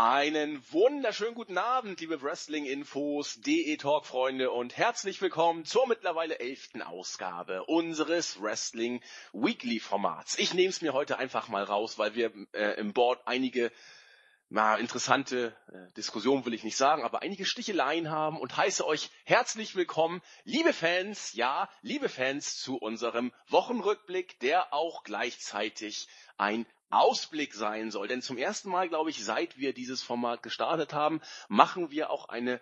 Einen 0.00 0.62
wunderschönen 0.70 1.34
guten 1.34 1.58
Abend, 1.58 1.98
liebe 1.98 2.22
Wrestling-Infos, 2.22 3.40
DE-Talk-Freunde 3.40 4.52
und 4.52 4.76
herzlich 4.76 5.20
willkommen 5.20 5.64
zur 5.64 5.88
mittlerweile 5.88 6.38
elften 6.38 6.82
Ausgabe 6.82 7.64
unseres 7.64 8.40
Wrestling 8.40 9.02
Weekly-Formats. 9.32 10.38
Ich 10.38 10.54
nehme 10.54 10.68
es 10.68 10.82
mir 10.82 10.92
heute 10.92 11.18
einfach 11.18 11.48
mal 11.48 11.64
raus, 11.64 11.98
weil 11.98 12.14
wir 12.14 12.30
äh, 12.52 12.78
im 12.78 12.92
Board 12.92 13.22
einige 13.24 13.72
na, 14.50 14.76
interessante 14.76 15.54
äh, 15.70 15.92
Diskussionen 15.92 16.46
will 16.46 16.54
ich 16.54 16.64
nicht 16.64 16.76
sagen, 16.76 17.04
aber 17.04 17.22
einige 17.22 17.44
Sticheleien 17.44 18.10
haben 18.10 18.40
und 18.40 18.56
heiße 18.56 18.86
euch 18.86 19.10
herzlich 19.24 19.74
willkommen, 19.74 20.22
liebe 20.44 20.72
Fans, 20.72 21.34
ja, 21.34 21.68
liebe 21.82 22.08
Fans, 22.08 22.58
zu 22.58 22.76
unserem 22.76 23.32
Wochenrückblick, 23.48 24.38
der 24.40 24.72
auch 24.72 25.02
gleichzeitig 25.04 26.08
ein 26.38 26.66
Ausblick 26.88 27.52
sein 27.52 27.90
soll. 27.90 28.08
Denn 28.08 28.22
zum 28.22 28.38
ersten 28.38 28.70
Mal, 28.70 28.88
glaube 28.88 29.10
ich, 29.10 29.22
seit 29.22 29.58
wir 29.58 29.74
dieses 29.74 30.02
Format 30.02 30.42
gestartet 30.42 30.94
haben, 30.94 31.20
machen 31.48 31.90
wir 31.90 32.10
auch 32.10 32.28
eine 32.28 32.60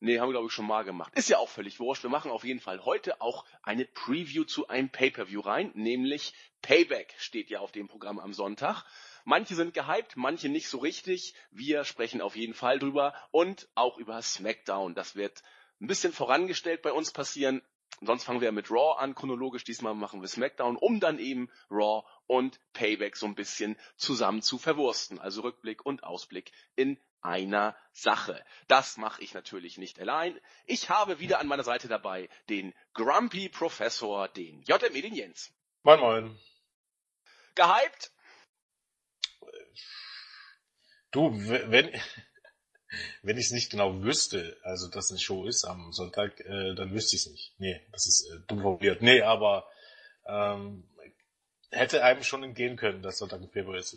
Nee, 0.00 0.18
haben 0.18 0.28
wir 0.28 0.32
glaube 0.32 0.48
ich 0.48 0.52
schon 0.52 0.66
mal 0.66 0.84
gemacht. 0.84 1.14
Ist 1.14 1.30
ja 1.30 1.38
auch 1.38 1.48
völlig 1.48 1.80
wurscht. 1.80 2.02
Wir 2.02 2.10
machen 2.10 2.30
auf 2.30 2.44
jeden 2.44 2.60
Fall 2.60 2.84
heute 2.84 3.22
auch 3.22 3.46
eine 3.62 3.86
Preview 3.86 4.44
zu 4.44 4.68
einem 4.68 4.90
Pay-per-View 4.90 5.40
rein, 5.40 5.70
nämlich 5.74 6.34
Payback 6.60 7.14
steht 7.16 7.48
ja 7.48 7.60
auf 7.60 7.72
dem 7.72 7.88
Programm 7.88 8.18
am 8.18 8.34
Sonntag. 8.34 8.84
Manche 9.24 9.54
sind 9.54 9.72
gehypt, 9.72 10.16
manche 10.16 10.48
nicht 10.48 10.68
so 10.68 10.78
richtig. 10.78 11.34
Wir 11.50 11.84
sprechen 11.84 12.20
auf 12.20 12.36
jeden 12.36 12.54
Fall 12.54 12.78
drüber 12.78 13.14
und 13.30 13.68
auch 13.74 13.96
über 13.98 14.20
SmackDown. 14.20 14.94
Das 14.94 15.16
wird 15.16 15.42
ein 15.80 15.86
bisschen 15.86 16.12
vorangestellt 16.12 16.82
bei 16.82 16.92
uns 16.92 17.10
passieren. 17.10 17.62
Sonst 18.00 18.24
fangen 18.24 18.40
wir 18.40 18.52
mit 18.52 18.70
Raw 18.70 18.98
an, 18.98 19.14
chronologisch. 19.14 19.64
Diesmal 19.64 19.94
machen 19.94 20.20
wir 20.20 20.28
SmackDown, 20.28 20.76
um 20.76 21.00
dann 21.00 21.18
eben 21.18 21.48
Raw 21.70 22.06
und 22.26 22.60
Payback 22.72 23.16
so 23.16 23.26
ein 23.26 23.34
bisschen 23.34 23.78
zusammen 23.96 24.42
zu 24.42 24.58
verwursten. 24.58 25.18
Also 25.18 25.42
Rückblick 25.42 25.86
und 25.86 26.04
Ausblick 26.04 26.52
in 26.76 26.98
einer 27.22 27.76
Sache. 27.92 28.44
Das 28.68 28.98
mache 28.98 29.22
ich 29.22 29.32
natürlich 29.32 29.78
nicht 29.78 29.98
allein. 29.98 30.38
Ich 30.66 30.90
habe 30.90 31.18
wieder 31.18 31.40
an 31.40 31.46
meiner 31.46 31.64
Seite 31.64 31.88
dabei 31.88 32.28
den 32.50 32.74
Grumpy 32.92 33.48
Professor, 33.48 34.28
den 34.28 34.62
JME, 34.62 35.00
den 35.00 35.14
Jens. 35.14 35.50
Moin 35.82 36.00
moin. 36.00 36.38
Gehypt? 37.54 38.10
Du, 41.10 41.30
wenn, 41.32 41.90
wenn 43.22 43.38
ich 43.38 43.46
es 43.46 43.52
nicht 43.52 43.70
genau 43.70 44.02
wüsste, 44.02 44.56
also 44.62 44.88
dass 44.88 45.10
eine 45.10 45.20
Show 45.20 45.46
ist 45.46 45.64
am 45.64 45.92
Sonntag, 45.92 46.40
äh, 46.40 46.74
dann 46.74 46.92
wüsste 46.92 47.16
ich 47.16 47.26
es 47.26 47.30
nicht. 47.30 47.54
Nee, 47.58 47.80
das 47.92 48.06
ist 48.06 48.30
äh, 48.30 48.38
dumm 48.46 48.62
formuliert. 48.62 49.02
Nee, 49.02 49.22
aber 49.22 49.68
ähm, 50.26 50.88
hätte 51.70 52.04
einem 52.04 52.22
schon 52.22 52.42
entgehen 52.42 52.76
können, 52.76 53.02
dass 53.02 53.18
Sonntag 53.18 53.40
ein 53.40 53.50
PPU 53.50 53.72
ist. 53.72 53.96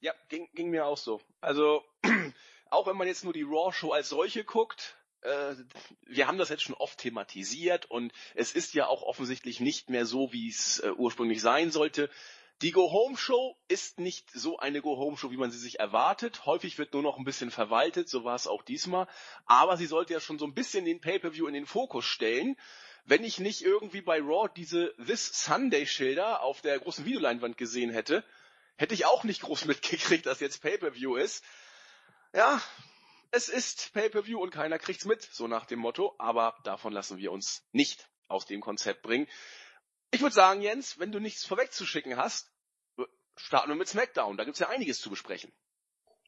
Ja, 0.00 0.12
ging, 0.28 0.48
ging 0.54 0.70
mir 0.70 0.86
auch 0.86 0.98
so. 0.98 1.20
Also, 1.40 1.82
auch 2.70 2.86
wenn 2.86 2.96
man 2.96 3.06
jetzt 3.06 3.24
nur 3.24 3.32
die 3.32 3.42
Raw-Show 3.42 3.92
als 3.92 4.08
solche 4.08 4.44
guckt, 4.44 4.96
äh, 5.22 5.54
wir 6.06 6.26
haben 6.26 6.38
das 6.38 6.50
jetzt 6.50 6.62
schon 6.62 6.74
oft 6.74 6.98
thematisiert 6.98 7.86
und 7.90 8.12
es 8.34 8.54
ist 8.54 8.74
ja 8.74 8.86
auch 8.86 9.02
offensichtlich 9.02 9.60
nicht 9.60 9.90
mehr 9.90 10.06
so, 10.06 10.32
wie 10.32 10.48
es 10.48 10.80
äh, 10.80 10.90
ursprünglich 10.90 11.40
sein 11.40 11.70
sollte. 11.70 12.10
Die 12.62 12.70
Go-Home-Show 12.70 13.56
ist 13.68 13.98
nicht 13.98 14.30
so 14.30 14.58
eine 14.58 14.80
Go-Home-Show, 14.80 15.30
wie 15.30 15.36
man 15.36 15.50
sie 15.50 15.58
sich 15.58 15.80
erwartet. 15.80 16.46
Häufig 16.46 16.78
wird 16.78 16.92
nur 16.92 17.02
noch 17.02 17.18
ein 17.18 17.24
bisschen 17.24 17.50
verwaltet, 17.50 18.08
so 18.08 18.24
war 18.24 18.36
es 18.36 18.46
auch 18.46 18.62
diesmal. 18.62 19.08
Aber 19.44 19.76
sie 19.76 19.86
sollte 19.86 20.12
ja 20.12 20.20
schon 20.20 20.38
so 20.38 20.46
ein 20.46 20.54
bisschen 20.54 20.84
den 20.84 21.00
Pay-Per-View 21.00 21.48
in 21.48 21.54
den 21.54 21.66
Fokus 21.66 22.04
stellen. 22.04 22.56
Wenn 23.04 23.24
ich 23.24 23.38
nicht 23.38 23.62
irgendwie 23.62 24.00
bei 24.00 24.20
Raw 24.20 24.48
diese 24.54 24.94
This 25.04 25.44
Sunday-Schilder 25.44 26.42
auf 26.42 26.62
der 26.62 26.78
großen 26.78 27.04
Videoleinwand 27.04 27.58
gesehen 27.58 27.90
hätte, 27.90 28.24
hätte 28.76 28.94
ich 28.94 29.04
auch 29.04 29.24
nicht 29.24 29.42
groß 29.42 29.64
mitgekriegt, 29.66 30.26
dass 30.26 30.40
jetzt 30.40 30.62
Pay-Per-View 30.62 31.16
ist. 31.16 31.44
Ja, 32.32 32.62
es 33.32 33.48
ist 33.48 33.92
Pay-Per-View 33.94 34.40
und 34.40 34.50
keiner 34.50 34.78
kriegt's 34.78 35.04
mit, 35.04 35.22
so 35.22 35.48
nach 35.48 35.66
dem 35.66 35.80
Motto. 35.80 36.14
Aber 36.18 36.56
davon 36.62 36.92
lassen 36.92 37.18
wir 37.18 37.32
uns 37.32 37.66
nicht 37.72 38.08
aus 38.28 38.46
dem 38.46 38.60
Konzept 38.60 39.02
bringen. 39.02 39.28
Ich 40.14 40.20
würde 40.20 40.34
sagen, 40.34 40.60
Jens, 40.60 41.00
wenn 41.00 41.10
du 41.10 41.18
nichts 41.18 41.44
vorwegzuschicken 41.44 42.16
hast, 42.16 42.52
starten 43.34 43.70
wir 43.70 43.74
mit 43.74 43.88
SmackDown. 43.88 44.36
Da 44.36 44.44
gibt's 44.44 44.60
ja 44.60 44.68
einiges 44.68 45.00
zu 45.00 45.10
besprechen. 45.10 45.52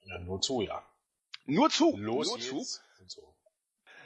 Ja, 0.02 0.18
nur 0.18 0.40
zu, 0.40 0.60
ja. 0.60 0.84
Nur 1.44 1.70
zu. 1.70 1.96
Los 1.96 2.26
nur 2.26 2.40
zu. 2.40 2.66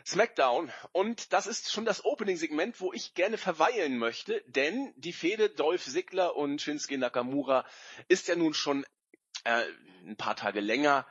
SmackDown. 0.04 0.70
Und 0.92 1.32
das 1.32 1.46
ist 1.46 1.72
schon 1.72 1.86
das 1.86 2.04
Opening-Segment, 2.04 2.78
wo 2.82 2.92
ich 2.92 3.14
gerne 3.14 3.38
verweilen 3.38 3.96
möchte, 3.96 4.42
denn 4.48 4.92
die 4.96 5.14
Fehde 5.14 5.48
Dolph 5.48 5.86
Ziggler 5.86 6.36
und 6.36 6.60
Shinsuke 6.60 6.98
Nakamura 6.98 7.64
ist 8.08 8.28
ja 8.28 8.36
nun 8.36 8.52
schon 8.52 8.84
äh, 9.44 9.64
ein 10.04 10.16
paar 10.18 10.36
Tage 10.36 10.60
länger. 10.60 11.06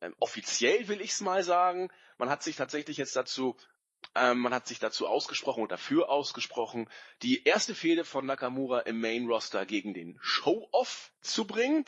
Äh, 0.00 0.12
offiziell 0.18 0.88
will 0.88 1.02
ich's 1.02 1.20
mal 1.20 1.44
sagen. 1.44 1.90
Man 2.16 2.30
hat 2.30 2.42
sich 2.42 2.56
tatsächlich 2.56 2.96
jetzt 2.96 3.16
dazu 3.16 3.54
ähm, 4.14 4.38
man 4.38 4.54
hat 4.54 4.66
sich 4.66 4.78
dazu 4.78 5.06
ausgesprochen 5.06 5.62
und 5.62 5.72
dafür 5.72 6.08
ausgesprochen, 6.08 6.88
die 7.22 7.44
erste 7.44 7.74
Fehde 7.74 8.04
von 8.04 8.26
Nakamura 8.26 8.80
im 8.80 9.00
Main 9.00 9.26
Roster 9.26 9.66
gegen 9.66 9.94
den 9.94 10.18
Show-Off 10.20 11.12
zu 11.20 11.46
bringen. 11.46 11.84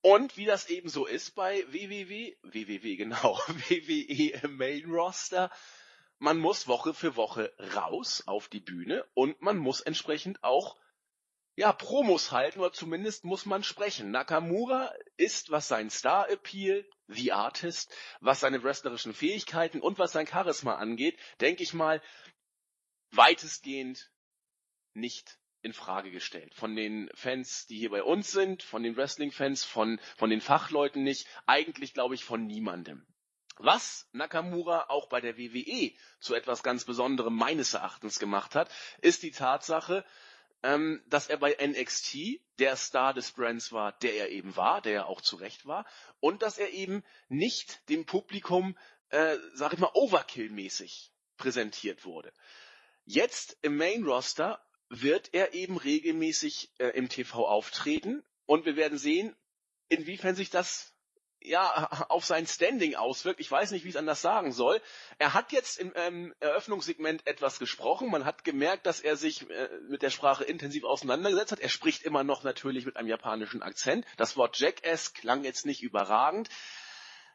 Und 0.00 0.36
wie 0.36 0.46
das 0.46 0.68
eben 0.68 0.88
so 0.88 1.06
ist 1.06 1.34
bei 1.34 1.64
WWW, 1.68 2.36
WWW 2.42 2.96
genau, 2.96 3.38
WWE 3.46 4.40
im 4.42 4.56
Main 4.56 4.90
Roster, 4.90 5.50
man 6.18 6.38
muss 6.38 6.66
Woche 6.66 6.94
für 6.94 7.16
Woche 7.16 7.52
raus 7.74 8.24
auf 8.26 8.48
die 8.48 8.60
Bühne 8.60 9.04
und 9.14 9.40
man 9.40 9.56
muss 9.56 9.80
entsprechend 9.80 10.42
auch 10.42 10.76
ja, 11.58 11.72
Promos 11.72 12.30
halten 12.30 12.60
oder 12.60 12.72
zumindest 12.72 13.24
muss 13.24 13.44
man 13.44 13.64
sprechen. 13.64 14.12
Nakamura 14.12 14.94
ist, 15.16 15.50
was 15.50 15.66
sein 15.66 15.90
Star-Appeal, 15.90 16.88
The 17.08 17.32
Artist, 17.32 17.92
was 18.20 18.38
seine 18.38 18.62
wrestlerischen 18.62 19.12
Fähigkeiten 19.12 19.80
und 19.80 19.98
was 19.98 20.12
sein 20.12 20.28
Charisma 20.28 20.76
angeht, 20.76 21.18
denke 21.40 21.64
ich 21.64 21.74
mal, 21.74 22.00
weitestgehend 23.10 24.12
nicht 24.94 25.40
in 25.62 25.72
Frage 25.72 26.12
gestellt. 26.12 26.54
Von 26.54 26.76
den 26.76 27.10
Fans, 27.14 27.66
die 27.66 27.78
hier 27.78 27.90
bei 27.90 28.04
uns 28.04 28.30
sind, 28.30 28.62
von 28.62 28.84
den 28.84 28.96
Wrestling-Fans, 28.96 29.64
von, 29.64 30.00
von 30.16 30.30
den 30.30 30.40
Fachleuten 30.40 31.02
nicht, 31.02 31.26
eigentlich 31.46 31.92
glaube 31.92 32.14
ich 32.14 32.24
von 32.24 32.46
niemandem. 32.46 33.04
Was 33.56 34.08
Nakamura 34.12 34.84
auch 34.90 35.08
bei 35.08 35.20
der 35.20 35.36
WWE 35.36 35.92
zu 36.20 36.36
etwas 36.36 36.62
ganz 36.62 36.84
Besonderem 36.84 37.34
meines 37.34 37.74
Erachtens 37.74 38.20
gemacht 38.20 38.54
hat, 38.54 38.70
ist 39.00 39.24
die 39.24 39.32
Tatsache, 39.32 40.04
ähm, 40.62 41.02
dass 41.06 41.28
er 41.28 41.36
bei 41.36 41.56
NXT 41.60 42.40
der 42.58 42.76
Star 42.76 43.14
des 43.14 43.32
Brands 43.32 43.72
war, 43.72 43.92
der 43.98 44.14
er 44.14 44.30
eben 44.30 44.56
war, 44.56 44.82
der 44.82 44.94
er 44.94 45.06
auch 45.06 45.20
zu 45.20 45.36
Recht 45.36 45.66
war, 45.66 45.86
und 46.20 46.42
dass 46.42 46.58
er 46.58 46.70
eben 46.70 47.04
nicht 47.28 47.88
dem 47.88 48.06
Publikum, 48.06 48.76
äh, 49.10 49.36
sag 49.54 49.72
ich 49.72 49.78
mal, 49.78 49.92
Overkill-mäßig 49.94 51.12
präsentiert 51.36 52.04
wurde. 52.04 52.32
Jetzt 53.04 53.56
im 53.62 53.76
Main 53.76 54.04
Roster 54.04 54.60
wird 54.88 55.32
er 55.32 55.54
eben 55.54 55.76
regelmäßig 55.76 56.72
äh, 56.78 56.88
im 56.88 57.08
TV 57.08 57.46
auftreten 57.46 58.24
und 58.46 58.64
wir 58.64 58.76
werden 58.76 58.98
sehen, 58.98 59.36
inwiefern 59.88 60.34
sich 60.34 60.50
das 60.50 60.94
ja, 61.42 61.88
auf 62.08 62.24
sein 62.24 62.46
Standing 62.46 62.94
auswirkt. 62.94 63.40
Ich 63.40 63.50
weiß 63.50 63.70
nicht, 63.70 63.84
wie 63.84 63.88
ich 63.88 63.94
es 63.94 63.98
anders 63.98 64.20
sagen 64.20 64.52
soll. 64.52 64.80
Er 65.18 65.34
hat 65.34 65.52
jetzt 65.52 65.78
im 65.78 65.92
ähm, 65.94 66.34
Eröffnungssegment 66.40 67.26
etwas 67.26 67.58
gesprochen. 67.58 68.10
Man 68.10 68.24
hat 68.24 68.44
gemerkt, 68.44 68.86
dass 68.86 69.00
er 69.00 69.16
sich 69.16 69.48
äh, 69.50 69.68
mit 69.88 70.02
der 70.02 70.10
Sprache 70.10 70.44
intensiv 70.44 70.84
auseinandergesetzt 70.84 71.52
hat. 71.52 71.60
Er 71.60 71.68
spricht 71.68 72.02
immer 72.02 72.24
noch 72.24 72.42
natürlich 72.42 72.86
mit 72.86 72.96
einem 72.96 73.08
japanischen 73.08 73.62
Akzent. 73.62 74.04
Das 74.16 74.36
Wort 74.36 74.58
Jackass 74.58 75.14
klang 75.14 75.44
jetzt 75.44 75.66
nicht 75.66 75.82
überragend. 75.82 76.48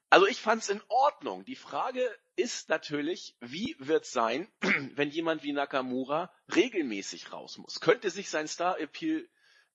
Also 0.09 0.28
ich 0.28 0.40
fand 0.40 0.62
es 0.62 0.70
in 0.70 0.81
Ordnung. 0.90 1.44
Die 1.44 1.56
Frage 1.56 2.08
ist 2.35 2.70
natürlich, 2.70 3.35
wie 3.40 3.75
wird 3.80 4.06
sein, 4.06 4.47
wenn 4.94 5.09
jemand 5.09 5.41
wie 5.41 5.53
Nakamura 5.53 6.31
regelmäßig 6.53 7.31
raus 7.34 7.58
muss? 7.58 7.80
Könnte 7.80 8.12
sich 8.12 8.30
sein 8.30 8.47
Star-Appeal 8.47 9.28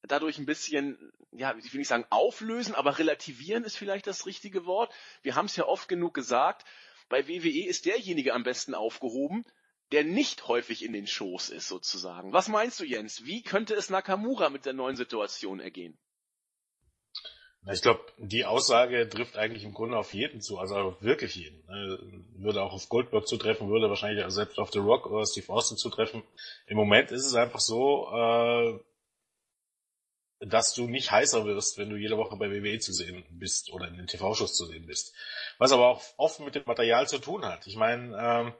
dadurch 0.03 0.39
ein 0.39 0.47
bisschen, 0.47 1.13
ja, 1.33 1.57
ich 1.57 1.73
will 1.73 1.79
nicht 1.79 1.89
sagen 1.89 2.07
auflösen, 2.11 2.75
aber 2.75 2.99
relativieren 2.99 3.65
ist 3.65 3.77
vielleicht 3.77 4.07
das 4.07 4.27
richtige 4.27 4.67
Wort. 4.67 4.93
Wir 5.23 5.35
haben 5.35 5.47
es 5.47 5.57
ja 5.57 5.67
oft 5.67 5.89
genug 5.89 6.15
gesagt, 6.15 6.65
bei 7.09 7.27
WWE 7.27 7.67
ist 7.67 7.87
derjenige 7.87 8.35
am 8.35 8.45
besten 8.45 8.75
aufgehoben, 8.75 9.45
der 9.93 10.05
nicht 10.05 10.47
häufig 10.49 10.85
in 10.85 10.93
den 10.93 11.07
Shows 11.07 11.49
ist, 11.49 11.69
sozusagen. 11.69 12.33
Was 12.33 12.49
meinst 12.49 12.79
du, 12.79 12.85
Jens? 12.85 13.25
Wie 13.25 13.43
könnte 13.43 13.75
es 13.75 13.89
Nakamura 13.89 14.51
mit 14.51 14.67
der 14.67 14.75
neuen 14.75 14.97
Situation 14.97 15.61
ergehen? 15.61 15.99
Ich 17.71 17.83
glaube, 17.83 18.01
die 18.19 18.45
Aussage 18.45 19.09
trifft 19.09 19.37
eigentlich 19.37 19.65
im 19.65 19.75
Grunde 19.75 19.99
auf 19.99 20.15
jeden 20.15 20.41
zu, 20.41 20.59
also 20.59 20.97
wirklich 21.01 21.35
jeden. 21.35 21.67
Ne? 21.67 21.99
Würde 22.37 22.63
auch 22.63 22.73
auf 22.73 22.89
Goldberg 22.89 23.27
zutreffen, 23.27 23.69
würde 23.69 23.89
wahrscheinlich 23.89 24.25
selbst 24.29 24.59
auf 24.59 24.71
The 24.71 24.79
Rock 24.79 25.07
oder 25.07 25.27
Steve 25.27 25.53
Austin 25.53 25.77
zutreffen. 25.77 26.23
Im 26.67 26.77
Moment 26.77 27.11
ist 27.11 27.27
es 27.27 27.35
einfach 27.35 27.61
so, 27.61 28.09
äh, 28.11 28.79
dass 30.41 30.75
du 30.75 30.87
nicht 30.87 31.11
heißer 31.11 31.45
wirst, 31.45 31.79
wenn 31.79 31.91
du 31.91 31.97
jede 31.97 32.17
Woche 32.17 32.37
bei 32.37 32.51
WWE 32.51 32.79
zu 32.79 32.93
sehen 32.93 33.25
bist 33.31 33.73
oder 33.73 33.89
in 33.89 33.97
den 33.97 34.07
TV-Shows 34.07 34.55
zu 34.55 34.67
sehen 34.67 34.87
bist. 34.87 35.15
Was 35.59 35.73
aber 35.73 35.89
auch 35.89 36.03
oft 36.17 36.41
mit 36.41 36.55
dem 36.55 36.63
Material 36.67 37.09
zu 37.09 37.19
tun 37.19 37.45
hat. 37.45 37.67
Ich 37.67 37.77
meine, 37.77 38.17
ähm, 38.17 38.53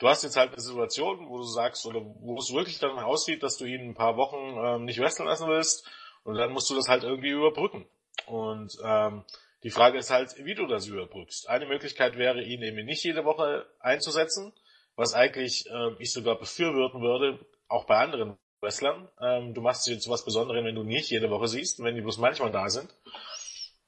du 0.00 0.08
hast 0.08 0.22
jetzt 0.22 0.36
halt 0.36 0.52
eine 0.52 0.60
Situation, 0.60 1.28
wo 1.28 1.38
du 1.38 1.44
sagst, 1.44 1.86
oder 1.86 2.00
wo 2.02 2.38
es 2.38 2.52
wirklich 2.52 2.78
dann 2.78 2.98
aussieht, 2.98 3.42
dass 3.42 3.56
du 3.56 3.64
ihn 3.64 3.90
ein 3.90 3.94
paar 3.94 4.16
Wochen 4.16 4.56
ähm, 4.58 4.84
nicht 4.84 5.00
wresteln 5.00 5.28
lassen 5.28 5.48
willst 5.48 5.88
und 6.24 6.34
dann 6.34 6.52
musst 6.52 6.68
du 6.70 6.74
das 6.74 6.88
halt 6.88 7.04
irgendwie 7.04 7.30
überbrücken. 7.30 7.86
Und 8.26 8.76
ähm, 8.84 9.24
Die 9.64 9.70
Frage 9.70 9.98
ist 9.98 10.10
halt, 10.10 10.36
wie 10.44 10.54
du 10.54 10.66
das 10.66 10.86
überbrückst. 10.86 11.48
Eine 11.48 11.66
Möglichkeit 11.66 12.16
wäre, 12.16 12.42
ihn 12.42 12.62
eben 12.62 12.84
nicht 12.84 13.02
jede 13.02 13.24
Woche 13.24 13.66
einzusetzen, 13.80 14.52
was 14.94 15.14
eigentlich 15.14 15.66
äh, 15.68 15.90
ich 15.98 16.12
sogar 16.12 16.38
befürworten 16.38 17.00
würde, 17.00 17.44
auch 17.66 17.84
bei 17.84 17.96
anderen 17.96 18.38
Wrestlern. 18.60 19.08
Ähm, 19.20 19.54
du 19.54 19.60
machst 19.60 19.84
sie 19.84 19.98
zu 19.98 20.10
was 20.10 20.24
Besonderem, 20.24 20.64
wenn 20.64 20.74
du 20.74 20.82
nicht 20.82 21.10
jede 21.10 21.30
Woche 21.30 21.48
siehst, 21.48 21.82
wenn 21.82 21.94
die 21.94 22.00
bloß 22.00 22.18
manchmal 22.18 22.50
da 22.50 22.68
sind. 22.68 22.92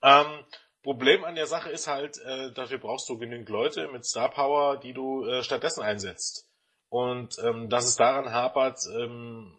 Ähm, 0.02 0.44
Problem 0.82 1.24
an 1.24 1.34
der 1.34 1.46
Sache 1.46 1.70
ist 1.70 1.86
halt, 1.86 2.18
äh, 2.24 2.52
dafür 2.52 2.78
brauchst 2.78 3.08
du 3.08 3.18
genügend 3.18 3.48
Leute 3.48 3.88
mit 3.88 4.06
Star 4.06 4.30
Power, 4.30 4.78
die 4.78 4.94
du 4.94 5.26
äh, 5.26 5.42
stattdessen 5.42 5.82
einsetzt. 5.82 6.48
Und 6.88 7.36
ähm, 7.44 7.68
dass 7.68 7.86
es 7.86 7.96
daran 7.96 8.32
hapert, 8.32 8.80
ähm, 8.96 9.56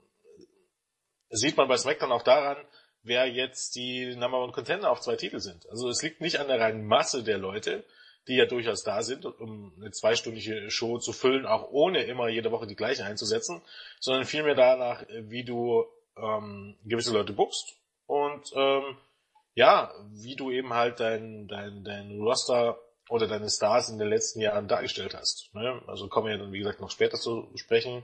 sieht 1.29 1.57
man 1.57 1.67
bei 1.67 1.77
SmackDown 1.77 2.11
auch 2.11 2.23
daran, 2.23 2.57
wer 3.03 3.27
jetzt 3.27 3.75
die 3.75 4.15
Number 4.15 4.43
One 4.43 4.51
Contender 4.51 4.91
auf 4.91 5.01
zwei 5.01 5.15
Titel 5.15 5.39
sind. 5.39 5.69
Also 5.69 5.89
es 5.89 6.01
liegt 6.01 6.21
nicht 6.21 6.39
an 6.39 6.47
der 6.47 6.59
reinen 6.59 6.85
Masse 6.85 7.23
der 7.23 7.37
Leute, 7.37 7.85
die 8.27 8.35
ja 8.35 8.45
durchaus 8.45 8.83
da 8.83 9.01
sind, 9.01 9.25
um 9.25 9.73
eine 9.77 9.91
zweistündige 9.91 10.69
Show 10.69 10.99
zu 10.99 11.13
füllen, 11.13 11.45
auch 11.45 11.71
ohne 11.71 12.03
immer 12.03 12.27
jede 12.27 12.51
Woche 12.51 12.67
die 12.67 12.75
gleiche 12.75 13.05
einzusetzen, 13.05 13.61
sondern 13.99 14.25
vielmehr 14.25 14.55
danach, 14.55 15.03
wie 15.09 15.43
du 15.43 15.85
ähm, 16.17 16.77
gewisse 16.85 17.13
Leute 17.13 17.33
buchst 17.33 17.75
und 18.05 18.51
ähm, 18.55 18.97
ja, 19.53 19.93
wie 20.11 20.35
du 20.35 20.51
eben 20.51 20.73
halt 20.73 20.99
dein, 20.99 21.47
dein, 21.47 21.83
dein 21.83 22.19
Roster 22.19 22.79
oder 23.09 23.27
deine 23.27 23.49
Stars 23.49 23.89
in 23.89 23.97
den 23.97 24.07
letzten 24.07 24.39
Jahren 24.39 24.67
dargestellt 24.67 25.15
hast. 25.15 25.53
Ne? 25.53 25.81
Also 25.87 26.07
kommen 26.07 26.27
wir 26.27 26.33
ja 26.33 26.39
dann, 26.39 26.53
wie 26.53 26.59
gesagt, 26.59 26.79
noch 26.79 26.91
später 26.91 27.17
zu 27.17 27.51
sprechen. 27.55 28.03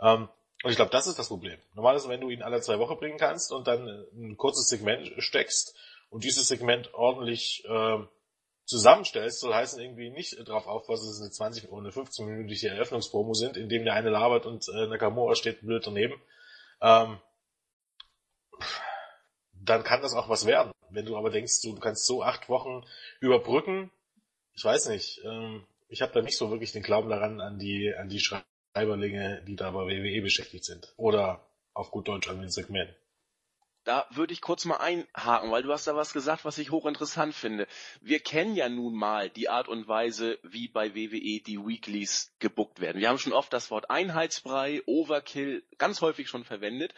Ähm, 0.00 0.28
und 0.62 0.70
ich 0.70 0.76
glaube, 0.76 0.90
das 0.90 1.06
ist 1.06 1.18
das 1.18 1.28
Problem. 1.28 1.58
Normalerweise, 1.74 2.08
wenn 2.08 2.20
du 2.20 2.28
ihn 2.28 2.42
alle 2.42 2.60
zwei 2.60 2.78
Wochen 2.78 2.98
bringen 2.98 3.18
kannst 3.18 3.52
und 3.52 3.66
dann 3.66 3.86
ein 4.12 4.36
kurzes 4.36 4.68
Segment 4.68 5.10
steckst 5.18 5.74
und 6.10 6.24
dieses 6.24 6.48
Segment 6.48 6.92
ordentlich 6.92 7.64
äh, 7.66 7.98
zusammenstellst, 8.64 9.40
soll 9.40 9.54
heißen 9.54 9.80
irgendwie 9.80 10.10
nicht 10.10 10.36
drauf 10.48 10.66
aufpassen, 10.66 11.06
dass 11.06 11.16
es 11.16 11.20
eine 11.20 11.30
20 11.30 11.70
oder 11.70 11.82
eine 11.82 11.90
15-minütige 11.90 12.68
Eröffnungspromo 12.68 13.34
sind, 13.34 13.56
in 13.56 13.68
dem 13.68 13.84
der 13.84 13.94
eine 13.94 14.10
labert 14.10 14.46
und 14.46 14.68
äh, 14.68 14.86
Nakamura 14.86 15.34
steht 15.34 15.60
blöd 15.60 15.86
daneben. 15.86 16.14
Ähm, 16.80 17.18
dann 19.52 19.82
kann 19.82 20.02
das 20.02 20.14
auch 20.14 20.28
was 20.28 20.46
werden. 20.46 20.72
Wenn 20.90 21.06
du 21.06 21.16
aber 21.16 21.30
denkst, 21.30 21.62
du 21.62 21.74
kannst 21.78 22.06
so 22.06 22.22
acht 22.22 22.48
Wochen 22.48 22.84
überbrücken, 23.20 23.90
ich 24.54 24.64
weiß 24.64 24.88
nicht, 24.88 25.20
ähm, 25.24 25.64
ich 25.88 26.02
habe 26.02 26.12
da 26.12 26.22
nicht 26.22 26.36
so 26.36 26.50
wirklich 26.50 26.72
den 26.72 26.82
Glauben 26.82 27.08
daran 27.10 27.40
an 27.40 27.58
die 27.58 27.92
an 27.96 28.08
die 28.08 28.20
Schreiberlinge, 28.20 29.42
die 29.46 29.56
da 29.56 29.70
bei 29.70 29.86
WWE 29.86 30.22
beschäftigt 30.22 30.64
sind. 30.64 30.92
Oder 30.96 31.44
auf 31.74 31.90
gut 31.90 32.08
Deutsch 32.08 32.28
an 32.28 32.40
den 32.40 32.50
Segment. 32.50 32.94
Da 33.84 34.06
würde 34.10 34.34
ich 34.34 34.42
kurz 34.42 34.66
mal 34.66 34.76
einhaken, 34.76 35.50
weil 35.50 35.62
du 35.62 35.72
hast 35.72 35.86
da 35.86 35.96
was 35.96 36.12
gesagt, 36.12 36.44
was 36.44 36.58
ich 36.58 36.70
hochinteressant 36.70 37.34
finde. 37.34 37.66
Wir 38.02 38.20
kennen 38.20 38.54
ja 38.54 38.68
nun 38.68 38.94
mal 38.94 39.30
die 39.30 39.48
Art 39.48 39.68
und 39.68 39.88
Weise, 39.88 40.38
wie 40.42 40.68
bei 40.68 40.94
WWE 40.94 41.40
die 41.40 41.58
Weeklies 41.58 42.30
gebuckt 42.40 42.80
werden. 42.80 43.00
Wir 43.00 43.08
haben 43.08 43.18
schon 43.18 43.32
oft 43.32 43.52
das 43.52 43.70
Wort 43.70 43.88
Einheitsbrei, 43.88 44.82
Overkill 44.84 45.64
ganz 45.78 46.02
häufig 46.02 46.28
schon 46.28 46.44
verwendet. 46.44 46.92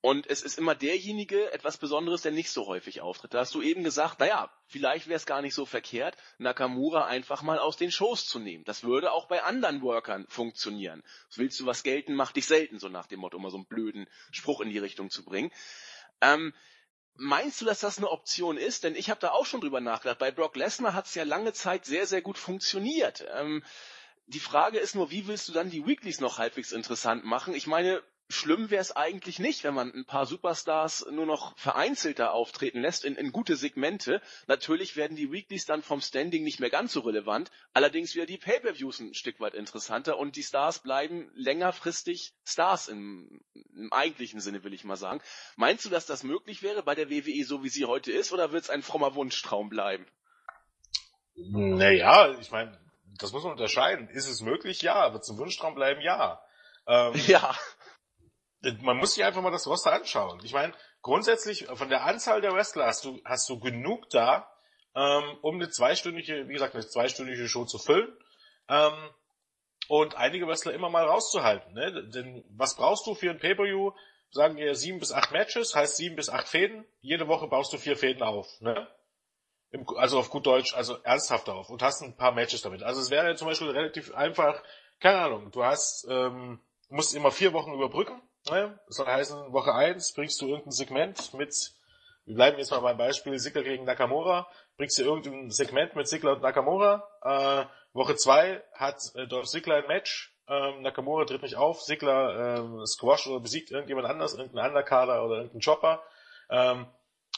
Und 0.00 0.28
es 0.28 0.42
ist 0.42 0.58
immer 0.58 0.74
derjenige 0.74 1.52
etwas 1.52 1.78
Besonderes, 1.78 2.22
der 2.22 2.32
nicht 2.32 2.50
so 2.50 2.66
häufig 2.66 3.00
auftritt. 3.00 3.34
Da 3.34 3.40
hast 3.40 3.54
du 3.54 3.62
eben 3.62 3.82
gesagt, 3.82 4.20
naja, 4.20 4.52
vielleicht 4.66 5.08
wäre 5.08 5.16
es 5.16 5.26
gar 5.26 5.42
nicht 5.42 5.54
so 5.54 5.64
verkehrt, 5.64 6.16
Nakamura 6.38 7.06
einfach 7.06 7.42
mal 7.42 7.58
aus 7.58 7.76
den 7.76 7.90
Shows 7.90 8.26
zu 8.26 8.38
nehmen. 8.38 8.64
Das 8.64 8.84
würde 8.84 9.10
auch 9.10 9.26
bei 9.26 9.42
anderen 9.42 9.82
Workern 9.82 10.26
funktionieren. 10.28 11.02
willst 11.34 11.58
du 11.58 11.66
was 11.66 11.82
gelten, 11.82 12.14
mach 12.14 12.32
dich 12.32 12.46
selten, 12.46 12.78
so 12.78 12.88
nach 12.88 13.06
dem 13.06 13.20
Motto, 13.20 13.36
immer 13.36 13.50
so 13.50 13.56
einen 13.56 13.66
blöden 13.66 14.06
Spruch 14.30 14.60
in 14.60 14.70
die 14.70 14.78
Richtung 14.78 15.10
zu 15.10 15.24
bringen. 15.24 15.50
Ähm, 16.20 16.52
Meinst 17.18 17.60
du, 17.60 17.64
dass 17.64 17.80
das 17.80 17.96
eine 17.96 18.10
Option 18.10 18.58
ist? 18.58 18.84
Denn 18.84 18.94
ich 18.94 19.08
habe 19.08 19.20
da 19.20 19.30
auch 19.30 19.46
schon 19.46 19.60
drüber 19.62 19.80
nachgedacht. 19.80 20.18
Bei 20.18 20.30
Brock 20.30 20.56
Lesnar 20.56 20.92
hat 20.92 21.06
es 21.06 21.14
ja 21.14 21.24
lange 21.24 21.52
Zeit 21.52 21.86
sehr, 21.86 22.06
sehr 22.06 22.20
gut 22.20 22.36
funktioniert. 22.36 23.26
Ähm, 23.34 23.64
die 24.26 24.40
Frage 24.40 24.78
ist 24.78 24.94
nur, 24.94 25.10
wie 25.10 25.26
willst 25.26 25.48
du 25.48 25.52
dann 25.52 25.70
die 25.70 25.86
Weeklies 25.86 26.20
noch 26.20 26.38
halbwegs 26.38 26.72
interessant 26.72 27.24
machen? 27.24 27.54
Ich 27.54 27.66
meine, 27.66 28.02
schlimm 28.28 28.70
wäre 28.70 28.80
es 28.80 28.94
eigentlich 28.94 29.38
nicht, 29.38 29.62
wenn 29.64 29.74
man 29.74 29.92
ein 29.92 30.04
paar 30.04 30.26
Superstars 30.26 31.06
nur 31.10 31.26
noch 31.26 31.56
vereinzelter 31.56 32.32
auftreten 32.32 32.80
lässt 32.80 33.04
in, 33.04 33.14
in, 33.14 33.32
gute 33.32 33.56
Segmente. 33.56 34.20
Natürlich 34.46 34.96
werden 34.96 35.16
die 35.16 35.30
Weeklies 35.30 35.66
dann 35.66 35.82
vom 35.82 36.00
Standing 36.00 36.42
nicht 36.42 36.60
mehr 36.60 36.70
ganz 36.70 36.92
so 36.92 37.00
relevant, 37.00 37.50
allerdings 37.72 38.14
wieder 38.14 38.26
die 38.26 38.38
Pay-per-Views 38.38 39.00
ein 39.00 39.14
Stück 39.14 39.40
weit 39.40 39.54
interessanter 39.54 40.18
und 40.18 40.36
die 40.36 40.42
Stars 40.42 40.80
bleiben 40.80 41.30
längerfristig 41.34 42.34
Stars 42.44 42.88
im, 42.88 43.40
im 43.74 43.92
eigentlichen 43.92 44.40
Sinne, 44.40 44.64
will 44.64 44.74
ich 44.74 44.84
mal 44.84 44.96
sagen. 44.96 45.20
Meinst 45.56 45.84
du, 45.84 45.88
dass 45.88 46.06
das 46.06 46.24
möglich 46.24 46.62
wäre 46.62 46.82
bei 46.82 46.94
der 46.94 47.10
WWE 47.10 47.44
so 47.44 47.62
wie 47.62 47.68
sie 47.68 47.84
heute 47.84 48.12
ist 48.12 48.32
oder 48.32 48.52
wird 48.52 48.64
es 48.64 48.70
ein 48.70 48.82
frommer 48.82 49.14
Wunschtraum 49.14 49.68
bleiben? 49.68 50.06
Naja, 51.36 52.36
ich 52.40 52.50
meine, 52.50 52.78
das 53.18 53.32
muss 53.32 53.44
man 53.44 53.52
unterscheiden. 53.52 54.08
Ist 54.08 54.28
es 54.28 54.40
möglich? 54.40 54.82
Ja. 54.82 55.12
Wird 55.12 55.22
es 55.22 55.30
ein 55.30 55.38
Wunschtraum 55.38 55.74
bleiben? 55.74 56.00
Ja. 56.00 56.42
Ähm, 56.86 57.12
ja 57.26 57.54
man 58.82 58.96
muss 58.96 59.14
sich 59.14 59.24
einfach 59.24 59.42
mal 59.42 59.50
das 59.50 59.66
Roster 59.66 59.92
anschauen. 59.92 60.40
Ich 60.44 60.52
meine, 60.52 60.72
grundsätzlich 61.02 61.66
von 61.74 61.88
der 61.88 62.04
Anzahl 62.04 62.40
der 62.40 62.52
Wrestler 62.52 62.86
hast 62.86 63.04
du, 63.04 63.20
hast 63.24 63.48
du 63.48 63.58
genug 63.58 64.08
da, 64.10 64.50
ähm, 64.94 65.38
um 65.42 65.56
eine 65.56 65.68
zweistündige, 65.68 66.48
wie 66.48 66.54
gesagt, 66.54 66.74
eine 66.74 66.86
zweistündige 66.86 67.48
Show 67.48 67.64
zu 67.64 67.78
füllen. 67.78 68.08
Ähm, 68.68 68.94
und 69.88 70.16
einige 70.16 70.48
Wrestler 70.48 70.74
immer 70.74 70.90
mal 70.90 71.04
rauszuhalten. 71.04 71.74
Ne? 71.74 72.08
Denn 72.08 72.44
was 72.48 72.74
brauchst 72.74 73.06
du 73.06 73.14
für 73.14 73.30
ein 73.30 73.38
Pay-Per-View? 73.38 73.92
Sagen 74.30 74.56
wir 74.56 74.74
sieben 74.74 74.98
bis 74.98 75.12
acht 75.12 75.30
Matches, 75.30 75.74
heißt 75.74 75.96
sieben 75.96 76.16
bis 76.16 76.28
acht 76.28 76.48
Fäden. 76.48 76.84
Jede 77.00 77.28
Woche 77.28 77.46
baust 77.46 77.72
du 77.72 77.78
vier 77.78 77.96
Fäden 77.96 78.22
auf. 78.22 78.48
Ne? 78.60 78.88
Im, 79.70 79.86
also 79.96 80.18
auf 80.18 80.30
gut 80.30 80.46
Deutsch, 80.46 80.74
also 80.74 80.96
ernsthaft 81.04 81.48
auf 81.48 81.70
und 81.70 81.82
hast 81.82 82.02
ein 82.02 82.16
paar 82.16 82.32
Matches 82.32 82.62
damit. 82.62 82.82
Also 82.82 83.00
es 83.00 83.10
wäre 83.10 83.34
zum 83.36 83.46
Beispiel 83.46 83.70
relativ 83.70 84.12
einfach, 84.14 84.60
keine 84.98 85.18
Ahnung, 85.18 85.50
du 85.52 85.62
hast, 85.62 86.06
ähm, 86.10 86.60
musst 86.88 87.14
immer 87.14 87.30
vier 87.30 87.52
Wochen 87.52 87.72
überbrücken 87.72 88.20
Das 88.46 88.96
soll 88.96 89.06
heißen, 89.06 89.52
Woche 89.52 89.74
1 89.74 90.12
bringst 90.12 90.40
du 90.40 90.46
irgendein 90.46 90.70
Segment 90.70 91.34
mit, 91.34 91.72
wir 92.24 92.34
bleiben 92.34 92.58
jetzt 92.58 92.70
mal 92.70 92.80
beim 92.80 92.96
Beispiel 92.96 93.38
Sigler 93.38 93.62
gegen 93.62 93.84
Nakamura, 93.84 94.46
bringst 94.76 94.98
du 94.98 95.02
irgendein 95.02 95.50
Segment 95.50 95.96
mit 95.96 96.08
Sigler 96.08 96.32
und 96.34 96.42
Nakamura. 96.42 97.08
Äh, 97.22 97.64
Woche 97.92 98.14
2 98.14 98.62
hat 98.72 99.00
äh, 99.14 99.26
Dolph 99.26 99.46
Sigler 99.46 99.76
ein 99.76 99.88
Match, 99.88 100.32
ähm, 100.48 100.82
Nakamura 100.82 101.24
tritt 101.24 101.42
nicht 101.42 101.56
auf, 101.56 101.82
Sigler 101.82 102.58
ähm, 102.58 102.86
squash 102.86 103.26
oder 103.26 103.40
besiegt 103.40 103.72
irgendjemand 103.72 104.06
anders, 104.06 104.34
irgendein 104.34 104.68
Underkader 104.68 105.24
oder 105.24 105.36
irgendein 105.38 105.60
Chopper. 105.60 106.02
Ähm, 106.48 106.86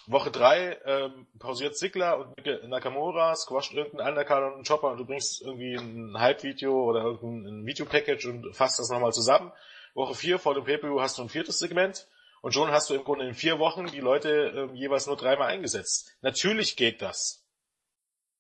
Woche 0.06 0.30
3 0.30 0.78
ähm, 0.84 1.26
pausiert 1.38 1.76
Sigler 1.76 2.18
und 2.18 2.68
Nakamura, 2.68 3.34
squasht 3.34 3.72
irgendein 3.72 4.08
Underkader 4.08 4.48
und 4.48 4.54
einen 4.54 4.64
Chopper 4.64 4.90
und 4.90 4.98
du 4.98 5.06
bringst 5.06 5.42
irgendwie 5.42 5.74
ein 5.74 6.18
Hype-Video 6.18 6.84
oder 6.84 7.02
irgendein 7.02 7.64
Video-Package 7.66 8.26
und 8.26 8.54
fasst 8.54 8.78
das 8.78 8.90
nochmal 8.90 9.12
zusammen. 9.12 9.52
Woche 9.94 10.14
4 10.14 10.38
vor 10.38 10.54
dem 10.54 10.64
pay 10.64 10.78
hast 10.98 11.18
du 11.18 11.22
ein 11.22 11.28
viertes 11.28 11.58
Segment 11.58 12.06
und 12.40 12.52
schon 12.52 12.70
hast 12.70 12.90
du 12.90 12.94
im 12.94 13.04
Grunde 13.04 13.26
in 13.26 13.34
vier 13.34 13.58
Wochen 13.58 13.86
die 13.86 14.00
Leute 14.00 14.70
äh, 14.72 14.76
jeweils 14.76 15.06
nur 15.06 15.16
dreimal 15.16 15.48
eingesetzt. 15.48 16.12
Natürlich 16.20 16.76
geht 16.76 17.02
das, 17.02 17.44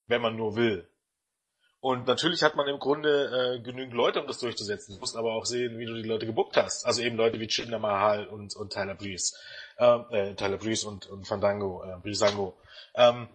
wenn 0.06 0.22
man 0.22 0.36
nur 0.36 0.56
will. 0.56 0.88
Und 1.80 2.08
natürlich 2.08 2.42
hat 2.42 2.56
man 2.56 2.66
im 2.66 2.80
Grunde 2.80 3.58
äh, 3.58 3.60
genügend 3.60 3.94
Leute, 3.94 4.20
um 4.20 4.26
das 4.26 4.40
durchzusetzen. 4.40 4.94
Du 4.94 5.00
musst 5.00 5.16
aber 5.16 5.32
auch 5.34 5.44
sehen, 5.44 5.78
wie 5.78 5.86
du 5.86 5.94
die 5.94 6.08
Leute 6.08 6.26
gebuckt 6.26 6.56
hast. 6.56 6.84
Also 6.84 7.02
eben 7.02 7.16
Leute 7.16 7.38
wie 7.38 7.46
Jinder 7.46 7.78
Mahal 7.78 8.26
und, 8.26 8.56
und 8.56 8.72
Tyler 8.72 8.96
Breeze. 8.96 9.36
Äh, 9.76 9.98
äh, 10.10 10.34
Tyler 10.34 10.56
Breeze 10.56 10.88
und, 10.88 11.06
und 11.06 11.26
Fandango, 11.26 11.84
äh, 11.84 12.00
Breezango. 12.02 12.56
Ähm, 12.94 13.28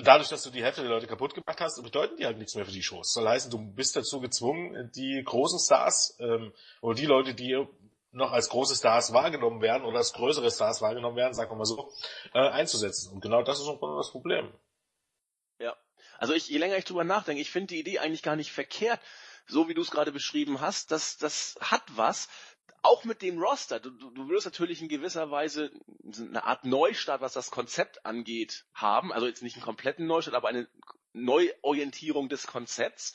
dadurch, 0.00 0.28
dass 0.28 0.42
du 0.42 0.50
die 0.50 0.62
Hälfte 0.62 0.82
der 0.82 0.90
Leute 0.90 1.06
kaputt 1.06 1.34
gemacht 1.34 1.60
hast, 1.60 1.82
bedeuten 1.82 2.16
die 2.16 2.26
halt 2.26 2.38
nichts 2.38 2.54
mehr 2.54 2.64
für 2.64 2.72
die 2.72 2.82
Shows. 2.82 3.12
Soll 3.12 3.28
heißen, 3.28 3.50
du 3.50 3.58
bist 3.58 3.96
dazu 3.96 4.20
gezwungen, 4.20 4.90
die 4.94 5.22
großen 5.24 5.58
Stars 5.58 6.16
ähm, 6.20 6.52
oder 6.80 6.94
die 6.94 7.06
Leute, 7.06 7.34
die 7.34 7.66
noch 8.10 8.32
als 8.32 8.48
große 8.48 8.74
Stars 8.74 9.12
wahrgenommen 9.12 9.60
werden 9.60 9.84
oder 9.84 9.98
als 9.98 10.12
größere 10.12 10.50
Stars 10.50 10.80
wahrgenommen 10.80 11.16
werden, 11.16 11.34
sagen 11.34 11.50
wir 11.50 11.56
mal 11.56 11.64
so, 11.64 11.92
äh, 12.32 12.38
einzusetzen. 12.38 13.12
Und 13.12 13.20
genau 13.20 13.42
das 13.42 13.60
ist 13.60 13.66
Grunde 13.66 13.96
das 13.96 14.10
Problem. 14.10 14.52
Ja. 15.58 15.76
Also 16.18 16.32
ich, 16.34 16.48
je 16.48 16.58
länger 16.58 16.76
ich 16.76 16.84
drüber 16.84 17.04
nachdenke, 17.04 17.40
ich 17.40 17.50
finde 17.50 17.74
die 17.74 17.80
Idee 17.80 17.98
eigentlich 17.98 18.22
gar 18.22 18.36
nicht 18.36 18.52
verkehrt, 18.52 19.00
so 19.46 19.68
wie 19.68 19.74
du 19.74 19.82
es 19.82 19.90
gerade 19.90 20.12
beschrieben 20.12 20.60
hast, 20.60 20.90
das, 20.90 21.16
das 21.16 21.58
hat 21.60 21.82
was, 21.96 22.28
auch 22.82 23.04
mit 23.04 23.22
dem 23.22 23.38
Roster, 23.38 23.80
du, 23.80 23.90
du, 23.90 24.10
du 24.10 24.22
natürlich 24.24 24.82
in 24.82 24.88
gewisser 24.88 25.30
Weise 25.30 25.70
eine 26.18 26.44
Art 26.44 26.64
Neustart, 26.64 27.20
was 27.20 27.32
das 27.32 27.50
Konzept 27.50 28.04
angeht, 28.06 28.66
haben. 28.74 29.12
Also 29.12 29.26
jetzt 29.26 29.42
nicht 29.42 29.56
einen 29.56 29.64
kompletten 29.64 30.06
Neustart, 30.06 30.34
aber 30.34 30.48
eine 30.48 30.68
Neuorientierung 31.12 32.28
des 32.28 32.46
Konzepts. 32.46 33.14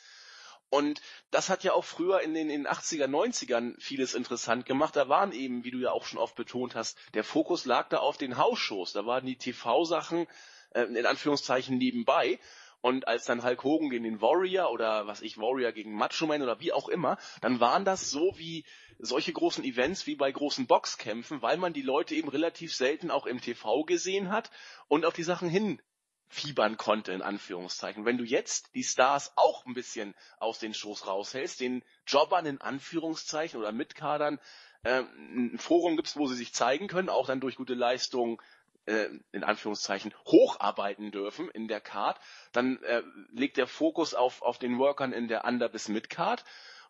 Und 0.69 1.01
das 1.29 1.49
hat 1.49 1.63
ja 1.63 1.73
auch 1.73 1.85
früher 1.85 2.21
in 2.21 2.33
den, 2.33 2.49
in 2.49 2.63
den 2.63 2.67
80er, 2.67 3.05
90ern 3.05 3.79
vieles 3.79 4.15
interessant 4.15 4.65
gemacht. 4.65 4.95
Da 4.95 5.07
waren 5.07 5.31
eben, 5.31 5.63
wie 5.63 5.71
du 5.71 5.77
ja 5.77 5.91
auch 5.91 6.05
schon 6.05 6.19
oft 6.19 6.35
betont 6.35 6.73
hast, 6.73 6.97
der 7.13 7.23
Fokus 7.23 7.65
lag 7.65 7.89
da 7.89 7.97
auf 7.97 8.17
den 8.17 8.37
Hausshows. 8.37 8.91
Da 8.91 9.05
waren 9.05 9.25
die 9.25 9.37
TV-Sachen 9.37 10.27
äh, 10.71 10.83
in 10.83 11.05
Anführungszeichen 11.05 11.77
nebenbei. 11.77 12.39
Und 12.83 13.07
als 13.07 13.23
dann 13.23 13.45
Hulk 13.45 13.63
Hogan 13.63 13.89
gegen 13.89 14.03
den 14.03 14.19
Warrior 14.19 14.69
oder 14.69 15.07
was 15.07 15.21
ich, 15.21 15.37
Warrior 15.37 15.71
gegen 15.71 15.95
Macho 15.95 16.27
Man 16.27 16.41
oder 16.41 16.59
wie 16.59 16.73
auch 16.73 16.89
immer, 16.89 17.17
dann 17.39 17.61
waren 17.61 17.85
das 17.85 18.11
so 18.11 18.33
wie 18.35 18.65
solche 18.99 19.31
großen 19.31 19.63
Events 19.63 20.05
wie 20.05 20.17
bei 20.17 20.29
großen 20.29 20.67
Boxkämpfen, 20.67 21.41
weil 21.41 21.55
man 21.55 21.71
die 21.71 21.81
Leute 21.81 22.13
eben 22.13 22.27
relativ 22.27 22.75
selten 22.75 23.09
auch 23.09 23.25
im 23.25 23.39
TV 23.39 23.83
gesehen 23.85 24.29
hat 24.33 24.51
und 24.89 25.05
auf 25.05 25.13
die 25.13 25.23
Sachen 25.23 25.47
hin 25.47 25.81
fiebern 26.27 26.75
konnte, 26.75 27.13
in 27.13 27.21
Anführungszeichen. 27.21 28.03
Wenn 28.03 28.17
du 28.17 28.25
jetzt 28.25 28.75
die 28.75 28.83
Stars 28.83 29.31
auch 29.37 29.65
ein 29.65 29.75
bisschen 29.75 30.13
aus 30.37 30.59
den 30.59 30.73
Shows 30.73 31.07
raushältst, 31.07 31.61
den 31.61 31.85
Jobbern 32.05 32.45
in 32.45 32.59
Anführungszeichen 32.59 33.61
oder 33.61 33.71
Mitkadern 33.71 34.41
äh, 34.83 35.03
ein 35.13 35.57
Forum 35.57 35.95
gibst, 35.95 36.17
wo 36.17 36.27
sie 36.27 36.35
sich 36.35 36.53
zeigen 36.53 36.89
können, 36.89 37.07
auch 37.07 37.27
dann 37.27 37.39
durch 37.39 37.55
gute 37.55 37.75
Leistungen 37.75 38.39
äh, 38.85 39.07
in 39.31 39.43
Anführungszeichen 39.43 40.13
hocharbeiten 40.25 41.11
dürfen 41.11 41.49
in 41.49 41.67
der 41.67 41.81
Card, 41.81 42.19
dann 42.51 42.81
äh, 42.83 43.03
legt 43.31 43.57
der 43.57 43.67
Fokus 43.67 44.13
auf, 44.13 44.41
auf 44.41 44.57
den 44.59 44.77
Workern 44.77 45.13
in 45.13 45.27
der 45.27 45.45
Under- 45.45 45.69
bis 45.69 45.87
Mid-Card 45.87 46.43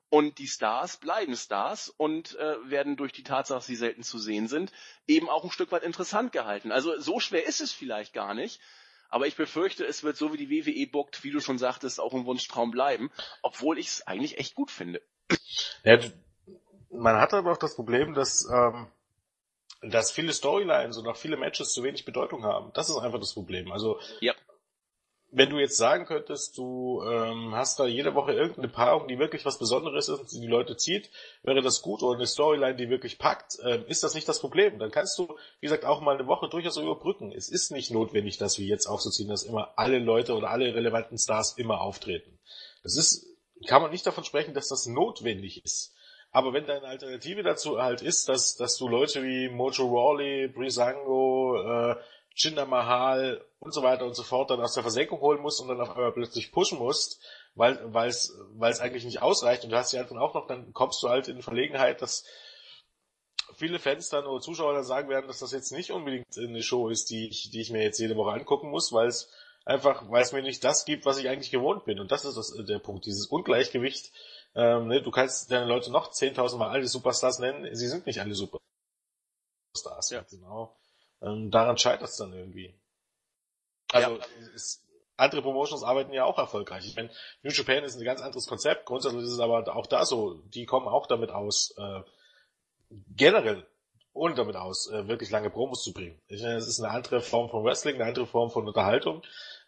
und 0.10 0.38
die 0.38 0.48
Stars 0.48 0.98
bleiben 0.98 1.36
Stars 1.36 1.90
und 1.90 2.36
äh, 2.36 2.70
werden 2.70 2.98
durch 2.98 3.14
die 3.14 3.24
Tatsache, 3.24 3.58
dass 3.58 3.66
sie 3.66 3.76
selten 3.76 4.04
zu 4.04 4.20
sehen 4.20 4.48
sind, 4.48 4.72
eben 5.08 5.28
auch 5.28 5.44
ein 5.44 5.50
Stück 5.50 5.72
weit 5.72 5.82
interessant 5.82 6.32
gehalten. 6.32 6.72
Also 6.72 7.00
so 7.00 7.20
schwer 7.20 7.48
ist 7.48 7.62
es 7.62 7.72
vielleicht 7.72 8.14
gar 8.14 8.36
nicht. 8.36 8.62
Aber 9.10 9.28
ich 9.28 9.36
befürchte, 9.36 9.86
es 9.86 10.04
wird 10.04 10.18
so 10.18 10.34
wie 10.34 10.38
die 10.38 10.50
WWE 10.50 10.88
bookt, 10.88 11.24
wie 11.24 11.32
du 11.32 11.40
schon 11.40 11.58
sagtest, 11.58 12.00
auch 12.00 12.14
ein 12.14 12.26
Wunschtraum 12.26 12.72
bleiben, 12.72 13.12
obwohl 13.42 13.78
ich 13.78 13.88
es 13.88 14.08
eigentlich 14.08 14.40
echt 14.40 14.56
gut 14.56 14.72
finde. 14.72 15.02
Ja, 15.84 16.00
man 16.92 17.18
hat 17.18 17.34
aber 17.34 17.52
auch 17.52 17.58
das 17.58 17.76
Problem, 17.76 18.14
dass 18.14 18.48
ähm, 18.52 18.88
dass 19.90 20.12
viele 20.12 20.34
Storylines 20.34 20.98
und 20.98 21.08
auch 21.08 21.18
viele 21.18 21.38
Matches 21.38 21.74
zu 21.74 21.84
wenig 21.84 22.06
Bedeutung 22.06 22.44
haben. 22.44 22.72
Das 22.74 22.90
ist 22.90 22.98
einfach 22.98 23.20
das 23.20 23.34
Problem. 23.34 23.72
Also 23.72 24.00
ja. 24.22 24.34
wenn 25.32 25.50
du 25.50 25.58
jetzt 25.58 25.78
sagen 25.78 26.06
könntest, 26.06 26.58
du 26.58 27.02
ähm, 27.04 27.56
hast 27.56 27.80
da 27.80 27.86
jede 27.86 28.16
Woche 28.16 28.34
irgendeine 28.34 28.70
Paarung, 28.70 29.08
die 29.08 29.20
wirklich 29.20 29.46
was 29.46 29.60
Besonderes 29.60 30.10
ist, 30.10 30.32
die 30.32 30.42
die 30.42 30.48
Leute 30.48 30.78
zieht, 30.78 31.10
wäre 31.44 31.62
das 31.62 31.82
gut 31.82 32.02
oder 32.04 32.18
eine 32.18 32.28
Storyline, 32.28 32.76
die 32.76 32.90
wirklich 32.90 33.20
packt, 33.20 33.58
ähm, 33.64 33.86
ist 33.88 34.04
das 34.04 34.14
nicht 34.14 34.28
das 34.28 34.40
Problem. 34.40 34.80
Dann 34.80 34.92
kannst 34.92 35.18
du, 35.18 35.28
wie 35.60 35.68
gesagt, 35.68 35.86
auch 35.86 36.02
mal 36.02 36.16
eine 36.16 36.28
Woche 36.28 36.50
durchaus 36.50 36.78
überbrücken. 36.78 37.32
Es 37.32 37.50
ist 37.50 37.72
nicht 37.72 37.92
notwendig, 37.92 38.38
dass 38.38 38.58
wir 38.58 38.66
jetzt 38.66 38.88
aufzuziehen, 38.88 39.30
dass 39.30 39.44
immer 39.44 39.74
alle 39.76 40.00
Leute 40.00 40.36
oder 40.36 40.50
alle 40.50 40.74
relevanten 40.74 41.18
Stars 41.18 41.58
immer 41.58 41.82
auftreten. 41.82 42.40
Das 42.84 42.98
ist, 42.98 43.26
kann 43.68 43.82
man 43.82 43.92
nicht 43.92 44.06
davon 44.06 44.24
sprechen, 44.24 44.54
dass 44.54 44.68
das 44.68 44.86
notwendig 44.86 45.64
ist. 45.64 45.94
Aber 46.34 46.52
wenn 46.52 46.66
deine 46.66 46.88
Alternative 46.88 47.44
dazu 47.44 47.80
halt 47.80 48.02
ist, 48.02 48.28
dass, 48.28 48.56
dass 48.56 48.76
du 48.78 48.88
Leute 48.88 49.24
wie 49.24 49.50
Mojo 49.50 49.86
Rawley, 49.86 50.48
Brisango, 50.48 51.62
äh, 51.62 51.96
Jinder 52.36 52.66
Mahal 52.66 53.46
und 53.60 53.72
so 53.72 53.84
weiter 53.84 54.06
und 54.06 54.16
so 54.16 54.24
fort 54.24 54.50
dann 54.50 54.60
aus 54.60 54.74
der 54.74 54.82
Versenkung 54.82 55.22
holen 55.22 55.42
musst 55.42 55.62
und 55.62 55.68
dann 55.68 55.80
auf 55.80 55.92
einmal 55.92 56.12
plötzlich 56.12 56.52
pushen 56.52 56.80
musst, 56.80 57.22
weil 57.54 57.78
es 58.08 58.36
weil 58.56 58.72
es 58.72 58.80
eigentlich 58.80 59.06
nicht 59.06 59.22
ausreicht 59.22 59.64
und 59.64 59.70
du 59.70 59.78
hast 59.78 59.94
die 59.94 60.00
anderen 60.00 60.18
auch 60.18 60.34
noch, 60.34 60.48
dann 60.48 60.74
kommst 60.74 61.04
du 61.04 61.10
halt 61.10 61.28
in 61.28 61.44
Verlegenheit, 61.44 62.02
dass 62.02 62.26
viele 63.56 63.78
Fans 63.78 64.10
dann 64.10 64.26
oder 64.26 64.42
Zuschauer 64.42 64.74
dann 64.74 64.84
sagen 64.84 65.10
werden, 65.10 65.28
dass 65.28 65.38
das 65.38 65.52
jetzt 65.52 65.72
nicht 65.72 65.92
unbedingt 65.92 66.26
eine 66.36 66.64
Show 66.64 66.90
ist, 66.90 67.12
die 67.12 67.28
ich, 67.30 67.52
die 67.52 67.62
ich 67.62 67.70
mir 67.70 67.84
jetzt 67.84 68.00
jede 68.00 68.16
Woche 68.16 68.32
angucken 68.32 68.72
muss, 68.72 68.92
weil 68.92 69.08
es 69.08 69.30
einfach, 69.66 70.10
weil 70.10 70.24
es 70.24 70.32
mir 70.32 70.42
nicht 70.42 70.64
das 70.64 70.86
gibt, 70.86 71.06
was 71.06 71.20
ich 71.20 71.30
eigentlich 71.30 71.52
gewohnt 71.52 71.86
bin. 71.86 72.00
Und 72.00 72.12
das 72.12 72.26
ist 72.26 72.38
das, 72.38 72.54
der 72.66 72.80
Punkt, 72.80 73.06
dieses 73.06 73.28
Ungleichgewicht 73.28 74.12
ähm, 74.56 74.88
ne, 74.88 75.02
du 75.02 75.12
kannst 75.12 75.52
deine 75.52 75.66
Leute 75.66 75.92
noch 75.92 76.12
10.000 76.12 76.58
Mal 76.58 76.70
alle 76.70 76.88
Superstars 76.88 77.40
nennen, 77.40 77.74
sie 77.76 77.88
sind 77.88 78.06
nicht 78.06 78.20
alle 78.20 78.36
Superstars. 78.36 78.64
Ja. 80.10 80.24
Genau. 80.30 80.76
Ähm, 81.22 81.52
daran 81.52 81.78
scheitert 81.78 82.10
es 82.10 82.18
dann 82.18 82.34
irgendwie. 82.34 82.74
Also 83.92 84.18
ja. 84.18 84.26
es, 84.56 84.84
andere 85.18 85.42
Promotions 85.42 85.84
arbeiten 85.84 86.14
ja 86.14 86.26
auch 86.26 86.38
erfolgreich. 86.38 86.86
Ich 86.86 86.96
meine, 86.96 87.10
New 87.44 87.52
Japan 87.52 87.84
ist 87.84 87.96
ein 87.96 88.04
ganz 88.04 88.22
anderes 88.22 88.48
Konzept. 88.48 88.86
Grundsätzlich 88.86 89.24
ist 89.24 89.34
es 89.34 89.40
aber 89.40 89.76
auch 89.76 89.88
da 89.88 90.06
so. 90.06 90.36
Die 90.46 90.66
kommen 90.66 90.88
auch 90.88 91.08
damit 91.08 91.30
aus, 91.32 91.74
äh, 91.78 92.02
generell 93.16 93.66
ohne 94.14 94.36
damit 94.36 94.56
aus, 94.56 94.90
äh, 94.92 95.08
wirklich 95.08 95.32
lange 95.32 95.50
Promos 95.50 95.84
zu 95.84 95.92
bringen. 95.92 96.22
Ich 96.28 96.42
meine, 96.42 96.56
es 96.56 96.68
ist 96.68 96.80
eine 96.80 96.94
andere 96.94 97.22
Form 97.22 97.50
von 97.50 97.64
Wrestling, 97.64 97.96
eine 97.96 98.06
andere 98.06 98.28
Form 98.28 98.52
von 98.52 98.68
Unterhaltung. 98.68 99.24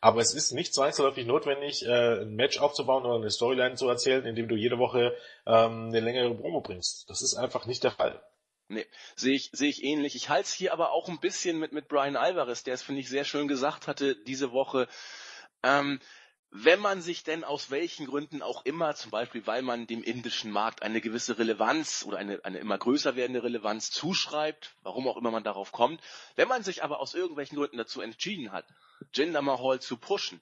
Aber 0.06 0.22
es 0.22 0.36
ist 0.36 0.52
nicht 0.52 0.72
zwangsläufig 0.72 1.26
notwendig, 1.26 1.84
äh, 1.84 2.22
ein 2.22 2.36
Match 2.36 2.60
aufzubauen 2.60 3.08
oder 3.08 3.16
eine 3.16 3.32
Storyline 3.32 3.74
zu 3.74 3.90
erzählen, 3.90 4.24
indem 4.24 4.48
du 4.48 4.56
jede 4.56 4.78
Woche 4.78 5.18
ähm, 5.48 5.88
eine 5.88 6.00
längere 6.00 6.36
Promo 6.36 6.62
bringst. 6.62 7.10
Das 7.10 7.24
ist 7.24 7.34
einfach 7.34 7.66
nicht 7.66 7.84
der 7.84 7.90
Fall. 7.90 8.24
Nee, 8.68 8.86
sehe 9.16 9.34
ich, 9.34 9.50
sehe 9.52 9.70
ich 9.70 9.84
ähnlich. 9.84 10.16
Ich 10.16 10.30
halte 10.30 10.44
es 10.44 10.54
hier 10.54 10.74
aber 10.74 10.92
auch 10.92 11.10
ein 11.10 11.20
bisschen 11.20 11.58
mit, 11.58 11.72
mit 11.72 11.88
Brian 11.88 12.18
Alvarez, 12.18 12.62
der 12.62 12.76
es, 12.76 12.84
finde 12.84 13.02
ich, 13.02 13.10
sehr 13.10 13.24
schön 13.24 13.48
gesagt 13.48 13.88
hatte 13.88 14.16
diese 14.16 14.52
Woche. 14.52 14.88
Ähm, 15.64 16.00
wenn 16.64 16.80
man 16.80 17.02
sich 17.02 17.24
denn 17.24 17.44
aus 17.44 17.70
welchen 17.70 18.06
Gründen 18.06 18.42
auch 18.42 18.64
immer, 18.66 18.96
zum 18.96 19.12
Beispiel 19.12 19.46
weil 19.46 19.62
man 19.62 19.88
dem 19.88 20.02
indischen 20.04 20.52
Markt 20.52 20.84
eine 20.84 21.02
gewisse 21.02 21.38
Relevanz 21.38 22.06
oder 22.08 22.18
eine, 22.18 22.44
eine 22.46 22.60
immer 22.60 22.78
größer 22.78 23.18
werdende 23.18 23.44
Relevanz 23.44 23.92
zuschreibt, 23.92 24.74
warum 24.82 25.08
auch 25.08 25.18
immer 25.18 25.32
man 25.32 25.44
darauf 25.44 25.74
kommt, 25.74 26.00
wenn 26.36 26.48
man 26.48 26.64
sich 26.64 26.82
aber 26.84 27.02
aus 27.02 27.14
irgendwelchen 27.14 27.58
Gründen 27.58 27.78
dazu 27.78 28.00
entschieden 28.00 28.54
hat, 28.54 28.66
Jinder 29.14 29.42
Mahal 29.42 29.82
zu 29.82 29.98
pushen. 29.98 30.42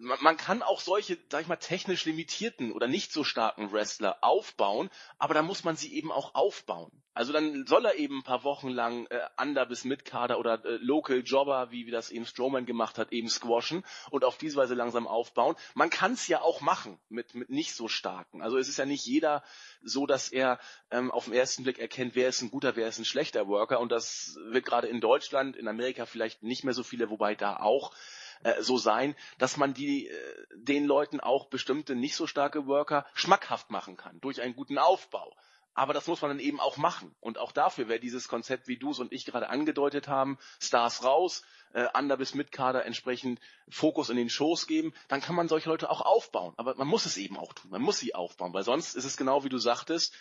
Man, 0.00 0.18
man 0.20 0.36
kann 0.36 0.62
auch 0.62 0.80
solche, 0.80 1.18
sag 1.28 1.42
ich 1.42 1.48
mal, 1.48 1.56
technisch 1.56 2.04
limitierten 2.04 2.72
oder 2.72 2.86
nicht 2.86 3.12
so 3.12 3.24
starken 3.24 3.72
Wrestler 3.72 4.18
aufbauen, 4.22 4.90
aber 5.18 5.34
dann 5.34 5.44
muss 5.44 5.64
man 5.64 5.76
sie 5.76 5.92
eben 5.92 6.12
auch 6.12 6.34
aufbauen. 6.36 6.90
Also 7.14 7.32
dann 7.32 7.66
soll 7.66 7.84
er 7.84 7.96
eben 7.96 8.18
ein 8.18 8.22
paar 8.22 8.44
Wochen 8.44 8.68
lang 8.68 9.06
äh, 9.06 9.18
Under- 9.36 9.66
bis 9.66 9.82
Mitkader 9.82 10.38
oder 10.38 10.64
äh, 10.64 10.76
Local 10.76 11.24
Jobber, 11.24 11.72
wie, 11.72 11.86
wie 11.86 11.90
das 11.90 12.10
eben 12.12 12.26
Strowman 12.26 12.64
gemacht 12.64 12.96
hat, 12.96 13.10
eben 13.10 13.28
squashen 13.28 13.84
und 14.10 14.24
auf 14.24 14.38
diese 14.38 14.56
Weise 14.56 14.74
langsam 14.74 15.08
aufbauen. 15.08 15.56
Man 15.74 15.90
kann 15.90 16.12
es 16.12 16.28
ja 16.28 16.42
auch 16.42 16.60
machen 16.60 17.00
mit, 17.08 17.34
mit 17.34 17.50
nicht 17.50 17.74
so 17.74 17.88
starken. 17.88 18.40
Also 18.40 18.56
es 18.56 18.68
ist 18.68 18.78
ja 18.78 18.86
nicht 18.86 19.04
jeder 19.04 19.42
so, 19.82 20.06
dass 20.06 20.28
er 20.28 20.60
ähm, 20.92 21.10
auf 21.10 21.24
den 21.24 21.34
ersten 21.34 21.64
Blick 21.64 21.80
erkennt, 21.80 22.14
wer 22.14 22.28
ist 22.28 22.40
ein 22.40 22.52
guter, 22.52 22.76
wer 22.76 22.86
ist 22.86 23.00
ein 23.00 23.04
schlechter 23.04 23.48
Worker. 23.48 23.80
Und 23.80 23.90
das 23.90 24.38
wird 24.50 24.64
gerade 24.64 24.86
in 24.86 25.00
Deutschland, 25.00 25.56
in 25.56 25.66
Amerika 25.66 26.06
vielleicht 26.06 26.44
nicht 26.44 26.62
mehr 26.62 26.74
so 26.74 26.84
viele, 26.84 27.10
wobei 27.10 27.34
da 27.34 27.56
auch 27.56 27.92
äh, 28.42 28.62
so 28.62 28.78
sein, 28.78 29.14
dass 29.38 29.56
man 29.56 29.74
die 29.74 30.08
äh, 30.08 30.46
den 30.54 30.86
Leuten 30.86 31.20
auch 31.20 31.46
bestimmte 31.46 31.94
nicht 31.94 32.16
so 32.16 32.26
starke 32.26 32.66
Worker 32.66 33.06
schmackhaft 33.14 33.70
machen 33.70 33.96
kann 33.96 34.20
durch 34.20 34.40
einen 34.40 34.54
guten 34.54 34.78
Aufbau. 34.78 35.34
Aber 35.78 35.94
das 35.94 36.08
muss 36.08 36.20
man 36.22 36.32
dann 36.32 36.40
eben 36.40 36.58
auch 36.58 36.76
machen. 36.76 37.14
Und 37.20 37.38
auch 37.38 37.52
dafür 37.52 37.86
wäre 37.86 38.00
dieses 38.00 38.26
Konzept, 38.26 38.66
wie 38.66 38.78
du 38.78 38.90
es 38.90 38.98
und 38.98 39.12
ich 39.12 39.24
gerade 39.24 39.48
angedeutet 39.48 40.08
haben, 40.08 40.36
Stars 40.60 41.04
raus, 41.04 41.44
äh, 41.72 41.86
Under- 41.96 42.16
bis 42.16 42.34
Mitkader 42.34 42.84
entsprechend 42.84 43.38
Fokus 43.68 44.10
in 44.10 44.16
den 44.16 44.28
Shows 44.28 44.66
geben, 44.66 44.92
dann 45.06 45.20
kann 45.20 45.36
man 45.36 45.46
solche 45.46 45.68
Leute 45.68 45.88
auch 45.88 46.00
aufbauen. 46.00 46.52
Aber 46.56 46.74
man 46.74 46.88
muss 46.88 47.06
es 47.06 47.16
eben 47.16 47.36
auch 47.36 47.52
tun. 47.52 47.70
Man 47.70 47.82
muss 47.82 48.00
sie 48.00 48.12
aufbauen, 48.12 48.52
weil 48.52 48.64
sonst 48.64 48.96
ist 48.96 49.04
es 49.04 49.16
genau 49.16 49.44
wie 49.44 49.50
du 49.50 49.58
sagtest, 49.58 50.12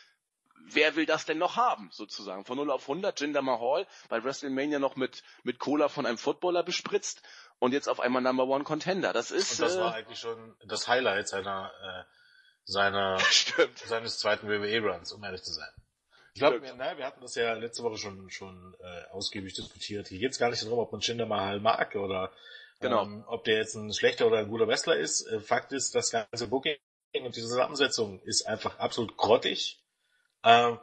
wer 0.70 0.96
will 0.96 1.06
das 1.06 1.26
denn 1.26 1.38
noch 1.38 1.56
haben, 1.56 1.90
sozusagen? 1.92 2.46
Von 2.46 2.58
0 2.58 2.72
auf 2.72 2.84
100, 2.84 3.20
Jinder 3.20 3.42
Mahal 3.42 3.88
bei 4.10 4.24
WrestleMania 4.24 4.80
noch 4.80 4.96
mit, 4.96 5.24
mit 5.44 5.60
Cola 5.60 5.88
von 5.90 6.06
einem 6.06 6.18
Footballer 6.18 6.64
bespritzt 6.64 7.22
und 7.60 7.74
jetzt 7.74 7.88
auf 7.90 8.00
einmal 8.00 8.22
Number 8.22 8.46
One 8.46 8.64
Contender. 8.64 9.14
Das 9.14 9.32
ist. 9.32 9.60
Und 9.60 9.66
das 9.68 9.76
äh, 9.76 9.80
war 9.80 9.94
eigentlich 9.94 10.20
schon 10.20 10.56
das 10.66 10.88
Highlight 10.88 11.28
seiner 11.28 11.72
äh, 11.84 12.04
seiner, 12.68 13.18
seines 13.86 14.20
zweiten 14.20 14.48
WWE-Runs, 14.48 15.12
um 15.14 15.24
ehrlich 15.24 15.42
zu 15.42 15.54
sein. 15.54 15.70
Ich 16.34 16.40
glaube, 16.40 16.62
wir, 16.62 16.78
wir 16.78 17.06
hatten 17.06 17.22
das 17.22 17.34
ja 17.34 17.54
letzte 17.54 17.82
Woche 17.82 17.98
schon, 17.98 18.30
schon 18.30 18.76
äh, 18.80 19.12
ausgiebig 19.12 19.56
diskutiert. 19.56 20.10
Hier 20.10 20.20
geht 20.20 20.34
es 20.34 20.38
gar 20.38 20.52
nicht 20.52 20.62
darum, 20.64 20.78
ob 20.78 20.92
man 20.92 21.02
Jinder 21.02 21.26
Mahal 21.26 21.60
mag 21.60 21.96
oder 21.96 22.32
genau. 22.80 23.04
ähm, 23.04 23.24
ob 23.26 23.44
der 23.46 23.58
jetzt 23.58 23.74
ein 23.74 23.92
schlechter 23.92 24.28
oder 24.28 24.38
ein 24.38 24.50
guter 24.50 24.68
Wrestler 24.68 24.98
ist. 24.98 25.26
Äh, 25.26 25.40
Fakt 25.40 25.72
ist, 25.72 25.96
das 25.96 26.12
ganze 26.12 26.48
Booking 26.48 26.78
und 27.24 27.36
diese 27.36 27.48
Zusammensetzung 27.48 28.20
ist 28.22 28.46
einfach 28.46 28.78
absolut 28.78 29.18
grottig. 29.18 29.82
Ähm, 30.44 30.78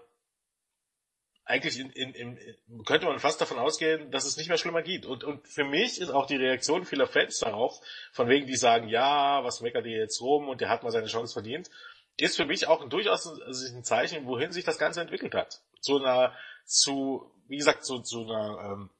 eigentlich 1.46 1.78
in, 1.78 1.90
in, 1.90 2.14
in, 2.14 2.84
könnte 2.84 3.06
man 3.06 3.18
fast 3.18 3.40
davon 3.40 3.58
ausgehen, 3.58 4.10
dass 4.10 4.24
es 4.24 4.36
nicht 4.36 4.48
mehr 4.48 4.56
schlimmer 4.56 4.82
geht. 4.82 5.04
Und, 5.04 5.24
und 5.24 5.46
für 5.46 5.64
mich 5.64 6.00
ist 6.00 6.10
auch 6.10 6.26
die 6.26 6.36
Reaktion 6.36 6.84
vieler 6.86 7.06
Fans 7.06 7.38
darauf, 7.38 7.80
von 8.12 8.28
wegen, 8.28 8.46
die 8.46 8.56
sagen, 8.56 8.88
ja, 8.88 9.44
was 9.44 9.60
meckert 9.60 9.86
ihr 9.86 9.98
jetzt 9.98 10.20
rum 10.22 10.48
und 10.48 10.60
der 10.60 10.70
hat 10.70 10.82
mal 10.82 10.90
seine 10.90 11.06
Chance 11.06 11.34
verdient, 11.34 11.70
ist 12.16 12.36
für 12.36 12.46
mich 12.46 12.66
auch 12.66 12.80
ein, 12.80 12.90
durchaus 12.90 13.26
ein, 13.26 13.76
ein 13.76 13.84
Zeichen, 13.84 14.26
wohin 14.26 14.52
sich 14.52 14.64
das 14.64 14.78
Ganze 14.78 15.02
entwickelt 15.02 15.34
hat. 15.34 15.60
Zu 15.80 15.98
einer, 15.98 16.34
zu, 16.64 17.30
wie 17.48 17.58
gesagt, 17.58 17.84
zu, 17.84 18.00
zu 18.00 18.22
einer, 18.22 18.58
ähm, 18.64 18.90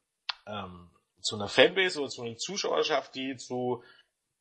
ähm, 0.46 0.90
zu 1.22 1.36
einer 1.36 1.48
Fanbase 1.48 2.00
oder 2.00 2.10
zu 2.10 2.22
einer 2.22 2.36
Zuschauerschaft, 2.36 3.14
die 3.14 3.36
zu 3.36 3.82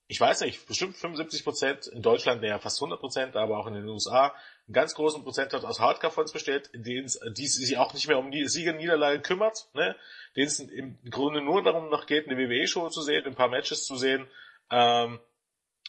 ich 0.08 0.20
weiß 0.20 0.42
nicht, 0.42 0.68
bestimmt 0.68 0.98
75 0.98 1.44
Prozent, 1.44 1.88
in 1.88 2.02
Deutschland 2.02 2.44
ja 2.44 2.60
fast 2.60 2.80
100 2.80 3.00
Prozent, 3.00 3.36
aber 3.36 3.58
auch 3.58 3.68
in 3.68 3.74
den 3.74 3.88
USA, 3.88 4.36
einen 4.68 4.74
ganz 4.74 4.94
großen 4.96 5.24
Prozentsatz 5.24 5.64
aus 5.64 5.80
Hardcore-Fans 5.80 6.34
besteht, 6.34 6.68
in 6.68 6.84
denen 6.84 7.10
die 7.38 7.48
sich 7.48 7.78
auch 7.78 7.94
nicht 7.94 8.08
mehr 8.08 8.20
um 8.20 8.30
die 8.30 8.48
Sieger 8.48 8.74
Niederlage 8.74 9.22
kümmert, 9.22 9.70
ne? 9.74 9.96
denen 10.36 10.48
es 10.48 10.60
im 10.60 11.00
Grunde 11.10 11.42
nur 11.42 11.64
darum 11.64 11.90
noch 11.90 12.06
geht, 12.06 12.28
eine 12.28 12.38
WWE-Show 12.38 12.90
zu 12.90 13.02
sehen, 13.02 13.26
ein 13.26 13.36
paar 13.36 13.50
Matches 13.50 13.86
zu 13.86 13.96
sehen, 13.96 14.28
ähm, 14.70 15.20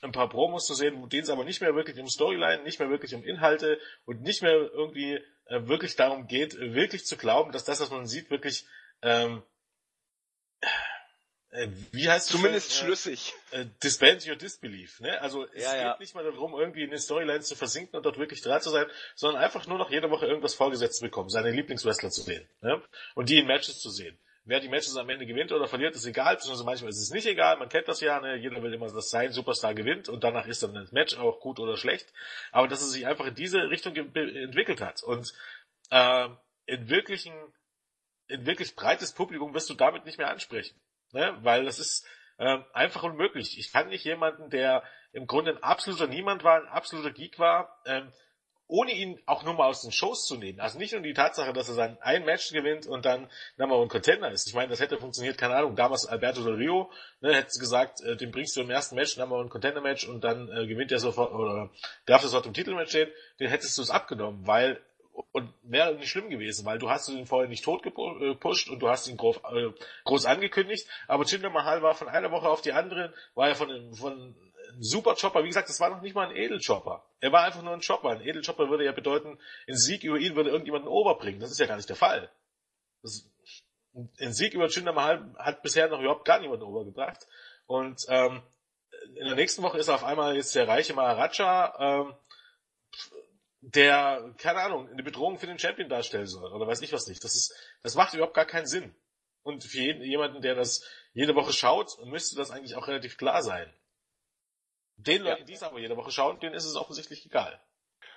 ein 0.03 0.13
paar 0.13 0.29
Promos 0.29 0.67
zu 0.67 0.75
sehen, 0.75 1.09
denen 1.09 1.23
es 1.23 1.31
aber 1.31 1.45
nicht 1.45 1.61
mehr 1.61 1.75
wirklich 1.75 1.99
um 1.99 2.09
Storyline, 2.09 2.63
nicht 2.63 2.79
mehr 2.79 2.91
wirklich 2.91 3.15
um 3.15 3.25
Inhalte 3.25 3.79
und 4.05 4.23
nicht 4.23 4.43
mehr 4.43 4.53
irgendwie 4.53 5.15
äh, 5.47 5.67
wirklich 5.67 5.97
darum 5.97 6.27
geht, 6.27 6.57
wirklich 6.59 7.05
zu 7.05 7.17
glauben, 7.17 7.53
dass 7.53 7.65
das, 7.65 7.81
was 7.81 7.91
man 7.91 8.07
sieht, 8.07 8.31
wirklich 8.31 8.67
ähm, 9.03 9.43
äh, 11.55 11.69
wie 11.93 12.11
heißt 12.11 12.29
Zumindest 12.29 12.71
das, 12.71 12.79
schlüssig. 12.79 13.33
Äh, 13.53 13.67
disband 13.83 14.27
your 14.27 14.35
disbelief, 14.35 14.99
ne? 14.99 15.21
Also 15.21 15.45
es 15.53 15.63
ja, 15.63 15.73
geht 15.73 15.81
ja. 15.83 15.97
nicht 16.01 16.15
mal 16.17 16.25
darum, 16.25 16.53
irgendwie 16.55 16.83
in 16.83 16.91
eine 16.91 16.99
Storyline 16.99 17.43
zu 17.43 17.55
versinken 17.55 17.97
und 17.97 18.05
dort 18.05 18.19
wirklich 18.19 18.43
dran 18.43 18.61
zu 18.61 18.71
sein, 18.71 18.87
sondern 19.15 19.41
einfach 19.41 19.69
nur 19.69 19.79
noch 19.79 19.89
jede 19.89 20.11
Woche 20.11 20.27
irgendwas 20.27 20.55
vorgesetzt 20.55 20.99
zu 20.99 21.05
bekommen, 21.05 21.29
seine 21.29 21.53
Lieblingswrestler 21.53 22.11
zu 22.11 22.23
sehen, 22.23 22.45
ne? 22.61 22.83
Und 23.15 23.29
die 23.29 23.39
in 23.39 23.47
Matches 23.47 23.79
zu 23.79 23.91
sehen. 23.91 24.19
wer 24.47 24.59
die 24.59 24.69
Matches 24.69 24.97
am 24.97 25.09
Ende 25.09 25.27
gewinnt 25.27 25.53
oder 25.53 25.69
verliert, 25.69 25.95
ist 25.95 26.07
egal, 26.07 26.35
beziehungsweise 26.35 26.65
manchmal 26.65 26.91
ist 26.91 27.01
es 27.01 27.11
nicht 27.11 27.27
egal, 27.27 27.57
man 27.57 27.69
kennt 27.69 27.87
das 27.87 28.01
ja, 28.01 28.21
ne? 28.21 28.37
jeder 28.37 28.61
will 28.61 28.75
immer, 28.75 28.93
dass 28.93 29.11
sein 29.11 29.33
Superstar 29.33 29.75
gewinnt 29.75 30.09
und 30.09 30.25
danach 30.25 30.47
ist 30.47 30.63
dann 30.63 30.75
das 30.75 30.91
Match 30.91 31.17
auch 31.17 31.39
gut 31.41 31.61
oder 31.61 31.77
schlecht, 31.77 32.13
aber 32.51 32.67
dass 32.67 32.83
es 32.83 32.91
sich 32.91 33.07
einfach 33.07 33.27
in 33.27 33.35
diese 33.37 33.71
Richtung 33.71 33.95
entwickelt 33.95 34.81
hat 34.81 35.03
und 35.05 35.33
äh, 35.91 36.29
in 36.67 36.89
wirklichen, 36.89 37.33
in 38.27 38.45
wirklich 38.45 38.75
breites 38.75 39.13
Publikum 39.13 39.55
wirst 39.55 39.71
du 39.71 39.75
damit 39.75 40.05
nicht 40.05 40.19
mehr 40.19 40.31
ansprechen, 40.31 40.79
ne? 41.15 41.37
weil 41.43 41.65
das 41.65 41.79
ist 41.79 42.07
äh, 42.39 42.59
einfach 42.73 43.03
unmöglich. 43.03 43.59
Ich 43.59 43.73
kann 43.73 43.89
nicht 43.89 44.05
jemanden, 44.05 44.51
der 44.51 44.83
im 45.13 45.27
Grunde 45.27 45.53
ein 45.53 45.63
absoluter 45.63 46.09
Niemand 46.09 46.45
war, 46.45 46.61
ein 46.61 46.69
absoluter 46.69 47.13
Geek 47.13 47.39
war, 47.39 47.81
ähm, 47.87 48.13
ohne 48.67 48.93
ihn 48.93 49.21
auch 49.27 49.45
nur 49.45 49.55
mal 49.55 49.67
aus 49.67 49.83
den 49.83 49.93
Shows 49.93 50.27
zu 50.27 50.37
nehmen. 50.37 50.59
Also 50.59 50.79
nicht 50.79 50.93
nur 50.93 51.03
die 51.03 51.13
Tatsache, 51.13 51.53
dass 51.53 51.69
er 51.69 51.75
sein 51.75 51.99
ein 52.01 52.25
Match 52.25 52.51
gewinnt 52.51 52.87
und 52.87 53.05
dann 53.05 53.29
Number 53.57 53.77
One 53.77 53.89
Contender 53.89 54.31
ist. 54.31 54.49
Ich 54.49 54.55
meine, 54.55 54.69
das 54.69 54.81
hätte 54.81 54.97
funktioniert, 54.97 55.37
keine 55.37 55.55
Ahnung, 55.55 55.77
damals 55.77 56.07
Alberto 56.07 56.43
Del 56.43 56.55
Rio, 56.55 56.91
ne, 57.21 57.35
hätte 57.35 57.59
gesagt, 57.59 58.01
äh, 58.01 58.17
den 58.17 58.31
bringst 58.31 58.57
du 58.57 58.63
im 58.63 58.71
ersten 58.71 58.97
Match, 58.97 59.17
Number 59.17 59.37
One 59.37 59.51
Contender 59.51 59.83
Match 59.83 60.09
und 60.09 60.25
dann 60.25 60.49
äh, 60.49 60.67
gewinnt 60.67 60.91
er 60.93 60.99
sofort, 60.99 61.33
oder 61.33 61.71
darf 62.07 62.23
sofort 62.23 62.47
im 62.47 62.55
Titelmatch 62.55 62.91
stehen, 62.91 63.11
den 63.39 63.51
hättest 63.51 63.77
du 63.77 63.83
es 63.83 63.91
abgenommen, 63.91 64.47
weil 64.47 64.81
und 65.33 65.53
wäre 65.63 65.95
nicht 65.95 66.09
schlimm 66.09 66.29
gewesen, 66.29 66.67
weil 66.67 66.79
du 66.79 66.91
hast 66.91 67.09
ihn 67.09 67.27
vorher 67.27 67.49
nicht 67.49 67.65
tot 67.65 67.83
gepusht 67.83 68.69
und 68.69 68.81
du 68.81 68.89
hast 68.89 69.07
ihn 69.09 69.17
groß, 69.17 69.37
äh, 69.53 69.71
groß 70.05 70.27
angekündigt, 70.27 70.89
aber 71.07 71.25
Jinder 71.25 71.51
Mahal 71.51 71.83
war 71.83 71.95
von 71.95 72.09
einer 72.09 72.31
Woche 72.31 72.49
auf 72.49 72.63
die 72.63 72.73
andere, 72.73 73.13
war 73.35 73.49
ja 73.49 73.55
von, 73.55 73.95
von 73.95 74.35
ein 74.75 74.83
super 74.83 75.15
Chopper. 75.15 75.45
Wie 75.45 75.49
gesagt, 75.49 75.69
das 75.69 75.81
war 75.81 75.91
noch 75.91 76.01
nicht 76.01 76.15
mal 76.15 76.29
ein 76.29 76.37
Edelchopper. 76.37 77.05
Er 77.21 77.33
war 77.33 77.45
einfach 77.45 77.63
nur 77.63 77.73
ein 77.73 77.81
Chopper. 77.81 78.11
Ein 78.11 78.21
Edelchopper 78.21 78.69
würde 78.69 78.85
ja 78.85 78.93
bedeuten, 78.93 79.39
ein 79.69 79.77
Sieg 79.77 80.03
über 80.05 80.19
ihn 80.19 80.37
würde 80.37 80.51
irgendjemanden 80.51 80.89
overbringen. 80.89 81.41
Das 81.41 81.51
ist 81.51 81.61
ja 81.61 81.67
gar 81.67 81.77
nicht 81.77 81.89
der 81.89 81.97
Fall. 81.97 82.31
Das, 83.03 83.29
ein 83.95 84.33
Sieg 84.33 84.55
über 84.55 84.67
Jinder 84.67 84.93
Mahal 84.93 85.33
hat 85.39 85.63
bisher 85.63 85.89
noch 85.89 86.01
überhaupt 86.01 86.25
gar 86.25 86.41
niemanden 86.41 86.65
overgebracht. 86.65 87.27
Und 87.67 88.05
ähm, 88.09 88.43
in 89.15 89.27
der 89.27 89.37
nächsten 89.37 89.63
Woche 89.63 89.79
ist 89.79 89.89
auf 89.89 90.05
einmal 90.05 90.37
jetzt 90.37 90.55
der 90.55 90.67
reiche 90.67 90.95
Maharaja, 90.95 91.75
ähm, 91.79 92.15
der, 93.73 94.35
keine 94.37 94.61
Ahnung, 94.61 94.89
eine 94.89 95.03
Bedrohung 95.03 95.39
für 95.39 95.47
den 95.47 95.59
Champion 95.59 95.89
darstellen 95.89 96.27
soll. 96.27 96.53
Oder 96.53 96.67
weiß 96.67 96.83
ich 96.83 96.93
was 96.93 97.07
nicht. 97.07 97.25
Das 97.25 97.35
ist, 97.35 97.55
das 97.83 97.95
macht 97.95 98.13
überhaupt 98.13 98.35
gar 98.35 98.47
keinen 98.47 98.67
Sinn. 98.67 98.95
Und 99.43 99.65
für 99.65 99.79
jeden, 99.79 100.03
jemanden, 100.03 100.43
der 100.43 100.55
das 100.55 100.85
jede 101.13 101.35
Woche 101.35 101.53
schaut, 101.53 101.99
müsste 102.05 102.37
das 102.37 102.51
eigentlich 102.51 102.77
auch 102.77 102.89
relativ 102.89 103.17
klar 103.17 103.43
sein. 103.43 103.73
Den 104.97 105.23
Leuten, 105.23 105.41
ja. 105.41 105.47
die 105.47 105.53
es 105.55 105.63
aber 105.63 105.81
jede 105.81 105.97
Woche 105.97 106.11
schauen, 106.11 106.41
denen 106.41 106.55
ist 106.55 106.65
es 106.65 106.77
offensichtlich 106.77 107.27
egal. 107.27 107.61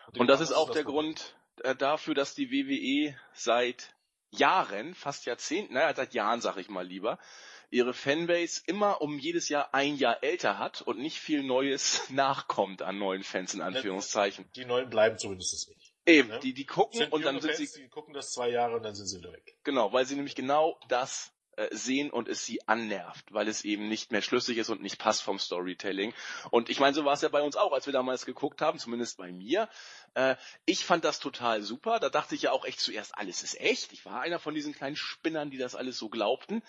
Und, 0.07 0.21
und 0.21 0.27
das 0.27 0.41
ist 0.41 0.51
auch 0.51 0.67
das 0.67 0.75
der 0.75 0.83
Grund 0.83 1.35
äh, 1.63 1.75
dafür, 1.75 2.13
dass 2.13 2.35
die 2.35 2.51
WWE 2.51 3.17
seit 3.33 3.95
Jahren, 4.31 4.93
fast 4.93 5.25
Jahrzehnten, 5.25 5.73
naja, 5.73 5.95
seit 5.95 6.13
Jahren 6.13 6.41
sag 6.41 6.57
ich 6.57 6.69
mal 6.69 6.85
lieber, 6.85 7.19
ihre 7.69 7.93
Fanbase 7.93 8.61
immer 8.65 9.01
um 9.01 9.19
jedes 9.19 9.49
Jahr 9.49 9.73
ein 9.73 9.97
Jahr 9.97 10.23
älter 10.23 10.57
hat 10.57 10.81
und 10.81 10.99
nicht 10.99 11.19
viel 11.19 11.43
Neues 11.43 12.03
nachkommt 12.09 12.81
an 12.81 12.97
neuen 12.97 13.23
Fans 13.23 13.53
in 13.53 13.61
Anführungszeichen. 13.61 14.45
Die 14.55 14.65
neuen 14.65 14.89
bleiben 14.89 15.17
zumindest 15.17 15.69
nicht. 15.69 15.93
Eben, 16.05 16.29
ne? 16.29 16.39
die, 16.39 16.53
die 16.53 16.65
gucken 16.65 16.99
sind 16.99 17.11
und 17.11 17.25
dann 17.25 17.39
sind 17.41 17.53
Fans, 17.53 17.73
sie. 17.73 17.81
Die 17.81 17.89
gucken 17.89 18.13
das 18.13 18.31
zwei 18.31 18.49
Jahre 18.49 18.77
und 18.77 18.83
dann 18.83 18.95
sind 18.95 19.07
sie 19.07 19.17
wieder 19.17 19.33
weg. 19.33 19.57
Genau, 19.63 19.91
weil 19.91 20.05
sie 20.05 20.15
nämlich 20.15 20.35
genau 20.35 20.79
das 20.87 21.33
äh, 21.57 21.75
sehen 21.75 22.11
und 22.11 22.29
es 22.29 22.45
sie 22.45 22.65
annervt, 22.67 23.33
weil 23.33 23.47
es 23.47 23.65
eben 23.65 23.89
nicht 23.89 24.11
mehr 24.11 24.21
schlüssig 24.21 24.59
ist 24.59 24.69
und 24.69 24.83
nicht 24.83 24.99
passt 24.99 25.23
vom 25.23 25.39
Storytelling. 25.39 26.13
Und 26.51 26.69
ich 26.69 26.79
meine, 26.79 26.93
so 26.93 27.03
war 27.03 27.13
es 27.13 27.21
ja 27.21 27.29
bei 27.29 27.41
uns 27.41 27.55
auch, 27.55 27.73
als 27.73 27.87
wir 27.87 27.93
damals 27.93 28.27
geguckt 28.27 28.61
haben, 28.61 28.77
zumindest 28.77 29.17
bei 29.17 29.31
mir. 29.31 29.67
Äh, 30.13 30.35
ich 30.65 30.85
fand 30.85 31.03
das 31.03 31.19
total 31.19 31.63
super. 31.63 31.99
Da 31.99 32.09
dachte 32.09 32.35
ich 32.35 32.43
ja 32.43 32.51
auch 32.51 32.63
echt 32.63 32.79
zuerst, 32.79 33.17
alles 33.17 33.41
ist 33.41 33.59
echt. 33.59 33.91
Ich 33.91 34.05
war 34.05 34.21
einer 34.21 34.37
von 34.37 34.53
diesen 34.53 34.73
kleinen 34.73 34.95
Spinnern, 34.95 35.49
die 35.49 35.57
das 35.57 35.73
alles 35.73 35.97
so 35.97 36.09
glaubten 36.09 36.61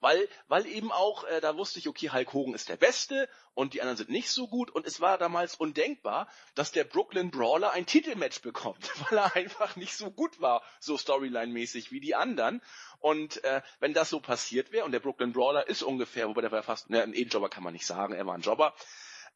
weil, 0.00 0.28
weil 0.48 0.66
eben 0.66 0.90
auch, 0.90 1.24
äh, 1.24 1.40
da 1.40 1.56
wusste 1.56 1.78
ich, 1.78 1.88
okay, 1.88 2.10
Hulk 2.10 2.32
Hogan 2.32 2.54
ist 2.54 2.68
der 2.68 2.76
Beste 2.76 3.28
und 3.54 3.74
die 3.74 3.82
anderen 3.82 3.96
sind 3.96 4.10
nicht 4.10 4.30
so 4.30 4.48
gut 4.48 4.70
und 4.70 4.86
es 4.86 5.00
war 5.00 5.18
damals 5.18 5.54
undenkbar, 5.54 6.28
dass 6.54 6.72
der 6.72 6.84
Brooklyn 6.84 7.30
Brawler 7.30 7.72
ein 7.72 7.86
Titelmatch 7.86 8.40
bekommt, 8.40 8.90
weil 9.10 9.18
er 9.18 9.36
einfach 9.36 9.76
nicht 9.76 9.94
so 9.94 10.10
gut 10.10 10.40
war, 10.40 10.62
so 10.80 10.96
Storyline-mäßig 10.96 11.92
wie 11.92 12.00
die 12.00 12.14
anderen. 12.14 12.62
Und 12.98 13.44
äh, 13.44 13.62
wenn 13.78 13.94
das 13.94 14.10
so 14.10 14.20
passiert 14.20 14.72
wäre, 14.72 14.84
und 14.84 14.92
der 14.92 15.00
Brooklyn 15.00 15.32
Brawler 15.32 15.68
ist 15.68 15.82
ungefähr, 15.82 16.28
wobei 16.28 16.40
der 16.40 16.52
war 16.52 16.62
fast, 16.62 16.90
ne, 16.90 17.02
ein 17.02 17.14
E-Jobber 17.14 17.48
kann 17.48 17.62
man 17.64 17.72
nicht 17.72 17.86
sagen, 17.86 18.14
er 18.14 18.26
war 18.26 18.34
ein 18.34 18.42
Jobber, 18.42 18.74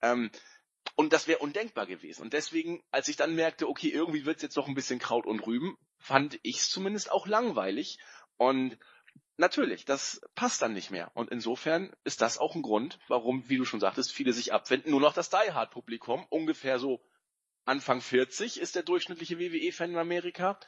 ähm, 0.03 0.31
und 0.97 1.13
das 1.13 1.27
wäre 1.27 1.39
undenkbar 1.39 1.87
gewesen. 1.87 2.23
Und 2.23 2.33
deswegen, 2.33 2.83
als 2.91 3.09
ich 3.09 3.17
dann 3.17 3.35
merkte, 3.35 3.69
okay, 3.69 3.89
irgendwie 3.89 4.27
wird's 4.27 4.43
jetzt 4.43 4.57
noch 4.57 4.69
ein 4.69 4.75
bisschen 4.75 4.99
Kraut 4.99 5.27
und 5.27 5.41
Rüben, 5.47 5.77
fand 5.99 6.39
ich's 6.43 6.71
zumindest 6.71 7.11
auch 7.11 7.27
langweilig. 7.27 7.99
Und 8.37 8.79
Natürlich, 9.37 9.85
das 9.85 10.21
passt 10.35 10.63
dann 10.63 10.75
nicht 10.75 10.91
mehr. 10.91 11.11
Und 11.15 11.31
insofern 11.31 11.93
ist 12.05 12.21
das 12.21 12.39
auch 12.39 12.55
ein 12.55 12.63
Grund, 12.63 12.99
warum, 13.09 13.49
wie 13.49 13.57
du 13.57 13.65
schon 13.65 13.81
sagtest, 13.81 14.13
viele 14.13 14.33
sich 14.33 14.53
abwenden. 14.53 14.91
Nur 14.91 15.01
noch 15.01 15.13
das 15.13 15.31
Die 15.31 15.53
Hard 15.53 15.73
Publikum, 15.73 16.25
ungefähr 16.31 16.79
so 16.79 17.01
Anfang 17.65 18.01
40 18.01 18.61
ist 18.61 18.77
der 18.77 18.83
durchschnittliche 18.83 19.39
WWE-Fan 19.39 19.91
in 19.91 19.99
Amerika 19.99 20.59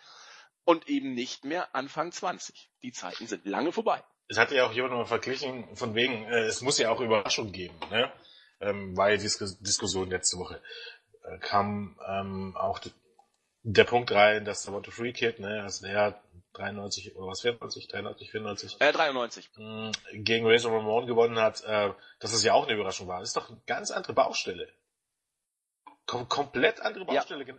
und 0.65 0.89
eben 0.89 1.15
nicht 1.15 1.45
mehr 1.45 1.75
Anfang 1.75 2.11
20. 2.11 2.71
Die 2.83 2.93
Zeiten 2.93 3.27
sind 3.27 3.45
lange 3.47 3.71
vorbei. 3.71 4.03
Es 4.29 4.39
hatte 4.39 4.57
ja 4.57 4.67
auch 4.67 4.73
jemand 4.73 4.95
mal 4.95 5.05
verglichen, 5.05 5.77
von 5.77 5.95
wegen, 5.95 6.25
äh, 6.25 6.47
es 6.47 6.63
muss 6.63 6.79
ja 6.79 6.91
auch 6.91 7.01
Überraschung 7.01 7.53
geben, 7.53 7.79
ne? 7.91 8.13
Ähm, 8.59 8.97
war 8.97 9.11
ja 9.11 9.17
die 9.17 9.23
Diskussion 9.23 10.11
letzte 10.11 10.39
Woche. 10.39 10.61
Äh, 11.23 11.39
kam 11.39 12.01
ähm, 12.09 12.57
auch 12.57 12.81
der 13.69 13.85
Punkt 13.85 14.13
rein, 14.13 14.45
dass 14.45 14.63
der 14.63 14.73
What 14.73 14.87
Free 14.87 15.13
Kid, 15.13 15.41
ne, 15.41 15.63
also 15.63 15.85
der 15.85 16.23
93 16.53 17.17
oder 17.17 17.27
was 17.27 17.41
94, 17.41 17.89
93, 17.89 18.31
94? 18.31 18.81
Äh, 18.81 18.93
93. 18.93 19.51
Gegen 20.13 20.47
Razor 20.47 20.73
Ramon 20.73 21.07
gewonnen 21.07 21.39
hat, 21.39 21.65
äh, 21.65 21.93
dass 22.21 22.33
es 22.33 22.45
ja 22.45 22.53
auch 22.53 22.65
eine 22.65 22.75
Überraschung 22.75 23.09
war. 23.09 23.19
Das 23.19 23.31
ist 23.31 23.37
doch 23.37 23.51
eine 23.51 23.61
ganz 23.67 23.91
andere 23.91 24.13
Baustelle. 24.13 24.69
Kom 26.07 26.29
komplett 26.29 26.81
andere 26.81 27.05
Baustelle. 27.05 27.45
Ja. 27.45 27.55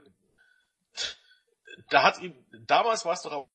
Da 1.89 2.03
hat 2.03 2.19
ihm, 2.21 2.33
damals 2.65 3.03
war 3.03 3.13
es 3.13 3.23
doch 3.23 3.33
auch 3.33 3.49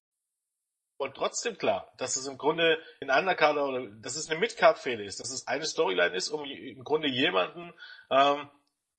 und 0.99 1.17
trotzdem 1.17 1.59
klar, 1.59 1.93
dass 1.97 2.17
es 2.17 2.27
im 2.27 2.39
Grunde 2.39 2.79
in 3.01 3.11
Undercard 3.11 3.57
oder 3.57 3.87
dass 4.03 4.15
es 4.15 4.31
eine 4.31 4.39
Midcard-Fehler 4.39 5.03
ist, 5.03 5.19
dass 5.19 5.31
es 5.31 5.49
eine 5.49 5.65
Storyline 5.65 6.15
ist, 6.15 6.29
um 6.29 6.45
im 6.45 6.85
Grunde 6.85 7.09
jemanden 7.09 7.73
ähm, 8.11 8.49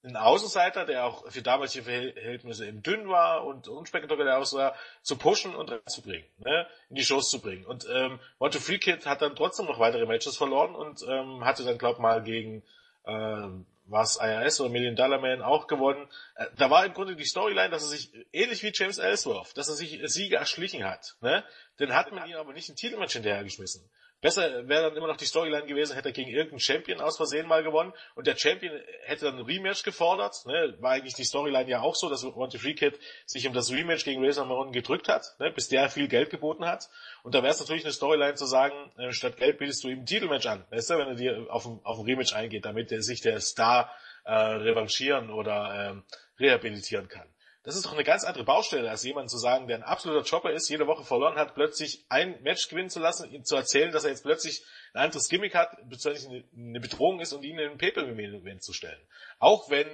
ein 0.04 0.18
Außenseiter, 0.18 0.86
der 0.86 1.06
auch 1.06 1.30
für 1.32 1.42
damalige 1.42 1.84
Verhältnisse 1.84 2.68
eben 2.68 2.84
dünn 2.84 3.08
war 3.08 3.46
und 3.46 3.68
unspektakulär 3.68 4.38
aussah, 4.38 4.76
zu 5.02 5.18
pushen 5.18 5.56
und 5.56 5.72
reinzubringen, 5.72 6.28
ne, 6.40 6.68
in 6.90 6.96
die 6.98 7.06
Shows 7.06 7.30
zu 7.30 7.40
bringen. 7.40 7.66
Und 7.66 7.88
ähm, 7.90 8.20
What 8.38 8.56
Free 8.56 8.80
Kid 8.80 9.06
hat 9.06 9.22
dann 9.22 9.36
trotzdem 9.36 9.66
noch 9.66 9.80
weitere 9.80 10.06
Matches 10.06 10.36
verloren 10.36 10.76
und 10.76 11.04
ähm, 11.08 11.46
hatte 11.46 11.64
dann, 11.64 11.78
glaub 11.78 12.00
mal, 12.00 12.22
gegen 12.22 12.64
äh, 13.06 13.48
was 13.86 14.18
IRS 14.18 14.62
oder 14.62 14.70
Million 14.70 14.96
Dollar 14.96 15.20
Man 15.20 15.42
auch 15.42 15.68
gewonnen. 15.68 16.08
Äh, 16.36 16.48
da 16.58 16.70
war 16.70 16.86
im 16.86 16.94
Grunde 16.94 17.16
die 17.16 17.26
Storyline, 17.26 17.70
dass 17.70 17.84
er 17.84 17.90
sich, 17.90 18.12
ähnlich 18.34 18.62
wie 18.64 18.72
James 18.74 18.98
Ellsworth, 18.98 19.58
dass 19.58 19.70
er 19.70 19.76
sich 19.76 20.00
Siege 20.06 20.36
erschlichen 20.36 20.84
hat. 20.84 21.16
Ne? 21.22 21.44
Dann 21.78 21.94
hat 21.94 22.12
man 22.12 22.28
ihn 22.28 22.36
aber 22.36 22.54
nicht 22.54 22.70
ein 22.70 22.76
Titelmatch 22.76 23.14
hinterhergeschmissen. 23.14 23.90
Besser 24.24 24.70
wäre 24.70 24.84
dann 24.84 24.96
immer 24.96 25.08
noch 25.08 25.18
die 25.18 25.26
Storyline 25.26 25.66
gewesen, 25.66 25.96
hätte 25.96 26.08
er 26.08 26.14
gegen 26.14 26.30
irgendeinen 26.30 26.62
Champion 26.62 27.02
aus 27.02 27.18
Versehen 27.18 27.46
mal 27.46 27.62
gewonnen 27.62 27.92
und 28.16 28.26
der 28.26 28.38
Champion 28.38 28.72
hätte 29.02 29.26
dann 29.26 29.36
ein 29.36 29.44
Rematch 29.44 29.84
gefordert. 29.84 30.46
Ne? 30.46 30.78
War 30.80 30.92
eigentlich 30.92 31.14
die 31.14 31.26
Storyline 31.26 31.70
ja 31.70 31.82
auch 31.82 31.94
so, 31.94 32.10
dass 32.10 32.24
Monty 32.24 32.58
Freakhead 32.58 32.98
sich 33.26 33.46
um 33.46 33.54
das 33.54 33.70
Rematch 33.70 34.06
gegen 34.06 34.24
Razor 34.24 34.46
Ramon 34.46 34.72
gedrückt 34.72 35.10
hat, 35.10 35.36
ne? 35.40 35.52
bis 35.52 35.68
der 35.68 35.90
viel 35.90 36.08
Geld 36.08 36.30
geboten 36.30 36.66
hat. 36.66 36.90
Und 37.24 37.36
da 37.36 37.44
wäre 37.44 37.52
es 37.52 37.60
natürlich 37.60 37.84
eine 37.84 37.92
Storyline 37.92 38.36
zu 38.36 38.46
sagen, 38.46 38.94
äh, 38.98 39.12
statt 39.12 39.36
Geld 39.36 39.58
bietest 39.58 39.84
du 39.84 39.90
ihm 39.90 40.00
ein 40.00 40.06
Titelmatch 40.06 40.46
an, 40.46 40.64
weißt 40.70 40.92
du, 40.92 40.98
wenn 41.00 41.08
er 41.10 41.16
dir 41.16 41.48
auf 41.50 41.66
ein, 41.66 41.82
auf 41.84 42.00
ein 42.00 42.06
Rematch 42.06 42.32
eingeht, 42.32 42.64
damit 42.64 42.92
der, 42.92 43.02
sich 43.02 43.20
der 43.20 43.42
Star 43.42 43.94
äh, 44.24 44.34
revanchieren 44.34 45.32
oder 45.32 45.92
ähm, 45.92 46.04
rehabilitieren 46.40 47.10
kann. 47.10 47.28
Das 47.64 47.76
ist 47.76 47.86
doch 47.86 47.94
eine 47.94 48.04
ganz 48.04 48.26
andere 48.26 48.44
Baustelle, 48.44 48.90
als 48.90 49.04
jemand 49.04 49.30
zu 49.30 49.38
sagen, 49.38 49.68
der 49.68 49.78
ein 49.78 49.84
absoluter 49.84 50.30
Chopper 50.30 50.52
ist, 50.52 50.70
jede 50.70 50.86
Woche 50.86 51.06
verloren 51.06 51.36
hat, 51.36 51.56
plötzlich 51.56 52.06
ein 52.10 52.42
Match 52.44 52.68
gewinnen 52.68 52.90
zu 52.90 53.00
lassen, 53.00 53.32
ihm 53.32 53.46
zu 53.46 53.56
erzählen, 53.56 53.92
dass 53.92 54.04
er 54.04 54.10
jetzt 54.10 54.24
plötzlich 54.24 54.66
ein 54.94 55.04
anderes 55.06 55.30
Gimmick 55.30 55.56
hat, 55.56 55.78
beziehungsweise 55.90 56.44
eine 56.56 56.80
Bedrohung 56.82 57.22
ist 57.22 57.32
und 57.32 57.44
ihn 57.44 57.58
in 57.58 57.72
ein 57.72 57.78
Pay-Per-View-Event 57.78 58.62
zu 58.62 58.74
stellen. 58.74 59.00
Auch 59.40 59.70
wenn, 59.70 59.88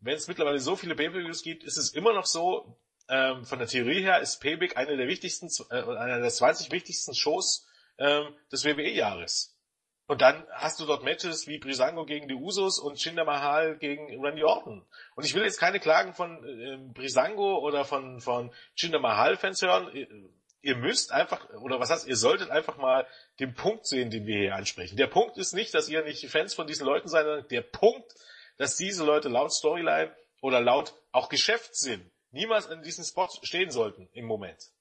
wenn 0.00 0.16
es 0.16 0.26
mittlerweile 0.26 0.58
so 0.58 0.74
viele 0.74 0.96
Pay-Per-Views 0.96 1.42
gibt, 1.42 1.62
ist 1.62 1.76
es 1.76 1.90
immer 1.90 2.12
noch 2.12 2.26
so, 2.26 2.76
ähm, 3.08 3.44
von 3.44 3.58
der 3.58 3.68
Theorie 3.68 4.02
her 4.02 4.20
ist 4.20 4.40
Payback 4.40 4.76
eine 4.76 4.96
der 4.96 5.06
wichtigsten, 5.06 5.48
äh, 5.70 5.82
einer 5.82 6.20
der 6.20 6.30
20 6.30 6.72
wichtigsten 6.72 7.14
Shows 7.14 7.66
ähm, 7.98 8.34
des 8.50 8.64
WWE-Jahres. 8.64 9.51
Und 10.06 10.20
dann 10.20 10.46
hast 10.52 10.80
du 10.80 10.84
dort 10.84 11.04
Matches 11.04 11.46
wie 11.46 11.58
Brisango 11.58 12.04
gegen 12.04 12.28
die 12.28 12.34
Usos 12.34 12.78
und 12.78 13.02
Jinder 13.02 13.24
Mahal 13.24 13.78
gegen 13.78 14.22
Randy 14.22 14.42
Orton. 14.42 14.84
Und 15.14 15.24
ich 15.24 15.34
will 15.34 15.44
jetzt 15.44 15.60
keine 15.60 15.80
Klagen 15.80 16.12
von 16.12 16.44
äh, 16.44 16.76
Brisango 16.92 17.58
oder 17.58 17.84
von, 17.84 18.20
von 18.20 18.52
Jinder 18.76 18.98
Mahal 18.98 19.36
Fans 19.36 19.62
hören. 19.62 19.90
Ihr, 20.60 20.76
müsst 20.76 21.12
einfach, 21.12 21.48
oder 21.54 21.80
was 21.80 21.90
heißt, 21.90 22.06
ihr 22.06 22.16
solltet 22.16 22.50
einfach 22.50 22.76
mal 22.78 23.06
den 23.40 23.54
Punkt 23.54 23.86
sehen, 23.86 24.10
den 24.10 24.26
wir 24.26 24.38
hier 24.38 24.54
ansprechen. 24.54 24.96
Der 24.96 25.06
Punkt 25.06 25.38
ist 25.38 25.54
nicht, 25.54 25.72
dass 25.74 25.88
ihr 25.88 26.02
nicht 26.04 26.28
Fans 26.28 26.54
von 26.54 26.66
diesen 26.66 26.86
Leuten 26.86 27.08
seid, 27.08 27.24
sondern 27.24 27.48
der 27.48 27.62
Punkt, 27.62 28.12
dass 28.58 28.76
diese 28.76 29.04
Leute 29.04 29.28
laut 29.28 29.52
Storyline 29.52 30.14
oder 30.40 30.60
laut 30.60 30.94
auch 31.12 31.28
Geschäftssinn 31.28 32.10
niemals 32.32 32.66
in 32.66 32.82
diesem 32.82 33.04
Spot 33.04 33.28
stehen 33.42 33.70
sollten 33.70 34.08
im 34.12 34.26
Moment. 34.26 34.71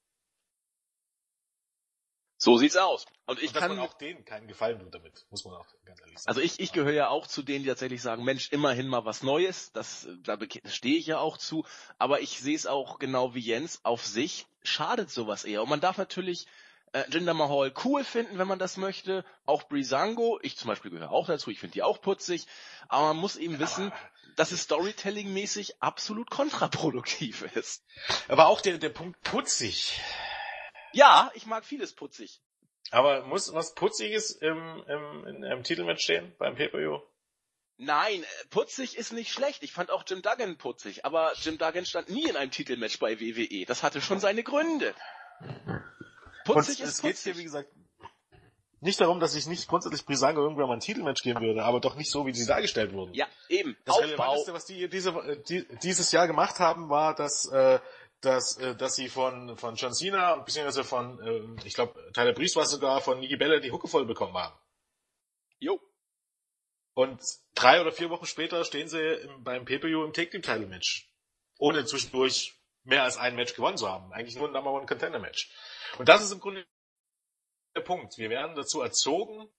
So 2.44 2.58
sieht's 2.58 2.76
aus. 2.76 3.06
Und 3.28 3.40
ich 3.40 3.52
dass 3.52 3.62
kann 3.62 3.76
man 3.76 3.86
auch 3.86 3.94
denen 3.94 4.26
keinen 4.26 4.48
Gefallen 4.48 4.80
tut 4.80 4.96
damit, 4.96 5.28
muss 5.30 5.46
man 5.46 5.54
auch 5.54 5.68
ganz 5.86 6.02
ehrlich 6.02 6.18
sagen. 6.18 6.28
Also 6.28 6.42
ich, 6.42 6.60
ich 6.60 6.72
gehöre 6.72 6.92
ja 6.92 7.10
auch 7.10 7.28
zu 7.28 7.44
denen, 7.44 7.62
die 7.62 7.70
tatsächlich 7.70 8.02
sagen, 8.02 8.24
Mensch, 8.24 8.52
immerhin 8.52 8.88
mal 8.88 9.06
was 9.06 9.22
Neues. 9.22 9.72
Das, 9.74 10.08
da 10.24 10.40
stehe 10.66 10.98
ich 10.98 11.06
ja 11.06 11.20
auch 11.20 11.38
zu. 11.38 11.66
Aber 12.00 12.22
ich 12.22 12.40
sehe 12.40 12.56
es 12.56 12.66
auch 12.66 12.98
genau 12.98 13.36
wie 13.36 13.42
Jens. 13.42 13.82
Auf 13.84 14.04
sich 14.04 14.48
schadet 14.64 15.12
sowas 15.12 15.44
eher. 15.44 15.62
Und 15.62 15.70
man 15.70 15.82
darf 15.82 16.00
natürlich 16.00 16.48
äh, 16.94 17.04
Jinder 17.12 17.36
Mahal 17.36 17.72
cool 17.86 18.04
finden, 18.04 18.40
wenn 18.40 18.48
man 18.48 18.58
das 18.58 18.76
möchte. 18.76 19.24
Auch 19.46 19.68
Brisango. 19.68 20.40
Ich 20.42 20.58
zum 20.58 20.68
Beispiel 20.68 20.90
gehöre 20.90 21.12
auch 21.12 21.28
dazu. 21.28 21.52
Ich 21.52 21.60
finde 21.60 21.74
die 21.74 21.84
auch 21.84 22.02
putzig. 22.02 22.48
Aber 22.88 23.10
man 23.10 23.18
muss 23.18 23.36
eben 23.36 23.60
wissen, 23.60 23.94
dass 24.36 24.52
es 24.52 24.64
Storytelling-mäßig 24.64 25.76
absolut 25.80 26.32
kontraproduktiv 26.32 27.44
ist. 27.56 27.86
Aber 28.30 28.48
auch 28.48 28.62
der, 28.62 28.80
der 28.80 28.90
Punkt 28.90 29.22
putzig. 29.22 30.02
Ja, 30.94 31.32
ich 31.34 31.46
mag 31.46 31.66
vieles 31.66 31.94
putzig. 31.94 32.42
Aber 32.92 33.26
muss 33.26 33.54
was 33.54 33.74
Putziges 33.74 34.32
im, 34.32 34.84
im, 34.88 35.26
in 35.28 35.46
einem 35.46 35.64
Titelmatch 35.64 36.04
stehen 36.04 36.34
beim 36.38 36.56
Pay-Per-View? 36.56 37.00
Nein, 37.78 38.24
putzig 38.50 38.98
ist 38.98 39.12
nicht 39.14 39.32
schlecht. 39.32 39.64
Ich 39.64 39.72
fand 39.72 39.90
auch 39.90 40.04
Jim 40.06 40.22
Duggan 40.22 40.58
putzig, 40.58 41.06
aber 41.06 41.34
Jim 41.42 41.58
Duggan 41.58 41.86
stand 41.86 42.10
nie 42.10 42.28
in 42.28 42.36
einem 42.36 42.52
Titelmatch 42.52 43.00
bei 43.00 43.20
WWE. 43.20 43.66
Das 43.66 43.82
hatte 43.82 44.02
schon 44.02 44.20
seine 44.20 44.44
Gründe. 44.44 44.94
Putzig 46.46 46.80
Und 46.80 46.86
ist 46.86 46.96
es 46.96 47.02
geht 47.02 47.12
putzig. 47.14 47.24
hier, 47.24 47.38
wie 47.38 47.44
gesagt, 47.44 47.70
nicht 48.84 49.00
darum, 49.00 49.20
dass 49.20 49.36
ich 49.36 49.46
nicht 49.46 49.68
grundsätzlich 49.68 50.06
Brisango 50.06 50.42
irgendwann 50.42 50.68
mal 50.68 50.74
ein 50.74 50.80
Titelmatch 50.80 51.22
geben 51.22 51.40
würde, 51.42 51.64
aber 51.64 51.80
doch 51.80 51.96
nicht 51.96 52.10
so, 52.10 52.26
wie 52.26 52.34
sie 52.34 52.48
dargestellt 52.48 52.94
wurden. 52.94 53.14
ja, 53.14 53.28
eben. 53.48 53.78
Das 53.86 53.96
Aufbau. 53.96 54.08
Relevanteste, 54.08 54.54
was 54.54 54.66
die 54.66 54.90
diese, 54.90 55.12
äh, 55.12 55.42
die, 55.48 55.68
dieses 55.84 56.12
Jahr 56.12 56.26
gemacht 56.26 56.60
haben, 56.60 56.90
war, 56.90 57.14
dass, 57.14 57.46
äh, 57.46 57.80
dass, 58.22 58.58
äh, 58.58 58.76
dass 58.76 58.96
sie 58.96 59.10
von, 59.10 59.58
von 59.58 59.76
John 59.76 59.94
Cena, 59.94 60.36
beziehungsweise 60.36 60.84
von, 60.84 61.20
äh, 61.22 61.68
ich 61.68 61.74
glaube, 61.74 62.12
Tyler 62.14 62.34
Breeze 62.34 62.56
war 62.56 62.66
sogar, 62.66 63.02
von 63.02 63.20
Niki 63.20 63.36
Bella 63.36 63.60
die 63.60 63.72
Hucke 63.72 63.88
voll 63.88 64.06
bekommen 64.06 64.36
haben. 64.38 64.58
Jo. 65.60 65.80
Und 66.94 67.22
drei 67.56 67.82
oder 67.82 67.92
vier 67.92 68.10
Wochen 68.10 68.26
später 68.26 68.64
stehen 68.66 68.88
sie 68.88 69.00
im, 69.00 69.44
beim 69.44 69.66
Pay-Per-View 69.66 70.04
im 70.04 70.14
Take-Team-Title-Match. 70.14 71.10
Ohne 71.58 71.86
zwischendurch 71.86 72.60
mehr 72.84 73.04
als 73.04 73.18
ein 73.18 73.36
Match 73.36 73.56
gewonnen 73.56 73.78
zu 73.78 73.90
haben. 73.90 74.12
Eigentlich 74.14 74.36
nur 74.36 74.48
ein 74.48 74.54
Number 74.54 74.72
One 74.72 74.86
Contender 74.86 75.20
Match. 75.20 75.52
Und 75.98 76.10
das 76.10 76.24
ist 76.24 76.32
im 76.32 76.40
Grunde 76.40 76.66
der 77.76 77.82
Punkt. 77.82 78.18
Wir 78.18 78.30
werden 78.30 78.56
dazu 78.56 78.82
erzogen, 78.82 79.50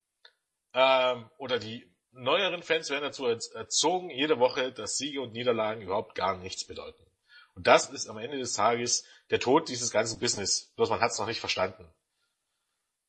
ähm, 0.75 1.31
oder 1.39 1.59
die 1.59 1.91
neueren 2.11 2.63
Fans 2.63 2.91
werden 2.91 3.05
dazu 3.05 3.25
erz- 3.27 3.53
erzogen, 3.55 4.11
jede 4.11 4.39
Woche, 4.39 4.73
dass 4.73 4.97
Siege 4.97 5.21
und 5.23 5.33
Niederlagen 5.33 5.83
überhaupt 5.83 6.15
gar 6.15 6.37
nichts 6.37 6.67
bedeuten. 6.67 7.07
Und 7.55 7.67
das 7.67 7.91
ist 7.91 8.09
am 8.09 8.19
Ende 8.19 8.39
des 8.39 8.55
Tages 8.55 9.05
der 9.31 9.41
Tod 9.41 9.69
dieses 9.69 9.91
ganzen 9.91 10.19
Business. 10.19 10.73
Bloß 10.77 10.91
man 10.91 11.01
hat 11.01 11.11
es 11.11 11.19
noch 11.19 11.27
nicht 11.27 11.41
verstanden. 11.41 11.85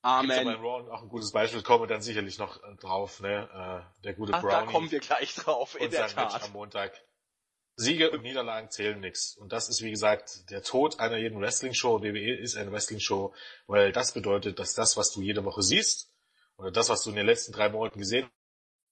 Ja 0.04 0.22
bei 0.22 0.42
Amen. 0.42 0.56
Raw 0.56 0.92
auch 0.92 1.02
ein 1.02 1.08
gutes 1.08 1.32
Beispiel, 1.32 1.62
kommen 1.62 1.84
wir 1.84 1.88
dann 1.88 2.02
sicherlich 2.02 2.38
noch 2.38 2.62
äh, 2.62 2.76
drauf, 2.76 3.22
ne? 3.22 3.86
Äh, 3.98 4.02
der 4.04 4.14
gute 4.14 4.34
Ach, 4.34 4.42
Brownie 4.42 4.66
da 4.66 4.72
kommen 4.72 4.92
wir 4.92 5.00
gleich 5.00 5.34
drauf, 5.36 5.80
in 5.80 5.92
der 5.92 6.10
sein 6.10 6.16
Match 6.18 6.34
Tat. 6.34 6.44
am 6.44 6.52
Montag. 6.52 6.92
Siege 7.76 8.12
und 8.12 8.22
Niederlagen 8.22 8.70
zählen 8.70 9.00
nix. 9.00 9.36
Und 9.36 9.54
das 9.54 9.70
ist, 9.70 9.82
wie 9.82 9.90
gesagt, 9.90 10.50
der 10.52 10.62
Tod 10.62 11.00
einer 11.00 11.18
jeden 11.18 11.40
Wrestling-Show. 11.40 12.04
WWE 12.04 12.38
ist 12.38 12.56
eine 12.56 12.72
Wrestling-Show, 12.72 13.34
weil 13.66 13.92
das 13.92 14.14
bedeutet, 14.14 14.60
dass 14.60 14.74
das, 14.74 14.98
was 14.98 15.12
du 15.12 15.22
jede 15.22 15.44
Woche 15.46 15.64
siehst, 15.64 16.12
oder 16.58 16.70
das, 16.70 16.90
was 16.90 17.02
du 17.04 17.10
in 17.10 17.16
den 17.16 17.26
letzten 17.26 17.54
drei 17.54 17.70
Monaten 17.70 17.98
gesehen 17.98 18.30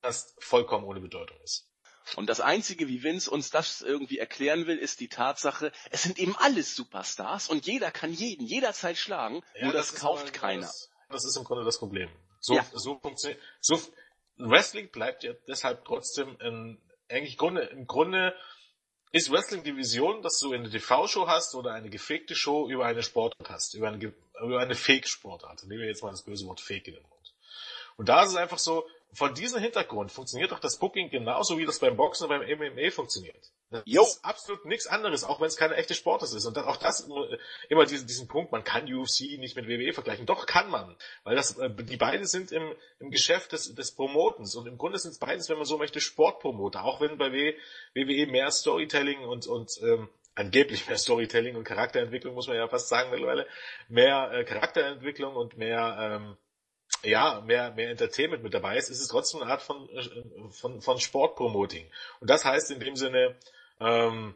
hast, 0.02 0.34
vollkommen 0.42 0.86
ohne 0.86 1.00
Bedeutung 1.00 1.38
ist. 1.42 1.70
Und 2.16 2.28
das 2.28 2.42
Einzige, 2.42 2.88
wie 2.88 3.04
Vince 3.04 3.30
uns 3.30 3.50
das 3.50 3.82
irgendwie 3.82 4.18
erklären 4.18 4.68
will, 4.68 4.78
ist 4.78 5.00
die 5.00 5.08
Tatsache, 5.08 5.72
es 5.92 6.04
sind 6.04 6.20
eben 6.20 6.36
alles 6.38 6.76
Superstars 6.76 7.50
und 7.50 7.66
jeder 7.66 7.92
kann 7.92 8.12
jeden 8.12 8.46
jederzeit 8.46 8.98
schlagen, 8.98 9.44
nur 9.62 9.74
das, 9.74 9.92
ist 9.92 10.00
kauft 10.00 10.24
aber 10.24 10.32
keiner. 10.32 10.62
Das, 10.62 10.90
das 11.10 11.26
ist 11.26 11.38
im 11.38 11.44
Grunde 11.44 11.64
das 11.64 11.80
Problem. 11.80 12.10
So, 12.40 12.56
Ja. 12.56 12.66
so 12.74 13.00
funktioniert, 13.00 13.40
so, 13.60 13.80
Wrestling 14.38 14.90
bleibt 14.90 15.24
ja 15.24 15.34
deshalb 15.48 15.86
trotzdem 15.86 16.38
in, 16.40 16.82
eigentlich 17.10 17.38
Grunde, 17.38 17.64
im 17.64 17.86
Grunde 17.86 18.36
ist 19.12 19.32
Wrestling 19.32 19.64
die 19.64 19.76
Vision, 19.76 20.22
dass 20.22 20.40
du 20.40 20.54
eine 20.54 20.70
TV-Show 20.70 21.28
hast 21.28 21.54
oder 21.56 21.74
eine 21.74 21.90
gefakte 21.90 22.34
Show 22.34 22.70
über 22.70 22.86
eine 22.86 23.04
Sportart 23.04 23.50
hast, 23.50 23.74
über 23.74 23.90
eine, 23.90 24.14
über 24.42 24.60
eine 24.60 24.76
Fake-Sportart. 24.76 25.64
Nehmen 25.66 25.82
wir 25.82 25.88
jetzt 25.88 26.02
mal 26.02 26.12
das 26.12 26.24
böse 26.24 26.48
Wort 26.48 26.62
Fake 26.62 26.88
in 26.88 26.94
den 26.94 27.04
Mund. 27.04 27.34
Und 27.98 28.08
da 28.08 28.24
ist 28.24 28.30
es 28.30 28.36
einfach 28.38 28.58
so, 28.58 28.88
von 29.13 29.34
diesem 29.34 29.60
Hintergrund 29.60 30.12
funktioniert 30.12 30.52
doch 30.52 30.60
das 30.60 30.78
Booking 30.78 31.10
genauso 31.10 31.58
wie 31.58 31.65
das 31.65 31.80
beim 31.80 31.97
Boxen 31.97 32.24
und 32.24 32.30
beim 32.30 32.41
MMA 32.41 32.91
funktioniert. 32.91 33.52
Das 33.69 33.84
Jo. 33.86 34.04
ist 34.04 34.24
absolut 34.24 34.65
nichts 34.65 34.88
anderes, 34.88 35.24
auch 35.24 35.41
wenn 35.41 35.47
es 35.47 35.58
keine 35.58 35.76
echte 35.76 35.93
Sportart 35.95 36.34
ist. 36.34 36.45
Und 36.45 36.56
dann 36.56 36.65
auch 36.65 36.78
das 36.78 37.08
äh, 37.08 37.38
immer 37.69 37.86
diesen, 37.86 38.08
diesen 38.08 38.28
Punkt, 38.28 38.52
man 38.52 38.63
kann 38.63 38.91
UFC 38.91 39.38
nicht 39.38 39.56
mit 39.56 39.67
WWE 39.67 39.91
vergleichen. 39.93 40.26
Doch 40.26 40.45
kann 40.45 40.69
man, 40.69 40.95
weil 41.24 41.36
das 41.36 41.58
äh, 41.58 41.69
die 41.69 41.97
beiden 41.97 42.26
sind 42.26 42.52
im, 42.52 42.74
im 43.00 43.12
Geschäft 43.12 43.52
des, 43.52 43.76
des 43.76 43.93
Promotens 43.93 44.56
und 44.56 44.67
im 44.67 44.78
Grunde 44.78 44.97
sind 44.97 45.12
es 45.12 45.19
beides, 45.19 45.50
wenn 45.50 45.58
man 45.58 45.65
so 45.65 45.78
möchte, 45.78 46.00
Sportpromoter. 46.00 46.84
Auch 46.84 47.02
wenn 47.02 47.17
bei 47.17 47.32
WWE 47.32 48.28
mehr 48.28 48.50
Storytelling 48.52 49.26
und 49.26 49.47
und 49.47 49.71
ähm, 49.84 50.10
angeblich 50.36 50.88
mehr 50.88 50.97
Storytelling 50.97 51.56
und 51.56 51.65
Charakterentwicklung 51.65 52.34
muss 52.34 52.47
man 52.47 52.56
ja 52.56 52.67
fast 52.67 52.88
sagen 52.88 53.12
mittlerweile, 53.12 53.45
mehr 53.89 54.32
äh, 54.32 54.43
Charakterentwicklung 54.45 55.36
und 55.36 55.58
mehr 55.58 55.97
ähm, 56.00 56.38
ja, 57.04 57.42
mehr, 57.42 57.72
mehr 57.72 57.90
Entertainment 57.90 58.44
mit 58.44 58.54
dabei 58.54 58.78
ist, 58.78 58.90
ist 58.90 59.02
es 59.02 59.08
trotzdem 59.08 59.42
eine 59.42 59.52
Art 59.52 59.62
von, 59.62 59.90
äh, 59.90 60.52
von, 60.52 60.82
von 60.82 61.00
Sportpromoting. 61.00 61.90
Und 62.20 62.30
das 62.30 62.46
heißt 62.46 62.72
in 62.72 62.80
dem 62.80 62.96
Sinne, 62.96 63.36
ähm, 63.80 64.36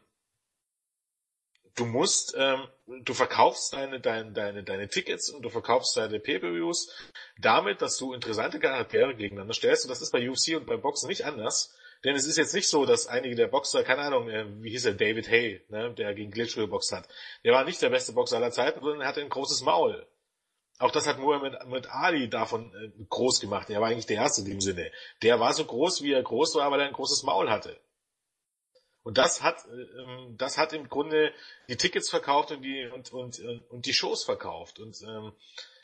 du 1.75 1.85
musst, 1.85 2.35
ähm, 2.37 2.67
du 2.87 3.13
verkaufst 3.13 3.73
deine, 3.73 3.99
deine, 3.99 4.31
deine, 4.31 4.63
deine 4.63 4.87
Tickets 4.87 5.29
und 5.29 5.43
du 5.43 5.49
verkaufst 5.49 5.95
deine 5.97 6.19
Pay-Per-Views 6.19 6.91
damit, 7.39 7.81
dass 7.81 7.97
du 7.97 8.13
interessante 8.13 8.59
Charaktere 8.59 9.15
gegeneinander 9.15 9.53
stellst. 9.53 9.85
Und 9.85 9.89
das 9.89 10.01
ist 10.01 10.11
bei 10.11 10.29
UFC 10.29 10.55
und 10.55 10.65
beim 10.65 10.81
Boxen 10.81 11.07
nicht 11.07 11.25
anders. 11.25 11.75
Denn 12.03 12.15
es 12.15 12.27
ist 12.27 12.37
jetzt 12.37 12.53
nicht 12.53 12.69
so, 12.69 12.85
dass 12.85 13.07
einige 13.07 13.35
der 13.35 13.47
Boxer, 13.47 13.83
keine 13.83 14.01
Ahnung, 14.01 14.29
äh, 14.29 14.45
wie 14.61 14.69
hieß 14.69 14.85
er, 14.85 14.93
David 14.93 15.29
Hay, 15.29 15.61
ne, 15.69 15.93
der 15.93 16.13
gegen 16.13 16.31
Glitchko 16.31 16.61
geboxt 16.61 16.91
hat. 16.91 17.07
Der 17.43 17.53
war 17.53 17.63
nicht 17.63 17.81
der 17.81 17.89
beste 17.89 18.13
Boxer 18.13 18.37
aller 18.37 18.51
Zeiten, 18.51 18.79
sondern 18.79 19.01
er 19.01 19.07
hatte 19.07 19.21
ein 19.21 19.29
großes 19.29 19.61
Maul. 19.61 20.05
Auch 20.77 20.91
das 20.91 21.07
hat 21.07 21.19
Muhammad 21.19 21.65
mit 21.67 21.87
Ali 21.87 22.29
davon 22.29 22.73
äh, 22.75 23.03
groß 23.09 23.39
gemacht. 23.39 23.69
Er 23.69 23.79
war 23.79 23.89
eigentlich 23.89 24.07
der 24.07 24.17
Erste 24.17 24.41
in 24.41 24.47
dem 24.47 24.61
Sinne. 24.61 24.91
Der 25.21 25.39
war 25.39 25.53
so 25.53 25.63
groß, 25.63 26.01
wie 26.01 26.11
er 26.11 26.21
groß 26.21 26.55
war, 26.55 26.69
weil 26.71 26.81
er 26.81 26.87
ein 26.87 26.93
großes 26.93 27.23
Maul 27.23 27.49
hatte. 27.49 27.79
Und 29.03 29.17
das 29.17 29.41
hat, 29.41 29.63
äh, 29.65 30.01
ähm, 30.01 30.35
das 30.37 30.57
hat 30.57 30.73
im 30.73 30.89
Grunde 30.89 31.31
die 31.69 31.77
Tickets 31.77 32.09
verkauft 32.09 32.51
und 32.51 32.61
die 32.61 32.87
und 32.87 33.13
und 33.13 33.39
äh, 33.39 33.61
und 33.69 33.85
die 33.85 33.93
Shows 33.93 34.25
verkauft. 34.25 34.79
Und 34.79 35.01
ähm, 35.03 35.31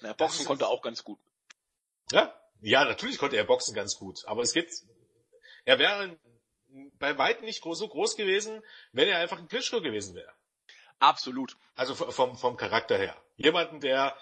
Na, 0.01 0.13
Boxen 0.13 0.45
konnte 0.45 0.67
auch 0.67 0.81
ganz 0.81 1.03
gut. 1.03 1.19
ja, 2.11 2.33
ja, 2.61 2.83
natürlich 2.83 3.17
konnte 3.17 3.37
er 3.37 3.43
boxen 3.43 3.73
ganz 3.73 3.97
gut. 3.97 4.25
Aber 4.25 4.41
es 4.41 4.53
gibt, 4.53 4.71
er 5.65 5.79
wäre 5.79 6.17
bei 6.99 7.17
weitem 7.17 7.45
nicht 7.45 7.63
so 7.63 7.87
groß 7.87 8.15
gewesen, 8.15 8.61
wenn 8.91 9.07
er 9.07 9.19
einfach 9.19 9.39
ein 9.39 9.47
Klitschko 9.47 9.81
gewesen 9.81 10.15
wäre. 10.15 10.31
Absolut. 10.99 11.57
Also 11.75 11.95
vom 11.95 12.35
vom 12.35 12.57
Charakter 12.57 12.97
her. 12.97 13.15
Jemanden, 13.37 13.79
der 13.79 14.15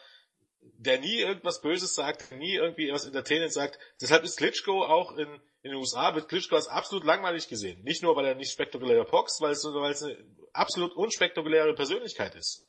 der 0.62 1.00
nie 1.00 1.20
irgendwas 1.20 1.62
Böses 1.62 1.94
sagt, 1.96 2.32
nie 2.32 2.56
irgendwie 2.56 2.92
was 2.92 3.06
Entertainment 3.06 3.54
sagt. 3.54 3.80
Deshalb 4.02 4.24
ist 4.24 4.38
Klitschko 4.38 4.84
auch 4.84 5.12
in, 5.18 5.28
in 5.62 5.72
den 5.72 5.76
USA, 5.76 6.16
wird 6.16 6.30
Klitschko 6.30 6.56
als 6.56 6.68
absolut 6.68 7.04
langweilig 7.04 7.48
gesehen. 7.48 7.84
Nicht 7.84 8.02
nur, 8.02 8.16
weil 8.16 8.26
er 8.26 8.36
nicht 8.36 8.52
spektakulär 8.52 9.04
boxt, 9.04 9.42
weil 9.42 9.52
es, 9.52 9.64
weil 9.66 9.92
es 9.92 10.04
eine 10.04 10.18
absolut 10.54 10.94
unspektakuläre 10.94 11.74
Persönlichkeit 11.74 12.36
ist. 12.36 12.66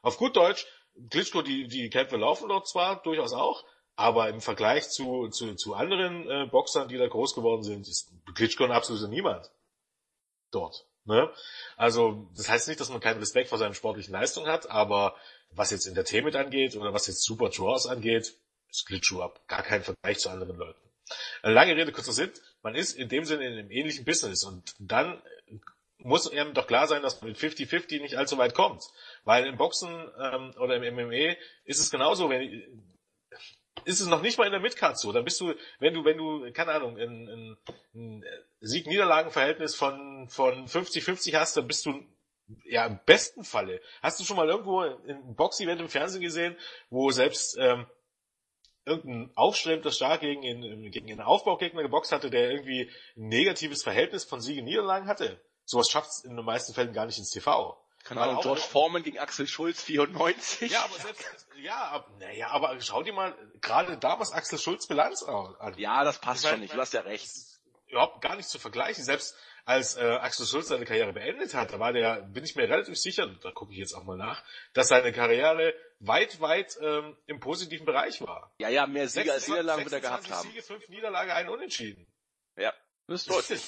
Auf 0.00 0.16
gut 0.16 0.36
Deutsch, 0.36 0.66
Klitschko, 1.10 1.42
die, 1.42 1.68
die 1.68 1.90
Kämpfe 1.90 2.16
laufen 2.16 2.48
dort 2.48 2.68
zwar 2.68 3.02
durchaus 3.02 3.32
auch, 3.32 3.64
aber 3.96 4.28
im 4.28 4.40
Vergleich 4.40 4.88
zu, 4.88 5.28
zu, 5.28 5.54
zu 5.54 5.74
anderen 5.74 6.28
äh, 6.28 6.46
Boxern, 6.50 6.88
die 6.88 6.96
da 6.96 7.06
groß 7.06 7.34
geworden 7.34 7.62
sind, 7.62 7.86
ist 7.86 8.10
Klitschko 8.34 8.64
ein 8.64 8.72
absoluter 8.72 9.08
Niemand. 9.08 9.50
Dort. 10.50 10.86
Ne? 11.04 11.30
Also, 11.76 12.28
das 12.36 12.48
heißt 12.48 12.68
nicht, 12.68 12.80
dass 12.80 12.90
man 12.90 13.00
keinen 13.00 13.18
Respekt 13.18 13.48
vor 13.48 13.58
seinen 13.58 13.74
sportlichen 13.74 14.12
Leistungen 14.12 14.46
hat, 14.46 14.70
aber 14.70 15.16
was 15.54 15.70
jetzt 15.70 15.86
Entertainment 15.86 16.36
angeht 16.36 16.76
oder 16.76 16.92
was 16.92 17.06
jetzt 17.06 17.22
Super 17.22 17.50
Draws 17.50 17.86
angeht, 17.86 18.34
ist 18.70 18.86
Klitschko 18.86 19.22
ab 19.22 19.40
gar 19.48 19.62
kein 19.62 19.82
Vergleich 19.82 20.18
zu 20.18 20.30
anderen 20.30 20.56
Leuten. 20.56 20.80
Lange 21.42 21.76
Rede, 21.76 21.92
kurzer 21.92 22.12
Sinn, 22.12 22.30
man 22.62 22.74
ist 22.74 22.96
in 22.96 23.08
dem 23.08 23.24
Sinne 23.24 23.46
in 23.46 23.52
einem 23.58 23.70
ähnlichen 23.70 24.04
Business 24.04 24.44
und 24.44 24.74
dann 24.78 25.20
muss 25.98 26.30
einem 26.30 26.54
doch 26.54 26.66
klar 26.66 26.86
sein, 26.86 27.02
dass 27.02 27.20
man 27.20 27.30
mit 27.30 27.38
50-50 27.38 28.00
nicht 28.00 28.16
allzu 28.16 28.38
weit 28.38 28.54
kommt. 28.54 28.82
Weil 29.24 29.46
im 29.46 29.56
Boxen 29.56 30.10
ähm, 30.18 30.52
oder 30.58 30.76
im 30.76 30.94
MMA 30.94 31.36
ist 31.64 31.80
es 31.80 31.90
genauso, 31.90 32.28
wenn 32.30 32.90
ist 33.84 34.00
es 34.00 34.06
noch 34.06 34.22
nicht 34.22 34.38
mal 34.38 34.44
in 34.44 34.52
der 34.52 34.60
Midcard 34.60 34.98
so. 34.98 35.12
Dann 35.12 35.24
bist 35.24 35.40
du, 35.40 35.54
wenn 35.78 35.94
du, 35.94 36.04
wenn 36.04 36.16
du, 36.16 36.52
keine 36.52 36.72
Ahnung, 36.72 36.98
ein, 36.98 37.28
ein, 37.28 37.56
ein 37.94 38.24
Sieg-Niederlagen-Verhältnis 38.60 39.74
von, 39.74 40.28
von 40.28 40.66
50-50 40.66 41.34
hast, 41.34 41.56
dann 41.56 41.66
bist 41.66 41.86
du 41.86 42.04
ja 42.64 42.86
im 42.86 42.98
besten 43.04 43.44
Falle. 43.44 43.80
Hast 44.02 44.20
du 44.20 44.24
schon 44.24 44.36
mal 44.36 44.48
irgendwo 44.48 44.80
ein 44.80 45.34
Box-Event 45.34 45.80
im 45.80 45.88
Fernsehen 45.88 46.22
gesehen, 46.22 46.56
wo 46.90 47.10
selbst 47.10 47.56
ähm, 47.58 47.86
irgendein 48.84 49.30
aufstrebender 49.36 49.90
Star 49.90 50.18
gegen, 50.18 50.44
einen, 50.44 50.90
gegen 50.90 51.10
einen 51.10 51.20
Aufbaugegner 51.20 51.82
geboxt 51.82 52.12
hatte, 52.12 52.30
der 52.30 52.50
irgendwie 52.50 52.90
ein 53.16 53.28
negatives 53.28 53.82
Verhältnis 53.82 54.24
von 54.24 54.40
Siegen 54.40 54.64
Niederlagen 54.64 55.06
hatte? 55.06 55.40
Sowas 55.64 55.88
schafft 55.88 56.10
es 56.10 56.24
in 56.24 56.36
den 56.36 56.44
meisten 56.44 56.74
Fällen 56.74 56.92
gar 56.92 57.06
nicht 57.06 57.18
ins 57.18 57.30
TV. 57.30 57.78
Keine 58.04 58.20
Ahnung, 58.20 58.40
George 58.42 58.60
Foreman 58.60 59.04
gegen 59.04 59.18
Axel 59.18 59.46
Schulz 59.46 59.82
94. 59.82 60.72
Ja, 60.72 60.82
aber 60.84 60.98
selbst, 60.98 61.24
ja, 61.62 62.04
naja, 62.18 62.48
aber 62.48 62.80
schau 62.80 63.02
dir 63.04 63.12
mal 63.12 63.32
gerade 63.60 63.96
damals 63.96 64.32
Axel 64.32 64.58
Schulz 64.58 64.88
Bilanz 64.88 65.22
an. 65.22 65.54
Ja, 65.76 66.02
das 66.02 66.18
passt 66.18 66.46
schon 66.46 66.60
nicht, 66.60 66.74
du 66.74 66.78
hast 66.78 66.94
ja 66.94 67.02
recht. 67.02 67.30
Überhaupt 67.86 68.20
gar 68.22 68.36
nicht 68.36 68.48
zu 68.48 68.58
vergleichen. 68.58 69.04
Selbst 69.04 69.36
als 69.64 69.96
äh, 69.96 70.00
Axel 70.00 70.46
Schulz 70.46 70.68
seine 70.68 70.84
Karriere 70.84 71.12
beendet 71.12 71.54
hat, 71.54 71.72
da 71.72 71.78
war 71.78 71.92
der, 71.92 72.22
bin 72.22 72.44
ich 72.44 72.56
mir 72.56 72.68
relativ 72.68 72.96
sicher, 72.96 73.26
da 73.42 73.50
gucke 73.52 73.72
ich 73.72 73.78
jetzt 73.78 73.94
auch 73.94 74.04
mal 74.04 74.16
nach, 74.16 74.42
dass 74.72 74.88
seine 74.88 75.12
Karriere 75.12 75.74
weit, 76.00 76.40
weit 76.40 76.78
ähm, 76.80 77.16
im 77.26 77.40
positiven 77.40 77.86
Bereich 77.86 78.20
war. 78.22 78.52
Ja, 78.58 78.68
ja, 78.68 78.86
mehr 78.86 79.08
Siege 79.08 79.32
als 79.32 79.46
Niederlagen 79.48 79.84
wird 79.84 79.92
er 79.92 80.00
gehabt 80.00 80.30
haben. 80.30 80.48
Siege, 80.48 80.62
fünf 80.62 80.88
Niederlage, 80.88 81.34
ein 81.34 81.48
Unentschieden. 81.48 82.06
Ja, 82.56 82.72
das 83.06 83.22
ist 83.22 83.30
deutlich. 83.30 83.62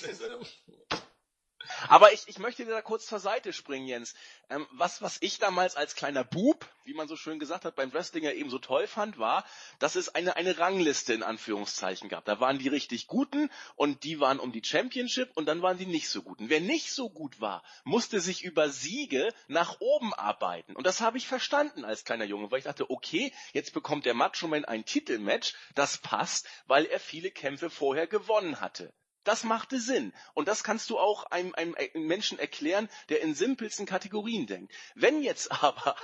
Aber 1.88 2.12
ich, 2.12 2.26
ich 2.26 2.38
möchte 2.38 2.64
dir 2.64 2.70
da 2.72 2.82
kurz 2.82 3.06
zur 3.06 3.18
Seite 3.18 3.52
springen, 3.52 3.86
Jens. 3.86 4.14
Ähm, 4.50 4.66
was, 4.72 5.02
was 5.02 5.18
ich 5.20 5.38
damals 5.38 5.76
als 5.76 5.94
kleiner 5.94 6.24
Bub, 6.24 6.68
wie 6.84 6.94
man 6.94 7.08
so 7.08 7.16
schön 7.16 7.38
gesagt 7.38 7.64
hat, 7.64 7.76
beim 7.76 7.92
Wrestling 7.92 8.24
ja 8.24 8.32
eben 8.32 8.50
so 8.50 8.58
toll 8.58 8.86
fand, 8.86 9.18
war, 9.18 9.44
dass 9.78 9.96
es 9.96 10.14
eine, 10.14 10.36
eine 10.36 10.58
Rangliste 10.58 11.14
in 11.14 11.22
Anführungszeichen 11.22 12.08
gab. 12.08 12.24
Da 12.24 12.40
waren 12.40 12.58
die 12.58 12.68
richtig 12.68 13.06
Guten 13.06 13.50
und 13.76 14.04
die 14.04 14.20
waren 14.20 14.38
um 14.38 14.52
die 14.52 14.64
Championship 14.64 15.30
und 15.34 15.46
dann 15.46 15.62
waren 15.62 15.78
die 15.78 15.86
nicht 15.86 16.08
so 16.08 16.22
Guten. 16.22 16.48
Wer 16.48 16.60
nicht 16.60 16.92
so 16.92 17.10
gut 17.10 17.40
war, 17.40 17.62
musste 17.84 18.20
sich 18.20 18.44
über 18.44 18.68
Siege 18.68 19.32
nach 19.48 19.80
oben 19.80 20.12
arbeiten. 20.14 20.76
Und 20.76 20.86
das 20.86 21.00
habe 21.00 21.18
ich 21.18 21.26
verstanden 21.26 21.84
als 21.84 22.04
kleiner 22.04 22.24
Junge, 22.24 22.50
weil 22.50 22.58
ich 22.58 22.64
dachte, 22.64 22.90
okay, 22.90 23.32
jetzt 23.52 23.72
bekommt 23.72 24.06
der 24.06 24.14
Macho 24.14 24.48
Man 24.48 24.64
ein 24.64 24.84
Titelmatch, 24.84 25.54
das 25.74 25.98
passt, 25.98 26.48
weil 26.66 26.84
er 26.86 27.00
viele 27.00 27.30
Kämpfe 27.30 27.70
vorher 27.70 28.06
gewonnen 28.06 28.60
hatte. 28.60 28.92
Das 29.24 29.42
machte 29.42 29.80
Sinn. 29.80 30.12
Und 30.34 30.48
das 30.48 30.62
kannst 30.62 30.90
du 30.90 30.98
auch 30.98 31.24
einem, 31.24 31.54
einem, 31.54 31.74
Menschen 31.94 32.38
erklären, 32.38 32.88
der 33.08 33.22
in 33.22 33.34
simpelsten 33.34 33.86
Kategorien 33.86 34.46
denkt. 34.46 34.72
Wenn 34.94 35.22
jetzt 35.22 35.50
aber, 35.62 35.96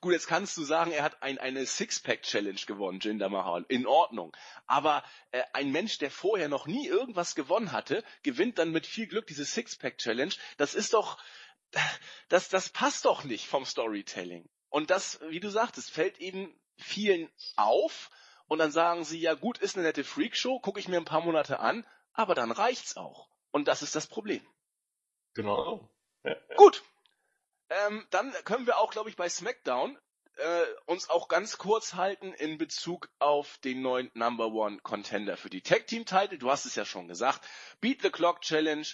gut, 0.00 0.12
jetzt 0.12 0.26
kannst 0.26 0.56
du 0.56 0.64
sagen, 0.64 0.90
er 0.90 1.02
hat 1.02 1.22
ein, 1.22 1.38
eine 1.38 1.66
Sixpack-Challenge 1.66 2.60
gewonnen, 2.66 3.00
Jinder 3.00 3.28
Mahal. 3.28 3.64
In 3.68 3.86
Ordnung. 3.86 4.34
Aber 4.66 5.04
äh, 5.30 5.42
ein 5.52 5.70
Mensch, 5.70 5.98
der 5.98 6.10
vorher 6.10 6.48
noch 6.48 6.66
nie 6.66 6.88
irgendwas 6.88 7.34
gewonnen 7.34 7.72
hatte, 7.72 8.02
gewinnt 8.22 8.58
dann 8.58 8.72
mit 8.72 8.86
viel 8.86 9.06
Glück 9.06 9.26
diese 9.26 9.44
Sixpack-Challenge. 9.44 10.34
Das 10.56 10.74
ist 10.74 10.94
doch, 10.94 11.18
das, 12.28 12.48
das 12.48 12.70
passt 12.70 13.04
doch 13.04 13.24
nicht 13.24 13.46
vom 13.46 13.66
Storytelling. 13.66 14.48
Und 14.70 14.90
das, 14.90 15.20
wie 15.28 15.40
du 15.40 15.50
sagtest, 15.50 15.90
fällt 15.90 16.18
eben 16.18 16.58
vielen 16.76 17.30
auf. 17.56 18.10
Und 18.46 18.58
dann 18.58 18.70
sagen 18.70 19.04
sie, 19.04 19.20
ja 19.20 19.34
gut, 19.34 19.58
ist 19.58 19.76
eine 19.76 19.84
nette 19.84 20.04
Freakshow, 20.04 20.58
gucke 20.60 20.80
ich 20.80 20.88
mir 20.88 20.96
ein 20.96 21.04
paar 21.04 21.20
Monate 21.20 21.60
an, 21.60 21.84
aber 22.18 22.34
dann 22.34 22.50
reicht's 22.50 22.96
auch. 22.96 23.28
Und 23.52 23.68
das 23.68 23.82
ist 23.82 23.94
das 23.94 24.08
Problem. 24.08 24.44
Genau. 25.34 25.88
Gut. 26.56 26.82
Ähm, 27.70 28.04
dann 28.10 28.32
können 28.44 28.66
wir 28.66 28.78
auch, 28.78 28.90
glaube 28.90 29.08
ich, 29.08 29.14
bei 29.14 29.28
SmackDown 29.28 29.96
äh, 30.36 30.64
uns 30.86 31.08
auch 31.10 31.28
ganz 31.28 31.58
kurz 31.58 31.94
halten 31.94 32.32
in 32.34 32.58
Bezug 32.58 33.08
auf 33.20 33.58
den 33.58 33.82
neuen 33.82 34.10
Number 34.14 34.48
One 34.48 34.78
Contender 34.82 35.36
für 35.36 35.48
die 35.48 35.62
Tag 35.62 35.86
Team 35.86 36.06
Title. 36.06 36.38
Du 36.38 36.50
hast 36.50 36.66
es 36.66 36.74
ja 36.74 36.84
schon 36.84 37.06
gesagt. 37.06 37.46
Beat 37.80 38.02
the 38.02 38.10
Clock 38.10 38.40
Challenge. 38.40 38.86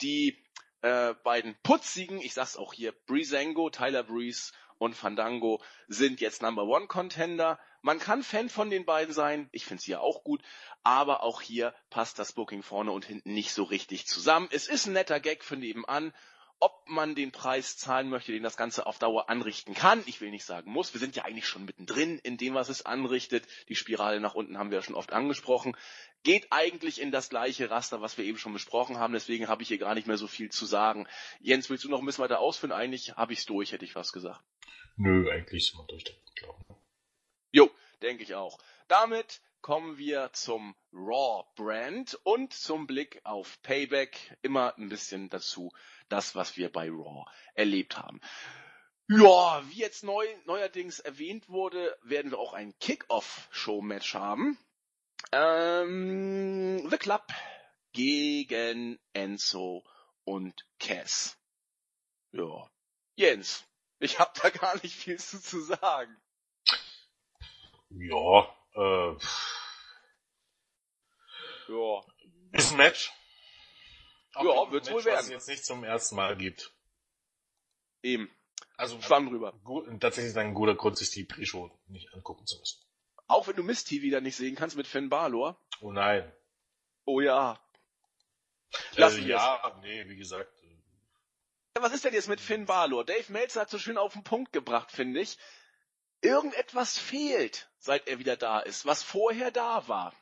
Die 0.00 0.46
äh, 0.82 1.14
beiden 1.24 1.56
Putzigen, 1.64 2.20
ich 2.20 2.34
sag's 2.34 2.56
auch 2.56 2.72
hier, 2.72 2.92
Breezango, 3.06 3.70
Tyler 3.70 4.04
Breeze 4.04 4.52
und 4.78 4.94
Fandango 4.94 5.60
sind 5.88 6.20
jetzt 6.20 6.42
Number 6.42 6.62
One 6.62 6.86
Contender. 6.86 7.58
Man 7.88 8.00
kann 8.00 8.22
Fan 8.22 8.50
von 8.50 8.68
den 8.68 8.84
beiden 8.84 9.14
sein, 9.14 9.48
ich 9.50 9.64
finde 9.64 9.82
sie 9.82 9.92
ja 9.92 10.00
auch 10.00 10.22
gut, 10.22 10.42
aber 10.82 11.22
auch 11.22 11.40
hier 11.40 11.74
passt 11.88 12.18
das 12.18 12.34
Booking 12.34 12.62
vorne 12.62 12.92
und 12.92 13.06
hinten 13.06 13.32
nicht 13.32 13.50
so 13.54 13.62
richtig 13.62 14.06
zusammen. 14.06 14.46
Es 14.50 14.68
ist 14.68 14.84
ein 14.84 14.92
netter 14.92 15.20
Gag 15.20 15.42
für 15.42 15.56
nebenan. 15.56 16.12
Ob 16.60 16.86
man 16.86 17.14
den 17.14 17.32
Preis 17.32 17.78
zahlen 17.78 18.10
möchte, 18.10 18.32
den 18.32 18.42
das 18.42 18.58
Ganze 18.58 18.84
auf 18.84 18.98
Dauer 18.98 19.30
anrichten 19.30 19.72
kann, 19.72 20.02
ich 20.04 20.20
will 20.20 20.28
nicht 20.28 20.44
sagen 20.44 20.70
muss, 20.70 20.92
wir 20.92 21.00
sind 21.00 21.16
ja 21.16 21.24
eigentlich 21.24 21.46
schon 21.46 21.64
mittendrin 21.64 22.18
in 22.18 22.36
dem, 22.36 22.52
was 22.52 22.68
es 22.68 22.84
anrichtet. 22.84 23.46
Die 23.70 23.74
Spirale 23.74 24.20
nach 24.20 24.34
unten 24.34 24.58
haben 24.58 24.70
wir 24.70 24.76
ja 24.76 24.82
schon 24.82 24.94
oft 24.94 25.14
angesprochen. 25.14 25.74
Geht 26.24 26.48
eigentlich 26.50 27.00
in 27.00 27.10
das 27.10 27.30
gleiche 27.30 27.70
Raster, 27.70 28.02
was 28.02 28.18
wir 28.18 28.26
eben 28.26 28.36
schon 28.36 28.52
besprochen 28.52 28.98
haben, 28.98 29.14
deswegen 29.14 29.48
habe 29.48 29.62
ich 29.62 29.68
hier 29.68 29.78
gar 29.78 29.94
nicht 29.94 30.06
mehr 30.06 30.18
so 30.18 30.26
viel 30.26 30.50
zu 30.50 30.66
sagen. 30.66 31.08
Jens, 31.40 31.70
willst 31.70 31.84
du 31.84 31.88
noch 31.88 32.00
ein 32.00 32.04
bisschen 32.04 32.24
weiter 32.24 32.40
ausführen? 32.40 32.72
Eigentlich 32.72 33.16
habe 33.16 33.32
ich 33.32 33.38
es 33.38 33.46
durch, 33.46 33.72
hätte 33.72 33.86
ich 33.86 33.94
was 33.94 34.12
gesagt. 34.12 34.42
Nö, 34.98 35.30
eigentlich 35.30 35.68
sind 35.68 35.78
wir 35.78 35.86
durch, 35.86 36.04
glaube 36.04 36.18
ich. 36.34 36.67
Jo, 36.67 36.67
denke 38.02 38.22
ich 38.22 38.34
auch. 38.34 38.58
Damit 38.88 39.40
kommen 39.60 39.98
wir 39.98 40.30
zum 40.32 40.74
Raw 40.92 41.44
Brand 41.56 42.18
und 42.24 42.52
zum 42.52 42.86
Blick 42.86 43.20
auf 43.24 43.60
Payback. 43.62 44.36
Immer 44.42 44.76
ein 44.76 44.88
bisschen 44.88 45.28
dazu, 45.28 45.72
das, 46.08 46.34
was 46.34 46.56
wir 46.56 46.70
bei 46.70 46.88
Raw 46.88 47.24
erlebt 47.54 47.98
haben. 47.98 48.20
Ja, 49.08 49.62
wie 49.70 49.78
jetzt 49.78 50.04
neu, 50.04 50.26
neuerdings 50.44 50.98
erwähnt 50.98 51.48
wurde, 51.48 51.96
werden 52.02 52.30
wir 52.30 52.38
auch 52.38 52.52
ein 52.52 52.78
Kick-Off-Show-Match 52.78 54.14
haben. 54.14 54.58
Ähm, 55.32 56.88
The 56.90 56.98
Club 56.98 57.26
gegen 57.92 58.98
Enzo 59.14 59.82
und 60.24 60.66
Cass. 60.78 61.38
Ja. 62.32 62.70
Jens, 63.16 63.64
ich 63.98 64.18
hab 64.18 64.34
da 64.34 64.50
gar 64.50 64.74
nicht 64.82 64.94
viel 64.94 65.18
zu, 65.18 65.40
zu 65.40 65.60
sagen. 65.60 66.14
Ja, 67.90 68.54
äh. 68.74 69.16
Ja. 71.68 72.04
Ist 72.52 72.72
ein 72.72 72.76
Match. 72.76 73.12
Auch 74.34 74.44
ja, 74.44 74.72
wird's 74.72 74.90
wohl 74.90 75.04
werden. 75.04 75.18
Was 75.18 75.24
es 75.24 75.30
jetzt 75.30 75.48
nicht 75.48 75.64
zum 75.64 75.84
ersten 75.84 76.16
Mal 76.16 76.36
gibt. 76.36 76.72
Eben. 78.02 78.30
Also, 78.76 79.00
Schwamm 79.00 79.28
drüber. 79.28 79.52
Gut, 79.64 79.86
tatsächlich 80.00 80.30
ist 80.30 80.36
ein 80.36 80.54
guter 80.54 80.74
Grund, 80.74 80.96
sich 80.96 81.10
die 81.10 81.24
Pre-Show 81.24 81.70
nicht 81.88 82.12
angucken 82.14 82.46
zu 82.46 82.58
müssen. 82.58 82.80
Auch 83.26 83.48
wenn 83.48 83.56
du 83.56 83.62
Misty 83.62 84.02
wieder 84.02 84.20
nicht 84.20 84.36
sehen 84.36 84.54
kannst 84.54 84.76
mit 84.76 84.86
Finn 84.86 85.08
Balor. 85.08 85.60
Oh 85.80 85.92
nein. 85.92 86.32
Oh 87.04 87.20
ja. 87.20 87.60
Lass 88.92 89.16
äh, 89.16 89.22
ja, 89.22 89.78
nee, 89.82 90.08
wie 90.08 90.16
gesagt. 90.16 90.52
Was 91.74 91.92
ist 91.92 92.04
denn 92.04 92.14
jetzt 92.14 92.28
mit 92.28 92.40
Finn 92.40 92.66
Balor? 92.66 93.04
Dave 93.04 93.32
Meltzer 93.32 93.62
hat 93.62 93.70
so 93.70 93.78
schön 93.78 93.98
auf 93.98 94.12
den 94.12 94.24
Punkt 94.24 94.52
gebracht, 94.52 94.90
finde 94.90 95.20
ich 95.20 95.38
irgendetwas 96.20 96.98
fehlt, 96.98 97.67
seit 97.78 98.08
er 98.08 98.18
wieder 98.18 98.36
da 98.36 98.60
ist, 98.60 98.86
was 98.86 99.02
vorher 99.02 99.50
da 99.50 99.86
war. 99.88 100.14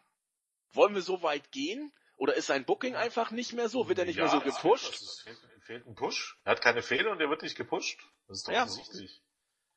Wollen 0.73 0.95
wir 0.95 1.03
so 1.03 1.23
weit 1.23 1.53
gehen? 1.53 1.93
Oder 2.17 2.35
ist 2.35 2.47
sein 2.47 2.65
Booking 2.65 2.97
einfach 2.97 3.31
nicht 3.31 3.53
mehr 3.53 3.69
so? 3.69 3.89
Wird 3.89 3.99
er 3.99 4.07
nicht 4.07 4.17
ja, 4.17 4.25
mehr 4.25 4.33
so 4.33 4.41
gepusht? 4.41 4.95
Es 4.95 5.21
fehlt, 5.23 5.39
fehlt 5.63 5.87
ein 5.87 5.95
Push. 5.95 6.39
Er 6.45 6.53
hat 6.53 6.63
keine 6.63 6.83
Fehler 6.83 7.11
und 7.11 7.21
er 7.21 7.29
wird 7.29 7.43
nicht 7.43 7.57
gepusht. 7.57 8.01
Das 8.29 8.39
ist 8.39 8.49
doch 8.49 8.53
ja. 8.53 8.63
offensichtlich. 8.63 9.23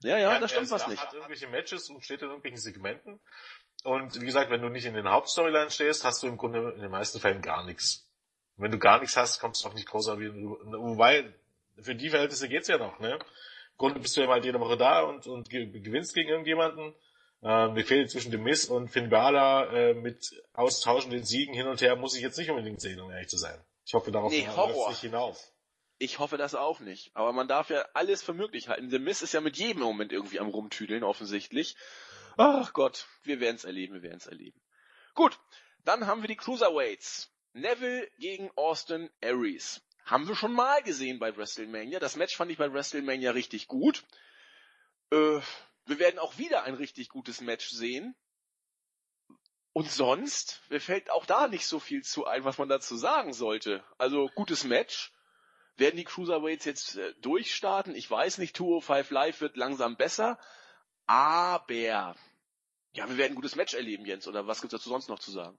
Ja, 0.02 0.18
ja, 0.18 0.40
da 0.40 0.48
stimmt 0.48 0.72
was 0.72 0.88
nicht. 0.88 1.02
Er 1.02 1.08
hat 1.08 1.14
irgendwelche 1.14 1.48
Matches 1.48 1.90
und 1.90 2.04
steht 2.04 2.22
in 2.22 2.28
irgendwelchen 2.28 2.60
Segmenten. 2.60 3.20
Und 3.84 4.20
wie 4.20 4.26
gesagt, 4.26 4.50
wenn 4.50 4.62
du 4.62 4.70
nicht 4.70 4.86
in 4.86 4.94
den 4.94 5.10
Hauptstoryline 5.10 5.72
stehst, 5.72 6.06
hast 6.06 6.24
du 6.24 6.28
im 6.28 6.38
Grunde 6.38 6.72
in 6.72 6.82
den 6.82 6.92
meisten 6.92 7.20
Fällen 7.20 7.42
gar 7.42 7.66
nichts. 7.66 8.10
Und 8.56 8.64
wenn 8.64 8.72
du 8.72 8.80
gar 8.80 9.00
nichts 9.00 9.18
hast, 9.18 9.40
kommst 9.40 9.64
du 9.64 9.68
auch 9.68 9.74
nicht 9.74 9.88
großartig. 9.88 10.32
Wobei, 10.34 11.34
für 11.82 11.96
die 11.96 12.10
Verhältnisse 12.10 12.48
geht's 12.48 12.70
ja 12.70 12.78
noch, 12.78 13.00
ne? 13.00 13.20
Grunde 13.78 14.00
bist 14.00 14.16
du 14.16 14.22
ja 14.22 14.28
mal 14.28 14.44
jede 14.44 14.60
Woche 14.60 14.78
da 14.78 15.02
und, 15.04 15.28
und 15.28 15.50
gewinnst 15.50 16.14
gegen 16.14 16.30
irgendjemanden. 16.30 16.94
Ähm, 17.42 17.76
die 17.76 17.84
Fehde 17.84 18.08
zwischen 18.08 18.32
dem 18.32 18.44
Miss 18.44 18.66
und 18.66 18.90
Finn 18.90 19.10
Balor 19.10 19.72
äh, 19.72 19.94
mit 19.94 20.44
austauschenden 20.54 21.24
Siegen 21.24 21.54
hin 21.54 21.68
und 21.68 21.82
her 21.82 21.96
muss 21.96 22.16
ich 22.16 22.22
jetzt 22.22 22.38
nicht 22.38 22.50
unbedingt 22.50 22.82
sehen, 22.82 23.00
um 23.00 23.10
ehrlich 23.12 23.30
zu 23.30 23.38
sein. 23.38 23.64
Ich 23.86 23.94
hoffe, 23.94 24.12
darauf 24.12 24.32
nee, 24.32 24.48
Horror. 24.48 24.90
nicht 24.90 25.02
hinauf. 25.02 25.52
Ich 26.00 26.20
hoffe 26.20 26.38
das 26.38 26.56
auch 26.56 26.80
nicht. 26.80 27.12
Aber 27.14 27.34
man 27.34 27.48
darf 27.48 27.70
ja 27.70 27.86
alles 27.94 28.22
für 28.22 28.34
möglich 28.34 28.68
halten. 28.68 28.90
Der 28.90 29.00
Miss 29.00 29.22
ist 29.22 29.34
ja 29.34 29.42
mit 29.42 29.58
jedem 29.58 29.84
Moment 29.84 30.12
irgendwie 30.12 30.40
am 30.40 30.50
rumtüdeln, 30.50 31.04
offensichtlich. 31.04 31.76
Ach 32.38 32.74
Gott, 32.74 33.08
wir 33.24 33.40
werden 33.40 33.56
es 33.56 33.66
erleben, 33.66 33.96
wir 33.96 34.02
werden 34.02 34.18
es 34.18 34.28
erleben. 34.28 34.62
Gut, 35.14 35.40
dann 35.86 36.08
haben 36.08 36.22
wir 36.22 36.28
die 36.28 36.38
Cruiserweights. 36.38 37.32
Neville 37.54 38.08
gegen 38.20 38.52
Austin 38.56 39.10
Aries. 39.24 39.82
Haben 40.06 40.28
wir 40.28 40.36
schon 40.36 40.54
mal 40.54 40.82
gesehen 40.84 41.20
bei 41.20 41.36
WrestleMania. 41.36 42.00
Das 42.00 42.16
Match 42.16 42.36
fand 42.36 42.52
ich 42.52 42.58
bei 42.58 42.72
WrestleMania 42.72 43.32
richtig 43.32 43.68
gut. 43.68 44.04
Äh, 45.12 45.40
wir 45.90 46.00
werden 46.00 46.20
auch 46.20 46.38
wieder 46.38 46.64
ein 46.64 46.76
richtig 46.76 47.10
gutes 47.10 47.42
Match 47.42 47.70
sehen. 47.70 48.16
Und 49.74 49.90
sonst, 49.90 50.62
mir 50.70 50.82
fällt 50.82 51.10
auch 51.12 51.26
da 51.26 51.48
nicht 51.48 51.66
so 51.66 51.80
viel 51.80 52.04
zu 52.04 52.26
ein, 52.26 52.44
was 52.44 52.58
man 52.58 52.70
dazu 52.70 52.96
sagen 52.96 53.34
sollte. 53.34 53.84
Also 53.98 54.30
gutes 54.36 54.64
Match. 54.64 55.12
Werden 55.78 55.96
die 55.96 56.04
Cruiserweights 56.04 56.66
jetzt 56.66 56.98
äh, 56.98 57.14
durchstarten? 57.22 57.96
Ich 57.96 58.10
weiß 58.10 58.38
nicht, 58.40 58.58
205 58.58 59.12
Live 59.12 59.42
wird 59.42 59.56
langsam 59.56 59.96
besser. 59.96 60.38
Aber 61.06 61.74
ja, 61.74 62.16
wir 62.92 63.18
werden 63.18 63.32
ein 63.32 63.36
gutes 63.36 63.56
Match 63.56 63.74
erleben, 63.74 64.06
Jens. 64.06 64.28
Oder 64.28 64.46
was 64.46 64.62
gibt's 64.62 64.74
dazu 64.74 64.90
sonst 64.90 65.08
noch 65.08 65.20
zu 65.20 65.32
sagen? 65.32 65.58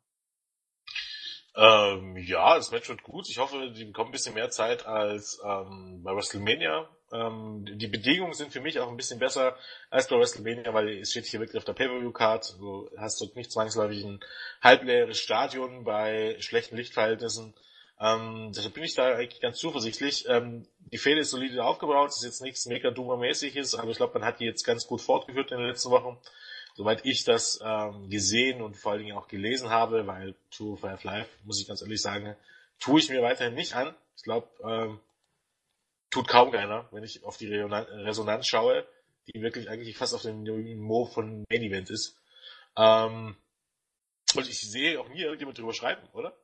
Ähm, 1.56 2.16
ja, 2.18 2.56
das 2.56 2.70
Match 2.70 2.88
wird 2.88 3.02
gut. 3.02 3.28
Ich 3.28 3.38
hoffe, 3.38 3.72
die 3.72 3.86
bekommen 3.86 4.10
ein 4.10 4.12
bisschen 4.12 4.34
mehr 4.34 4.50
Zeit 4.50 4.86
als 4.86 5.40
ähm, 5.44 6.02
bei 6.04 6.14
WrestleMania. 6.14 6.88
Ähm, 7.12 7.64
die 7.66 7.88
Bedingungen 7.88 8.34
sind 8.34 8.52
für 8.52 8.60
mich 8.60 8.78
auch 8.78 8.88
ein 8.88 8.96
bisschen 8.96 9.18
besser 9.18 9.56
als 9.90 10.08
bei 10.08 10.16
WrestleMania, 10.16 10.72
weil 10.72 11.00
es 11.00 11.10
steht 11.10 11.26
hier 11.26 11.40
wirklich 11.40 11.58
auf 11.58 11.64
der 11.64 11.72
Pay-Per-View-Card. 11.72 12.56
Du 12.58 12.90
hast 12.96 13.20
dort 13.20 13.36
nicht 13.36 13.50
zwangsläufig 13.50 14.04
ein 14.04 14.20
halbleeres 14.62 15.18
Stadion 15.18 15.84
bei 15.84 16.36
schlechten 16.40 16.76
Lichtverhältnissen. 16.76 17.54
Ähm, 18.00 18.52
deshalb 18.54 18.74
bin 18.74 18.84
ich 18.84 18.94
da 18.94 19.14
eigentlich 19.14 19.40
ganz 19.40 19.58
zuversichtlich. 19.58 20.26
Ähm, 20.28 20.66
die 20.92 20.98
Fehde 20.98 21.20
ist 21.20 21.30
solide 21.30 21.64
aufgebaut, 21.64 22.08
ist 22.08 22.24
jetzt 22.24 22.40
nichts 22.40 22.66
mega 22.66 22.90
mäßiges 22.90 23.74
aber 23.74 23.90
ich 23.90 23.98
glaube, 23.98 24.18
man 24.18 24.26
hat 24.26 24.40
die 24.40 24.46
jetzt 24.46 24.64
ganz 24.64 24.86
gut 24.86 25.00
fortgeführt 25.00 25.50
in 25.52 25.58
den 25.58 25.66
letzten 25.66 25.90
Wochen. 25.90 26.18
Soweit 26.74 27.04
ich 27.04 27.24
das 27.24 27.60
ähm, 27.62 28.08
gesehen 28.08 28.62
und 28.62 28.76
vor 28.76 28.92
allen 28.92 29.02
Dingen 29.04 29.16
auch 29.16 29.28
gelesen 29.28 29.68
habe, 29.68 30.06
weil 30.06 30.34
True 30.50 30.76
Five 30.78 31.04
Life, 31.04 31.28
muss 31.44 31.60
ich 31.60 31.68
ganz 31.68 31.82
ehrlich 31.82 32.00
sagen, 32.00 32.36
tue 32.78 33.00
ich 33.00 33.10
mir 33.10 33.22
weiterhin 33.22 33.54
nicht 33.54 33.74
an. 33.74 33.94
Ich 34.16 34.22
glaube, 34.22 34.48
ähm, 34.64 35.00
tut 36.10 36.28
kaum 36.28 36.50
keiner, 36.50 36.88
wenn 36.90 37.04
ich 37.04 37.24
auf 37.24 37.36
die 37.36 37.46
Resonanz 37.46 38.46
schaue, 38.46 38.86
die 39.28 39.40
wirklich 39.42 39.68
eigentlich 39.68 39.96
fast 39.96 40.14
auf 40.14 40.22
dem 40.22 40.42
Niveau 40.42 41.06
von 41.06 41.44
Main 41.50 41.62
Event 41.62 41.90
ist. 41.90 42.16
Ähm, 42.76 43.36
und 44.34 44.48
ich 44.48 44.60
sehe 44.60 45.00
auch 45.00 45.08
nie 45.08 45.22
irgendjemand 45.22 45.58
drüber 45.58 45.72
schreiben, 45.72 46.06
oder? 46.12 46.36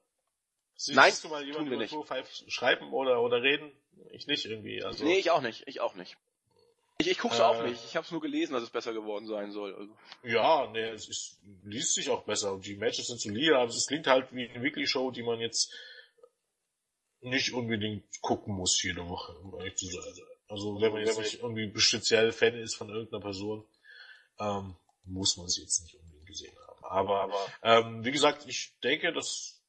Siehst 0.77 0.97
Nein, 0.97 1.13
du 1.23 1.29
mal 1.29 1.45
jemanden 1.45 1.73
über 1.73 1.87
Tour 1.87 2.05
5 2.05 2.45
schreiben 2.49 2.93
oder, 2.93 3.23
oder 3.23 3.43
reden? 3.43 3.73
Ich 4.11 4.27
nicht 4.27 4.45
irgendwie. 4.45 4.85
Also. 4.85 5.05
Nee, 5.05 5.19
ich 5.19 5.31
auch 5.31 5.41
nicht. 5.41 5.63
Ich 5.67 5.81
auch 5.81 5.95
nicht. 5.95 6.17
Ich, 6.99 7.09
ich 7.09 7.19
guck's 7.19 7.39
äh, 7.39 7.43
auch 7.43 7.63
nicht. 7.63 7.83
Ich 7.85 7.97
habe 7.97 8.05
es 8.05 8.11
nur 8.13 8.21
gelesen, 8.21 8.53
dass 8.53 8.63
es 8.63 8.71
besser 8.71 8.93
geworden 8.93 9.27
sein 9.27 9.53
soll. 9.53 9.75
Also. 9.75 9.97
Ja, 10.23 10.69
nee, 10.71 10.89
es 10.91 11.09
ist, 11.09 11.39
liest 11.65 11.95
sich 11.95 12.11
auch 12.11 12.25
besser 12.25 12.53
und 12.53 12.67
die 12.67 12.77
Matches 12.77 13.07
sind 13.07 13.21
solide, 13.21 13.57
aber 13.57 13.69
es 13.69 13.87
klingt 13.87 14.07
halt 14.07 14.35
wie 14.35 14.49
eine 14.49 14.63
Weekly 14.63 14.87
Show, 14.87 15.11
die 15.11 15.23
man 15.23 15.41
jetzt 15.41 15.73
nicht 17.21 17.53
unbedingt 17.53 18.05
gucken 18.21 18.55
muss 18.55 18.83
jede 18.83 19.09
Woche, 19.09 19.37
um 19.39 19.59
ehrlich 19.59 19.77
zu 19.77 19.87
sein. 19.87 20.03
Also 20.49 20.81
wenn 20.81 20.93
man 20.93 21.03
jetzt 21.05 21.19
nicht 21.19 21.41
irgendwie 21.43 21.73
speziell 21.79 22.33
Fan 22.33 22.55
ist 22.55 22.77
von 22.77 22.89
irgendeiner 22.89 23.23
Person, 23.23 23.67
ähm, 24.39 24.77
muss 25.05 25.37
man 25.37 25.49
sie 25.49 25.63
jetzt 25.63 25.83
nicht 25.83 25.97
unbedingt 25.97 26.27
gesehen 26.27 26.57
haben. 26.69 26.85
Aber, 26.85 27.21
aber 27.23 27.47
ähm, 27.63 28.05
wie 28.05 28.13
gesagt, 28.13 28.45
ich 28.47 28.79
denke, 28.81 29.13
das 29.13 29.61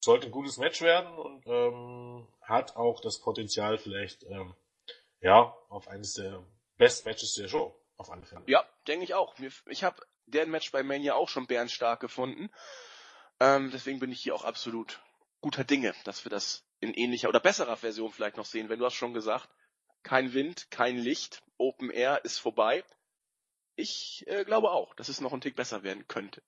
sollte 0.00 0.26
ein 0.26 0.32
gutes 0.32 0.58
Match 0.58 0.80
werden 0.82 1.18
und 1.18 1.46
ähm, 1.46 2.28
hat 2.40 2.76
auch 2.76 3.00
das 3.00 3.20
Potenzial 3.20 3.78
vielleicht 3.78 4.22
ähm, 4.24 4.54
ja 5.20 5.56
auf 5.68 5.88
eines 5.88 6.14
der 6.14 6.44
Best 6.76 7.06
Matches 7.06 7.34
der 7.34 7.48
Show 7.48 7.74
auf 7.96 8.10
alle 8.10 8.22
Fälle. 8.22 8.44
Ja, 8.46 8.64
denke 8.86 9.04
ich 9.04 9.14
auch. 9.14 9.34
Ich 9.66 9.82
habe 9.82 10.02
deren 10.26 10.50
Match 10.50 10.70
bei 10.70 10.82
Mania 10.82 11.14
auch 11.14 11.28
schon 11.28 11.46
bärenstark 11.46 12.00
gefunden. 12.00 12.50
Ähm, 13.40 13.70
deswegen 13.72 13.98
bin 13.98 14.12
ich 14.12 14.20
hier 14.20 14.34
auch 14.34 14.44
absolut 14.44 15.00
guter 15.40 15.64
Dinge, 15.64 15.94
dass 16.04 16.24
wir 16.24 16.30
das 16.30 16.65
in 16.80 16.94
ähnlicher 16.94 17.28
oder 17.28 17.40
besserer 17.40 17.76
Version 17.76 18.12
vielleicht 18.12 18.36
noch 18.36 18.44
sehen. 18.44 18.68
Wenn 18.68 18.78
du 18.78 18.84
hast 18.84 18.94
schon 18.94 19.14
gesagt, 19.14 19.48
kein 20.02 20.34
Wind, 20.34 20.70
kein 20.70 20.98
Licht, 20.98 21.42
Open 21.58 21.90
Air 21.90 22.24
ist 22.24 22.38
vorbei. 22.38 22.84
Ich 23.74 24.24
äh, 24.26 24.44
glaube 24.44 24.70
auch, 24.70 24.94
dass 24.94 25.08
es 25.08 25.20
noch 25.20 25.32
ein 25.32 25.40
Tick 25.40 25.56
besser 25.56 25.82
werden 25.82 26.06
könnte. 26.06 26.42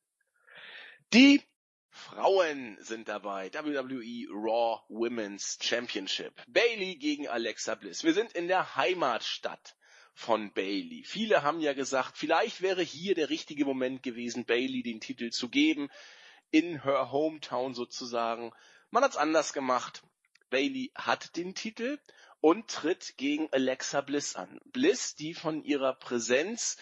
Die 1.13 1.43
Frauen 1.91 2.77
sind 2.81 3.09
dabei. 3.09 3.53
WWE 3.53 4.29
Raw 4.31 4.83
Women's 4.89 5.59
Championship. 5.61 6.35
Bailey 6.47 6.97
gegen 6.97 7.29
Alexa 7.29 7.75
Bliss. 7.75 8.05
Wir 8.05 8.15
sind 8.15 8.33
in 8.33 8.47
der 8.47 8.77
Heimatstadt 8.77 9.77
von 10.15 10.53
Bailey. 10.53 11.05
Viele 11.05 11.43
haben 11.43 11.61
ja 11.61 11.73
gesagt, 11.73 12.19
vielleicht 12.19 12.61
wäre 12.61 12.83
hier 12.83 13.15
der 13.15 13.31
richtige 13.31 13.65
Moment 13.65 14.03
gewesen, 14.03 14.45
Bailey 14.45 14.83
den 14.83 15.01
Titel 15.01 15.31
zu 15.31 15.49
geben. 15.49 15.89
In 16.51 16.83
her 16.83 17.13
hometown 17.13 17.75
sozusagen. 17.75 18.53
Man 18.91 19.03
hat's 19.03 19.17
anders 19.17 19.53
gemacht. 19.53 20.03
Bailey 20.51 20.93
hat 20.95 21.37
den 21.37 21.55
Titel 21.55 21.99
und 22.41 22.69
tritt 22.69 23.17
gegen 23.17 23.49
Alexa 23.53 24.01
Bliss 24.01 24.37
an. 24.37 24.61
Bliss, 24.67 25.15
die 25.15 25.35
von 25.35 25.65
ihrer 25.65 25.95
Präsenz 25.95 26.77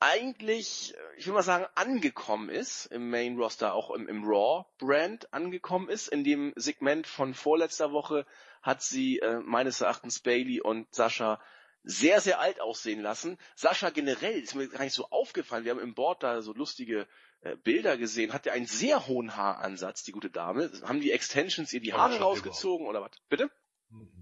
eigentlich, 0.00 0.94
ich 1.16 1.26
will 1.26 1.34
mal 1.34 1.42
sagen, 1.42 1.66
angekommen 1.74 2.48
ist 2.48 2.86
im 2.86 3.10
Main 3.10 3.36
Roster, 3.36 3.74
auch 3.74 3.90
im, 3.90 4.06
im 4.08 4.24
Raw 4.24 4.64
Brand 4.78 5.32
angekommen 5.32 5.88
ist. 5.88 6.08
In 6.08 6.22
dem 6.22 6.52
Segment 6.54 7.06
von 7.06 7.34
vorletzter 7.34 7.92
Woche 7.92 8.24
hat 8.62 8.82
sie 8.82 9.18
äh, 9.18 9.40
meines 9.40 9.80
Erachtens 9.80 10.20
Bailey 10.20 10.60
und 10.60 10.94
Sascha 10.94 11.40
sehr, 11.82 12.20
sehr 12.20 12.38
alt 12.38 12.60
aussehen 12.60 13.00
lassen. 13.00 13.38
Sascha 13.56 13.90
generell 13.90 14.40
ist 14.40 14.54
mir 14.54 14.68
gar 14.68 14.84
nicht 14.84 14.92
so 14.92 15.08
aufgefallen. 15.10 15.64
Wir 15.64 15.72
haben 15.72 15.80
im 15.80 15.94
Board 15.94 16.22
da 16.22 16.42
so 16.42 16.52
lustige 16.52 17.08
äh, 17.40 17.56
Bilder 17.56 17.96
gesehen. 17.96 18.32
Hat 18.32 18.46
ja 18.46 18.52
einen 18.52 18.66
sehr 18.66 19.06
hohen 19.06 19.36
Haaransatz, 19.36 20.02
die 20.02 20.12
gute 20.12 20.30
Dame. 20.30 20.70
Haben 20.82 21.00
die 21.00 21.12
Extensions 21.12 21.72
ihr 21.72 21.80
die 21.80 21.94
Haare 21.94 22.18
rausgezogen 22.18 22.86
oder 22.86 23.02
was? 23.02 23.12
Bitte? 23.28 23.50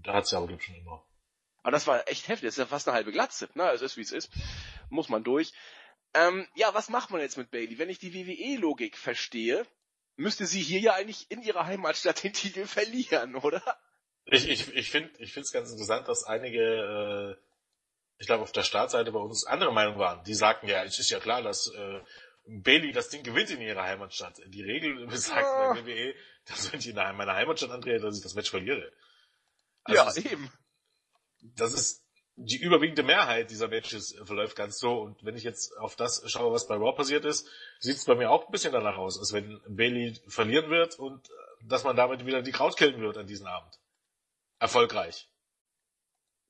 Da 0.03 0.13
hat 0.13 0.27
sie 0.27 0.37
aber, 0.37 0.47
glaube 0.47 0.61
ich, 0.61 0.67
schon 0.67 0.75
immer. 0.75 1.05
Aber 1.63 1.71
das 1.71 1.87
war 1.87 2.07
echt 2.07 2.27
heftig. 2.27 2.47
Das 2.47 2.53
ist 2.53 2.59
ja 2.59 2.65
fast 2.65 2.87
eine 2.87 2.95
halbe 2.95 3.11
Glatze. 3.11 3.49
Na, 3.53 3.73
es 3.73 3.81
ist 3.81 3.97
wie 3.97 4.01
es 4.01 4.11
ist. 4.11 4.31
Muss 4.89 5.09
man 5.09 5.23
durch. 5.23 5.53
Ähm, 6.13 6.47
ja, 6.55 6.73
was 6.73 6.89
macht 6.89 7.11
man 7.11 7.21
jetzt 7.21 7.37
mit 7.37 7.51
Bailey? 7.51 7.77
Wenn 7.77 7.89
ich 7.89 7.99
die 7.99 8.13
WWE-Logik 8.13 8.97
verstehe, 8.97 9.65
müsste 10.15 10.45
sie 10.45 10.61
hier 10.61 10.79
ja 10.79 10.93
eigentlich 10.93 11.29
in 11.29 11.41
ihrer 11.41 11.65
Heimatstadt 11.65 12.23
den 12.23 12.33
Titel 12.33 12.65
verlieren, 12.65 13.35
oder? 13.35 13.61
Ich, 14.25 14.47
ich, 14.47 14.73
ich 14.73 14.91
finde 14.91 15.11
ich 15.19 15.33
finde 15.33 15.45
es 15.45 15.51
ganz 15.51 15.71
interessant, 15.71 16.07
dass 16.07 16.23
einige, 16.25 16.59
äh, 16.59 17.35
ich 18.17 18.27
glaube 18.27 18.43
auf 18.43 18.51
der 18.51 18.63
Startseite 18.63 19.11
bei 19.11 19.19
uns 19.19 19.45
andere 19.45 19.73
Meinung 19.73 19.99
waren. 19.99 20.23
Die 20.25 20.33
sagten 20.33 20.67
ja, 20.67 20.83
es 20.83 20.99
ist 20.99 21.09
ja 21.09 21.19
klar, 21.19 21.41
dass 21.41 21.71
äh, 21.73 22.01
Bailey 22.47 22.91
das 22.91 23.09
Ding 23.09 23.23
gewinnt 23.23 23.49
in 23.49 23.61
ihrer 23.61 23.83
Heimatstadt. 23.83 24.41
Die 24.47 24.63
Regel 24.63 25.05
besagt 25.07 25.45
oh. 25.45 25.73
bei 25.73 25.85
WWE, 25.85 26.15
dass 26.45 26.71
wenn 26.71 26.79
ich 26.79 26.87
in 26.87 26.95
meiner 26.95 27.35
Heimatstadt 27.35 27.71
antrete, 27.71 27.99
dass 27.99 28.17
ich 28.17 28.23
das 28.23 28.35
Match 28.35 28.49
verliere. 28.49 28.91
Also 29.83 30.21
ja, 30.21 30.31
eben 30.31 30.51
das 31.55 31.73
ist 31.73 32.03
die 32.35 32.61
überwiegende 32.61 33.03
Mehrheit 33.03 33.49
dieser 33.49 33.67
Matches 33.67 34.15
verläuft 34.23 34.55
ganz 34.55 34.77
so. 34.77 34.99
Und 34.99 35.23
wenn 35.25 35.35
ich 35.35 35.43
jetzt 35.43 35.75
auf 35.77 35.95
das 35.95 36.29
schaue, 36.29 36.53
was 36.53 36.67
bei 36.67 36.75
Raw 36.75 36.95
passiert 36.95 37.25
ist, 37.25 37.49
sieht 37.79 37.95
es 37.95 38.05
bei 38.05 38.15
mir 38.15 38.29
auch 38.29 38.45
ein 38.45 38.51
bisschen 38.51 38.73
danach 38.73 38.97
aus, 38.97 39.17
als 39.17 39.33
wenn 39.33 39.59
Bailey 39.67 40.19
verlieren 40.27 40.69
wird 40.69 40.99
und 40.99 41.29
äh, 41.29 41.33
dass 41.63 41.83
man 41.83 41.95
damit 41.95 42.25
wieder 42.25 42.43
die 42.43 42.51
Kraut 42.51 42.77
killen 42.77 43.01
wird 43.01 43.17
an 43.17 43.25
diesem 43.25 43.47
Abend. 43.47 43.79
Erfolgreich. 44.59 45.29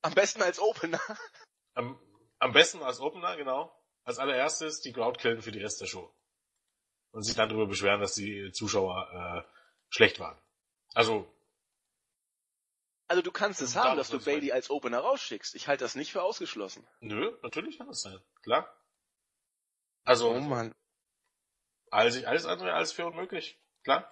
Am 0.02 0.14
besten 0.14 0.42
als 0.42 0.60
Opener. 0.60 1.00
Am, 1.74 1.98
am 2.40 2.52
besten 2.52 2.82
als 2.82 3.00
Opener, 3.00 3.36
genau. 3.36 3.72
Als 4.08 4.18
allererstes 4.18 4.80
die 4.80 4.94
Crowd 4.94 5.18
killen 5.20 5.42
für 5.42 5.52
die 5.52 5.60
Rest 5.60 5.82
der 5.82 5.86
Show. 5.86 6.10
Und 7.10 7.24
sich 7.24 7.34
dann 7.34 7.50
darüber 7.50 7.66
beschweren, 7.66 8.00
dass 8.00 8.14
die 8.14 8.50
Zuschauer 8.52 9.44
äh, 9.46 9.52
schlecht 9.90 10.18
waren. 10.18 10.40
Also 10.94 11.30
also 13.06 13.20
du 13.20 13.30
kannst 13.32 13.60
es 13.60 13.76
haben, 13.76 13.98
dass 13.98 14.08
du 14.08 14.18
Bailey 14.18 14.52
als 14.52 14.70
Opener 14.70 15.00
rausschickst. 15.00 15.54
Ich 15.54 15.68
halte 15.68 15.84
das 15.84 15.94
nicht 15.94 16.12
für 16.12 16.22
ausgeschlossen. 16.22 16.86
Nö, 17.00 17.36
natürlich 17.42 17.76
kann 17.76 17.88
das 17.88 18.00
sein. 18.00 18.18
Klar. 18.42 18.74
Also. 20.04 20.30
Oh 20.30 20.40
Mann. 20.40 20.74
Also 21.90 22.26
alles 22.26 22.46
andere 22.46 22.72
als 22.72 22.92
für 22.92 23.06
unmöglich. 23.06 23.58
Klar. 23.82 24.10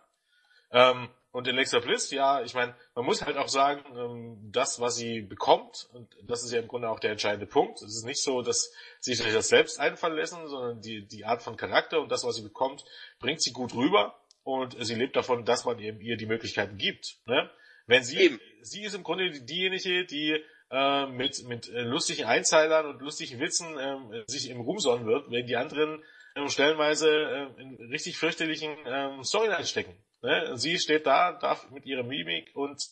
Ähm, 0.70 1.10
und 1.36 1.46
Alexa 1.46 1.80
Bliss, 1.80 2.10
ja, 2.12 2.42
ich 2.42 2.54
meine, 2.54 2.74
man 2.94 3.04
muss 3.04 3.22
halt 3.22 3.36
auch 3.36 3.48
sagen, 3.48 3.82
ähm, 3.94 4.38
das, 4.52 4.80
was 4.80 4.96
sie 4.96 5.20
bekommt, 5.20 5.86
und 5.92 6.08
das 6.22 6.42
ist 6.42 6.50
ja 6.50 6.60
im 6.60 6.66
Grunde 6.66 6.88
auch 6.88 6.98
der 6.98 7.10
entscheidende 7.10 7.44
Punkt. 7.44 7.82
Es 7.82 7.94
ist 7.94 8.06
nicht 8.06 8.22
so, 8.22 8.40
dass 8.40 8.72
sie 9.00 9.12
sich 9.12 9.30
das 9.34 9.48
selbst 9.48 9.78
einfallen 9.78 10.16
lassen, 10.16 10.48
sondern 10.48 10.80
die, 10.80 11.06
die 11.06 11.26
Art 11.26 11.42
von 11.42 11.58
Charakter 11.58 12.00
und 12.00 12.10
das, 12.10 12.24
was 12.24 12.36
sie 12.36 12.42
bekommt, 12.42 12.86
bringt 13.18 13.42
sie 13.42 13.52
gut 13.52 13.74
rüber 13.74 14.18
und 14.44 14.82
sie 14.82 14.94
lebt 14.94 15.14
davon, 15.14 15.44
dass 15.44 15.66
man 15.66 15.78
eben 15.78 16.00
ihr 16.00 16.16
die 16.16 16.24
Möglichkeiten 16.24 16.78
gibt. 16.78 17.18
Ne? 17.26 17.50
Wenn 17.86 18.02
sie, 18.02 18.16
Eben. 18.16 18.40
sie 18.62 18.84
ist 18.84 18.94
im 18.94 19.02
Grunde 19.02 19.30
diejenige, 19.30 20.06
die 20.06 20.42
äh, 20.70 21.06
mit, 21.06 21.44
mit 21.44 21.68
äh, 21.68 21.82
lustigen 21.82 22.24
Einzeilern 22.24 22.86
und 22.86 23.02
lustigen 23.02 23.40
Witzen 23.40 23.76
äh, 23.76 24.22
sich 24.26 24.48
im 24.48 24.62
Ruhm 24.62 24.78
sonnen 24.78 25.04
wird, 25.04 25.30
wenn 25.30 25.46
die 25.46 25.56
anderen 25.56 26.02
äh, 26.34 26.48
stellenweise 26.48 27.10
äh, 27.10 27.60
in 27.60 27.76
richtig 27.90 28.16
fürchterlichen 28.16 28.72
äh, 28.86 29.22
Storylines 29.22 29.68
stecken. 29.68 29.94
Ne? 30.22 30.56
Sie 30.56 30.78
steht 30.78 31.06
da, 31.06 31.32
darf 31.32 31.70
mit 31.70 31.86
ihrer 31.86 32.02
Mimik 32.02 32.50
und 32.54 32.82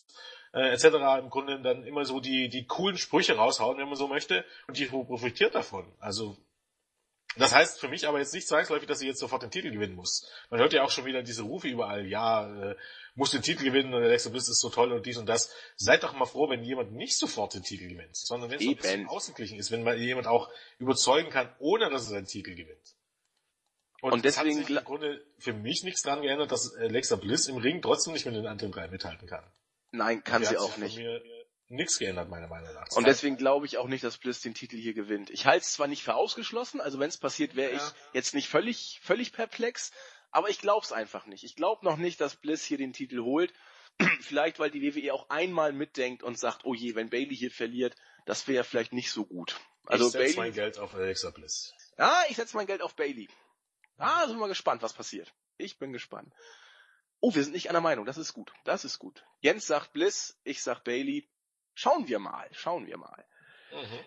äh, 0.53 0.71
etc. 0.73 0.85
im 1.19 1.29
Grunde 1.29 1.61
dann 1.61 1.83
immer 1.83 2.05
so 2.05 2.19
die, 2.19 2.49
die 2.49 2.65
coolen 2.65 2.97
Sprüche 2.97 3.35
raushauen, 3.35 3.77
wenn 3.77 3.87
man 3.87 3.97
so 3.97 4.07
möchte, 4.07 4.45
und 4.67 4.77
die 4.77 4.85
profitiert 4.85 5.55
davon. 5.55 5.85
Also 5.99 6.37
das 7.37 7.53
heißt 7.53 7.79
für 7.79 7.89
mich 7.89 8.07
aber 8.07 8.19
jetzt 8.19 8.33
nicht 8.33 8.47
zwangsläufig, 8.47 8.87
dass 8.87 8.99
sie 8.99 9.07
jetzt 9.07 9.19
sofort 9.19 9.43
den 9.43 9.51
Titel 9.51 9.71
gewinnen 9.71 9.95
muss. 9.95 10.29
Man 10.49 10.59
hört 10.59 10.71
ja 10.71 10.83
auch 10.83 10.89
schon 10.89 11.05
wieder 11.05 11.21
diese 11.21 11.41
Rufe 11.41 11.67
überall, 11.67 12.05
ja, 12.05 12.47
äh, 12.71 12.75
muss 13.15 13.31
den 13.31 13.41
Titel 13.41 13.65
gewinnen 13.65 13.93
und 13.93 14.03
Alexa 14.03 14.29
Bliss 14.29 14.47
ist 14.47 14.61
so 14.61 14.69
toll 14.69 14.91
und 14.93 15.05
dies 15.05 15.17
und 15.17 15.27
das. 15.27 15.51
Seid 15.75 16.03
doch 16.03 16.13
mal 16.13 16.25
froh, 16.25 16.49
wenn 16.49 16.63
jemand 16.63 16.93
nicht 16.93 17.17
sofort 17.17 17.53
den 17.53 17.63
Titel 17.63 17.89
gewinnt, 17.89 18.15
sondern 18.15 18.49
wenn 18.49 18.59
es 18.59 18.65
ein 18.65 18.75
bisschen 18.75 19.07
ausgeglichen 19.07 19.59
ist, 19.59 19.71
wenn 19.71 19.83
mal 19.83 19.97
jemand 19.97 20.27
auch 20.27 20.49
überzeugen 20.79 21.29
kann, 21.29 21.53
ohne 21.59 21.89
dass 21.89 22.09
er 22.09 22.21
den 22.21 22.27
Titel 22.27 22.55
gewinnt. 22.55 22.95
Und, 24.05 24.13
und 24.13 24.25
deswegen 24.25 24.59
hat 24.59 24.67
sich 24.67 24.77
im 24.77 24.83
Grunde 24.83 25.25
für 25.39 25.53
mich 25.53 25.81
nichts 25.83 26.03
daran 26.03 26.21
geändert, 26.21 26.51
dass 26.51 26.75
Alexa 26.75 27.15
Bliss 27.15 27.47
im 27.47 27.57
Ring 27.57 27.81
trotzdem 27.81 28.13
nicht 28.13 28.27
mit 28.27 28.35
den 28.35 28.45
anderen 28.45 28.71
drei 28.71 28.87
mithalten 28.87 29.27
kann. 29.27 29.43
Nein, 29.91 30.23
kann 30.23 30.45
sie 30.45 30.59
auch 30.59 30.77
nicht. 30.77 30.99
Nichts 31.69 31.97
geändert, 31.97 32.29
meiner 32.29 32.47
Meinung 32.47 32.71
nach. 32.71 32.85
und 32.95 33.07
deswegen 33.07 33.35
glaube 33.37 33.65
ich 33.65 33.79
auch 33.79 33.87
nicht, 33.87 34.03
dass 34.03 34.19
Bliss 34.19 34.41
den 34.41 34.53
Titel 34.53 34.77
hier 34.77 34.93
gewinnt. 34.93 35.31
Ich 35.31 35.47
halte 35.47 35.65
es 35.65 35.73
zwar 35.73 35.87
nicht 35.87 36.03
für 36.03 36.13
ausgeschlossen, 36.13 36.79
also 36.81 36.99
wenn 36.99 37.09
es 37.09 37.17
passiert, 37.17 37.55
wäre 37.55 37.71
ja. 37.71 37.77
ich 37.77 38.13
jetzt 38.13 38.35
nicht 38.35 38.47
völlig, 38.47 38.99
völlig 39.01 39.33
perplex, 39.33 39.91
aber 40.29 40.49
ich 40.49 40.59
glaub's 40.59 40.91
einfach 40.91 41.25
nicht. 41.25 41.43
Ich 41.43 41.55
glaube 41.55 41.83
noch 41.83 41.97
nicht, 41.97 42.21
dass 42.21 42.35
Bliss 42.35 42.63
hier 42.63 42.77
den 42.77 42.93
Titel 42.93 43.21
holt. 43.21 43.51
vielleicht, 44.21 44.59
weil 44.59 44.69
die 44.69 44.83
WWE 44.83 45.15
auch 45.15 45.27
einmal 45.31 45.73
mitdenkt 45.73 46.21
und 46.21 46.37
sagt, 46.37 46.65
oh 46.65 46.75
je, 46.75 46.93
wenn 46.93 47.09
Bailey 47.09 47.35
hier 47.35 47.49
verliert, 47.49 47.95
das 48.27 48.47
wäre 48.47 48.63
vielleicht 48.63 48.93
nicht 48.93 49.09
so 49.09 49.25
gut. 49.25 49.59
Also 49.85 50.05
ich 50.05 50.11
setze 50.11 50.37
mein 50.37 50.53
Geld 50.53 50.77
auf 50.77 50.93
Alexa 50.93 51.31
Bliss. 51.31 51.73
Ja, 51.97 52.23
ich 52.29 52.35
setze 52.35 52.55
mein 52.55 52.67
Geld 52.67 52.83
auf 52.83 52.95
Bailey. 52.95 53.27
Ah, 53.97 54.25
sind 54.25 54.35
wir 54.35 54.41
mal 54.41 54.47
gespannt, 54.47 54.81
was 54.81 54.93
passiert. 54.93 55.33
Ich 55.57 55.77
bin 55.77 55.93
gespannt. 55.93 56.33
Oh, 57.19 57.33
wir 57.33 57.43
sind 57.43 57.53
nicht 57.53 57.69
einer 57.69 57.81
Meinung. 57.81 58.05
Das 58.05 58.17
ist 58.17 58.33
gut. 58.33 58.51
Das 58.65 58.85
ist 58.85 58.99
gut. 58.99 59.25
Jens 59.39 59.67
sagt 59.67 59.93
Bliss, 59.93 60.37
ich 60.43 60.61
sag 60.61 60.83
Bailey. 60.83 61.27
Schauen 61.73 62.07
wir 62.07 62.19
mal. 62.19 62.49
Schauen 62.51 62.87
wir 62.87 62.97
mal. 62.97 63.25
Mhm. 63.71 64.05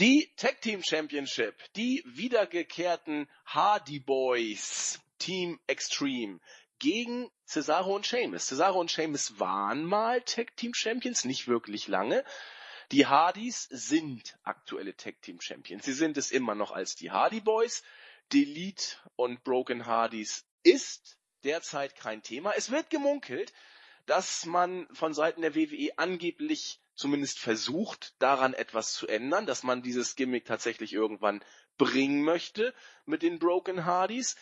Die 0.00 0.32
Tag 0.36 0.60
Team 0.60 0.82
Championship, 0.82 1.56
die 1.74 2.04
wiedergekehrten 2.06 3.28
Hardy 3.46 3.98
Boys, 3.98 5.00
Team 5.18 5.58
Extreme, 5.66 6.38
gegen 6.78 7.28
Cesaro 7.44 7.96
und 7.96 8.06
Sheamus. 8.06 8.46
Cesaro 8.46 8.78
und 8.78 8.90
Sheamus 8.92 9.40
waren 9.40 9.84
mal 9.84 10.20
Tag 10.22 10.56
Team 10.56 10.72
Champions, 10.74 11.24
nicht 11.24 11.48
wirklich 11.48 11.88
lange. 11.88 12.24
Die 12.92 13.06
Hardys 13.06 13.64
sind 13.70 14.38
aktuelle 14.44 14.96
Tag 14.96 15.20
Team 15.20 15.40
Champions. 15.40 15.84
Sie 15.84 15.92
sind 15.92 16.16
es 16.16 16.30
immer 16.30 16.54
noch 16.54 16.70
als 16.70 16.94
die 16.94 17.10
Hardy 17.10 17.40
Boys. 17.40 17.82
Delete 18.32 18.96
und 19.16 19.42
Broken 19.44 19.86
Hardys 19.86 20.44
ist 20.62 21.18
derzeit 21.44 21.94
kein 21.96 22.22
Thema. 22.22 22.52
Es 22.56 22.70
wird 22.70 22.90
gemunkelt, 22.90 23.52
dass 24.06 24.46
man 24.46 24.86
von 24.92 25.14
Seiten 25.14 25.42
der 25.42 25.54
WWE 25.54 25.96
angeblich 25.96 26.80
zumindest 26.94 27.38
versucht, 27.38 28.14
daran 28.18 28.54
etwas 28.54 28.92
zu 28.92 29.06
ändern, 29.06 29.46
dass 29.46 29.62
man 29.62 29.82
dieses 29.82 30.16
Gimmick 30.16 30.44
tatsächlich 30.44 30.92
irgendwann 30.92 31.44
bringen 31.76 32.22
möchte 32.22 32.74
mit 33.06 33.22
den 33.22 33.38
Broken 33.38 33.84
Hardys. 33.84 34.36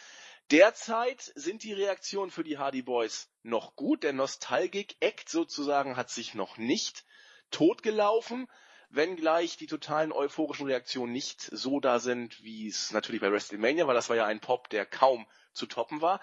Derzeit 0.51 1.33
sind 1.35 1.65
die 1.65 1.73
Reaktionen 1.73 2.31
für 2.31 2.45
die 2.45 2.59
Hardy 2.59 2.83
Boys 2.83 3.29
noch 3.43 3.77
gut. 3.77 4.05
Der 4.05 4.13
Nostalgic-Act 4.13 5.29
sozusagen 5.29 5.97
hat 5.97 6.11
sich 6.11 6.35
noch 6.35 6.57
nicht 6.57 7.05
totgelaufen, 7.51 8.49
wenngleich 8.89 9.57
die 9.57 9.67
totalen 9.67 10.13
euphorischen 10.13 10.67
Reaktionen 10.67 11.13
nicht 11.13 11.41
so 11.41 11.81
da 11.81 11.99
sind, 11.99 12.43
wie 12.43 12.69
es 12.69 12.93
natürlich 12.93 13.21
bei 13.21 13.31
WrestleMania 13.31 13.87
war. 13.87 13.95
Das 13.95 14.09
war 14.09 14.17
ja 14.17 14.27
ein 14.27 14.41
Pop, 14.41 14.69
der 14.71 14.87
kaum 14.87 15.27
zu 15.53 15.67
toppen 15.67 16.01
war. 16.01 16.21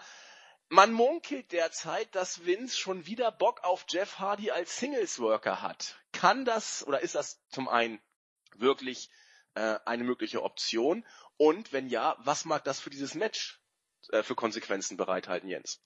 Man 0.69 0.91
munkelt 0.91 1.51
derzeit, 1.51 2.15
dass 2.15 2.45
Vince 2.45 2.77
schon 2.77 3.05
wieder 3.05 3.31
Bock 3.31 3.63
auf 3.63 3.85
Jeff 3.89 4.17
Hardy 4.19 4.51
als 4.51 4.79
Singles 4.79 5.19
Worker 5.19 5.61
hat. 5.61 5.97
Kann 6.11 6.45
das 6.45 6.85
oder 6.87 7.01
ist 7.01 7.15
das 7.15 7.41
zum 7.49 7.67
einen 7.67 8.01
wirklich 8.55 9.09
äh, 9.55 9.77
eine 9.85 10.03
mögliche 10.03 10.41
Option? 10.41 11.05
Und 11.37 11.73
wenn 11.73 11.89
ja, 11.89 12.15
was 12.19 12.45
mag 12.45 12.63
das 12.63 12.79
für 12.79 12.89
dieses 12.89 13.13
Match 13.13 13.61
äh, 14.09 14.23
für 14.23 14.35
Konsequenzen 14.35 14.97
bereithalten, 14.97 15.49
Jens? 15.49 15.81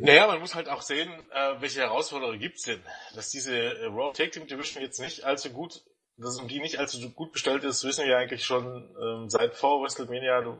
Naja, 0.00 0.26
man 0.26 0.40
muss 0.40 0.54
halt 0.54 0.68
auch 0.68 0.82
sehen, 0.82 1.10
äh, 1.32 1.60
welche 1.60 1.80
Herausforderungen 1.80 2.38
gibt's 2.38 2.62
denn. 2.62 2.82
Dass 3.14 3.30
diese 3.30 3.54
äh, 3.54 3.86
Raw 3.86 4.12
Tag 4.12 4.32
Team 4.32 4.46
Division 4.46 4.82
jetzt 4.82 5.00
nicht 5.00 5.24
allzu 5.24 5.50
gut, 5.50 5.82
dass 6.16 6.38
um 6.38 6.48
die 6.48 6.60
nicht 6.60 6.78
allzu 6.78 7.10
gut 7.10 7.32
bestellt 7.32 7.64
ist, 7.64 7.84
wissen 7.84 8.04
wir 8.04 8.12
ja 8.12 8.18
eigentlich 8.18 8.44
schon 8.44 8.94
ähm, 9.00 9.28
seit 9.28 9.54
vor 9.54 9.82
WrestleMania, 9.82 10.42
du, 10.42 10.58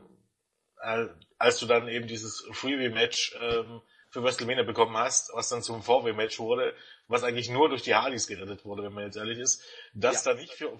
äh, 0.81 1.07
als 1.37 1.59
du 1.59 1.65
dann 1.65 1.87
eben 1.87 2.07
dieses 2.07 2.47
Freeway-Match 2.51 3.37
ähm, 3.41 3.81
für 4.09 4.23
WrestleMania 4.23 4.63
bekommen 4.63 4.97
hast, 4.97 5.31
was 5.33 5.49
dann 5.49 5.63
zum 5.63 5.81
Four-Way-Match 5.81 6.37
wurde, 6.39 6.73
was 7.07 7.23
eigentlich 7.23 7.49
nur 7.49 7.69
durch 7.69 7.81
die 7.81 7.95
Hardys 7.95 8.27
gerettet 8.27 8.65
wurde, 8.65 8.83
wenn 8.83 8.93
man 8.93 9.05
jetzt 9.05 9.15
ehrlich 9.15 9.39
ist, 9.39 9.63
dass 9.93 10.25
ja. 10.25 10.33
da 10.33 10.39
nicht 10.39 10.53
für, 10.53 10.77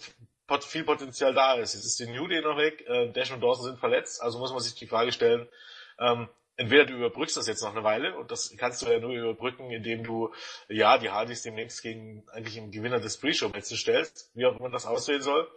viel 0.60 0.84
Potenzial 0.84 1.34
da 1.34 1.56
ist. 1.56 1.74
Jetzt 1.74 1.86
ist 1.86 2.00
die 2.00 2.08
New 2.08 2.28
Day 2.28 2.42
noch 2.42 2.58
weg, 2.58 2.84
äh, 2.88 3.12
Dash 3.12 3.32
und 3.32 3.42
Dawson 3.42 3.66
sind 3.66 3.80
verletzt, 3.80 4.22
also 4.22 4.40
muss 4.40 4.52
man 4.52 4.60
sich 4.60 4.76
die 4.76 4.88
Frage 4.88 5.14
stellen, 5.14 5.48
ähm, 6.00 6.28
entweder 6.58 6.86
du 6.86 6.94
überbrückst 6.94 7.38
das 7.38 7.48
jetzt 7.48 7.64
noch 7.64 7.72
eine 7.72 7.84
Weile 7.84 8.18
und 8.18 8.32
das 8.32 8.56
kannst 8.58 8.82
du 8.82 8.92
ja 8.92 9.00
nur 9.00 9.12
überbrücken, 9.12 9.72
indem 9.72 10.04
du 10.04 10.34
ja 10.68 10.98
die 10.98 11.10
Hardys 11.10 11.44
demnächst 11.44 11.82
gegen 11.82 12.24
eigentlich 12.30 12.58
einen 12.58 12.72
Gewinner 12.72 13.00
des 13.00 13.18
Pre-Show-Matches 13.18 13.80
stellst, 13.80 14.32
wie 14.34 14.46
auch 14.46 14.60
immer 14.60 14.70
das 14.70 14.86
aussehen 14.86 15.22
soll. 15.22 15.50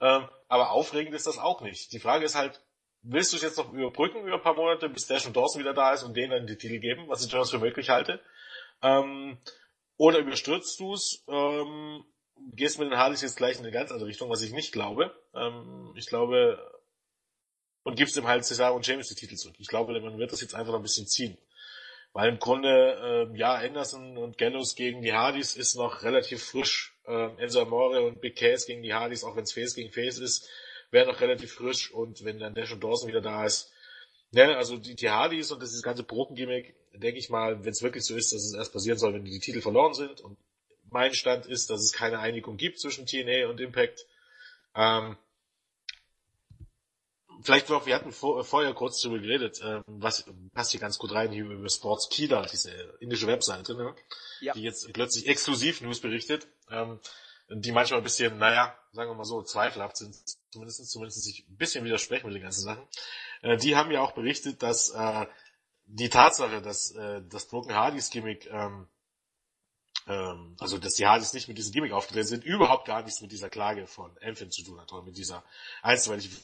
Ähm, 0.00 0.28
aber 0.48 0.70
aufregend 0.70 1.14
ist 1.14 1.26
das 1.26 1.38
auch 1.38 1.60
nicht. 1.60 1.92
Die 1.92 1.98
Frage 1.98 2.24
ist 2.24 2.34
halt, 2.34 2.60
willst 3.02 3.32
du 3.32 3.36
es 3.36 3.42
jetzt 3.42 3.58
noch 3.58 3.72
überbrücken 3.72 4.22
über 4.22 4.36
ein 4.36 4.42
paar 4.42 4.54
Monate, 4.54 4.88
bis 4.88 5.06
Dash 5.06 5.26
und 5.26 5.36
Dawson 5.36 5.60
wieder 5.60 5.74
da 5.74 5.92
ist 5.92 6.02
und 6.02 6.16
denen 6.16 6.30
dann 6.30 6.46
die 6.46 6.56
Titel 6.56 6.78
geben, 6.78 7.08
was 7.08 7.24
ich 7.24 7.30
durchaus 7.30 7.50
für 7.50 7.58
möglich 7.58 7.90
halte? 7.90 8.20
Ähm, 8.82 9.38
oder 9.96 10.18
überstürzt 10.18 10.78
du 10.78 10.94
es 10.94 11.24
ähm, 11.28 12.04
gehst 12.52 12.78
mit 12.78 12.90
den 12.90 12.98
Hardys 12.98 13.22
jetzt 13.22 13.36
gleich 13.36 13.58
in 13.58 13.64
eine 13.64 13.72
ganz 13.72 13.90
andere 13.90 14.08
Richtung, 14.08 14.30
was 14.30 14.42
ich 14.42 14.52
nicht 14.52 14.72
glaube. 14.72 15.12
Ähm, 15.34 15.92
ich 15.96 16.06
glaube, 16.06 16.77
und 17.88 17.96
gibst 17.96 18.18
ihm 18.18 18.26
halt 18.26 18.44
Cesaro 18.44 18.76
und 18.76 18.86
James 18.86 19.08
die 19.08 19.14
Titel 19.14 19.36
zurück. 19.36 19.56
Ich 19.58 19.66
glaube, 19.66 19.98
man 19.98 20.18
wird 20.18 20.30
das 20.30 20.42
jetzt 20.42 20.54
einfach 20.54 20.72
noch 20.72 20.80
ein 20.80 20.82
bisschen 20.82 21.06
ziehen. 21.06 21.38
Weil 22.12 22.28
im 22.28 22.38
Grunde, 22.38 23.30
äh, 23.32 23.38
ja, 23.38 23.54
Anderson 23.54 24.18
und 24.18 24.36
Gallows 24.36 24.74
gegen 24.74 25.00
die 25.00 25.14
Hardys 25.14 25.56
ist 25.56 25.74
noch 25.74 26.02
relativ 26.02 26.42
frisch. 26.42 26.94
Äh, 27.06 27.42
Enzo 27.42 27.62
Amore 27.62 28.02
und 28.02 28.20
Big 28.20 28.36
Case 28.36 28.66
gegen 28.66 28.82
die 28.82 28.92
Hardys, 28.92 29.24
auch 29.24 29.36
wenn 29.36 29.44
es 29.44 29.54
Face 29.54 29.74
gegen 29.74 29.90
Face 29.90 30.18
ist, 30.18 30.50
wäre 30.90 31.06
noch 31.06 31.22
relativ 31.22 31.54
frisch. 31.54 31.90
Und 31.90 32.22
wenn 32.26 32.38
dann 32.38 32.54
Dash 32.54 32.72
und 32.72 32.84
Dawson 32.84 33.08
wieder 33.08 33.22
da 33.22 33.46
ist, 33.46 33.72
ne, 34.32 34.54
also 34.54 34.76
die, 34.76 34.94
die 34.94 35.08
Hardys 35.08 35.50
und 35.50 35.62
das 35.62 35.80
ganze 35.82 36.02
Broken-Gimmick, 36.02 36.74
denke 36.92 37.18
ich 37.18 37.30
mal, 37.30 37.64
wenn 37.64 37.72
es 37.72 37.82
wirklich 37.82 38.04
so 38.04 38.14
ist, 38.14 38.34
dass 38.34 38.44
es 38.44 38.52
erst 38.52 38.74
passieren 38.74 38.98
soll, 38.98 39.14
wenn 39.14 39.24
die 39.24 39.40
Titel 39.40 39.62
verloren 39.62 39.94
sind 39.94 40.20
und 40.20 40.36
mein 40.90 41.14
Stand 41.14 41.46
ist, 41.46 41.70
dass 41.70 41.80
es 41.80 41.94
keine 41.94 42.18
Einigung 42.18 42.58
gibt 42.58 42.80
zwischen 42.80 43.06
TNA 43.06 43.48
und 43.48 43.62
Impact. 43.62 44.04
Ähm, 44.74 45.16
vielleicht 47.42 47.68
noch, 47.68 47.86
wir 47.86 47.94
hatten 47.94 48.12
vor, 48.12 48.44
vorher 48.44 48.74
kurz 48.74 49.00
darüber 49.00 49.20
geredet, 49.20 49.60
ähm, 49.62 49.82
was 49.86 50.24
passt 50.54 50.72
hier 50.72 50.80
ganz 50.80 50.98
gut 50.98 51.12
rein, 51.12 51.30
hier 51.30 51.44
über 51.44 51.68
Sports 51.68 52.08
Kida, 52.08 52.42
diese 52.42 52.70
indische 53.00 53.26
Webseite, 53.26 53.74
ne? 53.74 53.94
ja. 54.40 54.52
die 54.52 54.62
jetzt 54.62 54.92
plötzlich 54.92 55.26
exklusiv 55.26 55.80
News 55.80 56.00
berichtet, 56.00 56.46
ähm, 56.70 57.00
die 57.50 57.72
manchmal 57.72 58.00
ein 58.00 58.04
bisschen, 58.04 58.38
naja, 58.38 58.76
sagen 58.92 59.10
wir 59.10 59.14
mal 59.14 59.24
so, 59.24 59.42
zweifelhaft 59.42 59.96
sind, 59.96 60.14
zumindest, 60.50 60.90
zumindest 60.90 61.22
sich 61.22 61.46
ein 61.48 61.56
bisschen 61.56 61.84
widersprechen 61.84 62.26
mit 62.26 62.34
den 62.36 62.42
ganzen 62.42 62.62
Sachen. 62.62 62.86
Äh, 63.42 63.56
die 63.56 63.76
haben 63.76 63.90
ja 63.90 64.00
auch 64.00 64.12
berichtet, 64.12 64.62
dass 64.62 64.90
äh, 64.90 65.26
die 65.86 66.10
Tatsache, 66.10 66.60
dass 66.60 66.90
äh, 66.92 67.22
das 67.28 67.46
Broken 67.46 67.74
Hardys 67.74 68.10
Gimmick 68.10 68.46
ähm, 68.50 68.86
ähm, 70.08 70.56
also 70.58 70.78
dass 70.78 70.94
die 70.94 71.06
Hardys 71.06 71.34
nicht 71.34 71.48
mit 71.48 71.58
diesem 71.58 71.72
Gimmick 71.72 71.92
aufgetreten 71.92 72.26
sind, 72.26 72.44
überhaupt 72.44 72.86
gar 72.86 73.02
nichts 73.02 73.20
mit 73.20 73.30
dieser 73.30 73.50
Klage 73.50 73.86
von 73.86 74.16
Enfant 74.18 74.52
zu 74.52 74.62
tun 74.62 74.80
hat, 74.80 74.92
oder 74.92 75.02
mit 75.02 75.16
dieser 75.16 75.44
einstweiligen 75.82 76.36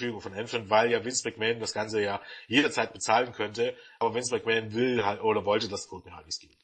Führung 0.00 0.20
von 0.20 0.34
Enfant, 0.34 0.70
weil 0.70 0.90
ja 0.90 1.04
Vince 1.04 1.28
McMahon 1.28 1.60
das 1.60 1.72
Ganze 1.72 2.02
ja 2.02 2.20
jederzeit 2.48 2.92
bezahlen 2.92 3.32
könnte, 3.32 3.76
aber 3.98 4.14
Vince 4.14 4.34
McMahon 4.34 4.72
will 4.74 5.04
halt, 5.04 5.22
oder 5.22 5.44
wollte 5.44 5.68
das 5.68 5.86
Broken 5.86 6.14
Hardys 6.14 6.42
nicht. 6.42 6.58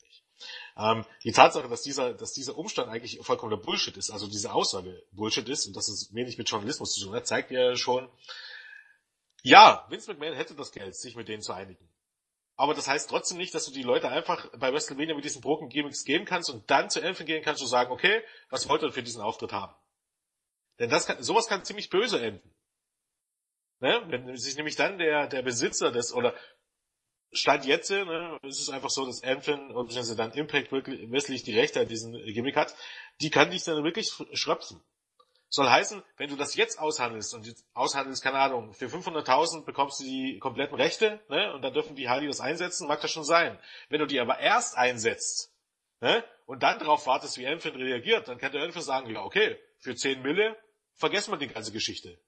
Ähm, 0.79 1.05
die 1.25 1.33
Tatsache, 1.33 1.69
dass 1.69 1.83
dieser, 1.83 2.13
dass 2.13 2.33
dieser 2.33 2.59
Umstand 2.59 2.91
eigentlich 2.91 3.19
vollkommener 3.23 3.61
Bullshit 3.61 3.97
ist, 3.97 4.11
also 4.11 4.27
diese 4.27 4.53
Aussage 4.53 5.03
Bullshit 5.13 5.49
ist 5.49 5.67
und 5.67 5.75
dass 5.75 5.89
es 5.89 6.15
wenig 6.15 6.37
mit 6.37 6.51
Journalismus 6.51 6.93
zu 6.93 7.05
tun 7.05 7.15
hat, 7.15 7.27
zeigt 7.27 7.51
ja 7.51 7.77
schon, 7.77 8.09
ja, 9.43 9.87
Vince 9.89 10.11
McMahon 10.11 10.35
hätte 10.35 10.55
das 10.55 10.73
Geld, 10.73 10.95
sich 10.95 11.17
mit 11.17 11.29
denen 11.29 11.43
zu 11.43 11.53
einigen. 11.53 11.89
Aber 12.57 12.75
das 12.75 12.89
heißt 12.89 13.09
trotzdem 13.09 13.39
nicht, 13.39 13.55
dass 13.55 13.67
du 13.67 13.71
die 13.71 13.83
Leute 13.83 14.09
einfach 14.09 14.51
bei 14.59 14.73
WrestleMania 14.73 15.15
mit 15.15 15.25
diesen 15.25 15.43
Broken 15.43 15.69
Gimmicks 15.69 16.05
geben 16.05 16.25
kannst 16.25 16.51
und 16.51 16.71
dann 16.71 16.91
zu 16.91 17.01
Elfen 17.01 17.27
gehen 17.27 17.43
kannst 17.43 17.63
und 17.63 17.69
sagen, 17.69 17.91
okay, 17.91 18.23
was 18.51 18.69
wollt 18.69 18.83
ihr 18.83 18.93
für 18.93 19.03
diesen 19.03 19.21
Auftritt 19.21 19.53
haben? 19.53 19.75
Denn 20.79 20.91
das 20.91 21.07
kann, 21.07 21.23
sowas 21.23 21.47
kann 21.47 21.65
ziemlich 21.65 21.91
böse 21.91 22.21
enden. 22.21 22.56
Ne? 23.81 24.03
Wenn 24.09 24.37
sich 24.37 24.57
nämlich 24.57 24.77
dann 24.77 24.99
der, 24.99 25.27
der 25.27 25.43
Besitzer 25.43 25.93
des, 25.93 26.13
oder 26.13 26.35
Stand 27.33 27.67
jetzt, 27.67 27.91
ne, 27.91 28.39
es 28.45 28.61
ist 28.61 28.71
einfach 28.71 28.91
so, 28.91 29.05
dass 29.05 29.23
Anthem 29.23 29.71
und 29.71 29.95
dann 30.19 30.33
Impact 30.33 30.73
wirklich, 30.73 31.11
wirklich 31.11 31.43
die 31.43 31.59
Rechte 31.59 31.81
an 31.81 31.89
diesem 31.89 32.13
Gimmick 32.13 32.57
hat, 32.57 32.75
die 33.21 33.31
kann 33.31 33.51
dich 33.51 33.65
dann 33.65 33.85
wirklich 33.85 34.11
schröpfen. 34.33 34.83
Soll 35.49 35.69
heißen, 35.69 36.03
wenn 36.17 36.29
du 36.29 36.37
das 36.37 36.57
jetzt 36.57 36.79
aushandelst 36.79 37.35
und 37.35 37.47
jetzt 37.47 37.65
aushandelst, 37.73 38.23
keine 38.23 38.39
Ahnung, 38.39 38.73
für 38.73 38.87
500.000 38.87 39.65
bekommst 39.65 40.01
du 40.01 40.05
die 40.05 40.39
kompletten 40.39 40.77
Rechte, 40.77 41.21
ne, 41.29 41.53
und 41.55 41.63
dann 41.63 41.73
dürfen 41.73 41.95
die 41.95 42.09
Hardy 42.09 42.27
das 42.27 42.41
einsetzen, 42.41 42.89
mag 42.89 43.01
das 43.01 43.11
schon 43.11 43.25
sein. 43.25 43.59
Wenn 43.89 44.01
du 44.01 44.07
die 44.07 44.21
aber 44.21 44.39
erst 44.39 44.77
einsetzt, 44.77 45.53
ne, 46.01 46.25
und 46.47 46.63
dann 46.63 46.79
darauf 46.79 47.07
wartest, 47.07 47.39
wie 47.39 47.45
Enfant 47.45 47.77
reagiert, 47.77 48.29
dann 48.29 48.39
kann 48.39 48.53
der 48.53 48.63
Enfant 48.63 48.85
sagen, 48.85 49.11
ja, 49.11 49.23
okay, 49.23 49.59
für 49.79 49.95
10 49.95 50.23
Mille 50.23 50.57
vergessen 50.95 51.33
wir 51.33 51.39
die 51.39 51.49
ganze 51.49 51.73
Geschichte. 51.73 52.19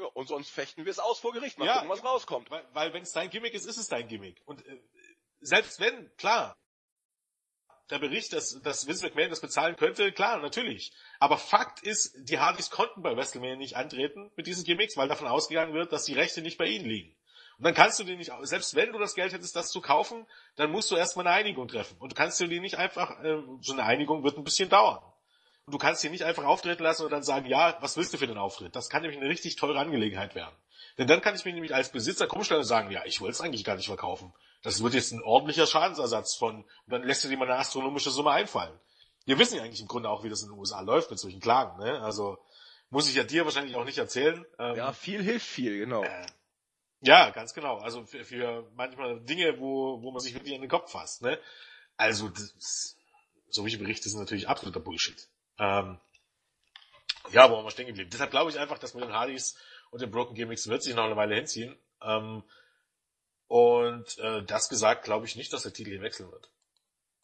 Ja, 0.00 0.06
und 0.06 0.28
sonst 0.28 0.50
fechten 0.50 0.84
wir 0.86 0.90
es 0.90 0.98
aus 0.98 1.18
vor 1.18 1.32
Gericht, 1.32 1.58
mal 1.58 1.66
ja, 1.66 1.74
gucken, 1.74 1.90
was 1.90 2.02
rauskommt. 2.02 2.50
Weil, 2.50 2.66
weil 2.72 2.92
wenn 2.94 3.02
es 3.02 3.12
dein 3.12 3.28
Gimmick 3.28 3.52
ist, 3.52 3.66
ist 3.66 3.76
es 3.76 3.88
dein 3.88 4.08
Gimmick. 4.08 4.40
Und 4.46 4.64
äh, 4.66 4.80
selbst 5.40 5.78
wenn, 5.78 6.10
klar, 6.16 6.56
der 7.90 7.98
Bericht, 7.98 8.32
dass, 8.32 8.60
dass 8.62 8.86
Vince 8.86 9.04
McMahon 9.04 9.28
das 9.28 9.40
bezahlen 9.40 9.76
könnte, 9.76 10.10
klar, 10.12 10.38
natürlich. 10.38 10.92
Aber 11.18 11.36
Fakt 11.36 11.82
ist, 11.82 12.14
die 12.16 12.38
Hardys 12.38 12.70
konnten 12.70 13.02
bei 13.02 13.14
WrestleMania 13.14 13.56
nicht 13.56 13.76
antreten 13.76 14.30
mit 14.36 14.46
diesen 14.46 14.64
Gimmicks, 14.64 14.96
weil 14.96 15.08
davon 15.08 15.26
ausgegangen 15.26 15.74
wird, 15.74 15.92
dass 15.92 16.04
die 16.04 16.14
Rechte 16.14 16.40
nicht 16.40 16.56
bei 16.56 16.66
ihnen 16.66 16.86
liegen. 16.86 17.14
Und 17.58 17.64
dann 17.64 17.74
kannst 17.74 17.98
du 17.98 18.04
die 18.04 18.16
nicht, 18.16 18.32
selbst 18.42 18.74
wenn 18.74 18.92
du 18.92 18.98
das 18.98 19.14
Geld 19.14 19.34
hättest, 19.34 19.54
das 19.54 19.70
zu 19.70 19.82
kaufen, 19.82 20.26
dann 20.56 20.70
musst 20.70 20.90
du 20.90 20.96
erstmal 20.96 21.26
eine 21.26 21.36
Einigung 21.36 21.68
treffen. 21.68 21.98
Und 21.98 22.12
du 22.12 22.16
kannst 22.16 22.40
dir 22.40 22.48
die 22.48 22.60
nicht 22.60 22.78
einfach, 22.78 23.22
äh, 23.22 23.42
so 23.60 23.74
eine 23.74 23.84
Einigung 23.84 24.24
wird 24.24 24.38
ein 24.38 24.44
bisschen 24.44 24.70
dauern. 24.70 25.02
Und 25.66 25.72
du 25.74 25.78
kannst 25.78 26.02
die 26.02 26.08
nicht 26.08 26.24
einfach 26.24 26.44
auftreten 26.44 26.82
lassen 26.82 27.04
und 27.04 27.10
dann 27.10 27.22
sagen, 27.22 27.46
ja, 27.46 27.76
was 27.80 27.96
willst 27.96 28.12
du 28.12 28.18
für 28.18 28.26
den 28.26 28.38
Auftritt? 28.38 28.74
Das 28.74 28.88
kann 28.88 29.02
nämlich 29.02 29.20
eine 29.20 29.28
richtig 29.28 29.56
teure 29.56 29.78
Angelegenheit 29.78 30.34
werden. 30.34 30.54
Denn 30.98 31.06
dann 31.06 31.20
kann 31.20 31.34
ich 31.34 31.44
mich 31.44 31.54
nämlich 31.54 31.74
als 31.74 31.92
Besitzer 31.92 32.26
krumm 32.26 32.44
stellen 32.44 32.60
und 32.60 32.66
sagen, 32.66 32.90
ja, 32.90 33.04
ich 33.04 33.20
wollte 33.20 33.32
es 33.32 33.40
eigentlich 33.40 33.64
gar 33.64 33.76
nicht 33.76 33.86
verkaufen. 33.86 34.32
Das 34.62 34.82
wird 34.82 34.94
jetzt 34.94 35.12
ein 35.12 35.22
ordentlicher 35.22 35.66
Schadensersatz 35.66 36.34
von, 36.34 36.64
und 36.64 36.66
dann 36.86 37.02
lässt 37.04 37.24
du 37.24 37.28
dir 37.28 37.38
mal 37.38 37.48
eine 37.48 37.58
astronomische 37.58 38.10
Summe 38.10 38.32
einfallen. 38.32 38.78
Wir 39.24 39.38
wissen 39.38 39.56
ja 39.56 39.62
eigentlich 39.62 39.80
im 39.80 39.88
Grunde 39.88 40.08
auch, 40.08 40.24
wie 40.24 40.28
das 40.28 40.42
in 40.42 40.48
den 40.48 40.58
USA 40.58 40.80
läuft 40.80 41.10
mit 41.10 41.18
solchen 41.18 41.40
Klagen, 41.40 41.78
ne? 41.78 42.00
Also, 42.02 42.38
muss 42.90 43.08
ich 43.08 43.14
ja 43.14 43.22
dir 43.22 43.44
wahrscheinlich 43.44 43.76
auch 43.76 43.84
nicht 43.84 43.98
erzählen. 43.98 44.44
Ähm, 44.58 44.76
ja, 44.76 44.92
viel 44.92 45.22
hilft 45.22 45.46
viel, 45.46 45.78
genau. 45.78 46.02
Äh, 46.02 46.26
Ja, 47.02 47.30
ganz 47.30 47.54
genau. 47.54 47.78
Also 47.78 48.04
für, 48.04 48.24
für 48.24 48.70
manchmal 48.74 49.20
Dinge, 49.20 49.58
wo, 49.58 50.02
wo 50.02 50.10
man 50.10 50.20
sich 50.20 50.34
wirklich 50.34 50.54
an 50.54 50.60
den 50.60 50.68
Kopf 50.68 50.90
fasst. 50.90 51.22
Ne? 51.22 51.38
Also 51.96 52.28
das, 52.28 52.96
solche 53.48 53.78
Berichte 53.78 54.08
sind 54.08 54.20
natürlich 54.20 54.48
absoluter 54.48 54.80
Bullshit. 54.80 55.28
Ähm, 55.60 55.98
ja, 57.30 57.50
wo 57.50 57.56
waren 57.56 57.64
wir 57.64 57.70
stehen 57.70 57.86
geblieben? 57.86 58.10
Deshalb 58.10 58.30
glaube 58.30 58.50
ich 58.50 58.58
einfach, 58.58 58.78
dass 58.78 58.94
mit 58.94 59.04
den 59.04 59.12
Hardys 59.12 59.56
und 59.90 60.00
den 60.00 60.10
Broken 60.10 60.34
Gimmicks 60.34 60.68
wird 60.68 60.82
sich 60.82 60.94
noch 60.94 61.04
eine 61.04 61.16
Weile 61.16 61.36
hinziehen. 61.36 61.76
Ähm, 62.02 62.42
und 63.46 64.18
äh, 64.18 64.42
das 64.42 64.68
gesagt, 64.68 65.04
glaube 65.04 65.26
ich 65.26 65.36
nicht, 65.36 65.52
dass 65.52 65.62
der 65.62 65.72
Titel 65.72 65.90
hier 65.90 66.02
wechseln 66.02 66.32
wird. 66.32 66.50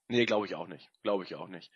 Nee, 0.09 0.27
glaube 0.27 0.47
ich 0.47 0.55
auch 0.55 0.67
nicht. 0.67 0.89
Glaube 1.03 1.25
ich 1.25 1.35
auch 1.35 1.49
nicht. 1.49 1.73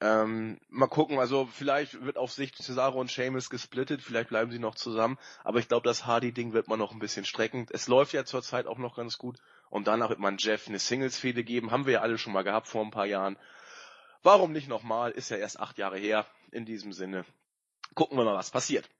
Ähm, 0.00 0.60
mal 0.68 0.88
gucken, 0.88 1.18
also 1.18 1.46
vielleicht 1.46 2.04
wird 2.04 2.18
auf 2.18 2.30
Sicht 2.30 2.56
Cesaro 2.56 3.00
und 3.00 3.10
Seamus 3.10 3.48
gesplittet, 3.48 4.02
vielleicht 4.02 4.28
bleiben 4.28 4.50
sie 4.50 4.58
noch 4.58 4.74
zusammen, 4.74 5.18
aber 5.42 5.58
ich 5.58 5.68
glaube, 5.68 5.88
das 5.88 6.04
Hardy-Ding 6.04 6.52
wird 6.52 6.68
man 6.68 6.78
noch 6.78 6.92
ein 6.92 6.98
bisschen 6.98 7.24
strecken. 7.24 7.66
Es 7.70 7.88
läuft 7.88 8.12
ja 8.12 8.26
zurzeit 8.26 8.66
auch 8.66 8.76
noch 8.76 8.94
ganz 8.94 9.16
gut 9.16 9.38
und 9.70 9.86
danach 9.86 10.10
wird 10.10 10.18
man 10.18 10.36
Jeff 10.36 10.68
eine 10.68 10.78
Singles-Fehde 10.78 11.44
geben, 11.44 11.70
haben 11.70 11.86
wir 11.86 11.94
ja 11.94 12.00
alle 12.02 12.18
schon 12.18 12.34
mal 12.34 12.44
gehabt 12.44 12.68
vor 12.68 12.84
ein 12.84 12.90
paar 12.90 13.06
Jahren. 13.06 13.38
Warum 14.26 14.50
nicht 14.50 14.66
nochmal? 14.66 15.12
Ist 15.12 15.28
ja 15.30 15.36
erst 15.36 15.60
acht 15.60 15.78
Jahre 15.78 15.98
her. 15.98 16.26
In 16.50 16.64
diesem 16.64 16.92
Sinne. 16.92 17.24
Gucken 17.94 18.18
wir 18.18 18.24
mal, 18.24 18.34
was 18.34 18.50
passiert. 18.50 18.90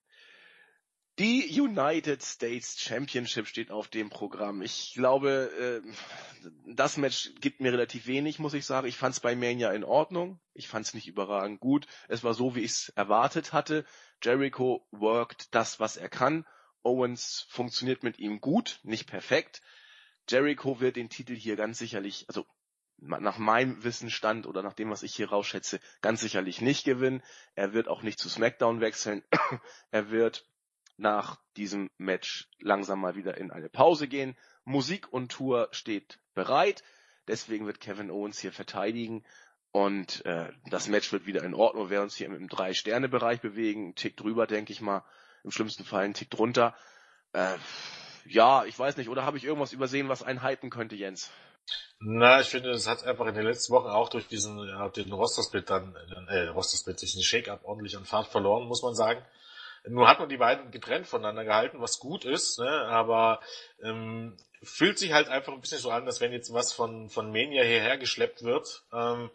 Die 1.18 1.60
United 1.60 2.22
States 2.22 2.80
Championship 2.80 3.48
steht 3.48 3.72
auf 3.72 3.88
dem 3.88 4.08
Programm. 4.08 4.62
Ich 4.62 4.92
glaube, 4.94 5.82
äh, 5.84 6.52
das 6.72 6.96
Match 6.96 7.32
gibt 7.40 7.60
mir 7.60 7.72
relativ 7.72 8.06
wenig, 8.06 8.38
muss 8.38 8.54
ich 8.54 8.64
sagen. 8.66 8.86
Ich 8.86 8.98
fand 8.98 9.14
es 9.14 9.20
bei 9.20 9.34
Mania 9.34 9.72
in 9.72 9.82
Ordnung. 9.82 10.38
Ich 10.54 10.68
fand 10.68 10.86
es 10.86 10.94
nicht 10.94 11.08
überragend 11.08 11.58
gut. 11.58 11.88
Es 12.06 12.22
war 12.22 12.32
so, 12.32 12.54
wie 12.54 12.60
ich 12.60 12.70
es 12.70 12.88
erwartet 12.90 13.52
hatte. 13.52 13.84
Jericho 14.22 14.86
worked 14.92 15.52
das, 15.56 15.80
was 15.80 15.96
er 15.96 16.08
kann. 16.08 16.46
Owens 16.84 17.46
funktioniert 17.48 18.04
mit 18.04 18.20
ihm 18.20 18.40
gut, 18.40 18.78
nicht 18.84 19.08
perfekt. 19.08 19.60
Jericho 20.28 20.78
wird 20.78 20.94
den 20.94 21.10
Titel 21.10 21.34
hier 21.34 21.56
ganz 21.56 21.78
sicherlich, 21.78 22.26
also 22.28 22.46
nach 22.98 23.38
meinem 23.38 23.84
Wissensstand 23.84 24.46
oder 24.46 24.62
nach 24.62 24.72
dem, 24.72 24.90
was 24.90 25.02
ich 25.02 25.14
hier 25.14 25.28
rausschätze, 25.28 25.80
ganz 26.00 26.20
sicherlich 26.20 26.60
nicht 26.60 26.84
gewinnen. 26.84 27.22
Er 27.54 27.72
wird 27.72 27.88
auch 27.88 28.02
nicht 28.02 28.18
zu 28.18 28.28
SmackDown 28.28 28.80
wechseln. 28.80 29.22
er 29.90 30.10
wird 30.10 30.46
nach 30.96 31.38
diesem 31.56 31.90
Match 31.98 32.48
langsam 32.58 33.00
mal 33.00 33.16
wieder 33.16 33.36
in 33.36 33.50
eine 33.50 33.68
Pause 33.68 34.08
gehen. 34.08 34.36
Musik 34.64 35.12
und 35.12 35.30
Tour 35.30 35.68
steht 35.72 36.18
bereit. 36.34 36.82
Deswegen 37.28 37.66
wird 37.66 37.80
Kevin 37.80 38.10
Owens 38.10 38.38
hier 38.38 38.52
verteidigen. 38.52 39.24
Und 39.72 40.24
äh, 40.24 40.50
das 40.70 40.88
Match 40.88 41.12
wird 41.12 41.26
wieder 41.26 41.42
in 41.44 41.54
Ordnung. 41.54 41.90
Wir 41.90 42.00
uns 42.00 42.16
hier 42.16 42.26
im, 42.26 42.48
Drei-Sterne-Bereich 42.48 43.40
bewegen. 43.40 43.88
Ein 43.88 43.94
Tick 43.94 44.16
drüber, 44.16 44.46
denke 44.46 44.72
ich 44.72 44.80
mal. 44.80 45.04
Im 45.44 45.50
schlimmsten 45.50 45.84
Fall 45.84 46.04
ein 46.04 46.14
Tick 46.14 46.30
drunter. 46.30 46.74
Äh, 47.32 47.56
ja, 48.24 48.64
ich 48.64 48.78
weiß 48.78 48.96
nicht. 48.96 49.10
Oder 49.10 49.24
habe 49.24 49.36
ich 49.36 49.44
irgendwas 49.44 49.72
übersehen, 49.72 50.08
was 50.08 50.22
einen 50.22 50.42
hypen 50.42 50.70
könnte, 50.70 50.96
Jens? 50.96 51.30
Na, 51.98 52.40
ich 52.40 52.48
finde, 52.48 52.70
es 52.70 52.86
hat 52.86 53.04
einfach 53.04 53.26
in 53.26 53.34
den 53.34 53.46
letzten 53.46 53.72
Wochen 53.72 53.88
auch 53.88 54.08
durch 54.08 54.28
diesen, 54.28 54.58
ja, 54.68 54.88
den 54.90 55.12
Roster-Split 55.12 55.70
dann, 55.70 55.96
äh, 56.28 56.48
Roster-Split, 56.48 57.00
durch 57.00 57.12
den 57.12 57.22
Shake-Up 57.22 57.64
ordentlich 57.64 57.96
an 57.96 58.04
Fahrt 58.04 58.28
verloren, 58.28 58.66
muss 58.66 58.82
man 58.82 58.94
sagen. 58.94 59.24
Nun 59.88 60.06
hat 60.06 60.18
man 60.18 60.28
die 60.28 60.36
beiden 60.36 60.70
getrennt 60.70 61.06
voneinander 61.06 61.44
gehalten, 61.44 61.80
was 61.80 61.98
gut 61.98 62.24
ist, 62.24 62.58
ne? 62.58 62.68
aber 62.68 63.40
ähm, 63.82 64.36
fühlt 64.62 64.98
sich 64.98 65.12
halt 65.12 65.28
einfach 65.28 65.52
ein 65.52 65.60
bisschen 65.60 65.78
so 65.78 65.90
an, 65.90 66.06
dass 66.06 66.20
wenn 66.20 66.32
jetzt 66.32 66.52
was 66.52 66.72
von, 66.72 67.08
von 67.08 67.30
Mania 67.30 67.62
hierher 67.62 67.96
geschleppt 67.96 68.42
wird, 68.42 68.82
ähm, 68.92 69.30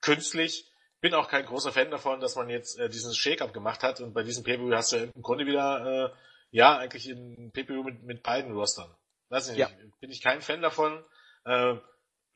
künstlich. 0.00 0.66
Bin 1.00 1.14
auch 1.14 1.28
kein 1.28 1.46
großer 1.46 1.72
Fan 1.72 1.90
davon, 1.90 2.20
dass 2.20 2.36
man 2.36 2.50
jetzt 2.50 2.78
äh, 2.78 2.88
diesen 2.88 3.14
Shake-Up 3.14 3.52
gemacht 3.52 3.82
hat 3.82 4.00
und 4.00 4.12
bei 4.12 4.22
diesem 4.22 4.44
PPU 4.44 4.72
hast 4.74 4.92
du 4.92 4.96
im 4.96 5.22
Grunde 5.22 5.46
wieder, 5.46 6.12
äh, 6.12 6.16
ja, 6.50 6.76
eigentlich 6.76 7.06
ein 7.06 7.52
PPU 7.52 7.82
mit, 7.82 8.02
mit 8.02 8.22
beiden 8.22 8.52
Rostern. 8.52 8.94
Weiß 9.28 9.48
ich 9.48 9.56
nicht. 9.56 9.60
Ja. 9.60 9.70
Bin 10.00 10.10
ich 10.10 10.20
kein 10.20 10.42
Fan 10.42 10.60
davon. 10.60 11.04
Äh, 11.44 11.76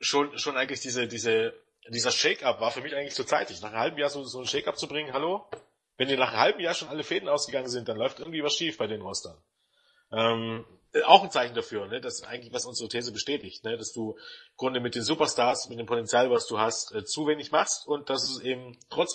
schon, 0.00 0.38
schon 0.38 0.56
eigentlich 0.56 0.80
diese, 0.80 1.06
diese, 1.08 1.54
dieser 1.88 2.10
Shake-Up 2.10 2.60
war 2.60 2.70
für 2.70 2.80
mich 2.80 2.94
eigentlich 2.94 3.14
zu 3.14 3.24
zeitig. 3.24 3.60
Nach 3.60 3.70
einem 3.70 3.78
halben 3.78 3.98
Jahr 3.98 4.10
so, 4.10 4.24
so 4.24 4.40
ein 4.40 4.46
Shake-Up 4.46 4.78
zu 4.78 4.88
bringen, 4.88 5.12
hallo? 5.12 5.48
wenn 5.96 6.08
dir 6.08 6.16
nach 6.16 6.30
einem 6.30 6.40
halben 6.40 6.60
Jahr 6.60 6.74
schon 6.74 6.88
alle 6.88 7.04
Fäden 7.04 7.28
ausgegangen 7.28 7.68
sind, 7.68 7.88
dann 7.88 7.96
läuft 7.96 8.18
irgendwie 8.18 8.42
was 8.42 8.54
schief 8.54 8.78
bei 8.78 8.86
den 8.86 9.02
Rostern. 9.02 9.36
Ähm, 10.12 10.64
auch 11.04 11.22
ein 11.22 11.30
Zeichen 11.30 11.54
dafür, 11.54 11.86
ne, 11.86 12.00
dass 12.00 12.22
eigentlich 12.22 12.52
was 12.52 12.66
unsere 12.66 12.88
These 12.88 13.12
bestätigt, 13.12 13.64
ne, 13.64 13.76
dass 13.76 13.92
du 13.92 14.12
im 14.12 14.56
Grunde 14.56 14.80
mit 14.80 14.94
den 14.94 15.02
Superstars, 15.02 15.68
mit 15.68 15.78
dem 15.78 15.86
Potenzial, 15.86 16.30
was 16.30 16.46
du 16.46 16.58
hast, 16.58 16.94
äh, 16.94 17.04
zu 17.04 17.26
wenig 17.26 17.50
machst 17.50 17.86
und 17.86 18.10
dass 18.10 18.28
es 18.28 18.40
eben 18.40 18.78
trotz 18.90 19.14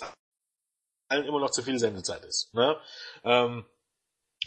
allem 1.08 1.26
immer 1.26 1.40
noch 1.40 1.50
zu 1.50 1.62
viel 1.62 1.78
Sendezeit 1.78 2.24
ist. 2.24 2.52
Ne? 2.54 2.78
Ähm, 3.24 3.66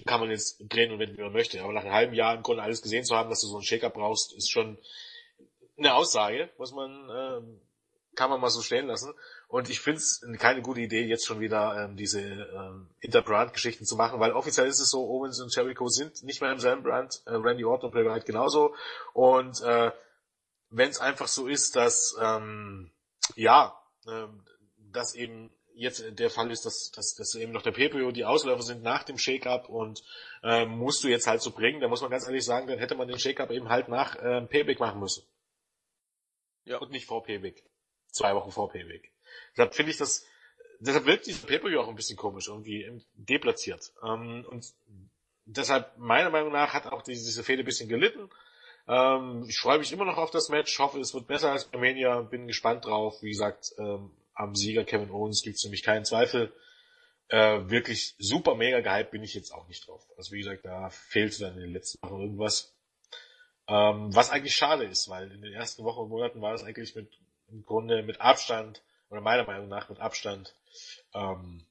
kann 0.06 0.20
man 0.20 0.32
jetzt 0.32 0.58
drehen 0.70 0.92
und 0.92 1.00
wenn 1.00 1.16
man 1.16 1.34
möchte. 1.34 1.62
Aber 1.62 1.74
nach 1.74 1.84
einem 1.84 1.94
halben 1.94 2.14
Jahr 2.14 2.36
im 2.36 2.44
Grunde 2.44 2.64
alles 2.64 2.82
gesehen 2.82 3.06
zu 3.06 3.16
haben, 3.16 3.30
dass 3.30 3.42
du 3.42 3.48
so 3.48 3.58
einen 3.58 3.64
Shaker 3.64 3.90
brauchst, 3.90 4.34
ist 4.36 4.52
schon 4.52 4.80
eine 5.78 5.94
Aussage, 5.94 6.50
was 6.58 6.72
man, 6.72 7.10
ähm, 7.10 7.62
kann 8.16 8.30
man 8.30 8.40
mal 8.40 8.50
so 8.50 8.62
stehen 8.62 8.88
lassen. 8.88 9.14
Und 9.48 9.70
ich 9.70 9.80
finde 9.80 9.98
es 9.98 10.26
keine 10.40 10.62
gute 10.62 10.82
Idee, 10.82 11.04
jetzt 11.04 11.26
schon 11.26 11.40
wieder 11.40 11.84
ähm, 11.84 11.96
diese 11.96 12.22
ähm, 12.22 12.90
Interbrand-Geschichten 13.00 13.86
zu 13.86 13.96
machen, 13.96 14.20
weil 14.20 14.34
offiziell 14.34 14.68
ist 14.68 14.80
es 14.80 14.90
so, 14.90 15.08
Owens 15.08 15.40
und 15.40 15.56
Jericho 15.56 15.88
sind 15.88 16.24
nicht 16.24 16.42
mehr 16.42 16.52
im 16.52 16.60
selben 16.60 16.84
Brand, 16.84 17.22
äh, 17.26 17.34
Randy 17.34 17.66
Orton 17.66 17.92
und 17.92 17.94
Bray 17.94 18.20
genauso. 18.22 18.76
Und 19.14 19.62
äh, 19.62 19.92
wenn 20.70 20.90
es 20.90 21.00
einfach 21.00 21.28
so 21.28 21.48
ist, 21.48 21.76
dass 21.76 22.16
ähm, 22.22 22.92
ja, 23.36 23.78
äh, 24.08 24.28
dass 24.92 25.16
eben 25.16 25.52
jetzt 25.76 26.04
der 26.20 26.30
Fall 26.30 26.52
ist, 26.52 26.66
dass, 26.66 26.92
dass, 26.92 27.16
dass 27.16 27.36
eben 27.36 27.52
noch 27.52 27.62
der 27.62 27.72
PPO 27.72 28.12
die 28.12 28.26
Ausläufer 28.26 28.62
sind 28.62 28.84
nach 28.84 29.04
dem 29.04 29.18
Shake-Up 29.18 29.70
und 29.70 30.04
äh, 30.44 30.66
musst 30.66 31.04
du 31.04 31.08
jetzt 31.08 31.28
halt 31.28 31.42
so 31.42 31.52
bringen, 31.52 31.82
da 31.82 31.88
muss 31.88 32.02
man 32.02 32.12
ganz 32.12 32.28
ehrlich 32.28 32.46
sagen, 32.46 32.68
dann 32.68 32.80
hätte 32.80 32.96
man 32.96 33.08
den 33.08 33.20
Shake-Up 33.20 33.52
eben 33.52 33.70
halt 33.70 33.88
nach 33.88 34.16
äh, 34.16 34.42
Payback 34.42 34.80
machen 34.80 35.00
müssen. 35.00 35.24
Ja. 36.66 36.78
Und 36.78 36.92
nicht 36.92 37.06
vor 37.06 37.24
Payback. 37.24 37.64
Zwei 38.12 38.36
Wochen 38.36 38.52
vor 38.52 38.70
Payback. 38.70 39.12
Deshalb 39.52 39.74
finde 39.74 39.92
ich 39.92 39.98
das, 39.98 40.26
deshalb 40.80 41.06
wirkt 41.06 41.26
dieser 41.26 41.48
Pay-Per-View 41.48 41.80
auch 41.80 41.88
ein 41.88 41.96
bisschen 41.96 42.18
komisch, 42.18 42.48
irgendwie 42.48 43.02
deplatziert. 43.16 43.92
Ähm, 44.04 44.46
und 44.50 44.74
deshalb, 45.46 45.98
meiner 45.98 46.30
Meinung 46.30 46.52
nach, 46.52 46.74
hat 46.74 46.86
auch 46.88 47.02
diese 47.02 47.44
Fehde 47.44 47.64
ein 47.64 47.66
bisschen 47.66 47.90
gelitten. 47.90 48.30
Ähm, 48.88 49.46
ich 49.48 49.60
freue 49.60 49.80
mich 49.80 49.92
immer 49.92 50.06
noch 50.06 50.18
auf 50.18 50.32
das 50.32 50.50
Match, 50.50 50.78
hoffe, 50.80 51.00
es 51.00 51.14
wird 51.14 51.28
besser 51.28 51.52
als 51.52 51.66
bei 51.66 51.80
Mania, 51.80 52.22
bin 52.22 52.48
gespannt 52.48 52.86
drauf. 52.86 53.22
Wie 53.22 53.32
gesagt, 53.32 53.74
ähm, 53.78 54.12
am 54.34 54.56
Sieger 54.56 54.84
Kevin 54.84 55.12
Owens 55.12 55.42
gibt 55.42 55.58
es 55.58 55.64
nämlich 55.64 55.84
keinen 55.84 56.06
Zweifel. 56.06 56.54
Äh, 57.30 57.70
wirklich 57.70 58.16
super 58.20 58.56
mega 58.56 58.82
gehypt 58.82 59.12
bin 59.12 59.24
ich 59.24 59.34
jetzt 59.34 59.54
auch 59.54 59.68
nicht 59.68 59.88
drauf. 59.88 60.06
Also 60.18 60.34
wie 60.34 60.40
gesagt, 60.40 60.66
da 60.66 60.90
fehlt 60.90 61.40
dann 61.42 61.56
in 61.56 61.62
den 61.62 61.74
letzten 61.74 61.98
Wochen 62.04 62.22
irgendwas. 62.22 62.76
Ähm, 63.68 64.14
was 64.14 64.30
eigentlich 64.30 64.56
schade 64.56 64.84
ist, 64.84 65.08
weil 65.10 65.32
in 65.32 65.42
den 65.42 65.54
ersten 65.54 65.84
Wochen 65.84 66.02
und 66.02 66.10
Monaten 66.10 66.42
war 66.42 66.54
es 66.54 66.64
eigentlich 66.64 66.96
mit 66.96 67.10
im 67.50 67.64
Grunde 67.64 68.04
mit 68.04 68.20
Abstand 68.20 68.84
oder 69.10 69.22
meiner 69.22 69.46
Meinung 69.46 69.68
nach 69.68 69.90
mit 69.90 70.00
Abstand, 70.00 70.56
ähm, 71.14 71.66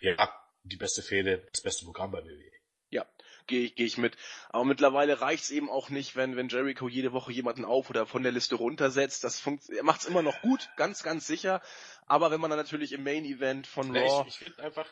ja, 0.00 0.32
die 0.62 0.76
beste 0.76 1.02
Fehde, 1.02 1.46
das 1.50 1.62
beste 1.62 1.84
Programm 1.84 2.12
bei 2.12 2.24
WWE. 2.24 2.52
Ja, 2.90 3.04
gehe 3.46 3.62
ich, 3.62 3.74
geh 3.74 3.84
ich 3.84 3.98
mit. 3.98 4.16
Aber 4.50 4.64
mittlerweile 4.64 5.20
reicht's 5.20 5.50
eben 5.50 5.68
auch 5.68 5.90
nicht, 5.90 6.16
wenn, 6.16 6.36
wenn 6.36 6.48
Jericho 6.48 6.88
jede 6.88 7.12
Woche 7.12 7.32
jemanden 7.32 7.64
auf 7.64 7.90
oder 7.90 8.06
von 8.06 8.22
der 8.22 8.32
Liste 8.32 8.54
runtersetzt. 8.54 9.24
Das 9.24 9.42
er 9.68 9.82
macht's 9.82 10.04
immer 10.04 10.22
noch 10.22 10.40
gut, 10.42 10.70
ganz, 10.76 11.02
ganz 11.02 11.26
sicher. 11.26 11.60
Aber 12.06 12.30
wenn 12.30 12.40
man 12.40 12.50
dann 12.50 12.58
natürlich 12.58 12.92
im 12.92 13.02
Main 13.02 13.24
Event 13.24 13.66
von 13.66 13.94
Raw. 13.94 14.24
Ich, 14.28 14.40
ich 14.40 14.46
finde 14.46 14.62
einfach, 14.62 14.86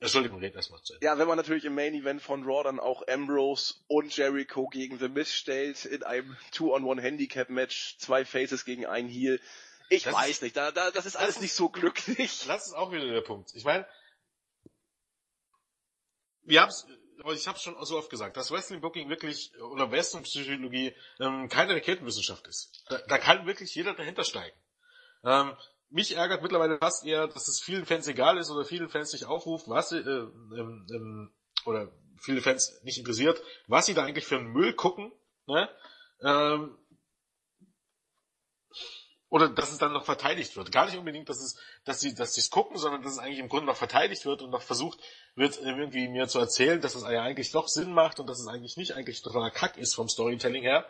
Entschuldigung, 0.00 0.38
red 0.38 0.54
erstmal 0.54 0.80
zu 0.82 0.94
Ja, 1.00 1.18
wenn 1.18 1.26
man 1.26 1.36
natürlich 1.36 1.64
im 1.64 1.74
Main 1.74 1.92
Event 1.92 2.22
von 2.22 2.44
Raw 2.44 2.62
dann 2.62 2.78
auch 2.78 3.06
Ambrose 3.08 3.74
und 3.88 4.16
Jericho 4.16 4.68
gegen 4.68 4.98
The 4.98 5.08
Miz 5.08 5.32
stellt, 5.32 5.84
in 5.84 6.04
einem 6.04 6.36
Two-on-One-Handicap-Match, 6.52 7.98
zwei 7.98 8.24
Faces 8.24 8.64
gegen 8.64 8.86
einen 8.86 9.08
Heel, 9.08 9.40
ich 9.88 10.04
das 10.04 10.14
weiß 10.14 10.30
ist, 10.30 10.42
nicht, 10.42 10.56
da, 10.56 10.70
da, 10.70 10.90
das 10.90 11.06
ist 11.06 11.16
alles 11.16 11.34
das 11.34 11.42
nicht 11.42 11.54
so 11.54 11.68
glücklich. 11.68 12.44
Das 12.46 12.66
ist 12.66 12.74
auch 12.74 12.92
wieder 12.92 13.06
der 13.06 13.22
Punkt. 13.22 13.50
Ich 13.54 13.64
meine, 13.64 13.86
wir 16.42 16.62
haben's, 16.62 16.86
aber 17.20 17.32
ich 17.32 17.48
habe 17.48 17.58
schon 17.58 17.74
so 17.84 17.98
oft 17.98 18.10
gesagt, 18.10 18.36
dass 18.36 18.50
Wrestling 18.50 18.80
Booking 18.80 19.08
wirklich 19.08 19.52
oder 19.60 19.90
Wrestling 19.90 20.22
Psychologie 20.22 20.94
ähm, 21.18 21.48
keine 21.48 21.74
Raketenwissenschaft 21.74 22.46
ist. 22.46 22.84
Da, 22.88 22.98
da 23.08 23.18
kann 23.18 23.46
wirklich 23.46 23.74
jeder 23.74 23.94
dahinter 23.94 24.24
steigen. 24.24 24.56
Ähm, 25.24 25.56
mich 25.90 26.16
ärgert 26.16 26.42
mittlerweile 26.42 26.78
fast 26.78 27.04
eher, 27.04 27.28
dass 27.28 27.48
es 27.48 27.60
vielen 27.60 27.86
Fans 27.86 28.06
egal 28.08 28.38
ist 28.38 28.50
oder 28.50 28.64
vielen 28.64 28.88
Fans 28.88 29.12
nicht 29.12 29.24
aufruft, 29.24 29.68
was 29.68 29.90
sie, 29.90 29.98
äh, 29.98 30.28
ähm, 30.58 30.86
ähm, 30.90 31.32
oder 31.64 31.90
viele 32.16 32.40
Fans 32.40 32.80
nicht 32.82 32.98
interessiert, 32.98 33.42
was 33.66 33.86
sie 33.86 33.94
da 33.94 34.04
eigentlich 34.04 34.26
für 34.26 34.36
einen 34.36 34.52
Müll 34.52 34.74
gucken, 34.74 35.12
ne? 35.46 35.68
Ähm, 36.22 36.76
oder 39.30 39.48
dass 39.50 39.72
es 39.72 39.78
dann 39.78 39.92
noch 39.92 40.06
verteidigt 40.06 40.56
wird. 40.56 40.72
Gar 40.72 40.86
nicht 40.86 40.96
unbedingt, 40.96 41.28
dass 41.28 41.40
es, 41.40 41.58
dass 41.84 42.00
sie, 42.00 42.14
dass 42.14 42.32
sie 42.32 42.40
es 42.40 42.50
gucken, 42.50 42.78
sondern 42.78 43.02
dass 43.02 43.12
es 43.12 43.18
eigentlich 43.18 43.40
im 43.40 43.48
Grunde 43.48 43.66
noch 43.66 43.76
verteidigt 43.76 44.24
wird 44.24 44.40
und 44.40 44.50
noch 44.50 44.62
versucht 44.62 44.98
wird, 45.34 45.58
irgendwie 45.60 46.08
mir 46.08 46.28
zu 46.28 46.38
erzählen, 46.38 46.80
dass 46.80 46.94
es 46.94 47.04
eigentlich 47.04 47.50
doch 47.50 47.68
Sinn 47.68 47.92
macht 47.92 48.20
und 48.20 48.26
dass 48.28 48.40
es 48.40 48.46
eigentlich 48.46 48.78
nicht 48.78 48.92
eigentlich 48.92 49.20
totaler 49.20 49.50
Kack 49.50 49.76
ist 49.76 49.94
vom 49.94 50.08
Storytelling 50.08 50.62
her. 50.62 50.86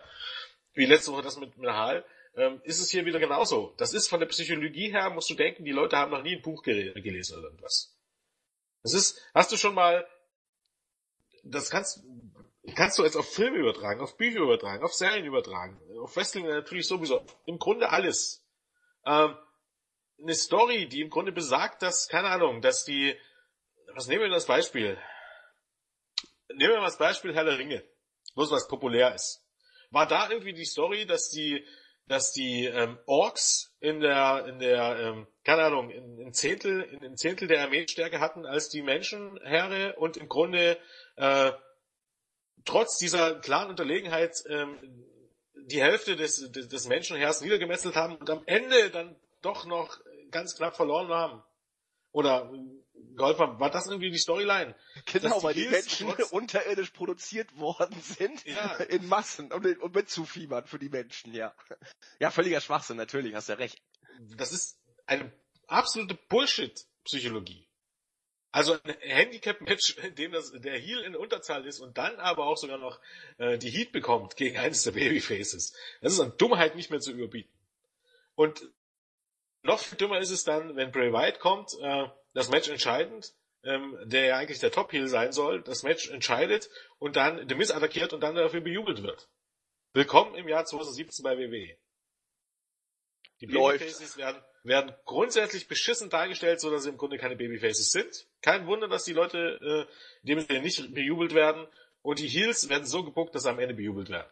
Wie 0.72 0.86
letzte 0.86 1.12
Woche 1.12 1.22
das 1.22 1.36
mit, 1.36 1.59
mit 1.59 1.70
Hal, 1.70 2.05
ähm, 2.35 2.61
ist 2.64 2.81
es 2.81 2.91
hier 2.91 3.05
wieder 3.05 3.18
genauso. 3.18 3.74
Das 3.79 3.93
ist 3.93 4.09
von 4.09 4.20
der 4.20 4.26
Psychologie 4.26 4.91
her, 4.91 5.11
musst 5.11 5.31
du 5.31 5.35
denken, 5.35 5.64
die 5.64 5.72
Leute 5.72 5.97
haben 5.97 6.11
noch 6.11 6.22
nie 6.22 6.37
ein 6.37 6.43
Buch 6.43 6.62
gelesen 6.62 7.39
oder 7.39 7.49
irgendwas. 7.49 7.97
Das 8.83 8.95
ist, 8.95 9.20
hast 9.35 9.53
du 9.53 9.57
schon 9.57 9.74
mal, 9.74 10.07
das 11.43 11.70
kannst, 11.70 12.01
kannst 12.74 12.99
du 12.99 13.05
jetzt 13.05 13.16
auf 13.16 13.33
Filme 13.33 13.59
übertragen, 13.59 14.01
auf 14.01 14.16
Bücher 14.16 14.41
übertragen, 14.41 14.85
auf 14.85 14.95
Serien 14.95 15.26
übertragen, 15.26 15.81
auf 16.01 16.16
Wrestling 16.16 16.47
natürlich 16.47 16.87
sowieso. 16.87 17.24
Im 17.45 17.59
Grunde 17.59 17.91
alles. 17.91 18.45
Ähm, 19.05 19.37
eine 20.20 20.35
Story, 20.35 20.89
die 20.89 21.01
im 21.01 21.11
Grunde 21.11 21.33
besagt, 21.33 21.83
dass, 21.83 22.09
keine 22.09 22.29
Ahnung, 22.29 22.61
dass 22.61 22.85
die, 22.85 23.16
was 23.95 24.09
nehmen 24.09 24.22
wir 24.22 24.31
das 24.31 24.47
Beispiel? 24.47 24.99
Nehmen 26.49 26.72
wir 26.72 26.81
mal 26.81 26.87
das 26.87 26.99
Beispiel 26.99 27.35
Herr 27.35 27.45
der 27.45 27.59
Ringe, 27.59 27.85
bloß 28.35 28.51
was 28.51 28.68
populär 28.68 29.14
ist. 29.14 29.45
War 29.91 30.07
da 30.07 30.29
irgendwie 30.29 30.53
die 30.53 30.64
Story, 30.64 31.07
dass 31.07 31.31
die, 31.31 31.64
dass 32.09 32.33
die 32.33 32.65
ähm, 32.65 32.99
Orks 33.07 33.75
in 33.81 34.01
der, 34.01 34.47
in 34.47 34.59
der, 34.59 34.99
ähm, 34.99 35.27
keine 35.45 35.63
Ahnung, 35.65 35.91
in, 35.91 36.19
in 36.19 36.33
Zehntel, 36.33 36.83
in, 36.83 37.03
in 37.03 37.17
Zehntel 37.17 37.49
der 37.49 37.63
Armeestärke 37.63 38.19
hatten 38.19 38.47
als 38.47 38.71
die 38.71 38.83
Menschenheere 38.83 39.95
und 39.97 40.17
im 40.17 40.29
Grunde 40.29 40.79
äh, 41.17 41.53
trotz 42.65 42.99
dieser 42.99 43.39
klaren 43.41 43.71
Unterlegenheit 43.71 44.35
ähm, 44.49 44.79
die 45.55 45.83
Hälfte 45.83 46.17
des, 46.17 46.51
des, 46.51 46.69
des 46.69 46.89
Menschenheers 46.89 47.43
niedergemetzelt 47.43 47.95
haben 47.95 48.17
und 48.17 48.31
am 48.31 48.43
Ende 48.47 48.91
dann 48.91 49.15
doch 49.43 49.67
noch 49.67 49.99
ganz 50.31 50.57
knapp 50.57 50.77
verloren 50.77 51.09
haben. 51.09 51.43
Oder 52.13 52.51
geholfen 53.19 53.41
haben. 53.41 53.61
War 53.61 53.71
das 53.71 53.87
irgendwie 53.87 54.11
die 54.11 54.19
Storyline? 54.19 54.75
Genau, 55.07 55.43
weil 55.43 55.55
die 55.55 55.69
Menschen 55.69 56.09
trotz... 56.09 56.31
unterirdisch 56.33 56.91
produziert 56.91 57.57
worden 57.59 58.01
sind 58.01 58.45
ja. 58.47 58.77
in 58.77 59.07
Massen 59.09 59.53
und, 59.53 59.66
und 59.81 59.95
mit 59.95 60.09
Zufiebern 60.09 60.66
für 60.66 60.79
die 60.79 60.89
Menschen, 60.89 61.35
ja. 61.35 61.55
Ja, 62.19 62.31
völliger 62.31 62.61
Schwachsinn, 62.61 62.97
natürlich, 62.97 63.35
hast 63.35 63.49
du 63.49 63.59
recht. 63.59 63.83
Das 64.37 64.53
ist 64.53 64.79
eine 65.07 65.33
absolute 65.66 66.14
Bullshit-Psychologie. 66.29 67.69
Also 68.51 68.79
ein 68.83 68.97
Handicap-Match, 69.01 69.99
in 69.99 70.14
dem 70.14 70.33
das, 70.33 70.53
der 70.53 70.79
Heel 70.79 71.01
in 71.01 71.14
Unterzahl 71.14 71.66
ist 71.66 71.81
und 71.81 71.99
dann 71.99 72.16
aber 72.16 72.47
auch 72.47 72.57
sogar 72.57 72.79
noch 72.79 72.99
äh, 73.37 73.59
die 73.59 73.71
Heat 73.71 73.93
bekommt 73.93 74.37
gegen 74.37 74.57
eines 74.57 74.83
der 74.85 74.93
Babyfaces. 74.93 75.75
Das 76.01 76.14
ist 76.14 76.21
an 76.21 76.33
Dummheit 76.39 76.75
nicht 76.75 76.91
mehr 76.91 77.01
zu 77.01 77.12
überbieten. 77.12 77.53
Und 78.35 78.66
noch 79.62 79.81
viel 79.81 79.99
dümmer 79.99 80.19
ist 80.19 80.31
es 80.31 80.45
dann, 80.45 80.77
wenn 80.77 80.93
Bray 80.93 81.12
Wyatt 81.12 81.41
kommt, 81.41 81.73
äh, 81.81 82.09
das 82.33 82.49
Match 82.49 82.68
entscheidend, 82.68 83.35
ähm, 83.64 83.99
der 84.05 84.26
ja 84.26 84.37
eigentlich 84.37 84.61
der 84.61 84.70
Top-Heel 84.70 85.09
sein 85.09 85.33
soll, 85.33 85.62
das 85.62 85.83
Match 85.83 86.09
entscheidet 86.11 86.68
und 86.99 87.16
dann 87.16 87.49
The 87.49 87.55
Miz 87.55 87.70
attackiert 87.70 88.12
und 88.12 88.20
dann 88.20 88.35
dafür 88.35 88.61
bejubelt 88.61 89.03
wird. 89.03 89.29
Willkommen 89.95 90.35
im 90.35 90.49
Jahr 90.49 90.64
2017 90.64 91.22
bei 91.22 91.37
WWE. 91.37 91.76
Die 93.41 93.47
Babyfaces 93.47 94.16
werden, 94.16 94.43
werden 94.64 94.95
grundsätzlich 95.05 95.68
beschissen 95.68 96.11
dargestellt, 96.11 96.61
so 96.61 96.70
dass 96.70 96.83
sie 96.83 96.91
im 96.91 96.99
Grunde 96.99 97.18
keine 97.18 97.37
Babyfaces 97.37 97.91
sind. 97.91 98.26
Kein 98.43 98.66
Wunder, 98.66 98.89
dass 98.89 99.05
die 99.05 99.12
Leute 99.12 99.87
äh, 99.89 100.26
dem 100.26 100.41
Sinne 100.41 100.62
nicht 100.62 100.95
bejubelt 100.95 101.35
werden. 101.35 101.66
Und 102.03 102.18
die 102.18 102.29
Heels 102.29 102.68
werden 102.68 102.87
so 102.87 103.05
gebuckt, 103.05 103.35
dass 103.35 103.45
sie 103.45 103.51
am 103.51 103.59
Ende 103.59 103.74
bejubelt 103.74 104.09
werden. 104.09 104.31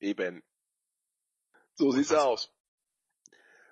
Eben. 0.00 0.42
So 1.74 1.90
sieht's 1.90 2.12
aus. 2.12 2.52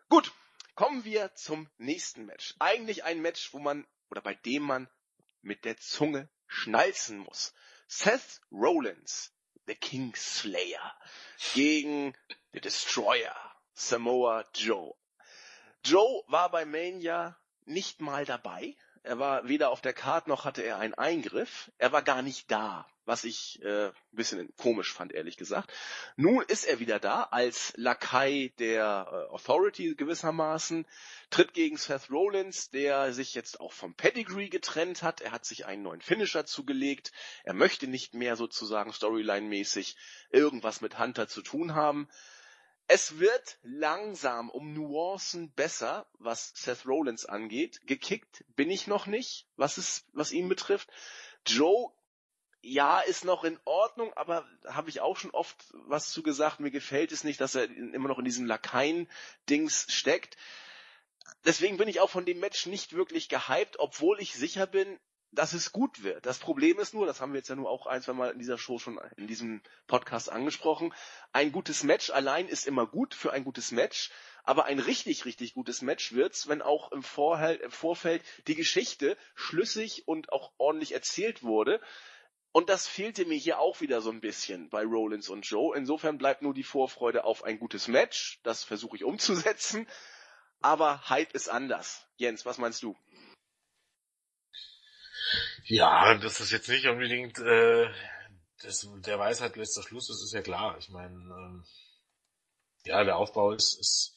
Gut, 0.08 0.32
kommen 0.76 1.04
wir 1.04 1.34
zum 1.34 1.68
nächsten 1.78 2.26
Match. 2.26 2.54
Eigentlich 2.60 3.02
ein 3.02 3.20
Match, 3.20 3.52
wo 3.52 3.58
man, 3.58 3.86
oder 4.10 4.20
bei 4.20 4.34
dem 4.34 4.62
man 4.62 4.88
mit 5.42 5.64
der 5.64 5.78
Zunge 5.78 6.28
schnalzen 6.46 7.18
muss. 7.18 7.52
Seth 7.88 8.42
Rollins, 8.52 9.32
the 9.66 9.74
Kingslayer, 9.74 10.94
gegen 11.54 12.16
The 12.52 12.60
Destroyer, 12.60 13.34
Samoa 13.74 14.44
Joe. 14.54 14.94
Joe 15.82 16.24
war 16.28 16.50
bei 16.50 16.64
Mania 16.64 17.38
nicht 17.64 18.00
mal 18.00 18.24
dabei. 18.24 18.76
Er 19.06 19.20
war 19.20 19.46
weder 19.46 19.70
auf 19.70 19.80
der 19.80 19.92
Karte 19.92 20.28
noch 20.28 20.44
hatte 20.44 20.62
er 20.62 20.78
einen 20.78 20.94
Eingriff. 20.94 21.70
Er 21.78 21.92
war 21.92 22.02
gar 22.02 22.22
nicht 22.22 22.50
da, 22.50 22.88
was 23.04 23.22
ich 23.22 23.62
äh, 23.62 23.86
ein 23.86 23.92
bisschen 24.10 24.52
komisch 24.56 24.92
fand, 24.92 25.12
ehrlich 25.12 25.36
gesagt. 25.36 25.72
Nun 26.16 26.42
ist 26.48 26.64
er 26.64 26.80
wieder 26.80 26.98
da 26.98 27.22
als 27.30 27.72
Lakai 27.76 28.52
der 28.58 29.06
äh, 29.08 29.32
Authority 29.32 29.94
gewissermaßen, 29.94 30.86
tritt 31.30 31.54
gegen 31.54 31.76
Seth 31.76 32.10
Rollins, 32.10 32.70
der 32.70 33.12
sich 33.12 33.34
jetzt 33.34 33.60
auch 33.60 33.72
vom 33.72 33.94
Pedigree 33.94 34.48
getrennt 34.48 35.04
hat. 35.04 35.20
Er 35.20 35.30
hat 35.30 35.44
sich 35.44 35.66
einen 35.66 35.84
neuen 35.84 36.00
Finisher 36.00 36.44
zugelegt. 36.44 37.12
Er 37.44 37.54
möchte 37.54 37.86
nicht 37.86 38.14
mehr 38.14 38.34
sozusagen 38.34 38.90
Storyline-mäßig 38.90 39.94
irgendwas 40.30 40.80
mit 40.80 40.98
Hunter 40.98 41.28
zu 41.28 41.42
tun 41.42 41.76
haben. 41.76 42.08
Es 42.88 43.18
wird 43.18 43.58
langsam 43.62 44.48
um 44.48 44.72
Nuancen 44.72 45.50
besser, 45.52 46.06
was 46.18 46.52
Seth 46.54 46.86
Rollins 46.86 47.26
angeht. 47.26 47.80
Gekickt 47.86 48.44
bin 48.54 48.70
ich 48.70 48.86
noch 48.86 49.06
nicht, 49.06 49.48
was 49.56 49.76
es, 49.76 50.04
was 50.12 50.30
ihn 50.30 50.48
betrifft. 50.48 50.88
Joe, 51.44 51.92
ja, 52.62 53.00
ist 53.00 53.24
noch 53.24 53.42
in 53.44 53.58
Ordnung, 53.64 54.12
aber 54.14 54.46
habe 54.66 54.90
ich 54.90 55.00
auch 55.00 55.16
schon 55.16 55.32
oft 55.32 55.66
was 55.72 56.10
zu 56.10 56.22
gesagt. 56.22 56.60
Mir 56.60 56.70
gefällt 56.70 57.10
es 57.10 57.24
nicht, 57.24 57.40
dass 57.40 57.56
er 57.56 57.64
immer 57.64 58.08
noch 58.08 58.18
in 58.18 58.24
diesem 58.24 58.46
Lakaien-Dings 58.46 59.86
steckt. 59.88 60.36
Deswegen 61.44 61.76
bin 61.78 61.88
ich 61.88 62.00
auch 62.00 62.10
von 62.10 62.24
dem 62.24 62.38
Match 62.38 62.66
nicht 62.66 62.92
wirklich 62.92 63.28
gehypt, 63.28 63.78
obwohl 63.78 64.20
ich 64.20 64.34
sicher 64.34 64.66
bin, 64.66 64.98
dass 65.32 65.52
es 65.52 65.72
gut 65.72 66.02
wird. 66.02 66.24
Das 66.24 66.38
Problem 66.38 66.78
ist 66.78 66.94
nur, 66.94 67.06
das 67.06 67.20
haben 67.20 67.32
wir 67.32 67.38
jetzt 67.38 67.48
ja 67.48 67.56
nur 67.56 67.70
auch 67.70 67.86
ein, 67.86 68.02
zwei 68.02 68.12
Mal 68.12 68.30
in 68.30 68.38
dieser 68.38 68.58
Show 68.58 68.78
schon 68.78 68.98
in 69.16 69.26
diesem 69.26 69.60
Podcast 69.86 70.30
angesprochen, 70.30 70.94
ein 71.32 71.52
gutes 71.52 71.82
Match 71.82 72.10
allein 72.10 72.48
ist 72.48 72.66
immer 72.66 72.86
gut 72.86 73.14
für 73.14 73.32
ein 73.32 73.44
gutes 73.44 73.72
Match, 73.72 74.10
aber 74.44 74.64
ein 74.64 74.78
richtig, 74.78 75.24
richtig 75.24 75.54
gutes 75.54 75.82
Match 75.82 76.12
wird's, 76.12 76.48
wenn 76.48 76.62
auch 76.62 76.92
im, 76.92 77.02
Vorhalt, 77.02 77.60
im 77.60 77.72
Vorfeld 77.72 78.22
die 78.46 78.54
Geschichte 78.54 79.18
schlüssig 79.34 80.06
und 80.06 80.32
auch 80.32 80.52
ordentlich 80.56 80.92
erzählt 80.92 81.42
wurde. 81.42 81.80
Und 82.52 82.70
das 82.70 82.86
fehlte 82.86 83.26
mir 83.26 83.36
hier 83.36 83.58
auch 83.58 83.80
wieder 83.80 84.00
so 84.00 84.10
ein 84.10 84.20
bisschen 84.20 84.70
bei 84.70 84.82
Rollins 84.82 85.28
und 85.28 85.42
Joe. 85.42 85.76
Insofern 85.76 86.16
bleibt 86.16 86.40
nur 86.40 86.54
die 86.54 86.62
Vorfreude 86.62 87.24
auf 87.24 87.44
ein 87.44 87.58
gutes 87.58 87.88
Match. 87.88 88.40
Das 88.44 88.64
versuche 88.64 88.96
ich 88.96 89.04
umzusetzen. 89.04 89.86
Aber 90.62 91.06
Hype 91.10 91.34
ist 91.34 91.48
anders. 91.50 92.06
Jens, 92.16 92.46
was 92.46 92.56
meinst 92.56 92.82
du? 92.82 92.96
Ja, 95.68 96.16
das 96.18 96.40
ist 96.40 96.52
jetzt 96.52 96.68
nicht 96.68 96.86
unbedingt 96.86 97.38
äh, 97.40 97.88
das, 98.62 98.88
der 99.04 99.18
Weisheit 99.18 99.56
letzter 99.56 99.82
Schluss, 99.82 100.06
das 100.06 100.22
ist 100.22 100.32
ja 100.32 100.40
klar. 100.40 100.76
Ich 100.78 100.90
meine, 100.90 101.14
ähm, 101.14 101.64
ja, 102.84 103.02
der 103.02 103.16
Aufbau 103.16 103.52
ist, 103.52 103.78
ist 103.80 104.16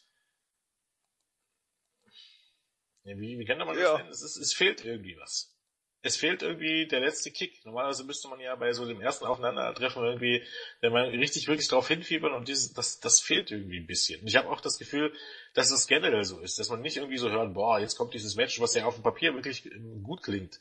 ja, 3.04 3.18
wie, 3.18 3.40
wie 3.40 3.46
kann 3.46 3.58
man 3.58 3.70
das 3.70 3.80
ja. 3.80 3.98
nennen? 3.98 4.10
Es, 4.10 4.22
ist, 4.22 4.38
es 4.38 4.54
fehlt 4.54 4.86
irgendwie 4.86 5.18
was. 5.18 5.56
Es 6.02 6.16
fehlt 6.16 6.44
irgendwie 6.44 6.88
der 6.88 7.00
letzte 7.00 7.32
Kick. 7.32 7.66
Normalerweise 7.66 8.04
müsste 8.04 8.28
man 8.30 8.40
ja 8.40 8.56
bei 8.56 8.72
so 8.72 8.86
dem 8.86 9.02
ersten 9.02 9.26
Aufeinandertreffen 9.26 10.04
irgendwie, 10.04 10.44
wenn 10.82 10.94
man 10.94 11.10
richtig 11.10 11.48
wirklich 11.48 11.68
drauf 11.68 11.88
hinfiebern 11.88 12.34
und 12.34 12.48
dieses, 12.48 12.74
das, 12.74 13.00
das 13.00 13.20
fehlt 13.20 13.52
irgendwie 13.52 13.80
ein 13.80 13.88
bisschen. 13.88 14.22
Und 14.22 14.28
ich 14.28 14.36
habe 14.36 14.50
auch 14.50 14.62
das 14.62 14.78
Gefühl, 14.78 15.12
dass 15.56 15.72
es 15.72 15.88
generell 15.88 16.24
so 16.24 16.40
ist, 16.40 16.60
dass 16.60 16.70
man 16.70 16.82
nicht 16.82 16.98
irgendwie 16.98 17.18
so 17.18 17.32
hören, 17.32 17.54
boah, 17.54 17.80
jetzt 17.80 17.98
kommt 17.98 18.14
dieses 18.14 18.36
Match, 18.36 18.62
was 18.62 18.76
ja 18.76 18.86
auf 18.86 18.94
dem 18.94 19.04
Papier 19.04 19.34
wirklich 19.34 19.70
gut 20.04 20.22
klingt. 20.22 20.60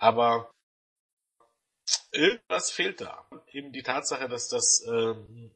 Aber 0.00 0.50
irgendwas 2.10 2.70
fehlt 2.70 3.02
da. 3.02 3.28
Eben 3.52 3.70
die 3.70 3.82
Tatsache, 3.82 4.28
dass 4.28 4.48
das, 4.48 4.82
ähm, 4.88 5.54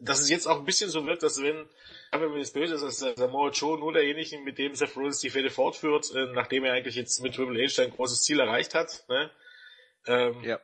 dass 0.00 0.20
es 0.20 0.28
jetzt 0.28 0.46
auch 0.46 0.58
ein 0.58 0.64
bisschen 0.64 0.90
so 0.90 1.06
wird, 1.06 1.22
dass 1.22 1.40
wenn, 1.40 1.68
wenn 2.10 2.30
man 2.30 2.38
jetzt 2.38 2.54
böse 2.54 2.74
ist, 2.74 2.82
dass 2.82 2.98
der 2.98 3.16
Samoa 3.16 3.50
Joe 3.50 3.78
nur 3.78 3.92
derjenige, 3.92 4.40
mit 4.40 4.58
dem 4.58 4.74
Seth 4.74 4.96
Rollins 4.96 5.20
die 5.20 5.30
Fehde 5.30 5.50
fortführt, 5.50 6.12
äh, 6.14 6.32
nachdem 6.32 6.64
er 6.64 6.72
eigentlich 6.72 6.96
jetzt 6.96 7.20
mit 7.22 7.36
Triple 7.36 7.62
H 7.62 7.74
sein 7.74 7.92
großes 7.92 8.22
Ziel 8.22 8.40
erreicht 8.40 8.74
hat, 8.74 9.04
ne? 9.08 9.30
Ähm, 10.06 10.42
ja. 10.42 10.60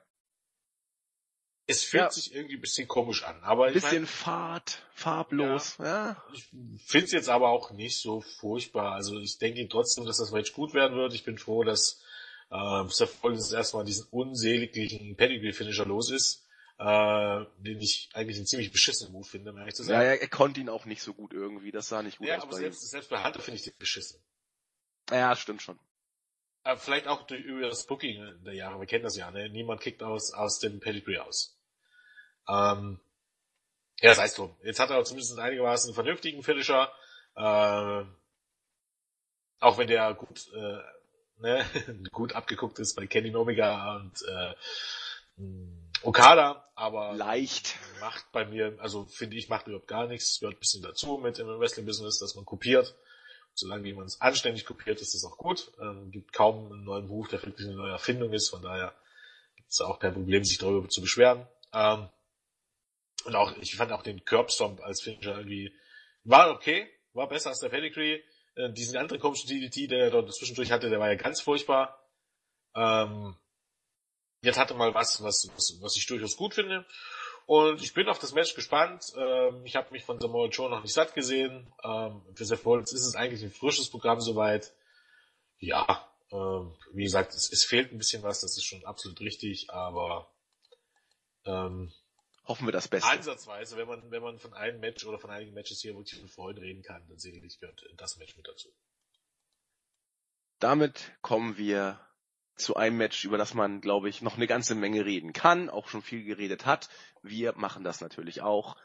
Es 1.66 1.82
fühlt 1.82 2.02
ja. 2.02 2.10
sich 2.10 2.34
irgendwie 2.34 2.56
ein 2.56 2.60
bisschen 2.60 2.86
komisch 2.86 3.24
an, 3.24 3.42
aber 3.42 3.68
ich 3.68 3.74
bisschen 3.74 4.02
mein, 4.02 4.06
fad, 4.06 4.82
farblos, 4.92 5.78
ja. 5.78 5.84
ja. 5.84 6.24
Ich 6.34 6.44
finde 6.84 7.06
es 7.06 7.12
jetzt 7.12 7.30
aber 7.30 7.48
auch 7.48 7.70
nicht 7.70 7.98
so 7.98 8.20
furchtbar. 8.20 8.92
Also 8.92 9.18
ich 9.18 9.38
denke 9.38 9.66
trotzdem, 9.68 10.04
dass 10.04 10.18
das 10.18 10.30
Match 10.30 10.52
gut 10.52 10.74
werden 10.74 10.96
wird. 10.96 11.14
Ich 11.14 11.24
bin 11.24 11.38
froh, 11.38 11.64
dass 11.64 12.02
äh, 12.50 12.84
Seth 12.88 13.22
Rollins 13.22 13.50
erstmal 13.52 13.84
diesen 13.84 14.06
unsäglichen 14.10 15.16
Pedigree-Finisher 15.16 15.86
los 15.86 16.10
ist, 16.10 16.44
äh, 16.78 17.44
den 17.58 17.80
ich 17.80 18.10
eigentlich 18.12 18.36
einen 18.36 18.46
ziemlich 18.46 18.70
beschissenen 18.70 19.12
Move 19.12 19.26
finde, 19.26 19.52
um 19.52 19.58
ehrlich 19.58 19.74
zu 19.74 19.84
sagen. 19.84 20.02
Ja, 20.02 20.12
er 20.12 20.28
konnte 20.28 20.60
ihn 20.60 20.68
auch 20.68 20.84
nicht 20.84 21.02
so 21.02 21.14
gut 21.14 21.32
irgendwie. 21.32 21.70
Das 21.70 21.88
sah 21.88 22.02
nicht 22.02 22.18
gut 22.18 22.28
ja, 22.28 22.36
aus. 22.36 22.42
Ja, 22.42 22.48
aber 22.48 22.56
selbst, 22.56 22.90
selbst 22.90 23.08
bei 23.08 23.24
Hunter 23.24 23.40
finde 23.40 23.56
ich 23.56 23.64
den 23.64 23.74
beschissen. 23.78 24.20
Ja, 25.10 25.34
stimmt 25.34 25.62
schon. 25.62 25.78
Aber 26.62 26.80
vielleicht 26.80 27.06
auch 27.06 27.26
durch, 27.26 27.42
über 27.42 27.68
das 27.68 27.86
Booking 27.86 28.42
der 28.44 28.54
Jahre, 28.54 28.80
wir 28.80 28.86
kennen 28.86 29.04
das 29.04 29.16
ja, 29.16 29.30
ne? 29.30 29.50
Niemand 29.50 29.82
kickt 29.82 30.02
aus, 30.02 30.32
aus 30.32 30.58
dem 30.60 30.80
Pedigree 30.80 31.18
aus. 31.18 31.53
Ähm, 32.48 33.00
ja, 34.00 34.10
das 34.10 34.20
heißt 34.20 34.38
drum. 34.38 34.56
Jetzt 34.62 34.80
hat 34.80 34.90
er 34.90 35.04
zumindest 35.04 35.38
einigermaßen 35.38 35.88
einen 35.88 35.94
vernünftigen 35.94 36.42
Finisher, 36.42 36.92
äh, 37.36 38.04
auch 39.60 39.78
wenn 39.78 39.88
der 39.88 40.14
gut, 40.14 40.48
äh, 40.54 40.78
ne, 41.38 41.64
gut 42.12 42.34
abgeguckt 42.34 42.78
ist 42.78 42.94
bei 42.94 43.06
Kenny 43.06 43.34
Omega 43.34 43.96
und 43.96 44.22
äh, 44.22 44.54
Okada, 46.02 46.68
aber 46.74 47.14
leicht 47.14 47.76
macht 48.00 48.30
bei 48.30 48.44
mir, 48.44 48.76
also 48.78 49.06
finde 49.06 49.36
ich, 49.36 49.48
macht 49.48 49.66
überhaupt 49.66 49.88
gar 49.88 50.06
nichts. 50.06 50.32
Es 50.32 50.40
gehört 50.40 50.56
ein 50.56 50.60
bisschen 50.60 50.82
dazu 50.82 51.16
mit 51.18 51.38
im 51.38 51.46
Wrestling-Business, 51.46 52.18
dass 52.18 52.34
man 52.34 52.44
kopiert 52.44 52.94
solange 53.54 53.86
jemand 53.86 54.08
es 54.08 54.20
anständig 54.20 54.66
kopiert, 54.66 55.00
ist 55.00 55.14
das 55.14 55.24
auch 55.24 55.38
gut. 55.38 55.72
Ähm, 55.80 56.10
gibt 56.10 56.32
kaum 56.32 56.72
einen 56.72 56.84
neuen 56.84 57.06
Beruf, 57.06 57.28
der 57.28 57.42
wirklich 57.42 57.66
eine 57.66 57.76
neue 57.76 57.92
Erfindung 57.92 58.32
ist, 58.32 58.50
von 58.50 58.62
daher 58.62 58.92
Ist 59.68 59.80
auch 59.80 59.98
kein 59.98 60.12
Problem, 60.12 60.44
sich 60.44 60.58
darüber 60.58 60.88
zu 60.88 61.00
beschweren. 61.00 61.46
Ähm, 61.72 62.08
und 63.24 63.34
auch, 63.34 63.56
ich 63.58 63.76
fand 63.76 63.92
auch 63.92 64.02
den 64.02 64.24
Curbstomp 64.24 64.80
als 64.82 65.02
Finisher 65.02 65.36
irgendwie, 65.36 65.72
war 66.24 66.50
okay, 66.50 66.88
war 67.12 67.28
besser 67.28 67.50
als 67.50 67.60
der 67.60 67.68
Pedigree. 67.68 68.22
Äh, 68.56 68.72
diesen 68.72 68.96
anderen 68.96 69.20
komischen 69.20 69.48
DDT, 69.48 69.90
der 69.90 70.04
er 70.04 70.10
dort 70.10 70.34
zwischendurch 70.34 70.70
hatte, 70.70 70.90
der 70.90 71.00
war 71.00 71.08
ja 71.08 71.16
ganz 71.16 71.40
furchtbar. 71.40 72.00
Ähm, 72.74 73.36
jetzt 74.42 74.58
hatte 74.58 74.74
mal 74.74 74.94
was, 74.94 75.22
was, 75.22 75.48
was, 75.54 75.78
was 75.80 75.96
ich 75.96 76.06
durchaus 76.06 76.36
gut 76.36 76.54
finde. 76.54 76.86
Und 77.46 77.82
ich 77.82 77.92
bin 77.92 78.08
auf 78.08 78.18
das 78.18 78.32
Match 78.32 78.54
gespannt. 78.54 79.04
Ähm, 79.16 79.64
ich 79.64 79.76
habe 79.76 79.90
mich 79.90 80.04
von 80.04 80.18
Samoa 80.18 80.48
Joe 80.48 80.70
noch 80.70 80.82
nicht 80.82 80.94
satt 80.94 81.14
gesehen. 81.14 81.72
Ähm, 81.82 82.22
für 82.34 82.44
Seth 82.44 82.64
Rollins 82.64 82.92
ist 82.92 83.06
es 83.06 83.16
eigentlich 83.16 83.42
ein 83.42 83.50
frisches 83.50 83.90
Programm 83.90 84.20
soweit. 84.20 84.72
Ja, 85.58 86.08
ähm, 86.32 86.74
wie 86.92 87.04
gesagt, 87.04 87.34
es, 87.34 87.52
es, 87.52 87.64
fehlt 87.64 87.92
ein 87.92 87.98
bisschen 87.98 88.22
was, 88.22 88.40
das 88.40 88.56
ist 88.56 88.64
schon 88.64 88.84
absolut 88.84 89.20
richtig, 89.20 89.70
aber 89.70 90.28
ähm, 91.44 91.92
hoffen 92.46 92.66
wir 92.66 92.72
das 92.72 92.88
Beste. 92.88 93.08
Ansatzweise, 93.08 93.76
wenn 93.76 93.88
man, 93.88 94.10
wenn 94.10 94.22
man 94.22 94.38
von 94.38 94.52
einem 94.54 94.80
Match 94.80 95.04
oder 95.04 95.18
von 95.18 95.30
einigen 95.30 95.54
Matches 95.54 95.80
hier 95.80 95.94
wirklich 95.94 96.18
von 96.18 96.28
Freude 96.28 96.60
reden 96.60 96.82
kann, 96.82 97.06
dann 97.08 97.18
sicherlich 97.18 97.58
gehört 97.58 97.84
das 97.96 98.16
Match 98.18 98.36
mit 98.36 98.46
dazu. 98.46 98.68
Damit 100.58 101.12
kommen 101.20 101.56
wir 101.56 102.00
zu 102.56 102.76
einem 102.76 102.96
Match, 102.96 103.24
über 103.24 103.36
das 103.36 103.54
man, 103.54 103.80
glaube 103.80 104.08
ich, 104.08 104.22
noch 104.22 104.36
eine 104.36 104.46
ganze 104.46 104.74
Menge 104.74 105.04
reden 105.04 105.32
kann, 105.32 105.68
auch 105.68 105.88
schon 105.88 106.02
viel 106.02 106.24
geredet 106.24 106.66
hat. 106.66 106.88
Wir 107.22 107.54
machen 107.56 107.84
das 107.84 108.00
natürlich 108.00 108.42
auch. 108.42 108.76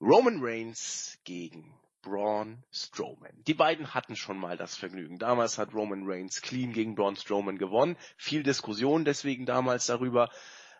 Roman 0.00 0.38
Reigns 0.40 1.18
gegen 1.24 1.78
Braun 2.02 2.64
Strowman. 2.72 3.44
Die 3.46 3.54
beiden 3.54 3.94
hatten 3.94 4.16
schon 4.16 4.36
mal 4.36 4.56
das 4.56 4.74
Vergnügen. 4.76 5.18
Damals 5.18 5.58
hat 5.58 5.72
Roman 5.72 6.02
Reigns 6.04 6.42
clean 6.42 6.72
gegen 6.72 6.96
Braun 6.96 7.14
Strowman 7.14 7.58
gewonnen. 7.58 7.96
Viel 8.16 8.42
Diskussion 8.42 9.04
deswegen 9.04 9.46
damals 9.46 9.86
darüber 9.86 10.28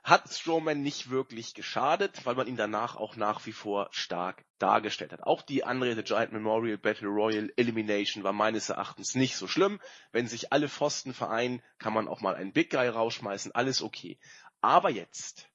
hat 0.03 0.29
Strowman 0.33 0.83
nicht 0.83 1.11
wirklich 1.11 1.55
geschadet, 1.55 2.27
weil 2.27 2.35
man 2.35 2.49
ihn 2.49 2.57
danach 2.57 2.97
auch 2.97 3.15
nach 3.15 3.47
wie 3.47 3.53
vor 3.53 3.89
stark 3.93 4.45
dargestellt 4.59 5.13
hat. 5.13 5.23
Auch 5.23 5.43
die 5.43 5.63
andere 5.63 5.95
The 5.95 6.03
Giant 6.03 6.33
Memorial 6.33 6.77
Battle 6.77 7.09
Royal 7.09 7.53
Elimination 7.57 8.25
war 8.25 8.33
meines 8.33 8.69
Erachtens 8.69 9.15
nicht 9.15 9.37
so 9.37 9.47
schlimm. 9.47 9.81
Wenn 10.11 10.27
sich 10.27 10.53
alle 10.53 10.69
Pfosten 10.69 11.15
vereinen, 11.15 11.63
kann 11.79 11.93
man 11.93 12.09
auch 12.09 12.21
mal 12.21 12.35
einen 12.35 12.53
Big 12.53 12.71
Guy 12.71 12.89
rausschmeißen, 12.89 13.53
alles 13.55 13.81
okay. 13.81 14.19
Aber 14.61 14.91
jetzt. 14.91 15.49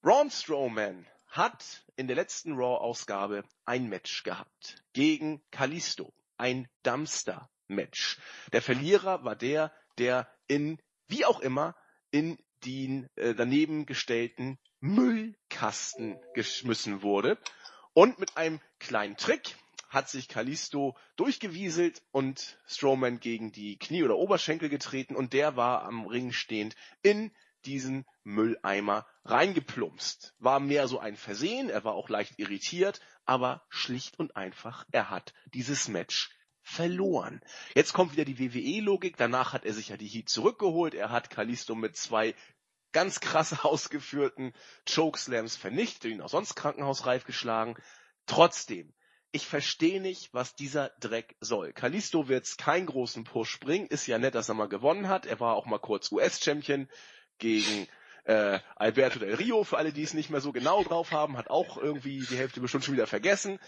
Braun 0.00 0.30
Strowman 0.30 1.06
hat 1.26 1.84
in 1.96 2.06
der 2.06 2.16
letzten 2.16 2.52
Raw-Ausgabe 2.54 3.44
ein 3.64 3.88
Match 3.88 4.22
gehabt 4.22 4.82
gegen 4.92 5.42
Kalisto. 5.50 6.12
Ein 6.36 6.68
Dumpster-Match. 6.84 8.18
Der 8.52 8.62
Verlierer 8.62 9.24
war 9.24 9.36
der, 9.36 9.72
der 9.98 10.28
in, 10.46 10.80
wie 11.08 11.24
auch 11.24 11.40
immer, 11.40 11.76
in 12.10 12.38
den 12.64 13.08
äh, 13.16 13.34
daneben 13.34 13.86
gestellten 13.86 14.58
Müllkasten 14.80 16.18
geschmissen 16.34 17.02
wurde. 17.02 17.38
Und 17.92 18.18
mit 18.18 18.36
einem 18.36 18.60
kleinen 18.78 19.16
Trick 19.16 19.56
hat 19.88 20.08
sich 20.08 20.28
Kalisto 20.28 20.96
durchgewieselt 21.16 22.02
und 22.12 22.58
Strowman 22.66 23.18
gegen 23.18 23.50
die 23.52 23.76
Knie 23.76 24.04
oder 24.04 24.16
Oberschenkel 24.16 24.68
getreten 24.68 25.16
und 25.16 25.32
der 25.32 25.56
war 25.56 25.82
am 25.82 26.06
Ring 26.06 26.32
stehend 26.32 26.76
in 27.02 27.32
diesen 27.64 28.06
Mülleimer 28.22 29.06
reingeplumpst. 29.24 30.34
War 30.38 30.60
mehr 30.60 30.88
so 30.88 30.98
ein 30.98 31.16
Versehen, 31.16 31.68
er 31.68 31.84
war 31.84 31.94
auch 31.94 32.08
leicht 32.08 32.38
irritiert, 32.38 33.00
aber 33.24 33.66
schlicht 33.68 34.18
und 34.18 34.36
einfach, 34.36 34.86
er 34.92 35.10
hat 35.10 35.34
dieses 35.52 35.88
Match 35.88 36.30
verloren. 36.70 37.40
Jetzt 37.74 37.92
kommt 37.92 38.12
wieder 38.12 38.24
die 38.24 38.38
WWE-Logik, 38.38 39.16
danach 39.16 39.52
hat 39.52 39.64
er 39.64 39.72
sich 39.72 39.88
ja 39.88 39.96
die 39.96 40.06
Heat 40.06 40.28
zurückgeholt, 40.28 40.94
er 40.94 41.10
hat 41.10 41.30
Kalisto 41.30 41.74
mit 41.74 41.96
zwei 41.96 42.34
ganz 42.92 43.20
krass 43.20 43.60
ausgeführten 43.64 44.52
Chokeslams 44.88 45.56
vernichtet, 45.56 46.12
ihn 46.12 46.20
auch 46.20 46.28
sonst 46.28 46.54
krankenhausreif 46.54 47.24
geschlagen. 47.24 47.74
Trotzdem, 48.26 48.92
ich 49.32 49.46
verstehe 49.46 50.00
nicht, 50.00 50.32
was 50.32 50.54
dieser 50.54 50.90
Dreck 51.00 51.36
soll. 51.40 51.72
Kalisto 51.72 52.28
wird's 52.28 52.56
keinen 52.56 52.86
großen 52.86 53.24
Push 53.24 53.60
bringen, 53.60 53.86
ist 53.88 54.06
ja 54.06 54.18
nett, 54.18 54.34
dass 54.34 54.48
er 54.48 54.54
mal 54.54 54.68
gewonnen 54.68 55.08
hat, 55.08 55.26
er 55.26 55.40
war 55.40 55.56
auch 55.56 55.66
mal 55.66 55.78
kurz 55.78 56.10
US-Champion 56.12 56.88
gegen 57.38 57.88
äh, 58.24 58.60
Alberto 58.76 59.18
del 59.18 59.34
Rio, 59.34 59.64
für 59.64 59.78
alle, 59.78 59.92
die 59.92 60.02
es 60.02 60.14
nicht 60.14 60.30
mehr 60.30 60.40
so 60.40 60.52
genau 60.52 60.84
drauf 60.84 61.10
haben, 61.10 61.36
hat 61.36 61.50
auch 61.50 61.78
irgendwie 61.78 62.20
die 62.20 62.36
Hälfte 62.36 62.60
bestimmt 62.60 62.84
schon 62.84 62.94
wieder 62.94 63.06
vergessen. 63.06 63.58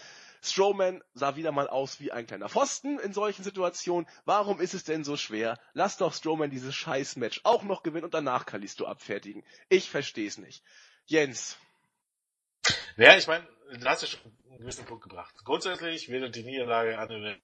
Strowman 0.43 1.01
sah 1.13 1.35
wieder 1.35 1.51
mal 1.51 1.67
aus 1.67 1.99
wie 1.99 2.11
ein 2.11 2.27
kleiner 2.27 2.49
Pfosten 2.49 2.99
in 2.99 3.13
solchen 3.13 3.43
Situationen. 3.43 4.09
Warum 4.25 4.59
ist 4.59 4.73
es 4.73 4.83
denn 4.83 5.03
so 5.03 5.17
schwer? 5.17 5.59
Lass 5.73 5.97
doch 5.97 6.13
Strowman 6.13 6.49
dieses 6.49 6.75
Scheiß-Match 6.75 7.41
auch 7.43 7.63
noch 7.63 7.83
gewinnen 7.83 8.05
und 8.05 8.13
danach 8.13 8.45
Kalisto 8.45 8.85
abfertigen. 8.85 9.43
Ich 9.69 9.89
versteh's 9.89 10.37
nicht. 10.37 10.63
Jens. 11.05 11.57
Ja, 12.97 13.17
ich 13.17 13.27
meine, 13.27 13.47
du 13.71 13.85
hast 13.85 14.01
ja 14.01 14.07
schon 14.07 14.19
einen 14.49 14.59
gewissen 14.59 14.85
Punkt 14.85 15.03
gebracht. 15.03 15.33
Grundsätzlich 15.43 16.09
weder 16.09 16.29
die 16.29 16.43
Niederlage 16.43 16.97
an 16.97 17.09
den 17.09 17.41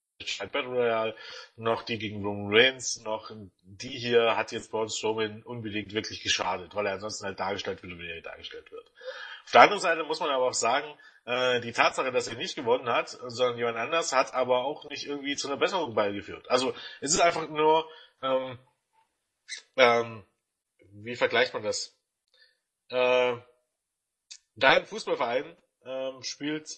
Battle 0.52 0.68
Royale, 0.68 1.16
noch 1.56 1.84
die 1.84 1.98
gegen 1.98 2.24
Roman 2.26 2.54
Reigns, 2.54 3.02
noch 3.04 3.32
die 3.62 3.98
hier 3.98 4.36
hat 4.36 4.52
jetzt 4.52 4.72
Braun 4.72 4.90
Strowman 4.90 5.44
unbedingt 5.44 5.94
wirklich 5.94 6.22
geschadet, 6.22 6.76
weil 6.76 6.86
er 6.88 6.94
ansonsten 6.94 7.26
halt 7.26 7.40
dargestellt 7.40 7.82
wird, 7.82 7.98
wie 7.98 8.10
er 8.10 8.22
dargestellt 8.22 8.70
wird. 8.72 8.92
Auf 9.50 9.54
der 9.54 9.62
anderen 9.62 9.82
Seite 9.82 10.04
muss 10.04 10.20
man 10.20 10.30
aber 10.30 10.46
auch 10.46 10.54
sagen, 10.54 10.88
äh, 11.26 11.60
die 11.60 11.72
Tatsache, 11.72 12.12
dass 12.12 12.28
er 12.28 12.36
nicht 12.36 12.56
gewonnen 12.56 12.88
hat, 12.88 13.10
sondern 13.10 13.58
jemand 13.58 13.78
anders, 13.78 14.14
hat 14.14 14.32
aber 14.36 14.60
auch 14.60 14.88
nicht 14.92 15.08
irgendwie 15.08 15.36
zu 15.36 15.48
einer 15.48 15.58
Besserung 15.58 15.96
beigeführt. 15.96 16.48
Also 16.52 16.76
es 17.02 17.16
ist 17.16 17.20
einfach 17.20 17.50
nur, 17.50 17.90
ähm, 18.22 18.60
ähm, 19.76 20.24
wie 20.92 21.16
vergleicht 21.16 21.56
man 21.56 21.64
das? 21.64 21.98
Äh, 22.90 23.38
dein 24.56 24.86
Fußballverein 24.86 25.58
ähm, 25.84 26.22
spielt 26.22 26.70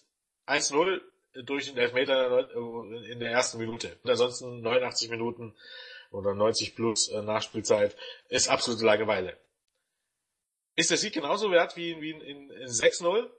1-0 0.47 1.01
durch 1.43 1.65
den 1.65 1.77
Elfmeter 1.77 2.51
in 3.03 3.19
der 3.19 3.31
ersten 3.31 3.57
Minute. 3.57 3.99
Und 4.01 4.11
ansonsten 4.11 4.61
89 4.61 5.09
Minuten 5.09 5.57
oder 6.09 6.33
90 6.33 6.77
plus 6.77 7.09
äh, 7.09 7.21
Nachspielzeit 7.21 7.97
ist 8.29 8.47
absolute 8.47 8.85
Langeweile. 8.85 9.37
Ist 10.75 10.89
der 10.89 10.97
Sieg 10.97 11.13
genauso 11.13 11.51
wert 11.51 11.75
wie, 11.75 11.99
wie 12.01 12.11
in, 12.11 12.21
in, 12.21 12.49
in 12.49 12.67
6-0? 12.67 13.29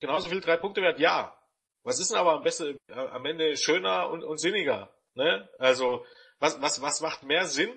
genauso 0.00 0.28
viel 0.28 0.40
drei 0.40 0.56
Punkte 0.56 0.82
wert? 0.82 0.98
Ja. 0.98 1.34
Was 1.84 2.00
ist 2.00 2.10
denn 2.10 2.18
aber 2.18 2.32
am 2.32 2.42
besten, 2.42 2.76
äh, 2.88 2.92
am 2.92 3.24
Ende 3.24 3.56
schöner 3.56 4.10
und, 4.10 4.22
und 4.24 4.38
sinniger? 4.38 4.94
Ne? 5.14 5.48
Also, 5.58 6.04
was, 6.38 6.60
was, 6.60 6.82
was 6.82 7.00
macht 7.00 7.22
mehr 7.22 7.46
Sinn? 7.46 7.70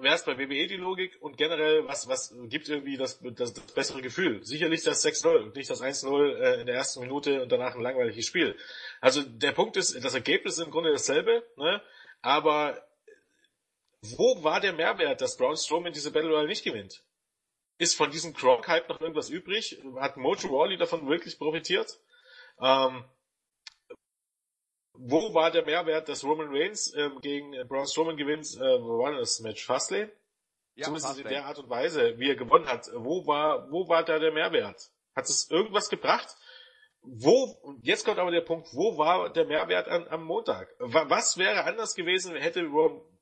Wer 0.00 0.14
ist 0.14 0.26
bei 0.26 0.38
WWE 0.38 0.68
die 0.68 0.76
Logik 0.76 1.20
und 1.20 1.36
generell, 1.36 1.84
was, 1.88 2.06
was 2.06 2.32
gibt 2.44 2.68
irgendwie 2.68 2.96
das, 2.96 3.18
das, 3.20 3.52
das 3.52 3.74
bessere 3.74 4.00
Gefühl? 4.00 4.44
Sicherlich 4.44 4.84
das 4.84 5.04
6-0 5.04 5.42
und 5.42 5.56
nicht 5.56 5.68
das 5.68 5.82
1-0 5.82 6.36
äh, 6.36 6.60
in 6.60 6.66
der 6.66 6.76
ersten 6.76 7.00
Minute 7.00 7.42
und 7.42 7.50
danach 7.50 7.74
ein 7.74 7.82
langweiliges 7.82 8.26
Spiel. 8.26 8.56
Also 9.00 9.22
der 9.22 9.50
Punkt 9.50 9.76
ist, 9.76 10.04
das 10.04 10.14
Ergebnis 10.14 10.58
ist 10.58 10.64
im 10.64 10.70
Grunde 10.70 10.92
dasselbe, 10.92 11.44
ne? 11.56 11.82
aber 12.22 12.87
wo 14.02 14.42
war 14.44 14.60
der 14.60 14.72
Mehrwert, 14.72 15.20
dass 15.20 15.36
Braun 15.36 15.56
Strowman 15.56 15.92
diese 15.92 16.12
Battle 16.12 16.30
Royale 16.30 16.48
nicht 16.48 16.64
gewinnt? 16.64 17.04
Ist 17.78 17.96
von 17.96 18.10
diesem 18.10 18.32
Gronk-Hype 18.34 18.88
noch 18.88 19.00
irgendwas 19.00 19.30
übrig? 19.30 19.80
Hat 19.96 20.16
Mojo 20.16 20.48
Rawley 20.48 20.76
davon 20.76 21.08
wirklich 21.08 21.38
profitiert? 21.38 22.00
Ähm, 22.60 23.04
wo 24.94 25.32
war 25.32 25.50
der 25.52 25.64
Mehrwert, 25.64 26.08
dass 26.08 26.24
Roman 26.24 26.48
Reigns 26.50 26.92
ähm, 26.96 27.20
gegen 27.20 27.52
Braun 27.68 27.86
Strowman 27.86 28.16
gewinnt? 28.16 28.46
Äh, 28.56 28.82
wo 28.82 28.98
war 28.98 29.12
das 29.12 29.38
Match? 29.40 29.64
Fastlane? 29.64 30.10
Ja, 30.74 30.84
Zumindest 30.84 31.06
Fastlane. 31.06 31.28
in 31.28 31.34
der 31.34 31.46
Art 31.46 31.58
und 31.58 31.70
Weise, 31.70 32.18
wie 32.18 32.28
er 32.30 32.36
gewonnen 32.36 32.66
hat. 32.66 32.90
Wo 32.94 33.26
war, 33.26 33.70
wo 33.70 33.88
war 33.88 34.04
da 34.04 34.18
der 34.18 34.32
Mehrwert? 34.32 34.90
Hat 35.14 35.24
es 35.24 35.48
irgendwas 35.50 35.88
gebracht? 35.88 36.36
Wo, 37.02 37.78
jetzt 37.82 38.04
kommt 38.04 38.18
aber 38.18 38.32
der 38.32 38.40
Punkt, 38.40 38.68
wo 38.72 38.98
war 38.98 39.32
der 39.32 39.46
Mehrwert 39.46 39.86
an, 39.88 40.08
am 40.08 40.24
Montag? 40.24 40.68
Was 40.78 41.38
wäre 41.38 41.64
anders 41.64 41.94
gewesen, 41.94 42.34
hätte 42.34 42.60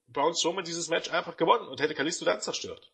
Braun 0.08 0.34
Strowman 0.34 0.64
dieses 0.64 0.88
Match 0.88 1.10
einfach 1.10 1.36
gewonnen 1.36 1.68
und 1.68 1.80
hätte 1.80 1.94
Kalisto 1.94 2.24
dann 2.24 2.40
zerstört? 2.40 2.92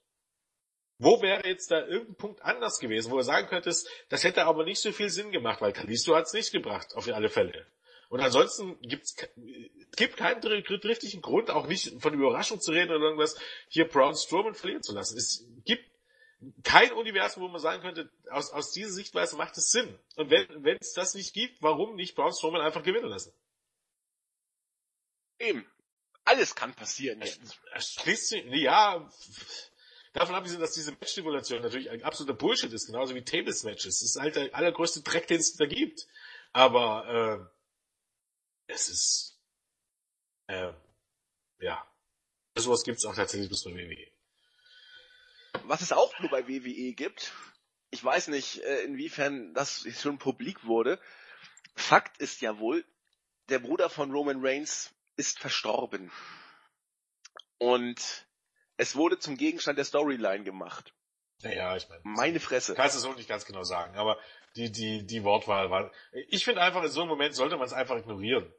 Wo 0.98 1.20
wäre 1.20 1.46
jetzt 1.46 1.70
da 1.70 1.84
irgendein 1.84 2.16
Punkt 2.16 2.42
anders 2.42 2.78
gewesen, 2.78 3.10
wo 3.10 3.16
du 3.16 3.24
sagen 3.24 3.48
könntest, 3.48 3.88
das 4.08 4.22
hätte 4.24 4.44
aber 4.44 4.64
nicht 4.64 4.80
so 4.80 4.92
viel 4.92 5.10
Sinn 5.10 5.32
gemacht, 5.32 5.60
weil 5.60 5.72
Kalisto 5.72 6.14
hat 6.14 6.26
es 6.26 6.32
nicht 6.32 6.52
gebracht, 6.52 6.94
auf 6.94 7.08
alle 7.08 7.28
Fälle. 7.28 7.66
Und 8.08 8.20
ansonsten 8.20 8.78
gibt's, 8.82 9.16
gibt 9.96 10.16
keinen 10.16 10.40
driftigen 10.42 11.22
Grund, 11.22 11.50
auch 11.50 11.66
nicht 11.66 12.00
von 12.00 12.12
Überraschung 12.12 12.60
zu 12.60 12.70
reden 12.70 12.90
oder 12.90 13.06
irgendwas, 13.06 13.36
hier 13.68 13.88
Braun 13.88 14.14
Strowman 14.14 14.54
verlieren 14.54 14.82
zu 14.82 14.92
lassen. 14.92 15.16
Es 15.16 15.46
gibt 15.64 15.90
kein 16.62 16.92
Universum, 16.92 17.42
wo 17.42 17.48
man 17.48 17.60
sagen 17.60 17.82
könnte, 17.82 18.10
aus, 18.30 18.52
aus 18.52 18.72
dieser 18.72 18.90
Sichtweise 18.90 19.36
macht 19.36 19.56
es 19.56 19.70
Sinn. 19.70 19.98
Und 20.16 20.30
wenn 20.30 20.76
es 20.80 20.92
das 20.92 21.14
nicht 21.14 21.32
gibt, 21.32 21.62
warum 21.62 21.94
nicht 21.94 22.14
Braun 22.14 22.32
Strowman 22.32 22.60
einfach 22.60 22.82
gewinnen 22.82 23.08
lassen? 23.08 23.32
Eben. 25.38 25.66
Alles 26.24 26.54
kann 26.54 26.74
passieren 26.74 27.20
jetzt. 27.20 27.60
Schließt 27.76 28.32
ja, 28.46 29.08
Davon 30.12 30.34
abgesehen, 30.34 30.60
dass 30.60 30.72
diese 30.72 30.92
Match-Simulation 30.92 31.62
natürlich 31.62 31.88
ein 31.90 32.02
absoluter 32.02 32.36
Bullshit 32.36 32.70
ist, 32.72 32.86
genauso 32.86 33.14
wie 33.14 33.22
Tables-Matches. 33.22 34.00
Das 34.00 34.02
ist 34.02 34.20
halt 34.20 34.36
der 34.36 34.54
allergrößte 34.54 35.00
Dreck, 35.00 35.26
den 35.26 35.40
es 35.40 35.56
da 35.56 35.64
gibt. 35.64 36.06
Aber 36.52 37.48
äh, 38.68 38.72
es 38.72 38.90
ist 38.90 39.32
äh, 40.48 40.72
ja. 41.60 41.86
Sowas 42.56 42.84
gibt's 42.84 43.06
auch 43.06 43.14
tatsächlich 43.14 43.48
bis 43.48 43.64
bei 43.64 43.70
WWE. 43.70 44.12
was 45.64 45.80
es 45.80 45.92
auch 45.92 46.18
nur 46.20 46.30
bei 46.30 46.46
WWE 46.46 46.92
gibt, 46.92 47.32
ich 47.90 48.04
weiß 48.04 48.28
nicht, 48.28 48.58
äh, 48.62 48.82
inwiefern 48.82 49.54
das 49.54 49.86
schon 49.98 50.18
publik 50.18 50.64
wurde. 50.64 51.00
Fakt 51.74 52.18
ist 52.18 52.42
ja 52.42 52.58
wohl, 52.58 52.84
der 53.48 53.58
Bruder 53.58 53.88
von 53.88 54.10
Roman 54.10 54.44
Reigns 54.44 54.92
ist 55.16 55.38
verstorben. 55.38 56.10
Und 57.58 58.26
es 58.76 58.96
wurde 58.96 59.18
zum 59.18 59.36
Gegenstand 59.36 59.78
der 59.78 59.84
Storyline 59.84 60.44
gemacht. 60.44 60.92
Naja, 61.42 61.76
ich 61.76 61.88
meine. 61.88 62.00
Meine 62.04 62.40
Fresse. 62.40 62.74
Kannst 62.74 62.96
du 62.96 63.00
so 63.00 63.12
nicht 63.12 63.28
ganz 63.28 63.44
genau 63.44 63.62
sagen, 63.62 63.96
aber 63.96 64.18
die, 64.56 64.70
die, 64.70 65.06
die 65.06 65.24
Wortwahl 65.24 65.70
war. 65.70 65.90
Ich 66.28 66.44
finde 66.44 66.62
einfach, 66.62 66.82
in 66.82 66.90
so 66.90 67.00
einem 67.00 67.10
Moment 67.10 67.34
sollte 67.34 67.56
man 67.56 67.66
es 67.66 67.72
einfach 67.72 67.96
ignorieren. 67.96 68.52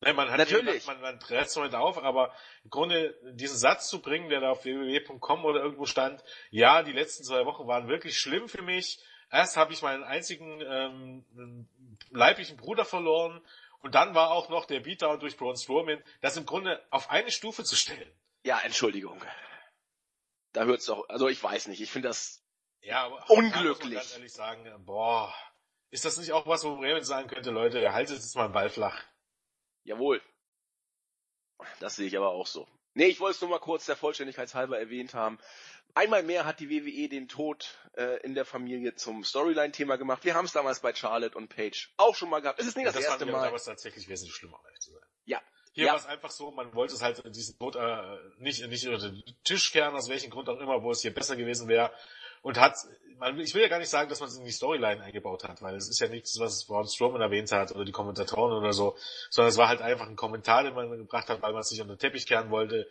Ne, 0.00 0.12
man 0.12 0.30
hat 0.30 0.38
Natürlich. 0.38 0.86
Man, 0.86 1.00
man 1.00 1.18
trägt 1.18 1.48
es 1.48 1.54
damit 1.54 1.74
auf, 1.74 1.98
aber 1.98 2.32
im 2.62 2.70
Grunde 2.70 3.18
diesen 3.32 3.58
Satz 3.58 3.88
zu 3.88 4.00
bringen, 4.00 4.28
der 4.28 4.40
da 4.40 4.50
auf 4.50 4.64
www.com 4.64 5.44
oder 5.44 5.60
irgendwo 5.60 5.86
stand, 5.86 6.22
ja, 6.50 6.82
die 6.82 6.92
letzten 6.92 7.24
zwei 7.24 7.44
Wochen 7.46 7.66
waren 7.66 7.88
wirklich 7.88 8.16
schlimm 8.18 8.48
für 8.48 8.62
mich. 8.62 9.00
Erst 9.30 9.56
habe 9.56 9.72
ich 9.72 9.82
meinen 9.82 10.04
einzigen 10.04 10.60
ähm, 10.60 11.68
leiblichen 12.10 12.56
Bruder 12.56 12.84
verloren 12.84 13.40
und 13.80 13.94
dann 13.94 14.14
war 14.14 14.30
auch 14.30 14.48
noch 14.48 14.66
der 14.66 14.80
Beatdown 14.80 15.20
durch 15.20 15.36
Braun 15.36 15.56
Strowman, 15.56 16.02
das 16.20 16.36
im 16.36 16.46
Grunde 16.46 16.84
auf 16.90 17.10
eine 17.10 17.30
Stufe 17.30 17.64
zu 17.64 17.76
stellen. 17.76 18.10
Ja, 18.44 18.60
Entschuldigung. 18.60 19.22
Da 20.52 20.64
hört's 20.64 20.86
doch, 20.86 21.08
also 21.08 21.28
ich 21.28 21.42
weiß 21.42 21.68
nicht, 21.68 21.80
ich 21.80 21.90
finde 21.90 22.08
das 22.08 22.42
Ja, 22.80 23.04
aber 23.04 23.28
Unglücklich. 23.30 23.94
muss 23.94 24.02
ganz 24.02 24.14
ehrlich 24.14 24.32
sagen, 24.32 24.84
boah, 24.84 25.34
ist 25.90 26.04
das 26.04 26.16
nicht 26.18 26.32
auch 26.32 26.46
was, 26.46 26.64
wo 26.64 26.76
Bremen 26.76 27.04
sagen 27.04 27.28
könnte, 27.28 27.50
Leute, 27.50 27.92
haltet 27.92 28.16
jetzt 28.16 28.34
mal 28.36 28.48
den 28.48 28.52
Ball 28.52 28.70
flach. 28.70 29.02
Jawohl. 29.84 30.22
Das 31.80 31.96
sehe 31.96 32.06
ich 32.06 32.16
aber 32.16 32.28
auch 32.30 32.46
so. 32.46 32.68
Nee, 32.94 33.06
ich 33.06 33.20
wollte 33.20 33.36
es 33.36 33.40
nur 33.40 33.50
mal 33.50 33.58
kurz 33.60 33.86
der 33.86 33.96
Vollständigkeit 33.96 34.52
halber 34.54 34.78
erwähnt 34.78 35.14
haben. 35.14 35.38
Einmal 35.98 36.22
mehr 36.22 36.44
hat 36.44 36.60
die 36.60 36.70
WWE 36.70 37.08
den 37.08 37.26
Tod 37.26 37.76
äh, 37.96 38.20
in 38.22 38.36
der 38.36 38.44
Familie 38.44 38.94
zum 38.94 39.24
Storyline-Thema 39.24 39.96
gemacht. 39.96 40.24
Wir 40.24 40.34
haben 40.36 40.44
es 40.44 40.52
damals 40.52 40.78
bei 40.78 40.94
Charlotte 40.94 41.36
und 41.36 41.48
Paige 41.48 41.88
auch 41.96 42.14
schon 42.14 42.30
mal 42.30 42.40
gehabt. 42.40 42.60
Es 42.60 42.68
ist 42.68 42.76
nicht 42.76 42.86
das, 42.86 42.94
das 42.94 43.02
erste 43.02 43.26
Mal. 43.26 43.42
damals 43.42 43.64
tatsächlich 43.64 44.08
wesentlich 44.08 44.36
schlimmer, 44.36 44.60
um 44.60 44.80
zu 44.80 44.92
sein. 44.92 45.02
Ja. 45.24 45.42
Hier 45.72 45.86
Ja. 45.86 45.90
war 45.94 45.98
es 45.98 46.06
einfach 46.06 46.30
so, 46.30 46.52
man 46.52 46.72
wollte 46.72 46.94
es 46.94 47.02
halt 47.02 47.20
diesen 47.34 47.58
Tod 47.58 47.74
äh, 47.74 48.16
nicht, 48.38 48.64
nicht 48.68 48.86
unter 48.86 49.10
den 49.10 49.24
Tisch 49.42 49.72
kehren, 49.72 49.96
aus 49.96 50.08
welchem 50.08 50.30
Grund 50.30 50.48
auch 50.48 50.60
immer, 50.60 50.84
wo 50.84 50.92
es 50.92 51.02
hier 51.02 51.12
besser 51.12 51.34
gewesen 51.34 51.66
wäre. 51.66 51.90
Und 52.42 52.60
hat, 52.60 52.76
man, 53.16 53.36
ich 53.40 53.52
will 53.54 53.62
ja 53.62 53.68
gar 53.68 53.80
nicht 53.80 53.90
sagen, 53.90 54.08
dass 54.08 54.20
man 54.20 54.28
es 54.28 54.36
in 54.36 54.44
die 54.44 54.52
Storyline 54.52 55.02
eingebaut 55.02 55.42
hat, 55.42 55.62
weil 55.62 55.74
es 55.74 55.88
ist 55.88 55.98
ja 55.98 56.06
nichts, 56.06 56.38
was 56.38 56.66
Braun 56.66 56.86
Strowman 56.86 57.22
erwähnt 57.22 57.50
hat 57.50 57.72
oder 57.72 57.84
die 57.84 57.90
Kommentatoren 57.90 58.52
oder 58.52 58.72
so, 58.72 58.96
sondern 59.30 59.50
es 59.50 59.56
war 59.58 59.66
halt 59.66 59.82
einfach 59.82 60.06
ein 60.06 60.14
Kommentar, 60.14 60.62
den 60.62 60.74
man 60.74 60.96
gebracht 60.96 61.28
hat, 61.28 61.42
weil 61.42 61.54
man 61.54 61.62
es 61.62 61.72
nicht 61.72 61.80
unter 61.80 61.96
den 61.96 61.98
Teppich 61.98 62.28
kehren 62.28 62.50
wollte. 62.50 62.88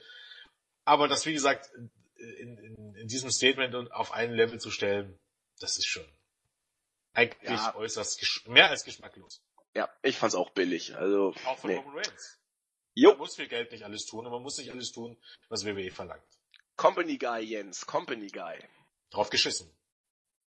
Aber 0.83 1.07
das, 1.07 1.25
wie 1.25 1.33
gesagt, 1.33 1.71
in, 2.19 2.57
in, 2.57 2.95
in 2.95 3.07
diesem 3.07 3.31
Statement 3.31 3.75
und 3.75 3.91
auf 3.91 4.11
ein 4.11 4.31
Level 4.33 4.59
zu 4.59 4.71
stellen, 4.71 5.17
das 5.59 5.77
ist 5.77 5.87
schon 5.87 6.05
eigentlich 7.13 7.49
Ja. 7.59 7.75
äußerst 7.75 8.47
mehr 8.47 8.69
als 8.69 8.83
geschmacklos. 8.83 9.41
Ja, 9.73 9.89
ich 10.03 10.17
fand's 10.17 10.35
auch 10.35 10.51
billig. 10.51 10.95
Also, 10.95 11.33
Auch 11.45 11.57
von 11.57 11.69
nee. 11.71 11.77
Roman 11.77 11.95
Reigns. 11.97 12.39
Jo, 12.93 13.09
Man 13.11 13.19
muss 13.19 13.35
für 13.35 13.47
Geld 13.47 13.71
nicht 13.71 13.83
alles 13.83 14.05
tun 14.05 14.25
und 14.25 14.31
man 14.31 14.41
muss 14.41 14.57
nicht 14.57 14.71
alles 14.71 14.91
tun, 14.91 15.17
was 15.49 15.65
WWE 15.65 15.91
verlangt. 15.91 16.23
Company 16.75 17.17
Guy, 17.17 17.41
Jens, 17.43 17.85
Company 17.85 18.27
Guy. 18.27 18.57
Drauf 19.11 19.29
geschissen. 19.29 19.71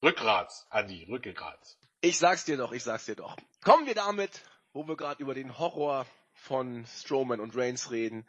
Rückgrat, 0.03 0.53
Andi, 0.71 1.05
Rückgrat. 1.09 1.77
Ich 2.01 2.19
sag's 2.19 2.45
dir 2.45 2.57
doch, 2.57 2.73
ich 2.73 2.83
sag's 2.83 3.05
dir 3.07 3.17
doch. 3.17 3.37
Kommen 3.63 3.87
wir 3.87 3.95
damit, 3.95 4.43
wo 4.73 4.87
wir 4.89 4.97
gerade 4.97 5.23
über 5.23 5.35
den 5.35 5.59
Horror 5.59 6.07
von 6.33 6.87
Strowman 6.87 7.41
und 7.41 7.55
Reigns 7.57 7.91
reden, 7.91 8.27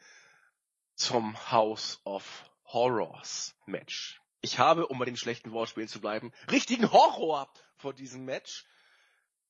zum 0.95 1.51
House 1.51 1.99
of 2.03 2.50
Horrors 2.73 3.55
Match. 3.65 4.21
Ich 4.41 4.57
habe, 4.57 4.87
um 4.87 4.97
bei 4.97 5.05
den 5.05 5.17
schlechten 5.17 5.51
Wortspielen 5.51 5.87
zu 5.87 6.01
bleiben, 6.01 6.31
richtigen 6.49 6.91
Horror 6.91 7.51
vor 7.75 7.93
diesem 7.93 8.25
Match. 8.25 8.65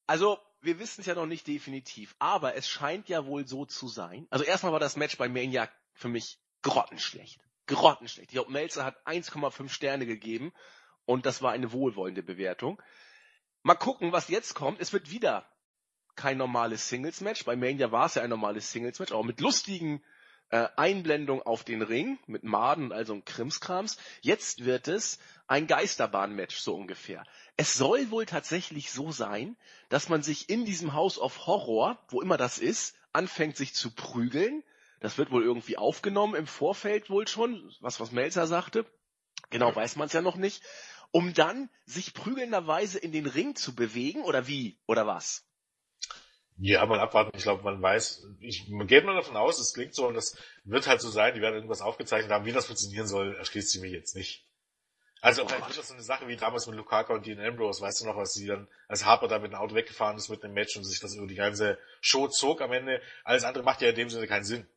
Also, 0.05 0.39
wir 0.61 0.79
wissen 0.79 1.01
es 1.01 1.07
ja 1.07 1.15
noch 1.15 1.25
nicht 1.25 1.47
definitiv, 1.47 2.15
aber 2.19 2.55
es 2.55 2.67
scheint 2.67 3.09
ja 3.09 3.25
wohl 3.25 3.47
so 3.47 3.65
zu 3.65 3.87
sein. 3.87 4.27
Also 4.29 4.43
erstmal 4.43 4.73
war 4.73 4.79
das 4.79 4.97
Match 4.97 5.17
bei 5.17 5.29
Mania 5.29 5.69
für 5.93 6.09
mich 6.09 6.39
grottenschlecht. 6.61 7.39
Grottenschlecht. 7.67 8.29
Ich 8.29 8.35
glaube, 8.35 8.51
Melzer 8.51 8.83
hat 8.83 9.05
1,5 9.07 9.69
Sterne 9.69 10.05
gegeben 10.05 10.53
und 11.05 11.25
das 11.25 11.41
war 11.41 11.51
eine 11.51 11.71
wohlwollende 11.71 12.23
Bewertung. 12.23 12.81
Mal 13.63 13.75
gucken, 13.75 14.11
was 14.11 14.27
jetzt 14.27 14.53
kommt. 14.53 14.81
Es 14.81 14.93
wird 14.93 15.09
wieder 15.11 15.47
kein 16.15 16.37
normales 16.37 16.89
Singles-Match. 16.89 17.45
Bei 17.45 17.55
Mania 17.55 17.91
war 17.91 18.05
es 18.05 18.15
ja 18.15 18.23
ein 18.23 18.29
normales 18.29 18.71
Singles-Match, 18.71 19.11
aber 19.11 19.23
mit 19.23 19.39
lustigen 19.39 20.03
äh, 20.51 20.67
Einblendungen 20.75 21.43
auf 21.45 21.63
den 21.63 21.81
Ring, 21.81 22.19
mit 22.27 22.43
Maden 22.43 22.85
und 22.85 22.93
also 22.93 23.19
Krimskrams. 23.23 23.97
Jetzt 24.21 24.65
wird 24.65 24.87
es 24.87 25.17
ein 25.47 25.65
Geisterbahn-Match, 25.65 26.57
so 26.57 26.75
ungefähr. 26.75 27.23
Es 27.57 27.75
soll 27.75 28.11
wohl 28.11 28.25
tatsächlich 28.25 28.91
so 28.91 29.11
sein, 29.11 29.57
dass 29.89 30.09
man 30.09 30.23
sich 30.23 30.49
in 30.49 30.65
diesem 30.65 30.93
House 30.93 31.17
of 31.17 31.47
Horror, 31.47 31.97
wo 32.09 32.21
immer 32.21 32.37
das 32.37 32.57
ist, 32.57 32.95
anfängt 33.13 33.57
sich 33.57 33.73
zu 33.73 33.91
prügeln. 33.91 34.63
Das 34.99 35.17
wird 35.17 35.31
wohl 35.31 35.43
irgendwie 35.43 35.77
aufgenommen 35.77 36.35
im 36.35 36.47
Vorfeld 36.47 37.09
wohl 37.09 37.27
schon, 37.27 37.73
was 37.79 37.99
was 37.99 38.11
Melzer 38.11 38.45
sagte. 38.45 38.85
Genau 39.49 39.75
weiß 39.75 39.95
man 39.95 40.07
es 40.07 40.13
ja 40.13 40.21
noch 40.21 40.35
nicht. 40.35 40.63
Um 41.11 41.33
dann 41.33 41.69
sich 41.85 42.13
prügelnderweise 42.13 42.99
in 42.99 43.11
den 43.11 43.25
Ring 43.25 43.55
zu 43.55 43.75
bewegen 43.75 44.21
oder 44.23 44.47
wie 44.47 44.77
oder 44.85 45.07
was? 45.07 45.45
Ja, 46.63 46.85
mal 46.85 46.99
abwarten. 46.99 47.35
Ich 47.35 47.41
glaube, 47.41 47.63
man 47.63 47.81
weiß, 47.81 48.27
ich 48.39 48.67
gehe 48.67 49.01
mal 49.01 49.15
davon 49.15 49.35
aus, 49.35 49.59
es 49.59 49.73
klingt 49.73 49.95
so 49.95 50.07
und 50.07 50.13
das 50.13 50.37
wird 50.63 50.85
halt 50.85 51.01
so 51.01 51.09
sein, 51.09 51.33
die 51.33 51.41
werden 51.41 51.55
irgendwas 51.55 51.81
aufgezeichnet 51.81 52.31
haben. 52.31 52.45
Wie 52.45 52.51
das 52.51 52.67
funktionieren 52.67 53.07
soll, 53.07 53.35
erschließt 53.35 53.71
sich 53.71 53.81
mir 53.81 53.89
jetzt 53.89 54.15
nicht. 54.15 54.45
Also 55.21 55.47
vielleicht 55.47 55.67
wird 55.67 55.79
das 55.79 55.87
so 55.87 55.95
eine 55.95 56.03
Sache 56.03 56.27
wie 56.27 56.35
damals 56.35 56.67
mit 56.67 56.75
Lukaku 56.75 57.13
und 57.13 57.25
Dean 57.25 57.39
Ambrose, 57.39 57.81
weißt 57.81 58.01
du 58.01 58.05
noch, 58.05 58.15
was 58.15 58.33
sie 58.33 58.45
dann, 58.45 58.67
als 58.87 59.05
Harper 59.05 59.27
da 59.27 59.39
mit 59.39 59.51
dem 59.51 59.55
Auto 59.59 59.73
weggefahren 59.73 60.17
ist 60.17 60.29
mit 60.29 60.43
einem 60.43 60.53
Match 60.53 60.75
und 60.77 60.83
sich 60.83 60.99
das 60.99 61.15
über 61.15 61.25
die 61.25 61.35
ganze 61.35 61.79
Show 61.99 62.27
zog 62.27 62.61
am 62.61 62.71
Ende. 62.73 63.01
Alles 63.23 63.43
andere 63.43 63.63
macht 63.63 63.81
ja 63.81 63.89
in 63.89 63.95
dem 63.95 64.09
Sinne 64.11 64.27
keinen 64.27 64.43
Sinn. 64.43 64.67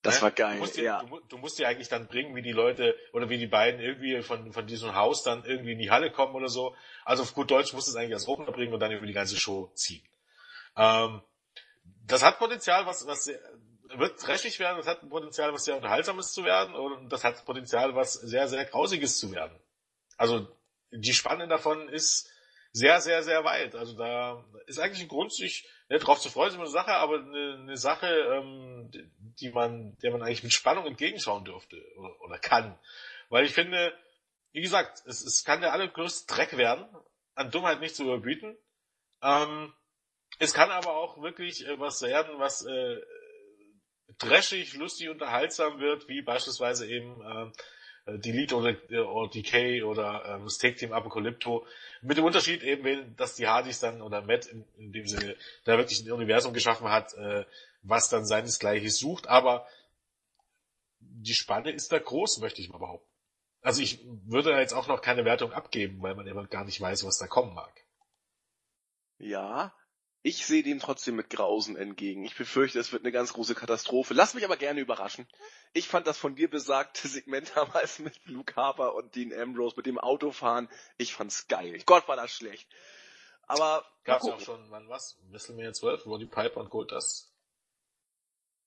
Das 0.00 0.16
Ne? 0.16 0.22
war 0.22 0.30
geil, 0.30 0.54
Du 0.54 0.60
musst, 0.60 0.76
dir, 0.78 0.84
ja. 0.84 1.02
du, 1.02 1.20
du 1.28 1.36
musst 1.38 1.58
dir 1.58 1.68
eigentlich 1.68 1.88
dann 1.88 2.06
bringen, 2.06 2.34
wie 2.36 2.42
die 2.42 2.52
Leute 2.52 2.96
oder 3.12 3.28
wie 3.28 3.38
die 3.38 3.46
beiden 3.46 3.80
irgendwie 3.80 4.22
von, 4.22 4.50
von 4.52 4.66
diesem 4.66 4.94
Haus 4.94 5.22
dann 5.22 5.44
irgendwie 5.44 5.72
in 5.72 5.78
die 5.78 5.90
Halle 5.90 6.10
kommen 6.10 6.34
oder 6.34 6.48
so. 6.48 6.74
Also 7.04 7.22
auf 7.22 7.34
gut 7.34 7.50
Deutsch 7.50 7.72
musst 7.74 7.86
du 7.86 7.90
es 7.92 7.96
eigentlich 7.96 8.14
als 8.14 8.28
Opener 8.28 8.52
bringen 8.52 8.72
und 8.72 8.80
dann 8.80 8.92
über 8.92 9.06
die 9.06 9.12
ganze 9.12 9.36
Show 9.36 9.70
ziehen. 9.74 10.02
Ähm, 10.76 11.22
das 12.06 12.22
hat 12.22 12.38
Potenzial, 12.38 12.86
was, 12.86 13.06
was 13.06 13.24
sehr, 13.24 13.40
wird 13.94 14.20
trashig 14.20 14.58
werden, 14.58 14.78
das 14.78 14.86
hat 14.86 15.08
Potenzial, 15.08 15.52
was 15.52 15.64
sehr 15.64 15.76
unterhaltsames 15.76 16.32
zu 16.32 16.44
werden 16.44 16.74
und 16.74 17.10
das 17.10 17.24
hat 17.24 17.44
Potenzial, 17.44 17.94
was 17.94 18.14
sehr, 18.14 18.48
sehr 18.48 18.64
grausiges 18.64 19.18
zu 19.18 19.32
werden. 19.32 19.58
Also 20.16 20.48
die 20.90 21.12
Spanne 21.12 21.48
davon 21.48 21.88
ist 21.88 22.30
sehr, 22.72 23.00
sehr, 23.00 23.22
sehr 23.22 23.44
weit. 23.44 23.74
Also 23.74 23.96
da 23.96 24.44
ist 24.66 24.78
eigentlich 24.78 25.02
ein 25.02 25.08
Grund, 25.08 25.32
sich 25.32 25.68
ne, 25.88 25.98
drauf 25.98 26.20
zu 26.20 26.30
freuen, 26.30 26.48
ist 26.48 26.54
immer 26.54 26.64
eine 26.64 26.72
Sache, 26.72 26.94
aber 26.94 27.18
eine, 27.18 27.58
eine 27.60 27.76
Sache, 27.76 28.06
ähm, 28.06 28.90
die 29.40 29.50
man, 29.50 29.96
der 29.98 30.10
man 30.10 30.22
eigentlich 30.22 30.42
mit 30.42 30.52
Spannung 30.52 30.86
entgegenschauen 30.86 31.44
dürfte 31.44 31.76
oder, 31.96 32.20
oder 32.22 32.38
kann. 32.38 32.78
Weil 33.28 33.44
ich 33.44 33.52
finde, 33.52 33.92
wie 34.52 34.62
gesagt, 34.62 35.02
es, 35.06 35.22
es 35.22 35.44
kann 35.44 35.60
der 35.60 35.72
allergrößte 35.72 36.34
Dreck 36.34 36.56
werden, 36.56 36.86
an 37.34 37.50
Dummheit 37.50 37.80
nicht 37.80 37.96
zu 37.96 38.04
überbieten. 38.04 38.56
Ähm, 39.22 39.72
es 40.42 40.54
kann 40.54 40.72
aber 40.72 40.96
auch 40.96 41.22
wirklich 41.22 41.66
äh, 41.66 41.78
was 41.78 42.02
werden, 42.02 42.38
was 42.38 42.66
äh, 42.66 43.00
trashig, 44.18 44.74
lustig, 44.74 45.08
unterhaltsam 45.08 45.78
wird, 45.78 46.08
wie 46.08 46.20
beispielsweise 46.20 46.88
eben 46.88 47.52
äh, 48.06 48.18
die 48.18 48.32
Lead 48.32 48.52
oder, 48.52 48.76
oder 48.90 49.30
DK 49.30 49.84
oder 49.84 50.24
ähm, 50.26 50.48
Take 50.48 50.74
Team 50.74 50.92
Apocalypto. 50.92 51.64
Mit 52.00 52.16
dem 52.16 52.24
Unterschied 52.24 52.64
eben, 52.64 53.14
dass 53.16 53.36
die 53.36 53.46
Hardys 53.46 53.78
dann 53.78 54.02
oder 54.02 54.22
Matt 54.22 54.46
in, 54.46 54.64
in 54.76 54.92
dem 54.92 55.06
Sinne 55.06 55.36
da 55.64 55.78
wirklich 55.78 56.04
ein 56.04 56.10
Universum 56.10 56.52
geschaffen 56.52 56.88
hat, 56.88 57.14
äh, 57.14 57.44
was 57.82 58.08
dann 58.08 58.26
seinesgleiches 58.26 58.98
sucht, 58.98 59.28
aber 59.28 59.68
die 60.98 61.34
Spanne 61.34 61.70
ist 61.70 61.92
da 61.92 62.00
groß, 62.00 62.38
möchte 62.38 62.60
ich 62.60 62.68
mal 62.68 62.78
behaupten. 62.78 63.08
Also 63.60 63.80
ich 63.80 64.00
würde 64.24 64.50
da 64.50 64.58
jetzt 64.58 64.74
auch 64.74 64.88
noch 64.88 65.02
keine 65.02 65.24
Wertung 65.24 65.52
abgeben, 65.52 66.02
weil 66.02 66.16
man 66.16 66.26
immer 66.26 66.48
gar 66.48 66.64
nicht 66.64 66.80
weiß, 66.80 67.06
was 67.06 67.18
da 67.18 67.28
kommen 67.28 67.54
mag. 67.54 67.72
Ja, 69.18 69.72
ich 70.22 70.46
sehe 70.46 70.62
dem 70.62 70.78
trotzdem 70.80 71.16
mit 71.16 71.30
Grausen 71.30 71.76
entgegen. 71.76 72.24
Ich 72.24 72.36
befürchte, 72.36 72.78
es 72.78 72.92
wird 72.92 73.02
eine 73.02 73.12
ganz 73.12 73.32
große 73.32 73.54
Katastrophe. 73.54 74.14
Lass 74.14 74.34
mich 74.34 74.44
aber 74.44 74.56
gerne 74.56 74.80
überraschen. 74.80 75.26
Ich 75.72 75.88
fand 75.88 76.06
das 76.06 76.18
von 76.18 76.36
dir 76.36 76.48
besagte 76.48 77.08
Segment 77.08 77.52
damals 77.56 77.98
mit 77.98 78.18
Luke 78.26 78.54
Harper 78.56 78.94
und 78.94 79.14
Dean 79.14 79.32
Ambrose 79.32 79.76
mit 79.76 79.86
dem 79.86 79.98
Autofahren, 79.98 80.68
ich 80.96 81.14
fand's 81.14 81.48
geil. 81.48 81.80
Gott, 81.86 82.06
war 82.08 82.16
das 82.16 82.30
schlecht. 82.30 82.68
Aber 83.46 83.84
Gab's 84.04 84.26
ja 84.26 84.34
auch 84.34 84.40
schon, 84.40 84.70
wann 84.70 84.88
was? 84.88 85.18
WrestleMania 85.30 85.72
12, 85.72 86.06
wo 86.06 86.16
die 86.18 86.26
Piper 86.26 86.60
und 86.60 86.70
Gold 86.70 86.92
das 86.92 87.32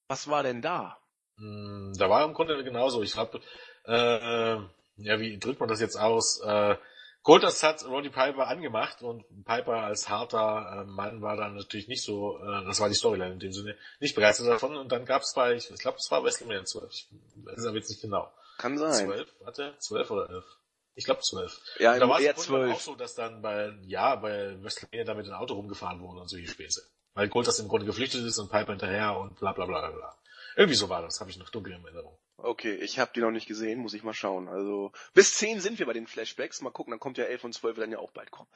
was 0.08 0.28
war 0.28 0.44
denn 0.44 0.62
da? 0.62 0.98
Hm, 1.38 1.94
Da 1.98 2.10
war 2.10 2.24
im 2.26 2.34
Grunde 2.34 2.64
genauso. 2.64 3.02
Ich 3.02 3.16
habe, 3.16 3.42
äh, 3.86 4.56
ja, 4.98 5.20
wie 5.20 5.38
drückt 5.40 5.60
man 5.60 5.70
das 5.70 5.82
jetzt 5.82 5.98
aus? 5.98 6.40
Äh, 6.42 6.78
Goldust 7.26 7.64
hat 7.64 7.84
Roddy 7.86 8.10
Piper 8.10 8.48
angemacht 8.48 9.02
und 9.02 9.26
Piper 9.46 9.74
als 9.74 10.10
harter 10.10 10.84
äh, 10.84 10.86
Mann 10.86 11.24
war 11.24 11.36
dann 11.36 11.56
natürlich 11.56 11.88
nicht 11.88 12.04
so, 12.04 12.38
äh, 12.38 12.64
das 12.66 12.80
war 12.80 12.88
die 12.88 12.94
Storyline 12.94 13.34
in 13.34 13.40
dem 13.40 13.52
Sinne, 13.52 13.76
nicht 14.00 14.14
begeistert 14.14 14.48
davon. 14.48 14.78
Und 14.78 14.92
dann 14.92 15.06
gab 15.06 15.24
es 15.24 15.34
bei, 15.34 15.56
ich, 15.56 15.72
ich 15.72 15.80
glaube, 15.80 15.98
es 15.98 16.10
war 16.12 16.24
WrestleMania 16.24 16.64
12, 16.64 16.92
ich 16.94 17.10
weiß 17.44 17.58
es 17.58 17.66
aber 17.66 17.78
jetzt 17.78 17.90
nicht 17.90 18.02
genau. 18.04 18.32
Kann 18.60 18.78
sein. 18.78 19.08
12, 19.08 19.36
warte, 19.40 19.76
12 19.80 20.12
oder 20.12 20.30
11? 20.30 20.46
Ich 20.94 21.06
glaube 21.06 21.22
zwölf. 21.22 21.60
Ja, 21.80 21.94
Und 21.94 22.00
da 22.00 22.08
war 22.08 22.20
es 22.22 22.50
auch 22.50 22.80
so, 22.80 22.96
dass 22.96 23.16
dann 23.16 23.42
bei, 23.42 23.74
ja, 23.82 24.16
bei 24.16 24.62
WrestleMania 24.62 25.04
da 25.04 25.16
mit 25.16 25.26
dem 25.26 25.34
Auto 25.34 25.56
rumgefahren 25.56 26.00
wurde 26.02 26.22
und 26.22 26.30
solche 26.30 26.48
Späße. 26.48 26.88
Weil 27.16 27.28
Goldust 27.28 27.60
im 27.60 27.68
Grunde 27.68 27.88
geflüchtet 27.88 28.24
ist 28.24 28.38
und 28.38 28.52
Piper 28.52 28.74
hinterher 28.74 29.18
und 29.18 29.36
bla 29.40 29.52
bla 29.52 29.66
bla 29.66 29.80
bla 29.80 29.90
bla. 29.90 30.18
Irgendwie 30.56 30.76
so 30.76 30.90
war 30.90 31.02
das, 31.02 31.20
habe 31.20 31.32
ich 31.32 31.38
noch 31.38 31.50
dunkel 31.50 31.74
in 31.74 31.84
Erinnerung. 31.84 32.20
Okay, 32.38 32.76
ich 32.76 33.00
habe 33.00 33.12
die 33.16 33.22
noch 33.22 33.32
nicht 33.32 33.48
gesehen, 33.48 33.80
muss 33.80 33.94
ich 33.94 34.04
mal 34.04 34.14
schauen. 34.14 34.50
Also 34.50 34.92
bis 35.14 35.36
10 35.36 35.62
sind 35.62 35.80
wir 35.80 35.86
bei 35.86 35.94
den 35.94 36.08
Flashbacks. 36.08 36.62
Mal 36.62 36.72
gucken, 36.72 36.92
dann 36.92 37.00
kommt 37.00 37.18
ja 37.18 37.26
11 37.26 37.46
und 37.46 37.54
12 37.54 37.78
dann 37.78 37.92
ja 37.92 38.00
auch 38.00 38.12
bald 38.12 38.32
kommen. 38.32 38.50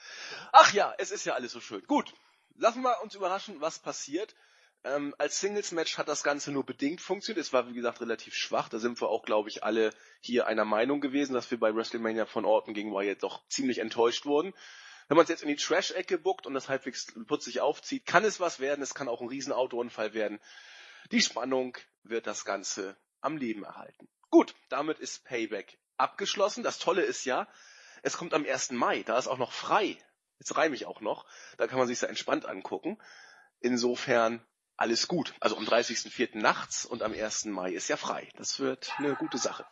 Ach 0.51 0.73
ja, 0.73 0.93
es 0.97 1.11
ist 1.11 1.25
ja 1.25 1.33
alles 1.33 1.53
so 1.53 1.61
schön. 1.61 1.85
Gut, 1.87 2.13
lassen 2.55 2.81
wir 2.81 3.01
uns 3.01 3.15
überraschen, 3.15 3.61
was 3.61 3.79
passiert. 3.79 4.35
Ähm, 4.83 5.13
als 5.17 5.39
Singles-Match 5.39 5.97
hat 5.97 6.07
das 6.07 6.23
Ganze 6.23 6.51
nur 6.51 6.65
bedingt 6.65 7.01
funktioniert. 7.01 7.45
Es 7.45 7.53
war, 7.53 7.69
wie 7.69 7.73
gesagt, 7.73 8.01
relativ 8.01 8.33
schwach. 8.33 8.69
Da 8.69 8.79
sind 8.79 8.99
wir 9.01 9.09
auch, 9.09 9.23
glaube 9.23 9.49
ich, 9.49 9.63
alle 9.63 9.93
hier 10.21 10.47
einer 10.47 10.65
Meinung 10.65 11.01
gewesen, 11.01 11.33
dass 11.33 11.49
wir 11.51 11.59
bei 11.59 11.73
WrestleMania 11.73 12.25
von 12.25 12.45
Orton 12.45 12.73
gegen 12.73 12.93
Wyatt 12.93 13.23
doch 13.23 13.47
ziemlich 13.47 13.79
enttäuscht 13.79 14.25
wurden. 14.25 14.53
Wenn 15.07 15.17
man 15.17 15.23
es 15.23 15.29
jetzt 15.29 15.41
in 15.41 15.49
die 15.49 15.55
Trash-Ecke 15.55 16.17
buckt 16.17 16.45
und 16.45 16.53
das 16.53 16.69
halbwegs 16.69 17.13
putzig 17.27 17.61
aufzieht, 17.61 18.05
kann 18.05 18.23
es 18.23 18.39
was 18.39 18.59
werden. 18.59 18.81
Es 18.81 18.93
kann 18.93 19.09
auch 19.09 19.21
ein 19.21 19.27
riesen 19.27 19.51
Autounfall 19.51 20.13
werden. 20.13 20.39
Die 21.11 21.21
Spannung 21.21 21.77
wird 22.03 22.27
das 22.27 22.45
Ganze 22.45 22.95
am 23.21 23.37
Leben 23.37 23.63
erhalten. 23.63 24.07
Gut, 24.29 24.55
damit 24.69 24.99
ist 24.99 25.25
Payback 25.25 25.79
abgeschlossen. 25.97 26.63
Das 26.63 26.79
Tolle 26.79 27.01
ist 27.01 27.25
ja, 27.25 27.47
es 28.03 28.17
kommt 28.17 28.33
am 28.33 28.45
1. 28.45 28.71
Mai, 28.71 29.03
da 29.03 29.17
ist 29.17 29.27
auch 29.27 29.37
noch 29.37 29.51
frei. 29.51 29.97
Jetzt 30.39 30.55
reime 30.55 30.75
ich 30.75 30.85
auch 30.85 31.01
noch. 31.01 31.25
Da 31.57 31.67
kann 31.67 31.79
man 31.79 31.87
sich 31.87 31.99
sehr 31.99 32.09
entspannt 32.09 32.45
angucken. 32.45 32.97
Insofern 33.59 34.45
alles 34.77 35.07
gut. 35.07 35.33
Also 35.41 35.57
am 35.57 35.65
30.04. 35.65 36.37
nachts 36.37 36.85
und 36.85 37.03
am 37.03 37.11
1. 37.11 37.45
Mai 37.45 37.73
ist 37.73 37.89
ja 37.89 37.97
frei. 37.97 38.29
Das 38.35 38.59
wird 38.59 38.93
eine 38.97 39.15
gute 39.15 39.37
Sache. 39.37 39.65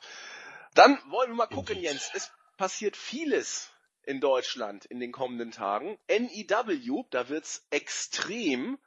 Dann 0.73 0.99
wollen 1.09 1.31
wir 1.31 1.35
mal 1.35 1.47
gucken. 1.47 1.79
Jens. 1.79 2.11
Es 2.13 2.31
passiert 2.57 2.97
vieles 2.97 3.69
in 4.03 4.19
Deutschland 4.19 4.85
in 4.85 4.99
den 4.99 5.13
kommenden 5.13 5.51
Tagen. 5.51 5.97
NEW, 6.09 7.05
da 7.09 7.29
wird's 7.29 7.65
extrem 7.69 8.77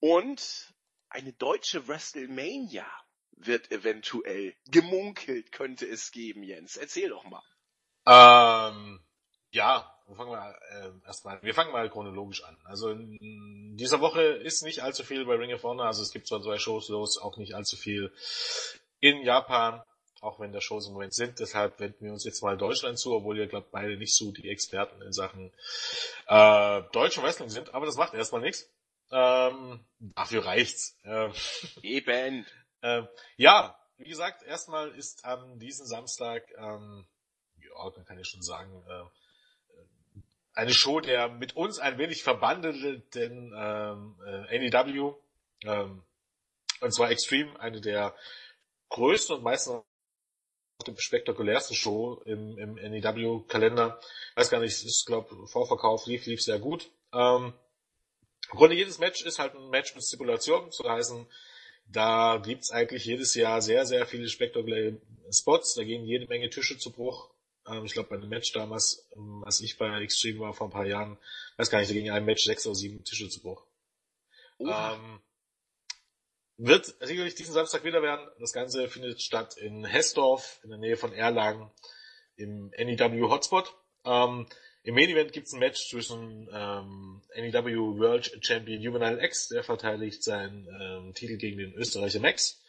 und 0.00 0.74
eine 1.08 1.32
deutsche 1.32 1.86
WrestleMania 1.86 2.86
wird 3.46 3.70
eventuell 3.70 4.54
gemunkelt, 4.70 5.52
könnte 5.52 5.86
es 5.86 6.10
geben, 6.10 6.42
Jens. 6.42 6.76
Erzähl 6.76 7.08
doch 7.08 7.24
mal. 7.24 7.42
Ähm, 8.06 9.00
ja, 9.50 9.92
wo 10.06 10.14
fangen 10.14 10.32
wir 10.32 10.56
äh, 10.70 11.06
erstmal. 11.06 11.42
Wir 11.42 11.54
fangen 11.54 11.72
mal 11.72 11.88
chronologisch 11.88 12.42
an. 12.44 12.56
Also 12.64 12.90
in 12.90 13.76
dieser 13.76 14.00
Woche 14.00 14.22
ist 14.22 14.62
nicht 14.62 14.82
allzu 14.82 15.04
viel 15.04 15.24
bei 15.24 15.34
Ring 15.34 15.52
of 15.52 15.62
Honor. 15.62 15.86
Also 15.86 16.02
es 16.02 16.12
gibt 16.12 16.26
zwar 16.26 16.42
zwei 16.42 16.58
Shows 16.58 16.88
los, 16.88 17.18
auch 17.18 17.36
nicht 17.36 17.54
allzu 17.54 17.76
viel 17.76 18.12
in 19.00 19.22
Japan, 19.22 19.82
auch 20.20 20.40
wenn 20.40 20.52
da 20.52 20.60
Shows 20.60 20.86
im 20.86 20.94
Moment 20.94 21.14
sind. 21.14 21.38
Deshalb 21.38 21.78
wenden 21.80 22.04
wir 22.04 22.12
uns 22.12 22.24
jetzt 22.24 22.42
mal 22.42 22.56
Deutschland 22.56 22.98
zu, 22.98 23.14
obwohl 23.14 23.38
ihr 23.38 23.46
glaubt 23.46 23.70
beide 23.70 23.96
nicht 23.96 24.14
so 24.14 24.32
die 24.32 24.48
Experten 24.48 25.00
in 25.02 25.12
Sachen 25.12 25.52
äh, 26.26 26.82
deutschen 26.92 27.22
Wrestling 27.22 27.48
sind. 27.48 27.74
Aber 27.74 27.86
das 27.86 27.96
macht 27.96 28.14
erstmal 28.14 28.42
nichts. 28.42 28.68
Ähm, 29.12 29.80
dafür 29.98 30.44
reicht's. 30.44 30.96
Ähm, 31.04 31.32
Eben. 31.82 32.46
Ähm, 32.82 33.08
ja, 33.36 33.78
wie 33.96 34.08
gesagt, 34.08 34.42
erstmal 34.42 34.90
ist 34.90 35.24
am 35.24 35.58
diesen 35.58 35.86
Samstag, 35.86 36.44
ähm, 36.56 37.06
ja, 37.62 37.90
man 37.96 38.04
kann 38.04 38.18
ja 38.18 38.24
schon 38.24 38.42
sagen, 38.42 38.82
äh, 38.88 40.20
eine 40.54 40.72
Show 40.72 41.00
der 41.00 41.28
mit 41.28 41.56
uns 41.56 41.78
ein 41.78 41.98
wenig 41.98 42.22
verbandelten 42.22 43.52
ähm, 43.56 44.20
äh, 44.26 44.58
NEW, 44.58 45.14
ähm, 45.64 46.02
und 46.80 46.94
zwar 46.94 47.10
Extreme, 47.10 47.58
eine 47.60 47.80
der 47.80 48.14
größten 48.88 49.36
und 49.36 49.42
meistens 49.42 49.74
auch 49.74 49.84
die 50.86 50.94
spektakulärsten 50.96 51.76
Show 51.76 52.22
im, 52.24 52.58
im 52.58 52.74
NEW-Kalender. 52.74 54.00
Weiß 54.34 54.50
gar 54.50 54.60
nicht, 54.60 54.82
ist, 54.82 55.06
glaube 55.06 55.46
Vorverkauf 55.46 56.06
lief, 56.06 56.26
lief 56.26 56.42
sehr 56.42 56.58
gut. 56.58 56.90
Ähm, 57.12 57.52
im 58.50 58.58
Grunde 58.58 58.76
jedes 58.76 58.98
Match 58.98 59.22
ist 59.22 59.38
halt 59.38 59.54
ein 59.54 59.68
Match 59.68 59.94
mit 59.94 60.04
Stipulation, 60.04 60.70
so 60.72 60.88
heißen, 60.88 61.26
da 61.92 62.40
gibt's 62.42 62.70
eigentlich 62.70 63.04
jedes 63.04 63.34
Jahr 63.34 63.60
sehr, 63.62 63.86
sehr 63.86 64.06
viele 64.06 64.28
spektakuläre 64.28 65.00
Spots, 65.32 65.74
da 65.74 65.84
gehen 65.84 66.04
jede 66.04 66.26
Menge 66.26 66.50
Tische 66.50 66.78
zu 66.78 66.92
Bruch. 66.92 67.30
Ähm, 67.66 67.84
ich 67.84 67.92
glaube, 67.92 68.08
bei 68.08 68.16
einem 68.16 68.28
Match 68.28 68.52
damals, 68.52 69.08
ähm, 69.16 69.42
als 69.44 69.60
ich 69.60 69.78
bei 69.78 70.00
Extreme 70.00 70.40
war 70.40 70.54
vor 70.54 70.68
ein 70.68 70.72
paar 70.72 70.86
Jahren, 70.86 71.18
weiß 71.56 71.70
gar 71.70 71.78
nicht, 71.78 71.90
da 71.90 71.94
ging 71.94 72.10
ein 72.10 72.24
Match 72.24 72.44
sechs 72.44 72.66
oder 72.66 72.74
sieben 72.74 73.04
Tische 73.04 73.28
zu 73.28 73.40
Bruch. 73.40 73.64
Ähm, 74.60 75.20
wird 76.58 76.94
sicherlich 77.00 77.34
diesen 77.34 77.54
Samstag 77.54 77.84
wieder 77.84 78.02
werden. 78.02 78.28
Das 78.38 78.52
Ganze 78.52 78.88
findet 78.88 79.22
statt 79.22 79.56
in 79.56 79.84
Hessdorf, 79.84 80.60
in 80.62 80.70
der 80.70 80.78
Nähe 80.78 80.96
von 80.96 81.12
Erlangen, 81.12 81.70
im 82.36 82.70
NEW 82.76 83.30
Hotspot. 83.30 83.74
Ähm, 84.04 84.46
Im 84.82 84.94
Main 84.94 85.10
Event 85.10 85.32
gibt's 85.32 85.52
ein 85.52 85.58
Match 85.58 85.90
zwischen 85.90 86.48
ähm, 86.52 87.22
NEW 87.36 87.98
World 87.98 88.38
Champion 88.40 88.80
Juvenile 88.80 89.22
X, 89.22 89.48
der 89.48 89.62
verteidigt 89.62 90.22
seinen 90.22 90.66
ähm, 90.80 91.14
Titel 91.14 91.36
gegen 91.36 91.58
den 91.58 91.74
Österreicher 91.74 92.20
Max. 92.20 92.62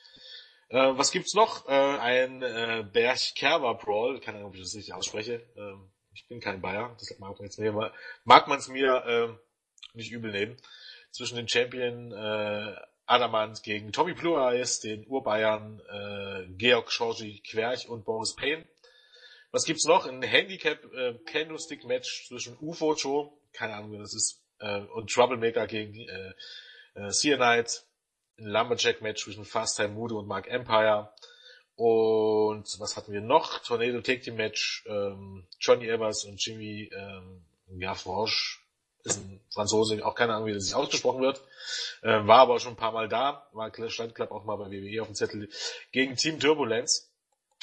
Äh, 0.67 0.91
was 0.97 1.11
gibt's 1.11 1.33
noch? 1.33 1.67
Äh, 1.69 1.71
ein 1.71 2.41
äh, 2.41 2.85
Berg-Kerber 2.91 3.75
Brawl, 3.75 4.19
keine 4.19 4.39
Ahnung, 4.39 4.49
ob 4.49 4.55
ich 4.55 4.61
das 4.61 4.75
richtig 4.75 4.93
ausspreche. 4.93 5.41
Ähm, 5.55 5.89
ich 6.13 6.27
bin 6.27 6.41
kein 6.41 6.61
Bayer, 6.61 6.95
deshalb 6.99 7.21
mag 7.21 7.39
man 7.39 7.47
es 7.47 7.57
mir, 7.57 7.93
mag 8.25 8.47
man's 8.47 8.67
mir 8.67 9.03
ähm, 9.07 9.39
nicht 9.93 10.11
übel 10.11 10.31
nehmen. 10.31 10.57
Zwischen 11.11 11.37
den 11.37 11.47
Champion 11.47 12.11
äh, 12.11 12.75
Adamant 13.05 13.63
gegen 13.63 13.91
Tommy 13.93 14.13
Plurais, 14.13 14.79
den 14.81 15.05
Urbayern 15.07 15.81
äh, 15.89 16.47
Georg 16.57 16.89
Georgi 16.89 17.41
Querch 17.45 17.87
und 17.87 18.03
Boris 18.03 18.35
Payne. 18.35 18.65
Was 19.51 19.65
gibt's 19.65 19.85
noch? 19.85 20.05
Ein 20.05 20.21
Handicap 20.21 20.79
äh, 20.93 21.13
Candlestick 21.25 21.83
Match 21.85 22.27
zwischen 22.27 22.57
UFO 22.59 22.95
Joe, 22.95 23.31
keine 23.53 23.75
Ahnung, 23.75 23.91
wer 23.91 23.99
das 23.99 24.13
ist, 24.13 24.41
äh, 24.59 24.79
und 24.79 25.11
Troublemaker 25.11 25.67
gegen 25.67 26.07
äh, 26.07 26.33
äh, 26.95 27.11
Cyanide. 27.11 27.69
Ein 28.37 28.45
Lumberjack 28.45 29.01
Match 29.01 29.23
zwischen 29.23 29.45
Fast 29.45 29.75
Time 29.75 29.89
Mudo 29.89 30.19
und 30.19 30.27
Mark 30.27 30.47
Empire. 30.47 31.13
Und 31.75 32.79
was 32.79 32.95
hatten 32.95 33.11
wir 33.11 33.21
noch? 33.21 33.59
Tornado 33.59 34.01
Take 34.01 34.21
Team 34.21 34.35
Match, 34.35 34.85
ähm, 34.87 35.47
Johnny 35.59 35.87
Evers 35.87 36.23
und 36.25 36.43
Jimmy 36.43 36.89
ähm, 36.93 37.43
ja, 37.77 37.93
Franche 37.93 38.59
ist 39.03 39.17
ein 39.17 39.41
Franzose, 39.53 40.05
auch 40.05 40.15
keine 40.15 40.35
Ahnung, 40.35 40.47
wie 40.47 40.53
das 40.53 40.65
sich 40.65 40.75
ausgesprochen 40.75 41.21
wird. 41.21 41.41
Ähm, 42.03 42.27
war 42.27 42.39
aber 42.39 42.59
schon 42.59 42.73
ein 42.73 42.77
paar 42.77 42.91
Mal 42.91 43.09
da, 43.09 43.47
war 43.51 43.71
stand 43.89 44.15
glaube 44.15 44.33
auch 44.33 44.43
mal 44.43 44.57
bei 44.57 44.69
WWE 44.69 45.01
auf 45.01 45.07
dem 45.07 45.15
Zettel 45.15 45.49
gegen 45.91 46.15
Team 46.15 46.39
Turbulence. 46.39 47.09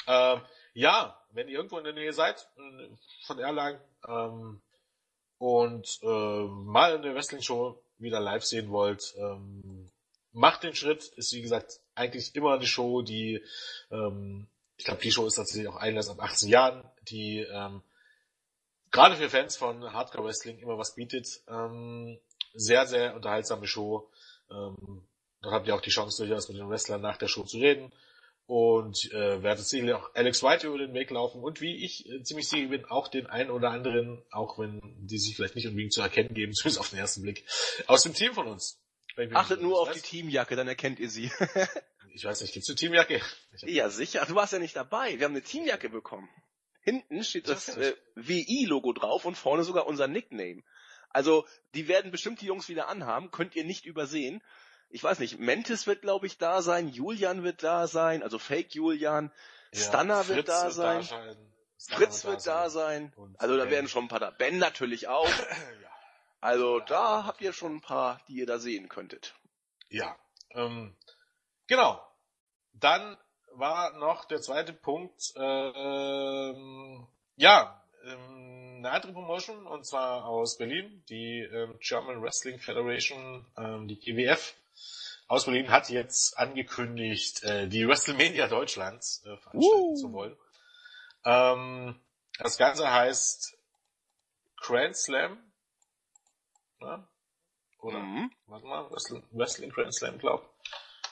Ähm, 0.07 0.41
ja, 0.79 1.21
wenn 1.33 1.49
ihr 1.49 1.57
irgendwo 1.57 1.79
in 1.79 1.85
der 1.85 1.93
Nähe 1.93 2.13
seid 2.13 2.49
äh, 2.57 2.89
von 3.27 3.41
Erlangen 3.41 3.81
ähm, 4.07 4.61
und 5.39 5.99
äh, 6.03 6.07
mal 6.07 6.97
eine 6.97 7.17
Wrestling-Show 7.17 7.83
wieder 7.99 8.21
live 8.21 8.45
sehen 8.45 8.71
wollt, 8.71 9.13
ähm, 9.19 9.91
macht 10.33 10.63
den 10.63 10.77
Schritt. 10.77 11.09
Ist 11.17 11.33
wie 11.33 11.43
gesagt 11.43 11.81
eigentlich 11.97 12.33
immer 12.37 12.55
eine 12.55 12.67
Show, 12.67 13.03
die 13.03 13.43
ähm, 13.91 14.47
ich 14.77 14.85
glaube, 14.85 15.03
die 15.03 15.11
Show 15.11 15.27
ist 15.27 15.35
tatsächlich 15.35 15.67
auch 15.67 15.77
Einlass 15.77 16.11
ab 16.11 16.23
18 16.23 16.49
Jahren, 16.49 16.85
die 17.09 17.41
ähm, 17.41 17.83
gerade 18.93 19.17
für 19.17 19.29
Fans 19.29 19.57
von 19.57 19.93
Hardcore 19.93 20.29
Wrestling 20.29 20.61
immer 20.61 20.79
was 20.79 20.95
bietet. 20.95 21.41
Ähm, 21.49 22.21
sehr, 22.55 22.87
sehr 22.87 23.17
unterhaltsame 23.17 23.67
Show. 23.67 24.09
Ähm, 24.49 25.03
dort 25.43 25.55
habt 25.55 25.67
ihr 25.67 25.75
auch 25.75 25.81
die 25.81 25.91
Chance, 25.91 26.25
durchaus 26.25 26.49
mit 26.49 26.59
den 26.59 26.71
Wrestlern 26.71 27.01
nach 27.01 27.17
der 27.17 27.27
Show 27.27 27.43
zu 27.43 27.59
reden. 27.59 27.93
Und 28.49 29.13
äh, 29.13 29.43
werdet 29.43 29.67
sicherlich 29.67 29.95
auch 29.95 30.15
Alex 30.15 30.43
White 30.43 30.69
über 30.69 30.79
den 30.79 30.95
Weg 30.95 31.11
laufen 31.11 31.43
und 31.43 31.61
wie 31.61 31.85
ich 31.85 32.09
äh, 32.09 32.23
ziemlich 32.23 32.49
sicher 32.49 32.69
bin, 32.69 32.87
auch 32.87 33.09
den 33.09 33.27
einen 33.27 33.51
oder 33.51 33.71
anderen, 33.71 34.23
auch 34.31 34.59
wenn 34.59 34.81
die 35.01 35.19
sich 35.19 35.37
vielleicht 35.37 35.55
nicht 35.55 35.67
unbedingt 35.67 35.93
zu 35.93 36.01
erkennen 36.01 36.33
geben, 36.33 36.53
zumindest 36.55 36.81
auf 36.81 36.89
den 36.89 36.99
ersten 36.99 37.21
Blick, 37.21 37.45
aus 37.89 38.05
dem 38.05 38.15
Team 38.15 38.33
von 38.33 38.47
uns. 38.47 38.81
Achtet 39.35 39.61
nur 39.61 39.79
auf 39.79 39.89
weiß. 39.89 39.97
die 39.97 40.01
Teamjacke, 40.01 40.57
dann 40.57 40.67
erkennt 40.67 40.99
ihr 40.99 41.11
sie. 41.11 41.31
Ich 42.15 42.25
weiß 42.25 42.41
nicht, 42.41 42.53
gibt's 42.53 42.69
eine 42.69 42.75
Teamjacke? 42.75 43.21
Ja, 43.63 43.91
sicher. 43.91 44.27
Du 44.27 44.35
warst 44.35 44.53
ja 44.53 44.59
nicht 44.59 44.75
dabei. 44.75 45.19
Wir 45.19 45.27
haben 45.27 45.35
eine 45.35 45.43
Teamjacke 45.43 45.89
bekommen. 45.89 46.29
Hinten 46.81 47.23
steht 47.23 47.49
das 47.49 47.69
äh, 47.77 47.95
WI-Logo 48.17 48.93
drauf 48.93 49.25
und 49.25 49.37
vorne 49.37 49.63
sogar 49.63 49.87
unser 49.87 50.09
Nickname. 50.09 50.65
Also, 51.11 51.47
die 51.75 51.87
werden 51.87 52.11
bestimmt 52.11 52.41
die 52.41 52.47
Jungs 52.47 52.69
wieder 52.69 52.89
anhaben, 52.89 53.31
könnt 53.31 53.55
ihr 53.55 53.65
nicht 53.65 53.87
übersehen. 53.87 54.43
Ich 54.91 55.05
weiß 55.05 55.19
nicht, 55.19 55.39
Mentis 55.39 55.87
wird, 55.87 56.03
glaube 56.03 56.27
ich, 56.27 56.39
da 56.39 56.63
sein, 56.63 56.89
Julian 56.89 57.43
wird 57.43 57.63
da 57.63 57.87
sein, 57.87 58.23
also 58.23 58.39
Fake 58.39 58.75
Julian, 58.75 59.31
Ja, 59.73 59.81
Stunner 59.81 60.25
Fritz 60.25 60.37
wird 60.37 60.49
da 60.49 60.71
sein, 60.71 61.03
sein, 61.03 61.37
Stunner 61.79 61.99
Fritz 61.99 62.25
wird 62.25 62.47
da 62.47 62.71
sein, 62.71 63.13
Und 63.17 63.39
also 63.41 63.57
da 63.57 63.65
Ben. 63.65 63.73
werden 63.73 63.89
schon 63.89 64.05
ein 64.05 64.09
paar 64.09 64.21
da. 64.21 64.31
Ben 64.31 64.59
natürlich 64.59 65.09
auch. 65.09 65.29
ja. 65.83 65.89
Also 66.41 66.81
da 66.81 67.25
habt 67.25 67.41
ihr 67.41 67.53
schon 67.53 67.77
ein 67.77 67.81
paar, 67.81 68.21
die 68.29 68.35
ihr 68.35 68.47
da 68.47 68.59
sehen 68.59 68.89
könntet. 68.89 69.35
Ja, 69.91 70.17
ähm, 70.53 70.95
genau. 71.67 72.03
Dann 72.73 73.17
war 73.53 73.93
noch 73.99 74.25
der 74.25 74.41
zweite 74.41 74.73
Punkt, 74.73 75.33
ähm, 75.37 77.07
ja, 77.37 77.83
ähm, 78.05 78.77
eine 78.79 78.91
andere 78.91 79.13
Promotion, 79.13 79.67
und 79.67 79.85
zwar 79.85 80.25
aus 80.27 80.57
Berlin, 80.57 81.03
die 81.09 81.41
ähm, 81.41 81.77
German 81.81 82.23
Wrestling 82.23 82.59
Federation, 82.59 83.45
ähm, 83.57 83.89
die 83.89 83.99
GWF 83.99 84.55
aus 85.27 85.45
Berlin 85.45 85.71
hat 85.71 85.91
jetzt 85.91 86.39
angekündigt, 86.39 87.43
äh, 87.45 87.69
die 87.69 87.87
WrestleMania 87.87 88.49
Deutschlands 88.49 89.23
äh, 89.25 89.37
veranstalten 89.37 89.83
Uh. 89.83 89.97
zu 89.97 90.13
wollen. 90.13 90.37
Ähm, 91.25 92.01
Das 92.39 92.57
Ganze 92.57 92.91
heißt 92.91 93.59
Grand 94.57 94.97
Slam. 94.97 95.39
Ja? 96.81 97.09
Oder, 97.81 97.99
mhm. 97.99 98.31
warte 98.47 98.67
mal, 98.67 98.91
Wrestling, 98.91 99.25
Wrestling 99.33 99.71
Grand 99.71 99.95
Slam, 99.95 100.19
glaub. 100.19 100.49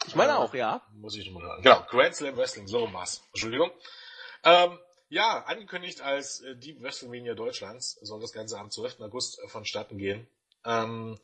Ich 0.07 0.15
meine 0.15 0.33
äh, 0.33 0.37
auch, 0.37 0.55
ja. 0.55 0.83
Muss 0.95 1.17
ich 1.17 1.27
nochmal 1.27 1.49
hören. 1.49 1.63
Genau, 1.63 1.83
Grand 1.89 2.15
Slam 2.15 2.37
Wrestling, 2.37 2.67
so 2.67 2.93
war's. 2.93 3.23
Entschuldigung. 3.33 3.71
Ähm, 4.45 4.79
ja, 5.09 5.45
angekündigt 5.45 6.01
als 6.01 6.41
äh, 6.41 6.57
die 6.57 6.81
WrestleMania 6.81 7.35
Deutschlands 7.35 7.99
soll 8.03 8.21
das 8.21 8.33
Ganze 8.33 8.59
am 8.59 8.71
12. 8.71 9.01
August 9.01 9.39
äh, 9.41 9.49
vonstatten 9.49 9.99
gehen. 9.99 10.29
Ähm, 10.65 11.19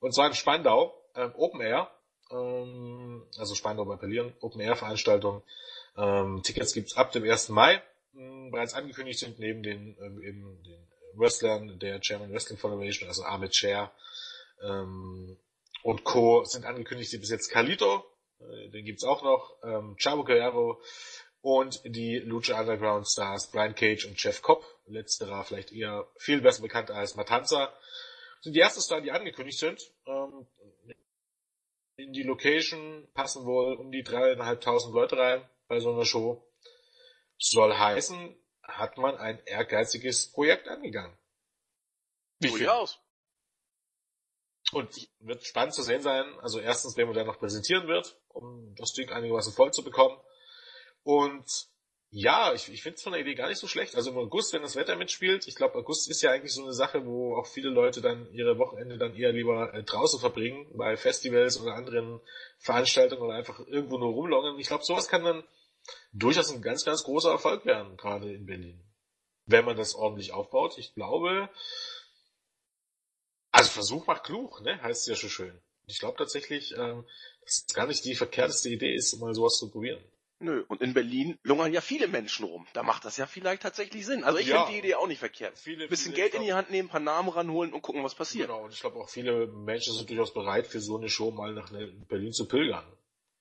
und 0.00 0.14
zwar 0.14 0.26
in 0.26 0.34
Spandau, 0.34 1.00
ähm, 1.14 1.32
Open 1.36 1.60
Air, 1.60 1.90
ähm, 2.30 3.26
also 3.38 3.54
Spandau 3.54 3.84
bei 3.84 3.96
Berlin, 3.96 4.32
Open 4.40 4.60
Air 4.60 4.76
Veranstaltung. 4.76 5.42
Ähm, 5.96 6.42
Tickets 6.42 6.74
gibt's 6.74 6.96
ab 6.96 7.12
dem 7.12 7.24
1. 7.24 7.50
Mai. 7.50 7.82
Ähm, 8.16 8.50
bereits 8.50 8.74
angekündigt 8.74 9.18
sind 9.18 9.38
neben 9.38 9.62
den, 9.62 9.96
ähm, 10.00 10.22
eben 10.22 10.62
den 10.62 10.88
Wrestlern 11.16 11.78
der 11.78 11.98
German 12.00 12.32
Wrestling 12.32 12.58
Federation, 12.58 13.08
also 13.08 13.22
Ahmed 13.22 13.54
Cher 13.54 13.92
ähm, 14.62 15.36
und 15.82 16.04
Co. 16.04 16.44
sind 16.44 16.64
angekündigt, 16.64 17.12
die 17.12 17.18
bis 17.18 17.30
jetzt 17.30 17.50
Kalito, 17.50 18.04
äh, 18.40 18.68
den 18.70 18.84
gibt's 18.84 19.04
auch 19.04 19.22
noch, 19.22 19.56
ähm, 19.62 19.96
Chavo 19.98 20.24
Guerrero 20.24 20.80
und 21.40 21.82
die 21.84 22.18
Lucha 22.18 22.58
Underground 22.58 23.06
Stars 23.06 23.50
Brian 23.50 23.74
Cage 23.74 24.06
und 24.06 24.20
Jeff 24.22 24.42
Cobb, 24.42 24.64
letzterer 24.86 25.44
vielleicht 25.44 25.72
eher 25.72 26.06
viel 26.16 26.40
besser 26.40 26.62
bekannt 26.62 26.90
als 26.90 27.16
Matanza, 27.16 27.72
sind 28.40 28.54
die 28.54 28.60
ersten 28.60 28.80
Stars, 28.80 29.02
die 29.02 29.12
angekündigt 29.12 29.58
sind. 29.58 29.80
Ähm, 30.06 30.46
in 31.96 32.12
die 32.12 32.22
Location 32.22 33.08
passen 33.14 33.44
wohl 33.44 33.74
um 33.74 33.90
die 33.90 34.02
dreieinhalbtausend 34.02 34.94
Leute 34.94 35.16
rein 35.16 35.48
bei 35.68 35.80
so 35.80 35.92
einer 35.92 36.04
Show. 36.04 36.46
Soll 37.38 37.74
heißen, 37.74 38.36
hat 38.62 38.96
man 38.96 39.16
ein 39.16 39.38
ehrgeiziges 39.44 40.32
Projekt 40.32 40.68
angegangen. 40.68 41.16
Wie 42.38 42.48
viel? 42.48 42.68
aus. 42.68 42.98
Und 44.72 45.08
wird 45.20 45.44
spannend 45.44 45.74
zu 45.74 45.82
sehen 45.82 46.00
sein, 46.00 46.24
also 46.40 46.58
erstens, 46.58 46.96
wer 46.96 47.06
man 47.06 47.14
da 47.14 47.22
noch 47.22 47.38
präsentieren 47.38 47.86
wird, 47.86 48.18
um 48.28 48.74
das 48.76 48.92
Ding 48.92 49.10
einigermaßen 49.10 49.52
voll 49.52 49.72
zu 49.72 49.84
bekommen. 49.84 50.18
Und 51.02 51.68
ja, 52.16 52.54
ich, 52.54 52.72
ich 52.72 52.84
finde 52.84 52.94
es 52.94 53.02
von 53.02 53.12
der 53.12 53.22
Idee 53.22 53.34
gar 53.34 53.48
nicht 53.48 53.58
so 53.58 53.66
schlecht. 53.66 53.96
Also 53.96 54.12
im 54.12 54.18
August, 54.18 54.52
wenn 54.52 54.62
das 54.62 54.76
Wetter 54.76 54.94
mitspielt, 54.94 55.48
ich 55.48 55.56
glaube, 55.56 55.76
August 55.76 56.08
ist 56.08 56.22
ja 56.22 56.30
eigentlich 56.30 56.52
so 56.52 56.62
eine 56.62 56.72
Sache, 56.72 57.04
wo 57.04 57.34
auch 57.36 57.48
viele 57.48 57.70
Leute 57.70 58.00
dann 58.00 58.32
ihre 58.32 58.56
Wochenende 58.56 58.98
dann 58.98 59.16
eher 59.16 59.32
lieber 59.32 59.74
äh, 59.74 59.82
draußen 59.82 60.20
verbringen, 60.20 60.64
bei 60.76 60.96
Festivals 60.96 61.60
oder 61.60 61.74
anderen 61.74 62.20
Veranstaltungen 62.58 63.22
oder 63.22 63.34
einfach 63.34 63.58
irgendwo 63.66 63.98
nur 63.98 64.12
rumlongern. 64.12 64.60
Ich 64.60 64.68
glaube, 64.68 64.84
sowas 64.84 65.08
kann 65.08 65.24
dann 65.24 65.42
durchaus 66.12 66.52
ein 66.52 66.62
ganz, 66.62 66.84
ganz 66.84 67.02
großer 67.02 67.32
Erfolg 67.32 67.66
werden, 67.66 67.96
gerade 67.96 68.32
in 68.32 68.46
Berlin. 68.46 68.80
Wenn 69.46 69.64
man 69.64 69.76
das 69.76 69.96
ordentlich 69.96 70.32
aufbaut. 70.32 70.78
Ich 70.78 70.94
glaube, 70.94 71.50
also 73.50 73.70
Versuch 73.70 74.06
macht 74.06 74.22
klug, 74.22 74.60
ne? 74.60 74.80
Heißt 74.80 75.00
es 75.00 75.08
ja 75.08 75.16
schon 75.16 75.30
schön. 75.30 75.60
Ich 75.88 75.98
glaube 75.98 76.16
tatsächlich, 76.16 76.76
ähm, 76.78 77.04
dass 77.42 77.64
es 77.66 77.74
gar 77.74 77.88
nicht 77.88 78.04
die 78.04 78.14
verkehrteste 78.14 78.68
Idee 78.68 78.94
ist, 78.94 79.18
mal 79.18 79.34
sowas 79.34 79.58
zu 79.58 79.68
probieren. 79.68 80.00
Nö, 80.44 80.64
und 80.68 80.82
in 80.82 80.92
Berlin 80.92 81.38
lungern 81.42 81.72
ja 81.72 81.80
viele 81.80 82.06
Menschen 82.06 82.44
rum. 82.44 82.66
Da 82.74 82.82
macht 82.82 83.04
das 83.04 83.16
ja 83.16 83.26
vielleicht 83.26 83.62
tatsächlich 83.62 84.04
Sinn. 84.04 84.24
Also 84.24 84.38
ich 84.38 84.46
ja, 84.46 84.64
finde 84.64 84.72
die 84.72 84.86
Idee 84.86 84.94
auch 84.96 85.06
nicht 85.06 85.18
verkehrt. 85.18 85.58
Viele, 85.58 85.88
bisschen 85.88 86.12
viele, 86.12 86.16
Geld 86.16 86.32
glaub, 86.32 86.42
in 86.42 86.46
die 86.46 86.52
Hand 86.52 86.70
nehmen, 86.70 86.88
ein 86.88 86.90
paar 86.90 87.00
Namen 87.00 87.30
ranholen 87.30 87.72
und 87.72 87.80
gucken, 87.82 88.04
was 88.04 88.14
passiert. 88.14 88.48
Genau, 88.48 88.64
und 88.64 88.72
ich 88.74 88.80
glaube 88.80 88.98
auch 88.98 89.08
viele 89.08 89.46
Menschen 89.46 89.94
sind 89.94 90.10
durchaus 90.10 90.34
bereit, 90.34 90.66
für 90.66 90.80
so 90.80 90.98
eine 90.98 91.08
Show 91.08 91.30
mal 91.30 91.54
nach 91.54 91.70
Berlin 92.08 92.32
zu 92.32 92.46
pilgern. 92.46 92.84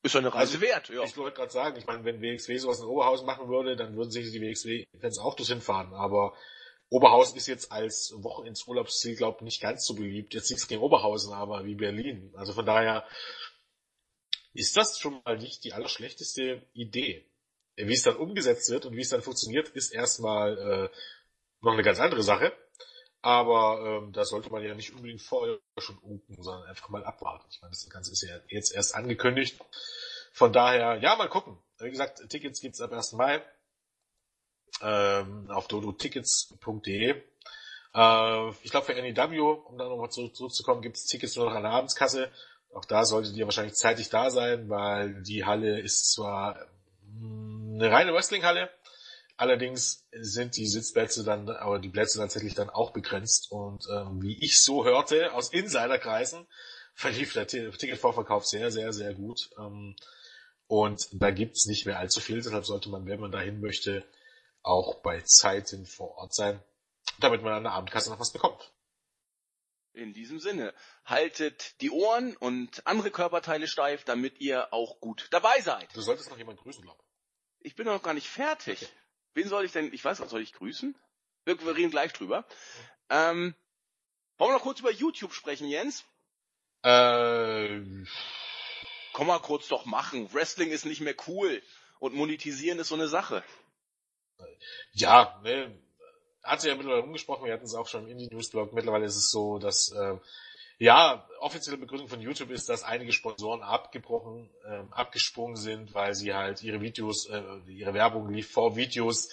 Ist 0.04 0.16
ja 0.16 0.20
eine 0.20 0.34
Reise 0.34 0.56
also, 0.56 0.62
wert, 0.62 0.90
ja. 0.90 1.04
Ich 1.04 1.16
wollte 1.16 1.38
gerade 1.38 1.52
sagen, 1.52 1.78
ich 1.78 1.86
meine, 1.86 2.04
wenn 2.04 2.22
WXW 2.22 2.58
sowas 2.58 2.80
in 2.80 2.86
Oberhausen 2.86 3.26
machen 3.26 3.48
würde, 3.48 3.76
dann 3.76 3.96
würden 3.96 4.12
sich 4.12 4.32
die 4.32 4.42
WXW-Fans 4.42 5.20
auch 5.20 5.36
dorthin 5.36 5.62
fahren. 5.62 5.94
Aber 5.94 6.34
Oberhausen 6.90 7.38
ist 7.38 7.48
jetzt 7.48 7.72
als 7.72 8.14
Wochenendsurlaubsziel, 8.18 9.16
glaube 9.16 9.38
ich, 9.40 9.44
nicht 9.46 9.62
ganz 9.62 9.86
so 9.86 9.96
beliebt. 9.96 10.34
Jetzt 10.34 10.52
nichts 10.52 10.68
gegen 10.68 10.82
Oberhausen, 10.82 11.34
aber 11.34 11.66
wie 11.66 11.76
Berlin. 11.76 12.34
Also 12.36 12.54
von 12.54 12.66
daher 12.66 13.06
ist 14.54 14.78
das 14.78 15.00
schon 15.00 15.22
mal 15.26 15.38
nicht 15.38 15.64
die 15.64 15.74
allerschlechteste 15.74 16.66
Idee. 16.74 17.26
Wie 17.76 17.94
es 17.94 18.04
dann 18.04 18.18
umgesetzt 18.18 18.70
wird 18.70 18.86
und 18.86 18.96
wie 18.96 19.02
es 19.02 19.10
dann 19.10 19.24
funktioniert, 19.24 19.70
ist 19.70 19.94
erstmal 19.94 20.58
äh, 20.58 20.90
noch 21.62 21.74
eine 21.74 21.84
ganz 21.84 22.00
andere 22.00 22.22
Sache. 22.22 22.54
Aber 23.22 23.80
ähm, 24.04 24.12
da 24.12 24.26
sollte 24.26 24.50
man 24.52 24.64
ja 24.64 24.76
nicht 24.76 24.94
unbedingt 24.94 25.22
vorher 25.22 25.58
schon 25.78 25.98
unken, 26.00 26.44
sondern 26.44 26.68
einfach 26.68 26.90
mal 26.90 27.06
abwarten. 27.06 27.48
Ich 27.50 27.62
meine, 27.62 27.72
das 27.72 27.90
Ganze 27.90 28.12
ist 28.12 28.22
ja 28.22 28.38
jetzt 28.50 28.76
erst 28.76 28.96
angekündigt. 28.96 29.60
Von 30.34 30.52
daher, 30.52 30.98
ja, 30.98 31.16
mal 31.16 31.30
gucken. 31.30 31.58
Wie 31.80 31.90
gesagt, 31.90 32.30
Tickets 32.30 32.60
gibt's 32.60 32.82
ab 32.82 32.92
1. 32.92 33.14
Mai 33.14 33.42
ähm, 34.82 35.50
auf 35.50 35.68
dodotickets.de. 35.68 37.24
Äh, 37.96 38.50
ich 38.64 38.72
glaube 38.72 38.86
für 38.86 38.94
NEW, 38.94 39.52
um 39.68 39.78
da 39.78 39.88
nochmal 39.88 40.12
zurück, 40.12 40.36
zurückzukommen, 40.36 40.82
gibt's 40.82 41.06
Tickets 41.06 41.36
nur 41.36 41.46
noch 41.46 41.56
an 41.56 41.64
der 41.64 41.72
Abendskasse. 41.72 42.32
Auch 42.74 42.86
da 42.86 43.06
solltet 43.06 43.36
ihr 43.36 43.46
wahrscheinlich 43.46 43.76
zeitig 43.76 44.10
da 44.10 44.30
sein, 44.30 44.70
weil 44.70 45.22
die 45.24 45.46
Halle 45.46 45.80
ist 45.80 46.12
zwar 46.12 46.68
mm, 47.06 47.76
eine 47.76 47.92
reine 47.92 48.14
Wrestling-Halle, 48.14 48.70
Allerdings 49.36 50.08
sind 50.12 50.58
die 50.58 50.68
Sitzplätze 50.68 51.24
dann, 51.24 51.50
aber 51.50 51.80
die 51.80 51.90
Plätze 51.90 52.20
tatsächlich 52.20 52.54
dann 52.54 52.70
auch 52.70 52.92
begrenzt 52.92 53.52
und 53.52 53.88
ähm, 53.92 54.22
wie 54.22 54.38
ich 54.44 54.62
so 54.62 54.86
hörte 54.86 55.34
aus 55.34 55.52
Insiderkreisen, 55.52 56.48
verlief 56.94 57.34
der 57.34 57.48
Ticketvorverkauf 57.48 58.46
sehr, 58.46 58.72
sehr, 58.72 58.94
sehr 58.94 59.14
gut. 59.16 59.50
Ähm, 59.58 59.96
und 60.68 61.10
da 61.12 61.32
gibt's 61.32 61.66
nicht 61.66 61.86
mehr 61.86 62.00
allzu 62.00 62.20
viel, 62.20 62.42
deshalb 62.42 62.66
sollte 62.66 62.90
man, 62.90 63.08
wenn 63.08 63.20
man 63.20 63.32
dahin 63.32 63.60
möchte, 63.60 64.06
auch 64.62 65.02
bei 65.02 65.22
Zeiten 65.22 65.86
vor 65.86 66.16
Ort 66.18 66.34
sein, 66.34 66.60
damit 67.20 67.42
man 67.42 67.54
an 67.54 67.64
der 67.64 67.74
Abendkasse 67.74 68.12
noch 68.12 68.20
was 68.20 68.32
bekommt. 68.32 68.72
In 69.94 70.14
diesem 70.14 70.40
Sinne, 70.40 70.74
haltet 71.06 71.80
die 71.82 71.92
Ohren 71.92 72.36
und 72.38 72.86
andere 72.88 73.12
Körperteile 73.12 73.68
steif, 73.68 74.04
damit 74.04 74.40
ihr 74.40 74.74
auch 74.74 75.00
gut 75.00 75.28
dabei 75.30 75.62
seid. 75.62 75.96
Du 75.96 76.02
solltest 76.02 76.32
noch 76.32 76.38
jemand 76.38 76.60
grüßen, 76.60 76.82
glaub. 76.82 77.04
Ich 77.60 77.76
bin 77.76 77.86
noch 77.86 78.02
gar 78.02 78.16
nicht 78.16 78.28
fertig. 78.28 78.82
Okay. 78.82 78.92
Wen 79.36 79.48
soll 79.48 79.66
ich 79.66 79.72
denn, 79.72 79.94
ich 79.94 80.04
weiß, 80.04 80.20
was 80.20 80.30
soll 80.30 80.42
ich 80.42 80.54
grüßen? 80.54 80.96
Wir, 81.46 81.60
wir 81.64 81.76
reden 81.76 81.92
gleich 81.92 82.12
drüber. 82.12 82.46
Ähm, 83.10 83.56
wollen 84.38 84.52
wir 84.52 84.56
noch 84.56 84.64
kurz 84.64 84.80
über 84.80 84.92
YouTube 84.92 85.34
sprechen, 85.34 85.68
Jens? 85.68 86.04
Äh, 86.82 87.82
Komm 89.14 89.28
mal 89.28 89.40
kurz 89.40 89.68
doch 89.68 89.86
machen. 89.86 90.34
Wrestling 90.34 90.72
ist 90.72 90.86
nicht 90.86 91.02
mehr 91.02 91.16
cool. 91.28 91.62
Und 92.00 92.16
monetisieren 92.16 92.80
ist 92.80 92.88
so 92.88 92.96
eine 92.96 93.08
Sache. 93.08 93.44
Ja, 94.94 95.40
ne, 95.44 95.80
hat 96.44 96.62
sich 96.62 96.70
ja 96.70 96.76
mittlerweile 96.76 97.04
umgesprochen, 97.04 97.46
wir 97.46 97.54
hatten 97.54 97.66
es 97.66 97.76
auch 97.76 97.88
schon 97.88 98.04
im 98.04 98.10
Indie-News-Blog. 98.10 98.74
Mittlerweile 98.74 99.06
ist 99.06 99.16
es 99.16 99.32
so, 99.32 99.60
dass 99.60 99.92
äh, 99.92 100.18
ja, 100.80 101.28
offizielle 101.40 101.78
Begründung 101.78 102.10
von 102.10 102.22
YouTube 102.22 102.52
ist, 102.52 102.68
dass 102.68 102.84
einige 102.84 103.14
Sponsoren 103.14 103.62
abgebrochen, 103.62 104.50
äh, 104.66 104.82
abgesprungen 104.92 105.56
sind, 105.56 105.94
weil 105.94 106.14
sie 106.16 106.34
halt 106.34 106.64
ihre 106.64 106.82
Videos, 106.82 107.28
äh, 107.30 107.42
ihre 107.68 107.94
Werbung 107.94 108.30
lief 108.30 108.52
vor 108.52 108.76
Videos, 108.76 109.30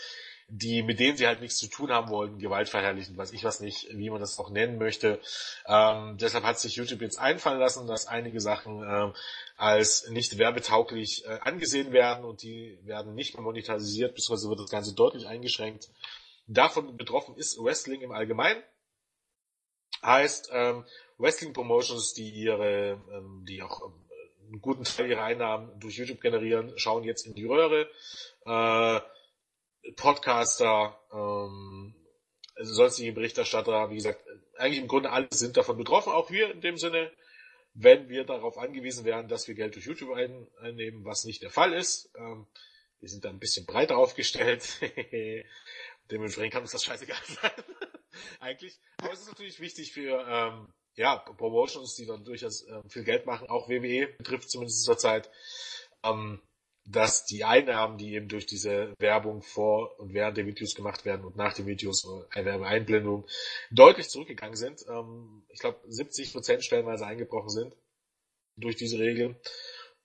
die 0.48 0.82
mit 0.82 0.98
denen 0.98 1.16
sie 1.16 1.26
halt 1.26 1.40
nichts 1.40 1.58
zu 1.58 1.68
tun 1.68 1.90
haben 1.90 2.08
wollten, 2.10 2.38
gewaltverherrlichen, 2.38 3.16
weiß 3.16 3.32
ich 3.32 3.44
was 3.44 3.60
nicht, 3.60 3.86
wie 3.92 4.10
man 4.10 4.20
das 4.20 4.38
auch 4.38 4.50
nennen 4.50 4.78
möchte. 4.78 5.20
Ähm, 5.66 6.18
deshalb 6.18 6.44
hat 6.44 6.58
sich 6.58 6.76
YouTube 6.76 7.00
jetzt 7.02 7.18
einfallen 7.18 7.60
lassen, 7.60 7.86
dass 7.86 8.06
einige 8.08 8.40
Sachen 8.40 8.82
äh, 8.82 9.12
als 9.56 10.08
nicht 10.10 10.38
werbetauglich 10.38 11.24
äh, 11.24 11.38
angesehen 11.42 11.92
werden 11.92 12.24
und 12.24 12.42
die 12.42 12.78
werden 12.82 13.14
nicht 13.14 13.34
mehr 13.34 13.42
monetarisiert, 13.42 14.14
beziehungsweise 14.14 14.48
wird 14.48 14.60
das 14.60 14.70
Ganze 14.70 14.94
deutlich 14.94 15.26
eingeschränkt. 15.26 15.88
Davon 16.52 16.96
betroffen 16.96 17.36
ist 17.36 17.62
Wrestling 17.62 18.00
im 18.00 18.10
Allgemeinen. 18.10 18.60
Heißt, 20.02 20.50
ähm, 20.52 20.84
Wrestling 21.16 21.52
Promotions, 21.52 22.12
die 22.12 22.28
ihre, 22.28 23.00
ähm, 23.12 23.44
die 23.48 23.62
auch 23.62 23.82
ähm, 23.86 23.94
einen 24.48 24.60
guten 24.60 24.82
Teil 24.82 25.10
ihrer 25.10 25.22
Einnahmen 25.22 25.78
durch 25.78 25.96
YouTube 25.96 26.20
generieren, 26.20 26.76
schauen 26.76 27.04
jetzt 27.04 27.24
in 27.24 27.34
die 27.34 27.44
Röhre. 27.44 27.88
Äh, 28.46 29.00
Podcaster, 29.92 30.98
ähm, 31.12 31.94
also 32.56 32.74
sonstige 32.74 33.12
Berichterstatter, 33.12 33.90
wie 33.90 33.96
gesagt, 33.96 34.20
eigentlich 34.56 34.80
im 34.80 34.88
Grunde 34.88 35.12
alle 35.12 35.28
sind 35.30 35.56
davon 35.56 35.76
betroffen, 35.76 36.12
auch 36.12 36.32
wir 36.32 36.50
in 36.50 36.60
dem 36.60 36.78
Sinne, 36.78 37.12
wenn 37.74 38.08
wir 38.08 38.24
darauf 38.24 38.58
angewiesen 38.58 39.04
wären, 39.04 39.28
dass 39.28 39.46
wir 39.46 39.54
Geld 39.54 39.76
durch 39.76 39.86
YouTube 39.86 40.16
ein, 40.16 40.48
einnehmen, 40.60 41.04
was 41.04 41.24
nicht 41.24 41.42
der 41.42 41.50
Fall 41.50 41.72
ist. 41.72 42.10
Ähm, 42.16 42.48
wir 42.98 43.08
sind 43.08 43.24
da 43.24 43.30
ein 43.30 43.38
bisschen 43.38 43.66
breiter 43.66 43.96
aufgestellt. 43.96 44.80
Dementsprechend 46.10 46.52
kann 46.52 46.62
uns 46.62 46.72
das 46.72 46.84
scheißegal 46.84 47.18
sein. 47.42 47.50
eigentlich. 48.40 48.78
Aber 48.98 49.12
es 49.12 49.20
ist 49.20 49.28
natürlich 49.28 49.60
wichtig 49.60 49.92
für 49.92 50.24
ähm, 50.28 50.68
ja, 50.96 51.16
Promotions, 51.16 51.94
die 51.94 52.06
dann 52.06 52.24
durchaus 52.24 52.66
äh, 52.66 52.80
viel 52.88 53.04
Geld 53.04 53.26
machen, 53.26 53.48
auch 53.48 53.68
WWE 53.68 54.08
betrifft 54.18 54.50
zumindest 54.50 54.84
zur 54.84 54.98
Zeit, 54.98 55.30
ähm, 56.02 56.40
dass 56.84 57.24
die 57.24 57.44
Einnahmen, 57.44 57.98
die 57.98 58.14
eben 58.14 58.28
durch 58.28 58.46
diese 58.46 58.94
Werbung 58.98 59.42
vor 59.42 59.98
und 60.00 60.12
während 60.12 60.36
der 60.36 60.46
Videos 60.46 60.74
gemacht 60.74 61.04
werden 61.04 61.24
und 61.24 61.36
nach 61.36 61.54
den 61.54 61.66
Videos 61.66 62.04
äh, 62.34 62.44
Werbeeinblendung 62.44 63.26
deutlich 63.70 64.08
zurückgegangen 64.08 64.56
sind. 64.56 64.84
Ähm, 64.88 65.44
ich 65.48 65.60
glaube 65.60 65.78
70 65.86 66.32
Prozent 66.32 66.64
stellenweise 66.64 67.06
eingebrochen 67.06 67.50
sind 67.50 67.76
durch 68.56 68.76
diese 68.76 68.98
Regel. 68.98 69.40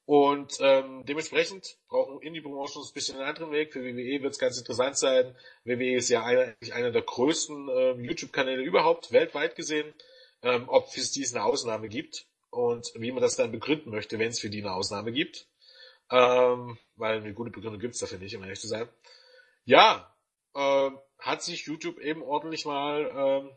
Und 0.06 0.58
ähm, 0.62 1.04
dementsprechend 1.06 1.78
brauchen 1.88 2.22
Indie-Promotions 2.22 2.92
ein 2.92 2.94
bisschen 2.94 3.18
einen 3.18 3.28
anderen 3.28 3.52
Weg. 3.52 3.74
Für 3.74 3.84
WWE 3.84 4.22
wird 4.22 4.34
es 4.34 4.40
ganz 4.40 4.58
interessant 4.58 4.98
sein. 4.98 5.36
WWE 5.64 5.96
ist 5.96 6.10
ja 6.10 6.24
eigentlich 6.24 6.74
einer 6.74 6.92
der 6.92 7.02
größten 7.02 7.70
ähm, 7.70 8.04
YouTube-Kanäle 8.04 8.62
überhaupt, 8.62 9.12
weltweit 9.12 9.56
gesehen. 9.56 9.94
Ähm, 10.44 10.66
ob 10.68 10.96
es 10.96 11.12
dies 11.12 11.34
eine 11.34 11.44
Ausnahme 11.44 11.90
gibt 11.90 12.28
und 12.52 12.92
wie 12.96 13.12
man 13.12 13.22
das 13.22 13.36
dann 13.36 13.52
begründen 13.52 13.90
möchte, 13.90 14.20
wenn 14.20 14.30
es 14.30 14.40
für 14.40 14.52
die 14.52 14.62
eine 14.62 14.74
Ausnahme 14.74 15.12
gibt. 15.12 15.48
Ähm, 16.12 16.78
weil 16.96 17.18
eine 17.18 17.34
gute 17.34 17.50
Begründung 17.50 17.80
gibt 17.80 17.96
es 17.96 18.00
dafür 18.00 18.20
nicht, 18.20 18.36
um 18.36 18.44
ehrlich 18.44 18.60
zu 18.60 18.68
sein. 18.68 18.88
Ja, 19.64 20.16
äh, 20.54 20.92
hat 21.18 21.42
sich 21.42 21.66
YouTube 21.66 22.00
eben 22.00 22.22
ordentlich 22.22 22.66
mal 22.66 23.12
ähm, 23.16 23.52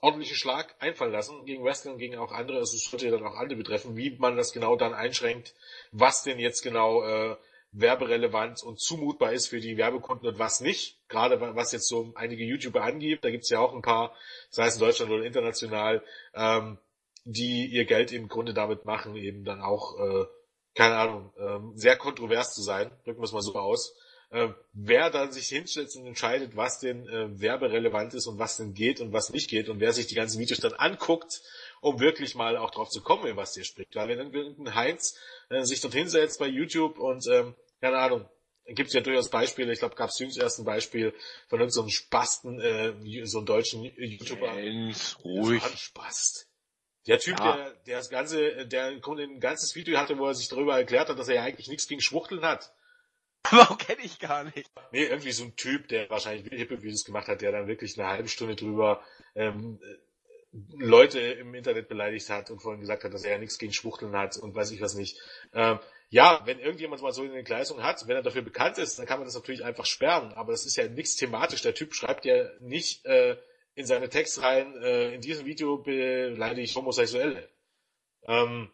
ordentlichen 0.00 0.36
Schlag 0.36 0.74
einfallen 0.78 1.12
lassen 1.12 1.44
gegen 1.44 1.64
Wrestling, 1.64 1.98
gegen 1.98 2.16
auch 2.16 2.32
andere, 2.32 2.58
also 2.58 2.76
es 2.76 2.84
sollte 2.84 3.06
ja 3.06 3.12
dann 3.12 3.26
auch 3.26 3.36
andere 3.36 3.56
betreffen, 3.56 3.96
wie 3.96 4.16
man 4.18 4.36
das 4.36 4.52
genau 4.52 4.76
dann 4.76 4.94
einschränkt, 4.94 5.54
was 5.92 6.22
denn 6.22 6.38
jetzt 6.38 6.62
genau 6.62 7.02
äh, 7.02 7.36
werberelevant 7.72 8.62
und 8.62 8.80
zumutbar 8.80 9.32
ist 9.32 9.48
für 9.48 9.60
die 9.60 9.76
Werbekunden 9.76 10.26
und 10.26 10.38
was 10.38 10.60
nicht. 10.60 10.98
Gerade 11.08 11.40
was 11.54 11.72
jetzt 11.72 11.88
so 11.88 12.12
einige 12.14 12.44
YouTuber 12.44 12.82
angibt, 12.82 13.24
da 13.24 13.30
gibt's 13.30 13.50
ja 13.50 13.60
auch 13.60 13.74
ein 13.74 13.82
paar, 13.82 14.14
sei 14.48 14.66
es 14.66 14.74
in 14.74 14.80
Deutschland 14.80 15.12
oder 15.12 15.24
international, 15.24 16.02
ähm, 16.34 16.78
die 17.24 17.66
ihr 17.66 17.84
Geld 17.84 18.12
im 18.12 18.28
Grunde 18.28 18.54
damit 18.54 18.86
machen, 18.86 19.14
eben 19.16 19.44
dann 19.44 19.60
auch, 19.60 19.98
äh, 19.98 20.24
keine 20.74 20.96
Ahnung, 20.96 21.32
ähm, 21.38 21.72
sehr 21.74 21.96
kontrovers 21.96 22.54
zu 22.54 22.62
sein, 22.62 22.90
drücken 23.04 23.20
wir 23.20 23.24
es 23.24 23.32
mal 23.32 23.42
so 23.42 23.54
aus 23.54 23.94
äh, 24.30 24.48
wer 24.72 25.10
dann 25.10 25.32
sich 25.32 25.48
hinstellt 25.48 25.94
und 25.96 26.06
entscheidet, 26.06 26.56
was 26.56 26.78
denn 26.78 27.08
äh, 27.08 27.40
werberelevant 27.40 28.14
ist 28.14 28.26
und 28.26 28.38
was 28.38 28.56
denn 28.56 28.74
geht 28.74 29.00
und 29.00 29.12
was 29.12 29.30
nicht 29.30 29.50
geht 29.50 29.68
und 29.68 29.80
wer 29.80 29.92
sich 29.92 30.06
die 30.06 30.14
ganzen 30.14 30.40
Videos 30.40 30.60
dann 30.60 30.72
anguckt, 30.74 31.42
um 31.80 31.98
wirklich 31.98 32.34
mal 32.34 32.56
auch 32.56 32.70
drauf 32.70 32.90
zu 32.90 33.02
kommen, 33.02 33.36
was 33.36 33.52
dir 33.52 33.64
spricht. 33.64 33.94
Weil 33.96 34.08
wenn 34.08 34.18
dann 34.18 34.32
irgendein 34.32 34.74
Heinz 34.74 35.18
äh, 35.48 35.64
sich 35.64 35.80
dort 35.80 35.94
hinsetzt 35.94 36.38
bei 36.38 36.46
YouTube 36.46 36.98
und, 36.98 37.26
ähm, 37.26 37.54
keine 37.80 37.98
Ahnung, 37.98 38.28
gibt 38.66 38.88
es 38.88 38.94
ja 38.94 39.00
durchaus 39.00 39.30
Beispiele, 39.30 39.72
ich 39.72 39.80
glaube, 39.80 39.96
gab 39.96 40.10
es 40.10 40.18
jüngst 40.20 40.38
erst 40.38 40.60
ein 40.60 40.64
Beispiel 40.64 41.12
von 41.48 41.58
irgendeinem 41.58 41.86
so 41.86 41.88
Spasten, 41.88 42.60
äh, 42.60 43.26
so 43.26 43.38
einem 43.38 43.46
deutschen 43.46 43.82
YouTuber. 43.82 44.60
Jens, 44.60 45.16
ruhig. 45.24 45.62
So 45.62 45.76
Spast. 45.76 46.46
Der 47.08 47.18
Typ, 47.18 47.40
ja. 47.40 47.56
der, 47.56 47.74
der 47.86 47.96
das 47.96 48.10
ganze, 48.10 48.66
der 48.66 48.86
ein 48.86 49.40
ganzes 49.40 49.74
Video 49.74 49.98
hatte, 49.98 50.18
wo 50.18 50.26
er 50.26 50.34
sich 50.34 50.48
darüber 50.48 50.76
erklärt 50.78 51.08
hat, 51.08 51.18
dass 51.18 51.28
er 51.28 51.36
ja 51.36 51.42
eigentlich 51.42 51.68
nichts 51.68 51.88
gegen 51.88 52.00
Schwuchteln 52.00 52.42
hat. 52.42 52.72
Warum 53.50 53.78
kenne 53.78 54.02
ich 54.02 54.18
gar 54.18 54.44
nicht? 54.44 54.70
Nee, 54.92 55.04
irgendwie 55.04 55.32
so 55.32 55.44
ein 55.44 55.56
Typ, 55.56 55.88
der 55.88 56.08
wahrscheinlich 56.10 56.46
Hip-Hop-Videos 56.50 57.04
gemacht 57.04 57.28
hat, 57.28 57.40
der 57.40 57.52
dann 57.52 57.66
wirklich 57.66 57.98
eine 57.98 58.08
halbe 58.08 58.28
Stunde 58.28 58.56
drüber 58.56 59.02
ähm, 59.34 59.80
Leute 60.78 61.20
im 61.20 61.54
Internet 61.54 61.88
beleidigt 61.88 62.28
hat 62.28 62.50
und 62.50 62.60
vorhin 62.60 62.80
gesagt 62.80 63.04
hat, 63.04 63.14
dass 63.14 63.24
er 63.24 63.32
ja 63.32 63.38
nichts 63.38 63.58
gegen 63.58 63.72
Schwuchteln 63.72 64.16
hat 64.16 64.36
und 64.36 64.54
weiß 64.54 64.72
ich 64.72 64.80
was 64.80 64.94
nicht. 64.94 65.18
Ähm, 65.52 65.78
ja, 66.08 66.42
wenn 66.44 66.58
irgendjemand 66.58 67.02
mal 67.02 67.12
so 67.12 67.22
eine 67.22 67.44
Gleisung 67.44 67.84
hat, 67.84 68.08
wenn 68.08 68.16
er 68.16 68.22
dafür 68.22 68.42
bekannt 68.42 68.78
ist, 68.78 68.98
dann 68.98 69.06
kann 69.06 69.20
man 69.20 69.26
das 69.26 69.36
natürlich 69.36 69.64
einfach 69.64 69.86
sperren, 69.86 70.32
aber 70.32 70.50
das 70.50 70.66
ist 70.66 70.76
ja 70.76 70.88
nichts 70.88 71.14
thematisch. 71.14 71.62
Der 71.62 71.74
Typ 71.74 71.94
schreibt 71.94 72.24
ja 72.24 72.50
nicht 72.58 73.06
äh, 73.06 73.36
in 73.74 73.86
seine 73.86 74.08
Texte 74.08 74.42
rein, 74.42 74.74
äh, 74.82 75.14
in 75.14 75.20
diesem 75.20 75.46
Video 75.46 75.78
beleidige 75.78 76.62
ich 76.62 76.74
Homosexuelle. 76.74 77.48
Ähm, 78.26 78.72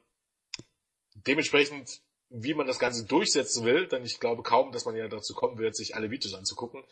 dementsprechend 1.14 2.00
wie 2.30 2.54
man 2.54 2.66
das 2.66 2.78
Ganze 2.78 3.04
durchsetzen 3.04 3.64
will, 3.64 3.86
denn 3.86 4.04
ich 4.04 4.20
glaube 4.20 4.42
kaum, 4.42 4.72
dass 4.72 4.84
man 4.84 4.96
ja 4.96 5.08
dazu 5.08 5.34
kommen 5.34 5.58
wird, 5.58 5.76
sich 5.76 5.94
alle 5.94 6.10
Videos 6.10 6.34
anzugucken, 6.34 6.84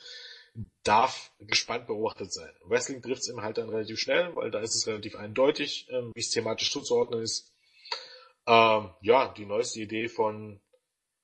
darf 0.85 1.33
gespannt 1.41 1.87
beobachtet 1.87 2.33
sein. 2.33 2.51
Wrestling 2.65 3.03
trifft 3.03 3.23
es 3.23 3.29
eben 3.29 3.43
halt 3.43 3.59
dann 3.59 3.69
relativ 3.69 3.99
schnell, 3.99 4.35
weil 4.37 4.51
da 4.51 4.61
ist 4.61 4.75
es 4.75 4.87
relativ 4.87 5.17
eindeutig, 5.17 5.89
ähm, 5.91 6.13
wie 6.15 6.21
es 6.21 6.31
thematisch 6.31 6.71
zuzuordnen 6.71 7.23
ist. 7.23 7.53
Ähm, 8.47 8.91
ja, 9.01 9.33
die 9.37 9.47
neueste 9.47 9.81
Idee 9.81 10.09
von, 10.09 10.61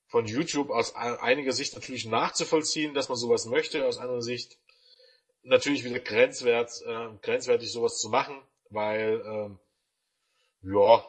von 0.09 0.27
YouTube 0.27 0.70
aus 0.70 0.95
einiger 0.95 1.53
Sicht 1.53 1.74
natürlich 1.74 2.07
nachzuvollziehen, 2.07 2.95
dass 2.95 3.09
man 3.09 3.19
sowas 3.19 3.47
möchte, 3.47 3.87
aus 3.87 3.99
anderer 3.99 4.23
Sicht 4.23 4.59
natürlich 5.43 5.85
wieder 5.85 6.01
grenzwert, 6.01 6.70
äh, 6.87 7.09
grenzwertig 7.23 7.70
sowas 7.70 7.99
zu 7.99 8.09
machen, 8.09 8.41
weil, 8.70 9.23
ähm, 9.24 9.59
ja, 10.62 11.05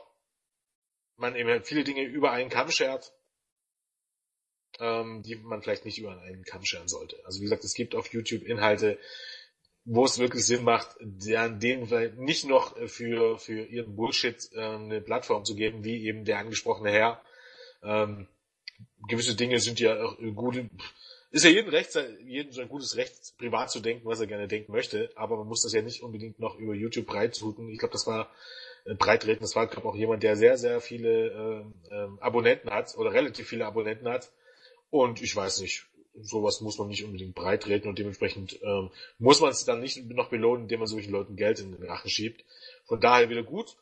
man 1.21 1.35
eben 1.35 1.49
halt 1.49 1.65
viele 1.65 1.83
Dinge 1.83 2.03
über 2.03 2.31
einen 2.31 2.49
Kamm 2.49 2.69
schert, 2.71 3.13
ähm, 4.79 5.21
die 5.23 5.35
man 5.35 5.61
vielleicht 5.61 5.85
nicht 5.85 5.99
über 5.99 6.19
einen 6.21 6.43
Kamm 6.43 6.65
scheren 6.65 6.87
sollte. 6.87 7.17
Also 7.25 7.39
wie 7.39 7.43
gesagt, 7.43 7.63
es 7.63 7.73
gibt 7.73 7.95
auf 7.95 8.11
YouTube 8.11 8.43
Inhalte, 8.43 8.97
wo 9.85 10.05
es 10.05 10.19
wirklich 10.19 10.45
Sinn 10.45 10.63
macht, 10.63 10.95
denen 10.99 11.87
vielleicht 11.87 12.17
nicht 12.17 12.45
noch 12.45 12.77
für, 12.87 13.37
für 13.39 13.63
ihren 13.65 13.95
Bullshit 13.95 14.37
ähm, 14.53 14.85
eine 14.85 15.01
Plattform 15.01 15.43
zu 15.43 15.55
geben, 15.55 15.83
wie 15.83 16.05
eben 16.05 16.25
der 16.25 16.37
angesprochene 16.37 16.91
Herr. 16.91 17.21
Ähm, 17.83 18.27
gewisse 19.07 19.35
Dinge 19.35 19.59
sind 19.59 19.79
ja 19.79 20.03
auch 20.03 20.17
gut, 20.35 20.63
ist 21.31 21.45
ja 21.45 21.49
jedem 21.49 21.69
Recht, 21.69 21.97
jedem 22.25 22.51
so 22.51 22.61
ein 22.61 22.69
gutes 22.69 22.95
Recht, 22.95 23.37
privat 23.37 23.71
zu 23.71 23.79
denken, 23.79 24.05
was 24.05 24.19
er 24.19 24.27
gerne 24.27 24.47
denken 24.47 24.71
möchte, 24.71 25.11
aber 25.15 25.37
man 25.37 25.47
muss 25.47 25.63
das 25.63 25.73
ja 25.73 25.81
nicht 25.81 26.03
unbedingt 26.03 26.39
noch 26.39 26.59
über 26.59 26.73
YouTube 26.73 27.07
breitsuchen. 27.07 27.69
Ich 27.69 27.79
glaube, 27.79 27.93
das 27.93 28.05
war 28.05 28.25
äh, 28.25 28.27
breitreden. 28.85 29.41
Das 29.41 29.55
war, 29.55 29.67
glaube 29.67 29.87
auch 29.87 29.95
jemand, 29.95 30.23
der 30.23 30.35
sehr, 30.35 30.57
sehr 30.57 30.81
viele 30.81 31.65
äh, 31.89 31.95
äh, 31.95 32.07
Abonnenten 32.19 32.69
hat 32.69 32.95
oder 32.97 33.13
relativ 33.13 33.47
viele 33.47 33.65
Abonnenten 33.65 34.07
hat. 34.07 34.31
Und 34.89 35.21
ich 35.21 35.35
weiß 35.35 35.61
nicht, 35.61 35.85
sowas 36.15 36.61
muss 36.61 36.77
man 36.77 36.87
nicht 36.87 37.03
unbedingt 37.03 37.35
breitreten 37.35 37.87
und 37.87 37.97
dementsprechend 37.97 38.59
ähm, 38.61 38.89
muss 39.17 39.39
man 39.39 39.51
es 39.51 39.65
dann 39.65 39.79
nicht 39.79 40.03
noch 40.09 40.29
belohnen, 40.29 40.63
indem 40.63 40.79
man 40.79 40.87
solchen 40.87 41.11
Leuten 41.11 41.35
Geld 41.35 41.59
in 41.59 41.71
den 41.71 41.83
Rachen 41.83 42.09
schiebt. 42.09 42.43
Von 42.85 42.99
daher 42.99 43.29
wieder 43.29 43.43
gut. 43.43 43.77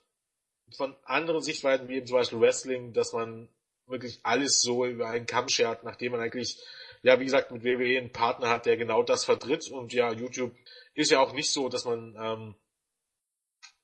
Von 0.78 0.96
anderen 1.04 1.42
Sichtweisen, 1.42 1.88
wie 1.88 1.96
eben 1.96 2.06
zum 2.06 2.18
Beispiel 2.18 2.40
Wrestling, 2.40 2.94
dass 2.94 3.14
man 3.14 3.50
wirklich 3.88 4.20
alles 4.22 4.62
so 4.62 4.86
über 4.86 5.08
einen 5.10 5.26
Kamm 5.26 5.50
schert, 5.50 5.84
nachdem 5.84 6.12
man 6.12 6.22
eigentlich, 6.22 6.60
ja, 7.02 7.20
wie 7.20 7.24
gesagt, 7.24 7.52
mit 7.52 7.64
WWE 7.64 7.98
einen 7.98 8.12
Partner 8.12 8.50
hat, 8.50 8.68
der 8.68 8.78
genau 8.78 9.02
das 9.02 9.26
vertritt. 9.26 9.70
Und 9.72 9.94
ja, 9.94 10.12
YouTube 10.14 10.52
ist 10.94 11.10
ja 11.10 11.20
auch 11.20 11.34
nicht 11.34 11.52
so, 11.52 11.70
dass 11.70 11.86
man 11.86 12.16
ähm, 12.20 12.56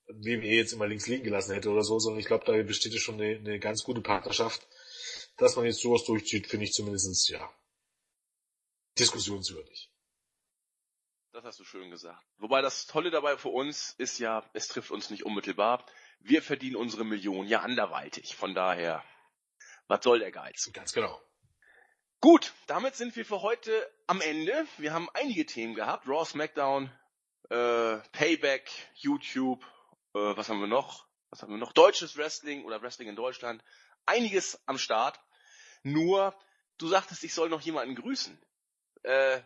WWE 0.07 0.56
jetzt 0.56 0.73
immer 0.73 0.88
links 0.88 1.07
liegen 1.07 1.23
gelassen 1.23 1.53
hätte 1.53 1.69
oder 1.69 1.84
so, 1.84 1.99
sondern 1.99 2.19
ich 2.19 2.27
glaube, 2.27 2.45
da 2.45 2.52
besteht 2.64 2.94
ja 2.94 2.99
schon 2.99 3.15
eine, 3.15 3.38
eine 3.38 3.60
ganz 3.60 3.84
gute 3.84 4.02
Partnerschaft. 4.02 4.68
Dass 5.38 5.56
man 5.56 5.65
jetzt 5.65 5.82
sowas 5.82 6.06
durchzieht, 6.06 6.48
finde 6.48 6.65
ich 6.65 6.72
zumindestens 6.72 7.27
ja, 7.27 7.49
diskussionswürdig. 8.98 9.91
Das 11.34 11.44
hast 11.44 11.60
du 11.60 11.65
schön 11.65 11.90
gesagt. 11.90 12.23
Wobei 12.38 12.61
das 12.61 12.86
Tolle 12.86 13.11
dabei 13.11 13.36
für 13.36 13.49
uns 13.49 13.94
ist 13.98 14.19
ja, 14.19 14.49
es 14.53 14.69
trifft 14.69 14.91
uns 14.91 15.10
nicht 15.10 15.26
unmittelbar. 15.26 15.86
Wir 16.19 16.41
verdienen 16.41 16.77
unsere 16.77 17.03
Millionen 17.03 17.49
ja 17.49 17.60
anderweitig. 17.60 18.38
Von 18.38 18.56
daher, 18.56 19.03
was 19.88 20.02
soll 20.03 20.19
der 20.19 20.32
Geiz? 20.32 20.69
Ganz 20.72 20.94
genau. 20.94 21.22
Gut, 22.22 22.53
damit 22.68 22.95
sind 22.95 23.15
wir 23.18 23.26
für 23.26 23.41
heute 23.41 23.72
am 24.07 24.22
Ende. 24.22 24.65
Wir 24.77 24.94
haben 24.94 25.10
einige 25.14 25.45
Themen 25.45 25.76
gehabt. 25.76 26.07
Raw, 26.07 26.23
SmackDown, 26.23 26.90
äh, 27.49 27.98
Payback, 28.14 28.72
YouTube, 28.95 29.61
äh, 30.16 30.38
was 30.38 30.50
haben 30.50 30.62
wir 30.62 30.68
noch? 30.68 31.08
Was 31.30 31.42
haben 31.42 31.52
wir 31.52 31.58
noch? 31.58 31.74
Deutsches 31.74 32.18
Wrestling 32.18 32.64
oder 32.64 32.82
Wrestling 32.82 33.10
in 33.10 33.16
Deutschland. 33.16 33.64
Einiges 34.06 34.62
am 34.66 34.78
Start. 34.78 35.20
Nur, 35.84 36.34
du 36.78 36.88
sagtest, 36.88 37.24
ich 37.24 37.34
soll 37.34 37.50
noch 37.50 37.62
jemanden 37.62 37.96
grüßen. 37.96 38.42
Äh, 39.04 39.42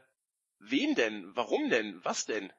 wen 0.60 0.96
denn? 0.96 1.36
Warum 1.36 1.70
denn? 1.70 2.04
Was 2.06 2.26
denn? 2.26 2.54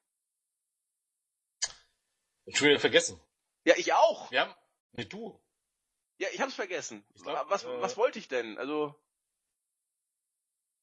Ich 2.45 2.61
wieder 2.61 2.81
vergessen. 2.81 3.21
Ja, 3.65 3.75
ich 3.77 3.93
auch. 3.93 4.33
Ja, 4.33 4.57
nee, 4.93 5.05
du. 5.05 5.41
Ja, 6.19 6.29
ich 6.33 6.41
hab's 6.41 6.55
vergessen. 6.55 7.07
Glaub, 7.23 7.49
was, 7.49 7.65
äh, 7.65 7.81
was 7.81 7.97
wollte 7.97 8.19
ich 8.19 8.29
denn? 8.29 8.59
Also. 8.59 8.95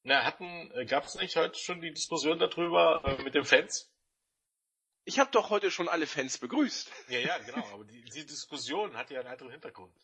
Na, 0.03 0.23
hatten, 0.23 0.71
äh, 0.71 0.85
gab's 0.85 1.15
nicht 1.15 1.35
heute 1.35 1.59
schon 1.59 1.81
die 1.81 1.91
Diskussion 1.91 2.39
darüber 2.39 3.03
äh, 3.03 3.21
mit 3.21 3.35
den 3.35 3.43
Fans? 3.43 3.91
Ich 5.07 5.19
habe 5.19 5.31
doch 5.31 5.49
heute 5.49 5.71
schon 5.71 5.87
alle 5.87 6.05
Fans 6.05 6.37
begrüßt. 6.37 6.91
Ja, 7.07 7.19
ja, 7.19 7.37
genau. 7.37 7.65
Aber 7.71 7.85
die, 7.85 8.03
die 8.03 8.25
Diskussion 8.25 8.97
hat 8.97 9.09
ja 9.09 9.21
einen 9.21 9.29
anderen 9.29 9.53
Hintergrund. 9.53 9.95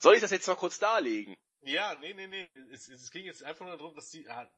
Soll 0.00 0.16
ich 0.16 0.20
das 0.20 0.32
jetzt 0.32 0.48
noch 0.48 0.58
kurz 0.58 0.80
darlegen? 0.80 1.36
Ja, 1.62 1.94
nee, 2.00 2.12
nee, 2.12 2.26
nee. 2.26 2.50
Es, 2.72 2.88
es 2.88 3.12
ging 3.12 3.24
jetzt 3.24 3.44
einfach 3.44 3.64
nur 3.64 3.76
darum, 3.76 3.94
dass 3.94 4.10
sie, 4.10 4.28
ah, 4.28 4.50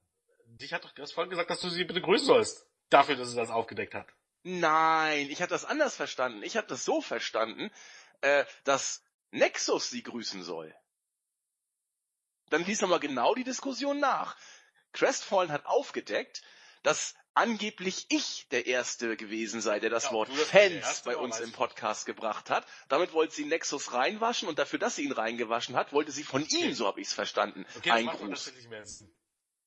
dich 0.46 0.72
hat 0.72 0.84
doch 0.84 0.92
das 0.92 1.12
vorhin 1.12 1.28
gesagt, 1.28 1.50
dass 1.50 1.60
du 1.60 1.68
sie 1.68 1.84
bitte 1.84 2.00
grüßen 2.00 2.26
sollst. 2.26 2.66
Dafür, 2.88 3.16
dass 3.16 3.28
sie 3.28 3.36
das 3.36 3.50
aufgedeckt 3.50 3.94
hat. 3.94 4.08
Nein, 4.42 5.28
ich 5.28 5.42
habe 5.42 5.50
das 5.50 5.66
anders 5.66 5.94
verstanden. 5.94 6.42
Ich 6.42 6.56
habe 6.56 6.66
das 6.66 6.86
so 6.86 7.02
verstanden, 7.02 7.70
äh, 8.22 8.46
dass 8.64 9.04
Nexus 9.32 9.90
sie 9.90 10.02
grüßen 10.02 10.44
soll. 10.44 10.74
Dann 12.48 12.64
lies 12.64 12.80
nochmal 12.80 13.00
genau 13.00 13.34
die 13.34 13.44
Diskussion 13.44 14.00
nach. 14.00 14.34
Crestfallen 14.94 15.52
hat 15.52 15.66
aufgedeckt, 15.66 16.40
dass 16.82 17.14
angeblich 17.38 18.06
ich 18.08 18.48
der 18.50 18.66
Erste 18.66 19.16
gewesen 19.16 19.60
sei, 19.60 19.78
der 19.78 19.90
das 19.90 20.04
ja, 20.04 20.12
Wort 20.12 20.28
Fans 20.28 21.02
bei 21.04 21.16
uns 21.16 21.38
im 21.38 21.52
Podcast 21.52 22.04
gebracht 22.04 22.50
hat. 22.50 22.66
Damit 22.88 23.12
wollte 23.12 23.34
sie 23.34 23.44
Nexus 23.44 23.92
reinwaschen 23.92 24.48
und 24.48 24.58
dafür, 24.58 24.78
dass 24.78 24.96
sie 24.96 25.04
ihn 25.04 25.12
reingewaschen 25.12 25.76
hat, 25.76 25.92
wollte 25.92 26.10
sie 26.10 26.24
von 26.24 26.42
okay. 26.42 26.68
ihm, 26.68 26.74
so 26.74 26.86
habe 26.86 27.00
ich 27.00 27.06
es 27.06 27.14
verstanden, 27.14 27.64
okay, 27.76 27.92
einen 27.92 28.08
Gruß. 28.08 28.52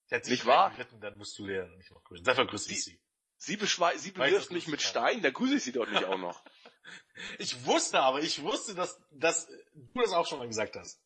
Nicht, 0.10 0.27
nicht 0.27 0.45
wahr? 0.45 0.72
Geritten, 0.72 0.99
dann 0.99 1.18
musst 1.18 1.39
du 1.39 1.45
lernen. 1.45 1.77
Nicht 1.77 1.91
noch 1.91 2.03
grüßen. 2.03 2.26
Dafür 2.26 2.45
grüße 2.45 2.72
ich 2.72 2.84
sie. 2.84 3.02
Sie, 3.38 3.57
beschwei 3.57 3.98
sie 3.98 4.11
bewirft 4.11 4.52
mich 4.52 4.68
mit 4.68 4.81
Stein, 4.81 5.22
da 5.22 5.31
grüße 5.31 5.56
ich 5.56 5.64
sie 5.64 5.72
doch 5.72 5.89
nicht 5.89 6.03
auch 6.03 6.18
noch. 6.18 6.43
ich 7.39 7.65
wusste 7.65 8.02
aber, 8.02 8.22
ich 8.22 8.43
wusste, 8.43 8.76
dass, 8.76 8.99
dass 9.11 9.48
du 9.48 10.02
das 10.02 10.11
auch 10.11 10.27
schon 10.27 10.39
mal 10.39 10.48
gesagt 10.48 10.76
hast. 10.76 11.02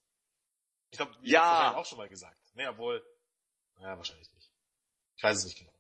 Ich 0.90 0.98
glaube, 0.98 1.16
Ja. 1.22 1.76
auch 1.76 1.86
schon 1.86 1.98
mal 1.98 2.10
gesagt. 2.10 2.42
Nee, 2.56 2.68
obwohl, 2.68 3.06
ja, 3.80 3.96
wahrscheinlich 3.96 4.32
nicht. 4.34 4.52
Ich 5.16 5.24
weiß 5.24 5.38
es 5.38 5.46
nicht 5.46 5.60
genau. 5.60 5.75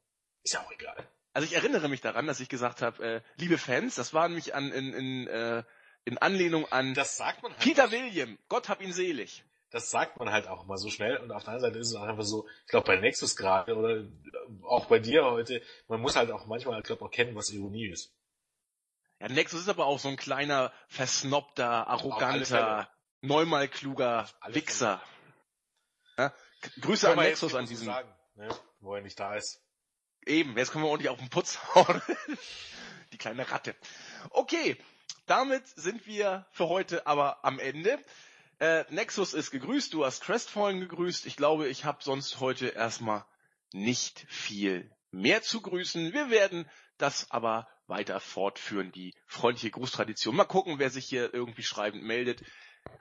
Ist 0.46 0.54
ja 0.54 0.62
auch 0.62 0.72
egal. 0.72 0.96
Also 1.34 1.48
ich 1.48 1.56
erinnere 1.56 1.90
mich 1.90 2.02
daran, 2.02 2.28
dass 2.28 2.40
ich 2.40 2.48
gesagt 2.48 2.84
habe, 2.84 3.04
äh, 3.04 3.22
liebe 3.38 3.58
Fans, 3.58 3.96
das 3.96 4.14
war 4.14 4.28
nämlich 4.28 4.54
an, 4.54 4.72
in, 4.72 4.94
in, 4.94 5.28
äh, 5.28 5.64
in 6.06 6.20
Anlehnung 6.20 6.72
an 6.72 6.94
Das 6.94 7.18
sagt 7.18 7.42
man 7.42 7.52
halt. 7.52 7.62
Peter 7.62 7.92
William, 7.92 8.38
Gott 8.48 8.70
hab 8.70 8.80
ihn 8.80 8.94
selig. 8.94 9.44
das 9.72 9.90
sagt 9.90 10.20
man 10.20 10.32
halt 10.32 10.48
auch 10.48 10.66
mal 10.68 10.78
so 10.78 10.90
schnell 10.90 11.18
und 11.18 11.32
auf 11.32 11.44
der 11.44 11.54
anderen 11.54 11.72
Seite 11.72 11.80
ist 11.80 11.90
es 11.90 11.96
auch 11.96 12.04
einfach 12.04 12.24
so, 12.24 12.48
ich 12.66 12.68
glaube 12.68 12.86
bei 12.86 12.98
Nexus 12.98 13.36
gerade 13.36 13.76
oder 13.76 14.06
auch 14.64 14.86
bei 14.86 15.00
dir 15.00 15.26
heute, 15.26 15.62
man 15.88 16.00
muss 16.00 16.16
halt 16.16 16.32
auch 16.32 16.46
manchmal, 16.46 16.80
ich 16.80 16.86
glaube 16.86 17.04
auch 17.04 17.12
kennen, 17.12 17.36
was 17.36 17.50
Ironie 17.50 17.88
ist. 17.88 18.14
Ja, 19.20 19.28
Nexus 19.28 19.62
ist 19.62 19.70
aber 19.70 19.88
auch 19.88 19.98
so 19.98 20.10
ein 20.10 20.18
kleiner, 20.18 20.72
versnobter, 20.88 21.88
arroganter, 21.88 22.88
neunmal 23.22 23.68
kluger 23.68 24.30
Wichser. 24.48 25.02
Ja? 26.18 26.32
Grüße 26.80 27.10
an 27.10 27.18
Nexus 27.18 27.56
an 27.56 27.66
diesem. 27.66 27.88
sagen, 27.88 28.10
ne? 28.36 28.48
wo 28.80 28.94
er 28.94 29.02
nicht 29.02 29.20
da 29.20 29.36
ist. 29.36 29.65
Eben, 30.26 30.57
jetzt 30.57 30.72
können 30.72 30.84
wir 30.84 30.89
ordentlich 30.89 31.10
auf 31.10 31.19
den 31.19 31.30
Putz 31.30 31.60
hauen. 31.76 32.02
Die 33.11 33.18
kleine 33.18 33.49
Ratte. 33.49 33.76
Okay, 34.31 34.77
damit 35.27 35.68
sind 35.68 36.07
wir 36.07 36.45
für 36.52 36.68
heute 36.68 37.06
aber 37.06 37.43
am 37.45 37.60
Ende. 37.60 37.99
Äh, 38.60 38.85
Nexus 38.89 39.34
ist 39.34 39.52
gegrüßt, 39.52 39.93
du 39.93 40.06
hast 40.06 40.23
Crestfallen 40.23 40.80
gegrüßt. 40.80 41.26
Ich 41.26 41.35
glaube, 41.35 41.68
ich 41.68 41.85
habe 41.85 42.03
sonst 42.03 42.39
heute 42.39 42.68
erstmal 42.68 43.26
nicht 43.73 44.26
viel 44.30 44.89
mehr 45.11 45.41
zu 45.41 45.61
grüßen. 45.61 46.14
Wir 46.14 46.30
werden 46.30 46.69
das 46.97 47.30
aber 47.31 47.68
weiter 47.88 48.19
fortführen, 48.19 48.91
die 48.91 49.14
freundliche 49.27 49.72
Grußtradition. 49.72 50.35
Mal 50.35 50.45
gucken, 50.45 50.80
wer 50.80 50.89
sich 50.89 51.06
hier 51.06 51.34
irgendwie 51.34 51.64
schreibend 51.64 52.03
meldet. 52.03 52.43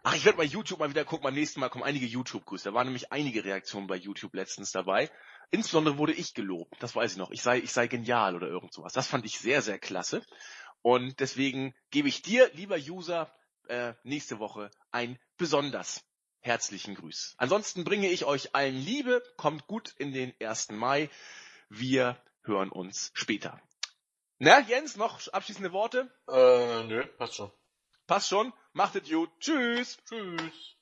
Ach, 0.02 0.14
ich 0.14 0.24
werde 0.24 0.38
bei 0.38 0.44
YouTube 0.44 0.80
mal 0.80 0.90
wieder 0.90 1.04
gucken. 1.04 1.24
Beim 1.24 1.34
nächsten 1.34 1.60
Mal 1.60 1.68
kommen 1.68 1.84
einige 1.84 2.06
YouTube-Grüße. 2.06 2.64
Da 2.64 2.74
waren 2.74 2.86
nämlich 2.86 3.12
einige 3.12 3.44
Reaktionen 3.44 3.86
bei 3.86 3.96
YouTube 3.96 4.34
letztens 4.34 4.72
dabei. 4.72 5.10
Insbesondere 5.50 5.98
wurde 5.98 6.12
ich 6.12 6.34
gelobt. 6.34 6.74
Das 6.80 6.94
weiß 6.96 7.12
ich 7.12 7.18
noch. 7.18 7.30
Ich 7.30 7.42
sei, 7.42 7.58
ich 7.58 7.72
sei 7.72 7.86
genial 7.86 8.34
oder 8.34 8.48
irgend 8.48 8.72
sowas. 8.72 8.92
Das 8.92 9.06
fand 9.06 9.24
ich 9.24 9.38
sehr, 9.38 9.62
sehr 9.62 9.78
klasse. 9.78 10.24
Und 10.82 11.20
deswegen 11.20 11.74
gebe 11.90 12.08
ich 12.08 12.22
dir, 12.22 12.50
lieber 12.54 12.76
User, 12.76 13.32
äh, 13.68 13.94
nächste 14.02 14.38
Woche 14.38 14.70
ein 14.90 15.18
besonders 15.36 16.04
herzlichen 16.40 16.94
Grüß. 16.94 17.34
Ansonsten 17.38 17.84
bringe 17.84 18.10
ich 18.10 18.24
euch 18.24 18.54
allen 18.54 18.76
Liebe. 18.76 19.22
Kommt 19.36 19.66
gut 19.66 19.94
in 19.98 20.12
den 20.12 20.34
1. 20.40 20.72
Mai. 20.72 21.08
Wir 21.70 22.22
hören 22.42 22.70
uns 22.70 23.10
später. 23.14 23.60
Na, 24.38 24.60
Jens, 24.60 24.96
noch 24.96 25.26
abschließende 25.28 25.72
Worte? 25.72 26.10
Äh, 26.28 26.84
nö, 26.84 27.06
passt 27.16 27.36
schon. 27.36 27.50
Passt 28.06 28.28
schon. 28.28 28.52
Macht 28.72 28.96
es 28.96 29.08
gut. 29.08 29.30
Tschüss. 29.40 29.96
Tschüss. 30.04 30.76